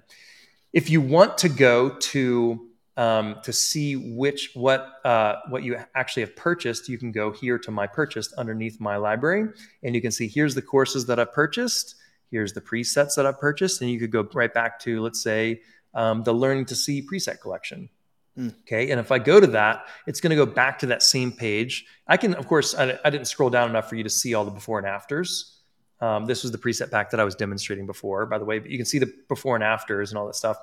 If 0.72 0.90
you 0.90 1.02
want 1.02 1.38
to 1.40 1.50
go 1.50 1.90
to 1.90 2.67
um, 2.98 3.36
to 3.44 3.54
see 3.54 3.96
which 3.96 4.52
what 4.56 5.00
uh, 5.06 5.36
what 5.50 5.64
you 5.64 5.78
actually 5.96 6.24
have 6.24 6.36
purchased, 6.36 6.90
you 6.90 6.98
can 6.98 7.12
go 7.12 7.32
here 7.32 7.58
to 7.60 7.72
my 7.72 7.88
purchased 7.88 8.34
underneath 8.34 8.80
my 8.82 8.98
library, 8.98 9.48
and 9.84 9.96
you 9.96 10.02
can 10.02 10.12
see 10.12 10.28
here's 10.28 10.56
the 10.56 10.62
courses 10.62 11.06
that 11.06 11.20
I've 11.20 11.32
purchased. 11.32 11.96
Here's 12.30 12.52
the 12.52 12.62
presets 12.62 13.16
that 13.16 13.26
I've 13.26 13.40
purchased, 13.40 13.82
and 13.82 13.90
you 13.90 14.00
could 14.00 14.12
go 14.12 14.28
right 14.34 14.54
back 14.54 14.80
to 14.82 15.02
let's 15.02 15.22
say 15.22 15.62
um, 15.94 16.24
the 16.24 16.34
Learning 16.34 16.66
to 16.66 16.76
See 16.76 17.02
preset 17.02 17.40
collection. 17.40 17.90
Mm. 18.38 18.54
Okay, 18.62 18.92
and 18.92 19.00
if 19.00 19.12
I 19.12 19.20
go 19.20 19.40
to 19.40 19.48
that, 19.48 19.86
it's 20.08 20.20
going 20.20 20.32
to 20.32 20.36
go 20.36 20.46
back 20.46 20.80
to 20.80 20.88
that 20.88 21.02
same 21.02 21.32
page. 21.32 21.86
I 22.08 22.18
can, 22.18 22.34
of 22.36 22.48
course, 22.48 22.76
I, 22.76 23.00
I 23.06 23.10
didn't 23.10 23.28
scroll 23.28 23.50
down 23.50 23.70
enough 23.70 23.90
for 23.90 23.96
you 23.96 24.04
to 24.04 24.10
see 24.10 24.34
all 24.34 24.46
the 24.46 24.52
before 24.52 24.78
and 24.78 24.88
afters. 24.88 25.62
Um, 26.00 26.26
this 26.26 26.44
was 26.44 26.52
the 26.52 26.60
preset 26.60 26.92
pack 26.92 27.12
that 27.12 27.20
I 27.20 27.24
was 27.24 27.36
demonstrating 27.36 27.88
before, 27.88 28.26
by 28.28 28.38
the 28.38 28.46
way. 28.46 28.60
But 28.60 28.70
you 28.70 28.78
can 28.78 28.86
see 28.86 29.00
the 29.00 29.12
before 29.28 29.56
and 29.56 29.64
afters 29.64 30.12
and 30.12 30.20
all 30.20 30.28
that 30.28 30.36
stuff. 30.36 30.58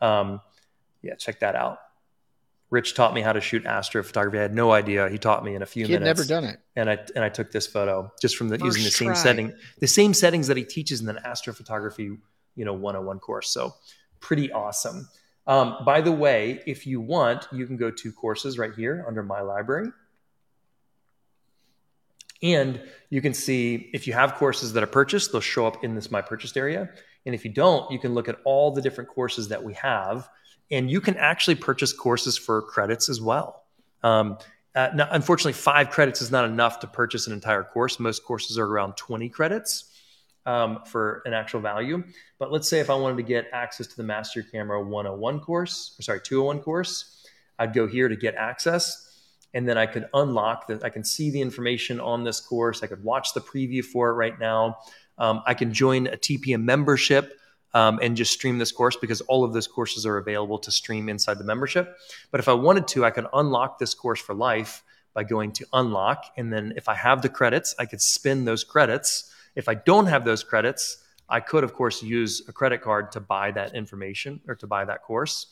Um, 0.00 0.40
yeah, 1.02 1.14
check 1.14 1.40
that 1.40 1.54
out. 1.54 1.78
Rich 2.70 2.94
taught 2.94 3.14
me 3.14 3.22
how 3.22 3.32
to 3.32 3.40
shoot 3.40 3.64
astrophotography. 3.64 4.38
I 4.38 4.42
had 4.42 4.54
no 4.54 4.72
idea. 4.72 5.08
He 5.08 5.16
taught 5.16 5.42
me 5.42 5.54
in 5.54 5.62
a 5.62 5.66
few 5.66 5.86
He 5.86 5.92
had 5.94 6.02
minutes. 6.02 6.18
never 6.28 6.28
done 6.28 6.44
it. 6.50 6.60
and 6.76 6.90
I 6.90 6.98
and 7.14 7.24
I 7.24 7.30
took 7.30 7.50
this 7.50 7.66
photo 7.66 8.12
just 8.20 8.36
from 8.36 8.48
the 8.48 8.58
First 8.58 8.66
using 8.76 8.84
the 8.84 8.90
same 8.90 9.06
try. 9.08 9.14
setting, 9.16 9.52
the 9.80 9.86
same 9.86 10.12
settings 10.12 10.48
that 10.48 10.58
he 10.58 10.64
teaches 10.64 11.00
in 11.00 11.06
the 11.06 11.14
astrophotography, 11.14 12.18
you 12.56 12.64
know, 12.66 12.74
101 12.74 13.20
course. 13.20 13.50
So 13.50 13.74
pretty 14.20 14.52
awesome. 14.52 15.08
Um, 15.46 15.76
by 15.86 16.02
the 16.02 16.12
way, 16.12 16.62
if 16.66 16.86
you 16.86 17.00
want, 17.00 17.48
you 17.52 17.66
can 17.66 17.78
go 17.78 17.90
to 17.90 18.12
courses 18.12 18.58
right 18.58 18.74
here 18.74 19.02
under 19.08 19.22
my 19.22 19.40
library. 19.40 19.88
And 22.42 22.80
you 23.10 23.20
can 23.20 23.34
see 23.34 23.90
if 23.92 24.06
you 24.06 24.12
have 24.12 24.34
courses 24.34 24.72
that 24.74 24.82
are 24.82 24.86
purchased, 24.88 25.32
they'll 25.32 25.40
show 25.40 25.66
up 25.66 25.82
in 25.82 25.94
this 25.94 26.10
My 26.10 26.22
Purchased 26.22 26.56
area. 26.56 26.88
And 27.26 27.34
if 27.34 27.44
you 27.44 27.50
don't, 27.50 27.90
you 27.90 27.98
can 27.98 28.14
look 28.14 28.28
at 28.28 28.36
all 28.44 28.70
the 28.70 28.80
different 28.82 29.10
courses 29.10 29.48
that 29.48 29.64
we 29.64 29.74
have. 29.74 30.28
And 30.70 30.90
you 30.90 31.00
can 31.00 31.16
actually 31.16 31.54
purchase 31.54 31.92
courses 31.92 32.36
for 32.36 32.62
credits 32.62 33.08
as 33.08 33.20
well. 33.20 33.64
Um, 34.02 34.38
uh, 34.74 34.90
now, 34.94 35.08
unfortunately, 35.10 35.54
five 35.54 35.90
credits 35.90 36.22
is 36.22 36.30
not 36.30 36.44
enough 36.44 36.80
to 36.80 36.86
purchase 36.86 37.26
an 37.26 37.32
entire 37.32 37.64
course. 37.64 37.98
Most 37.98 38.24
courses 38.24 38.58
are 38.58 38.66
around 38.66 38.96
20 38.96 39.28
credits 39.28 39.84
um, 40.46 40.80
for 40.84 41.22
an 41.26 41.32
actual 41.32 41.60
value. 41.60 42.02
But 42.38 42.52
let's 42.52 42.68
say 42.68 42.80
if 42.80 42.90
I 42.90 42.94
wanted 42.94 43.16
to 43.16 43.22
get 43.22 43.48
access 43.52 43.86
to 43.86 43.96
the 43.96 44.02
Master 44.02 44.42
Camera 44.42 44.82
101 44.82 45.40
course, 45.40 45.96
or 45.98 46.02
sorry, 46.02 46.20
201 46.20 46.62
course, 46.62 47.26
I'd 47.58 47.74
go 47.74 47.86
here 47.86 48.08
to 48.08 48.16
get 48.16 48.34
access. 48.34 49.04
And 49.54 49.68
then 49.68 49.78
I 49.78 49.86
could 49.86 50.06
unlock 50.14 50.66
that. 50.68 50.84
I 50.84 50.90
can 50.90 51.02
see 51.02 51.30
the 51.30 51.40
information 51.40 51.98
on 52.00 52.22
this 52.22 52.40
course. 52.40 52.82
I 52.82 52.86
could 52.86 53.02
watch 53.02 53.34
the 53.34 53.40
preview 53.40 53.84
for 53.84 54.10
it 54.10 54.12
right 54.12 54.38
now. 54.38 54.78
Um, 55.16 55.42
I 55.46 55.54
can 55.54 55.72
join 55.72 56.06
a 56.06 56.16
TPM 56.16 56.62
membership 56.62 57.34
um, 57.74 57.98
and 58.02 58.16
just 58.16 58.32
stream 58.32 58.58
this 58.58 58.72
course 58.72 58.96
because 58.96 59.20
all 59.22 59.44
of 59.44 59.52
those 59.52 59.66
courses 59.66 60.06
are 60.06 60.16
available 60.16 60.58
to 60.58 60.70
stream 60.70 61.08
inside 61.08 61.38
the 61.38 61.44
membership. 61.44 61.96
But 62.30 62.40
if 62.40 62.48
I 62.48 62.54
wanted 62.54 62.88
to, 62.88 63.04
I 63.04 63.10
could 63.10 63.26
unlock 63.32 63.78
this 63.78 63.94
course 63.94 64.20
for 64.20 64.34
life 64.34 64.82
by 65.14 65.24
going 65.24 65.52
to 65.52 65.66
unlock. 65.72 66.24
And 66.36 66.52
then 66.52 66.72
if 66.76 66.88
I 66.88 66.94
have 66.94 67.22
the 67.22 67.28
credits, 67.28 67.74
I 67.78 67.86
could 67.86 68.00
spend 68.00 68.46
those 68.46 68.64
credits. 68.64 69.32
If 69.54 69.68
I 69.68 69.74
don't 69.74 70.06
have 70.06 70.24
those 70.24 70.42
credits, 70.42 71.04
I 71.28 71.40
could, 71.40 71.64
of 71.64 71.74
course, 71.74 72.02
use 72.02 72.42
a 72.48 72.52
credit 72.52 72.80
card 72.80 73.12
to 73.12 73.20
buy 73.20 73.50
that 73.52 73.74
information 73.74 74.40
or 74.48 74.54
to 74.56 74.66
buy 74.66 74.84
that 74.84 75.02
course. 75.02 75.46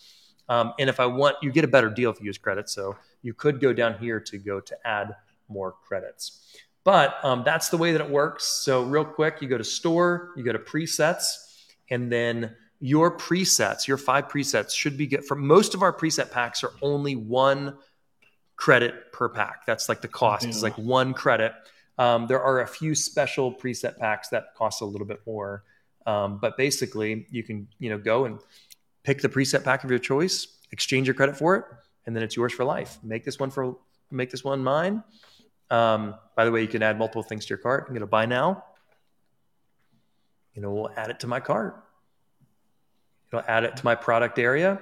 Um, 0.49 0.73
and 0.79 0.89
if 0.89 1.01
I 1.01 1.07
want, 1.07 1.37
you 1.43 1.51
get 1.51 1.65
a 1.65 1.69
better 1.69 1.91
deal 1.91 2.11
if 2.11 2.21
you 2.21 2.27
use 2.27 2.39
credits. 2.39 2.73
So 2.73 2.97
you 3.23 3.35
could 3.35 3.61
go 3.61 3.73
down 3.73 3.99
here 3.99 4.21
to 4.21 4.39
go 4.39 4.61
to 4.61 4.77
add 4.87 5.17
more 5.49 5.75
credits. 5.87 6.57
But 6.85 7.17
um, 7.25 7.43
that's 7.45 7.69
the 7.69 7.77
way 7.77 7.91
that 7.93 8.01
it 8.01 8.09
works. 8.09 8.45
So, 8.45 8.85
real 8.85 9.05
quick, 9.05 9.43
you 9.43 9.49
go 9.49 9.59
to 9.59 9.65
store, 9.65 10.31
you 10.37 10.45
go 10.45 10.53
to 10.53 10.59
presets, 10.61 11.46
and 11.91 12.11
then 12.11 12.55
your 12.81 13.17
presets, 13.17 13.87
your 13.89 13.97
five 13.97 14.29
presets 14.29 14.73
should 14.75 14.97
be 14.99 15.07
good. 15.07 15.25
For 15.25 15.35
most 15.35 15.75
of 15.75 15.83
our 15.83 15.93
preset 15.93 16.31
packs 16.31 16.63
are 16.63 16.73
only 16.83 17.17
one 17.17 17.77
credit 18.57 19.13
per 19.13 19.29
pack. 19.29 19.67
That's 19.67 19.89
like 19.89 20.01
the 20.01 20.09
cost 20.09 20.47
is 20.47 20.57
Yeah. 20.57 20.63
like 20.71 20.79
one 20.79 21.15
credit. 21.15 21.53
Um, 21.99 22.27
there 22.27 22.43
are 22.43 22.61
a 22.61 22.67
few 22.67 22.95
special 22.95 23.53
preset 23.53 23.99
packs 23.99 24.29
that 24.29 24.55
cost 24.55 24.83
a 24.83 24.85
little 24.85 25.07
bit 25.07 25.21
more, 25.27 25.65
um, 26.07 26.39
but 26.39 26.57
basically 26.57 27.27
you 27.31 27.43
can 27.43 27.69
you 27.79 27.89
know 27.91 27.99
go 27.99 28.27
and 28.27 28.39
pick 29.03 29.23
the 29.23 29.29
preset 29.29 29.65
pack 29.65 29.85
of 29.85 29.91
your 29.91 29.99
choice, 29.99 30.47
exchange 30.73 31.07
your 31.07 31.15
credit 31.15 31.37
for 31.37 31.57
it, 31.57 31.65
and 32.05 32.15
then 32.15 32.23
it's 32.23 32.37
yours 32.37 32.53
for 32.53 32.65
life. 32.65 32.99
Make 33.03 33.25
this 33.25 33.39
one 33.39 33.51
for 33.51 33.77
make 34.11 34.31
this 34.31 34.45
one 34.45 34.63
mine. 34.63 35.03
Um, 35.71 36.15
by 36.37 36.45
the 36.45 36.51
way, 36.53 36.61
you 36.61 36.69
can 36.69 36.83
add 36.83 36.99
multiple 36.99 37.23
things 37.23 37.47
to 37.47 37.51
your 37.51 37.59
cart. 37.59 37.85
I'm 37.89 37.95
going 37.95 38.01
to 38.01 38.07
buy 38.07 38.27
now. 38.27 38.65
You 40.57 40.63
know, 40.63 40.73
we'll 40.73 40.91
add 40.97 41.11
it 41.11 41.21
to 41.21 41.27
my 41.29 41.39
cart. 41.39 41.85
It'll 43.33 43.45
add 43.47 43.65
it 43.65 43.77
to 43.77 43.85
my 43.85 43.95
product 43.95 44.39
area, 44.39 44.81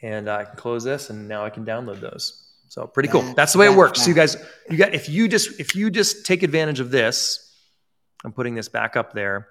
and 0.00 0.28
I 0.28 0.44
can 0.44 0.56
close 0.56 0.82
this, 0.82 1.10
and 1.10 1.28
now 1.28 1.44
I 1.44 1.50
can 1.50 1.64
download 1.64 2.00
those. 2.00 2.38
So 2.68 2.86
pretty 2.86 3.10
cool. 3.10 3.20
That's 3.34 3.52
the 3.52 3.58
way 3.58 3.66
it 3.66 3.76
works. 3.76 4.00
So 4.02 4.08
you 4.08 4.14
guys, 4.14 4.36
you 4.70 4.78
got 4.78 4.94
if 4.94 5.08
you 5.08 5.28
just 5.28 5.60
if 5.60 5.76
you 5.76 5.90
just 5.90 6.24
take 6.24 6.42
advantage 6.42 6.80
of 6.80 6.90
this, 6.90 7.54
I'm 8.24 8.32
putting 8.32 8.54
this 8.54 8.68
back 8.68 8.96
up 8.96 9.12
there. 9.12 9.48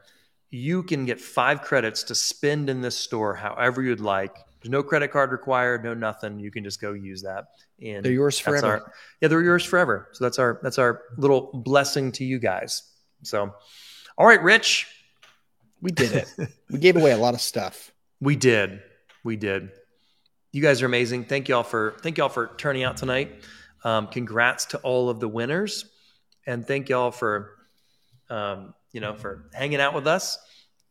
You 0.49 0.81
can 0.83 1.05
get 1.05 1.21
five 1.21 1.61
credits 1.61 2.03
to 2.03 2.15
spend 2.15 2.69
in 2.69 2.81
this 2.81 2.97
store 2.97 3.35
however 3.35 3.81
you'd 3.83 3.99
like. 4.01 4.35
There's 4.61 4.71
no 4.71 4.81
credit 4.83 5.09
card 5.11 5.31
required, 5.31 5.83
no 5.83 5.93
nothing. 5.93 6.39
You 6.39 6.51
can 6.51 6.63
just 6.63 6.81
go 6.81 6.93
use 6.93 7.21
that. 7.21 7.45
And 7.81 8.03
They're 8.03 8.11
yours 8.11 8.38
forever. 8.39 8.67
our- 8.67 8.93
yeah, 9.21 9.27
they're 9.27 9.41
yours 9.41 9.63
forever. 9.63 10.09
So 10.13 10.23
that's 10.25 10.39
our 10.39 10.59
that's 10.63 10.79
our 10.79 11.03
little 11.17 11.51
blessing 11.53 12.11
to 12.13 12.25
you 12.25 12.39
guys. 12.39 12.83
So, 13.23 13.53
all 14.17 14.25
right, 14.25 14.41
Rich, 14.41 14.88
We 15.81 15.91
did 15.91 16.11
it. 16.11 16.49
we 16.69 16.79
gave 16.79 16.95
away 16.95 17.11
a 17.11 17.17
lot 17.17 17.33
of 17.33 17.41
stuff. 17.41 17.91
we 18.21 18.35
did, 18.35 18.81
we 19.23 19.35
did. 19.35 19.69
You 20.51 20.61
guys 20.61 20.81
are 20.81 20.85
amazing. 20.85 21.25
Thank 21.25 21.49
y'all 21.49 21.63
for 21.63 21.95
thank 22.01 22.17
y'all 22.17 22.29
for 22.29 22.51
turning 22.57 22.83
out 22.83 22.97
tonight. 22.97 23.43
Um, 23.83 24.07
congrats 24.07 24.65
to 24.65 24.77
all 24.79 25.09
of 25.09 25.19
the 25.19 25.27
winners, 25.27 25.85
and 26.45 26.67
thank 26.67 26.89
y'all 26.89 27.11
for 27.11 27.55
um, 28.29 28.73
you 28.91 29.01
know 29.01 29.15
for 29.15 29.49
hanging 29.53 29.79
out 29.79 29.93
with 29.93 30.07
us. 30.07 30.37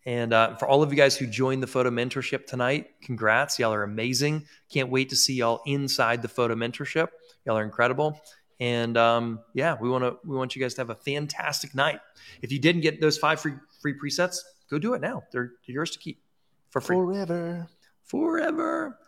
And 0.07 0.33
uh, 0.33 0.57
for 0.57 0.67
all 0.67 0.83
of 0.83 0.91
you 0.91 0.97
guys 0.97 1.17
who 1.17 1.27
joined 1.27 1.63
the 1.63 1.67
photo 1.67 1.91
mentorship 1.91 2.47
tonight, 2.47 2.89
congrats. 3.03 3.59
Y'all 3.59 3.75
are 3.75 3.83
amazing. 3.83 4.47
Can't 4.73 4.89
wait 4.89 5.11
to 5.11 5.17
see 5.17 5.35
y'all 5.35 5.61
inside 5.67 6.23
the 6.23 6.29
photo 6.29 6.55
mentorship. 6.55 7.09
Y'all 7.45 7.59
are 7.59 7.63
incredible. 7.63 8.19
And 8.61 8.97
um, 8.97 9.41
yeah, 9.55 9.77
we 9.81 9.91
want 9.91 10.05
to 10.05 10.17
we 10.25 10.37
want 10.37 10.57
you 10.57 10.63
guys 10.63 10.75
to 10.75 10.81
have 10.81 10.91
a 10.91 10.95
fantastic 10.95 11.75
night. 11.75 12.01
If 12.41 12.51
you 12.51 12.59
didn't 12.59 12.81
get 12.81 13.01
those 13.01 13.19
five 13.19 13.41
free 13.41 13.55
free 13.81 13.95
presets, 13.95 14.39
go 14.71 14.79
do 14.79 14.95
it 14.95 15.01
now. 15.01 15.23
They're 15.33 15.53
yours 15.67 15.91
to 15.93 15.99
keep 15.99 16.23
for 16.71 16.81
free 16.81 16.97
Forever. 16.97 17.69
forever. 18.05 18.99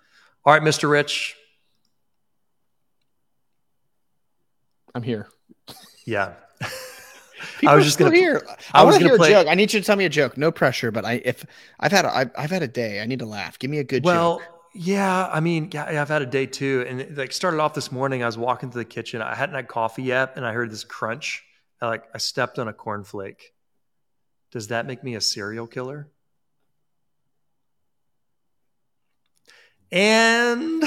All 0.45 0.53
right, 0.53 0.63
Mr. 0.63 0.91
Rich. 0.91 1.37
I'm 4.95 5.03
here. 5.03 5.29
Yeah. 6.05 6.35
People 7.59 7.69
I 7.69 7.73
are 7.73 7.77
was 7.77 7.87
just 7.87 7.99
gonna- 7.99 8.15
here. 8.15 8.43
I 8.75 8.81
I, 8.81 8.85
was 8.85 8.95
want 8.95 9.03
to 9.03 9.09
gonna 9.09 9.11
hear 9.11 9.17
play- 9.17 9.33
a 9.33 9.43
joke. 9.43 9.49
I 9.51 9.55
need 9.55 9.73
you 9.73 9.81
to 9.81 9.87
tell 9.87 9.97
me 9.97 10.05
a 10.05 10.09
joke. 10.11 10.37
No 10.37 10.51
pressure, 10.53 10.91
but 10.91 11.05
I 11.05 11.23
if 11.25 11.45
I've 11.81 11.93
had 11.93 12.05
a, 12.05 12.15
I've, 12.15 12.31
I've 12.37 12.51
had 12.51 12.63
a 12.63 12.69
day. 12.69 13.01
I 13.01 13.07
need 13.07 13.21
to 13.21 13.27
laugh. 13.27 13.59
Give 13.59 13.71
me 13.71 13.79
a 13.79 13.85
good 13.85 14.05
Well, 14.05 14.39
joke. 14.39 14.49
yeah. 14.75 15.31
I 15.33 15.41
mean, 15.41 15.71
yeah, 15.73 16.03
I've 16.03 16.09
had 16.09 16.23
a 16.23 16.27
day 16.27 16.47
too, 16.47 16.85
and 16.89 17.01
it, 17.01 17.17
like 17.17 17.33
started 17.33 17.61
off 17.61 17.73
this 17.75 17.91
morning. 17.91 18.23
I 18.23 18.27
was 18.27 18.37
walking 18.37 18.71
to 18.71 18.79
the 18.79 18.85
kitchen. 18.85 19.23
I 19.23 19.35
hadn't 19.35 19.55
had 19.55 19.69
coffee 19.69 20.03
yet, 20.03 20.33
and 20.37 20.45
I 20.45 20.53
heard 20.53 20.71
this 20.71 20.85
crunch. 20.85 21.43
I, 21.81 21.87
like 21.87 22.05
I 22.15 22.19
stepped 22.19 22.59
on 22.59 22.69
a 22.69 22.73
cornflake. 22.73 23.41
Does 24.53 24.69
that 24.69 24.87
make 24.87 25.03
me 25.03 25.17
a 25.17 25.21
serial 25.21 25.67
killer? 25.67 26.09
And 29.91 30.85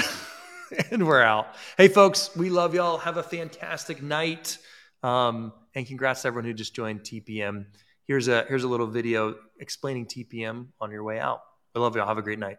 and 0.90 1.06
we're 1.06 1.22
out. 1.22 1.54
Hey, 1.76 1.88
folks, 1.88 2.34
we 2.36 2.50
love 2.50 2.74
y'all. 2.74 2.98
Have 2.98 3.16
a 3.16 3.22
fantastic 3.22 4.02
night. 4.02 4.58
Um, 5.02 5.52
and 5.74 5.86
congrats 5.86 6.22
to 6.22 6.28
everyone 6.28 6.46
who 6.46 6.54
just 6.54 6.74
joined 6.74 7.00
TPM. 7.00 7.66
Here's 8.06 8.28
a 8.28 8.44
here's 8.48 8.64
a 8.64 8.68
little 8.68 8.86
video 8.86 9.34
explaining 9.60 10.06
TPM 10.06 10.68
on 10.80 10.90
your 10.90 11.02
way 11.02 11.18
out. 11.18 11.40
I 11.74 11.80
love 11.80 11.96
y'all. 11.96 12.06
Have 12.06 12.18
a 12.18 12.22
great 12.22 12.38
night. 12.38 12.58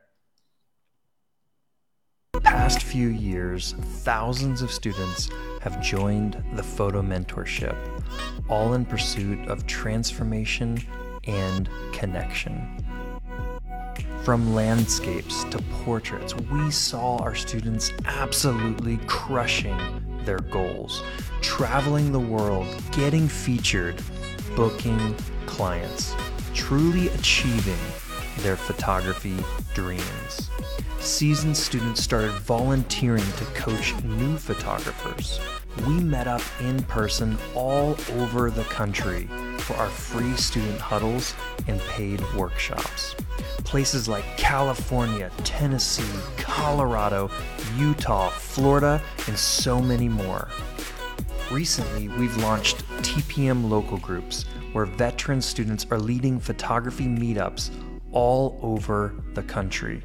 Past 2.44 2.84
few 2.84 3.08
years, 3.08 3.74
thousands 4.04 4.62
of 4.62 4.72
students 4.72 5.30
have 5.62 5.82
joined 5.82 6.42
the 6.54 6.64
photo 6.64 7.02
mentorship, 7.02 7.76
all 8.50 8.74
in 8.74 8.86
pursuit 8.86 9.48
of 9.48 9.66
transformation 9.68 10.80
and 11.26 11.70
connection. 11.92 12.84
From 14.24 14.54
landscapes 14.54 15.46
to 15.46 15.58
portraits, 15.84 16.36
we 16.36 16.70
saw 16.70 17.18
our 17.18 17.34
students 17.34 17.94
absolutely 18.06 18.98
crushing 19.08 19.78
their 20.26 20.40
goals, 20.40 21.02
traveling 21.42 22.12
the 22.12 22.20
world, 22.20 22.68
getting 22.92 23.28
featured, 23.28 24.02
booking 24.56 25.16
clients, 25.46 26.14
truly 26.54 27.08
achieving 27.10 27.80
their 28.40 28.58
photography 28.58 29.38
dreams. 29.74 30.50
Seasoned 31.00 31.56
students 31.56 32.04
started 32.04 32.32
volunteering 32.32 33.24
to 33.38 33.46
coach 33.54 33.96
new 34.04 34.38
photographers. 34.38 35.40
We 35.86 36.00
met 36.00 36.28
up 36.28 36.42
in 36.60 36.82
person 36.84 37.38
all 37.54 37.96
over 38.14 38.50
the 38.50 38.64
country 38.64 39.30
for 39.60 39.76
our 39.76 39.90
free 39.90 40.36
student 40.36 40.80
huddles 40.80 41.36
and 41.68 41.80
paid 41.82 42.22
workshops. 42.34 43.16
Places 43.64 44.08
like 44.08 44.26
California, 44.38 45.30
Tennessee, 45.44 46.20
Colorado, 46.38 47.30
Utah, 47.78 48.30
Florida, 48.30 49.02
and 49.28 49.38
so 49.38 49.82
many 49.82 50.10
more. 50.10 50.48
Recently, 51.52 52.08
we've 52.10 52.36
launched 52.38 52.86
TPM 53.04 53.70
local 53.70 53.98
groups 53.98 54.44
where 54.74 54.86
veteran 54.86 55.42
students 55.42 55.86
are 55.92 56.00
leading 56.00 56.40
photography 56.40 57.06
meetups 57.06 57.72
all 58.12 58.60
over 58.62 59.14
the 59.34 59.44
country. 59.44 60.04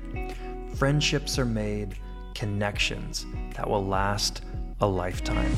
Friendships 0.74 1.38
are 1.38 1.44
made, 1.44 1.96
connections 2.34 3.26
that 3.54 3.68
will 3.68 3.84
last 3.84 4.42
a 4.82 4.86
lifetime. 4.86 5.50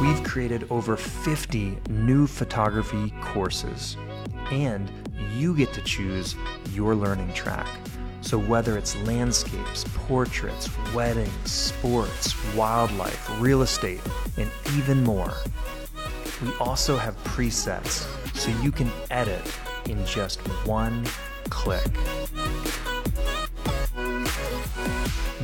We've 0.00 0.22
created 0.24 0.66
over 0.70 0.96
50 0.96 1.78
new 1.88 2.26
photography 2.26 3.12
courses. 3.20 3.96
and 4.50 4.90
you 5.38 5.56
get 5.56 5.72
to 5.72 5.80
choose 5.80 6.36
your 6.72 6.94
learning 6.94 7.32
track. 7.32 7.66
So, 8.20 8.38
whether 8.38 8.76
it's 8.78 8.94
landscapes, 9.02 9.84
portraits, 10.06 10.68
weddings, 10.94 11.50
sports, 11.50 12.34
wildlife, 12.54 13.40
real 13.40 13.62
estate, 13.62 14.00
and 14.36 14.50
even 14.76 15.02
more, 15.02 15.32
we 16.42 16.52
also 16.60 16.96
have 16.96 17.16
presets 17.24 18.06
so 18.36 18.50
you 18.62 18.70
can 18.70 18.90
edit 19.10 19.42
in 19.88 20.04
just 20.06 20.40
one 20.66 21.04
click. 21.48 21.84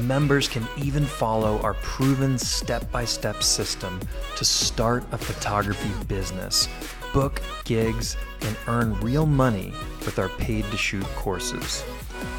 Members 0.01 0.49
can 0.49 0.67
even 0.77 1.05
follow 1.05 1.61
our 1.61 1.75
proven 1.75 2.39
step 2.39 2.91
by 2.91 3.05
step 3.05 3.43
system 3.43 4.01
to 4.37 4.45
start 4.45 5.05
a 5.13 5.19
photography 5.19 5.91
business, 6.07 6.69
book 7.13 7.43
gigs, 7.65 8.17
and 8.43 8.57
earn 8.67 8.99
real 9.01 9.27
money 9.27 9.73
with 10.05 10.19
our 10.19 10.31
paid 10.31 10.65
to 10.71 10.77
shoot 10.77 11.05
courses. 11.17 11.85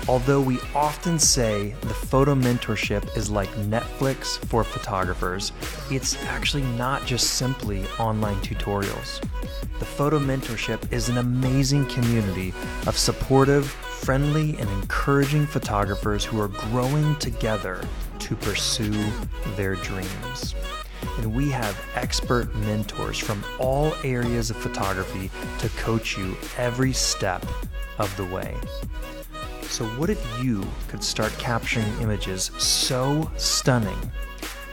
Although 0.07 0.41
we 0.41 0.59
often 0.73 1.19
say 1.19 1.75
the 1.81 1.93
photo 1.93 2.33
mentorship 2.33 3.15
is 3.15 3.29
like 3.29 3.49
Netflix 3.51 4.37
for 4.45 4.63
photographers, 4.63 5.51
it's 5.91 6.21
actually 6.25 6.63
not 6.63 7.05
just 7.05 7.35
simply 7.35 7.85
online 7.99 8.37
tutorials. 8.37 9.21
The 9.79 9.85
Photo 9.85 10.19
Mentorship 10.19 10.91
is 10.93 11.09
an 11.09 11.17
amazing 11.17 11.87
community 11.87 12.53
of 12.85 12.95
supportive, 12.97 13.75
friendly, 14.01 14.57
and 14.57 14.69
encouraging 14.69 15.45
photographers 15.45 16.25
who 16.25 16.41
are 16.41 16.47
growing 16.47 17.15
together 17.17 17.87
to 18.17 18.35
pursue 18.35 19.05
their 19.55 19.75
dreams. 19.75 20.55
And 21.17 21.35
we 21.35 21.49
have 21.51 21.79
expert 21.95 22.53
mentors 22.55 23.19
from 23.19 23.43
all 23.59 23.93
areas 24.03 24.49
of 24.49 24.57
photography 24.57 25.29
to 25.59 25.69
coach 25.69 26.17
you 26.17 26.35
every 26.57 26.93
step 26.93 27.45
of 27.99 28.15
the 28.17 28.25
way. 28.25 28.55
So, 29.63 29.85
what 29.97 30.09
if 30.09 30.43
you 30.43 30.65
could 30.87 31.03
start 31.03 31.31
capturing 31.37 31.87
images 32.01 32.51
so 32.57 33.31
stunning 33.37 34.11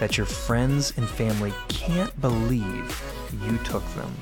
that 0.01 0.17
your 0.17 0.27
friends 0.27 0.97
and 0.97 1.07
family 1.07 1.53
can't 1.69 2.19
believe 2.21 3.03
you 3.47 3.59
took 3.59 3.85
them? 3.95 4.13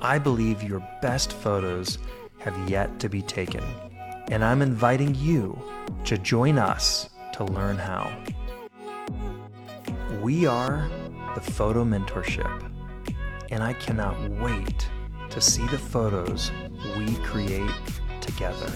I 0.00 0.18
believe 0.18 0.62
your 0.62 0.86
best 1.00 1.32
photos 1.32 1.98
have 2.46 2.70
yet 2.70 3.00
to 3.00 3.08
be 3.08 3.20
taken, 3.22 3.64
and 4.30 4.44
I'm 4.44 4.62
inviting 4.62 5.16
you 5.16 5.60
to 6.04 6.16
join 6.16 6.58
us 6.58 7.10
to 7.32 7.44
learn 7.44 7.76
how. 7.76 8.08
We 10.22 10.46
are 10.46 10.88
the 11.34 11.40
Photo 11.40 11.84
Mentorship, 11.84 12.70
and 13.50 13.64
I 13.64 13.72
cannot 13.72 14.16
wait 14.30 14.88
to 15.30 15.40
see 15.40 15.66
the 15.66 15.78
photos 15.78 16.52
we 16.96 17.16
create 17.16 17.68
together. 18.20 18.70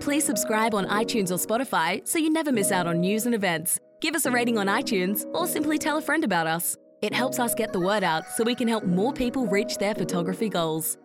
Please 0.00 0.24
subscribe 0.24 0.74
on 0.74 0.86
iTunes 0.86 1.30
or 1.30 1.36
Spotify 1.36 2.06
so 2.06 2.18
you 2.18 2.30
never 2.30 2.52
miss 2.52 2.72
out 2.72 2.86
on 2.86 3.00
news 3.00 3.26
and 3.26 3.34
events. 3.34 3.78
Give 4.00 4.14
us 4.14 4.26
a 4.26 4.30
rating 4.30 4.58
on 4.58 4.66
iTunes 4.66 5.24
or 5.34 5.46
simply 5.46 5.78
tell 5.78 5.98
a 5.98 6.02
friend 6.02 6.24
about 6.24 6.46
us. 6.46 6.76
It 7.02 7.14
helps 7.14 7.38
us 7.38 7.54
get 7.54 7.72
the 7.72 7.80
word 7.80 8.02
out 8.02 8.24
so 8.34 8.44
we 8.44 8.54
can 8.54 8.68
help 8.68 8.84
more 8.84 9.12
people 9.12 9.46
reach 9.46 9.76
their 9.76 9.94
photography 9.94 10.48
goals. 10.48 10.96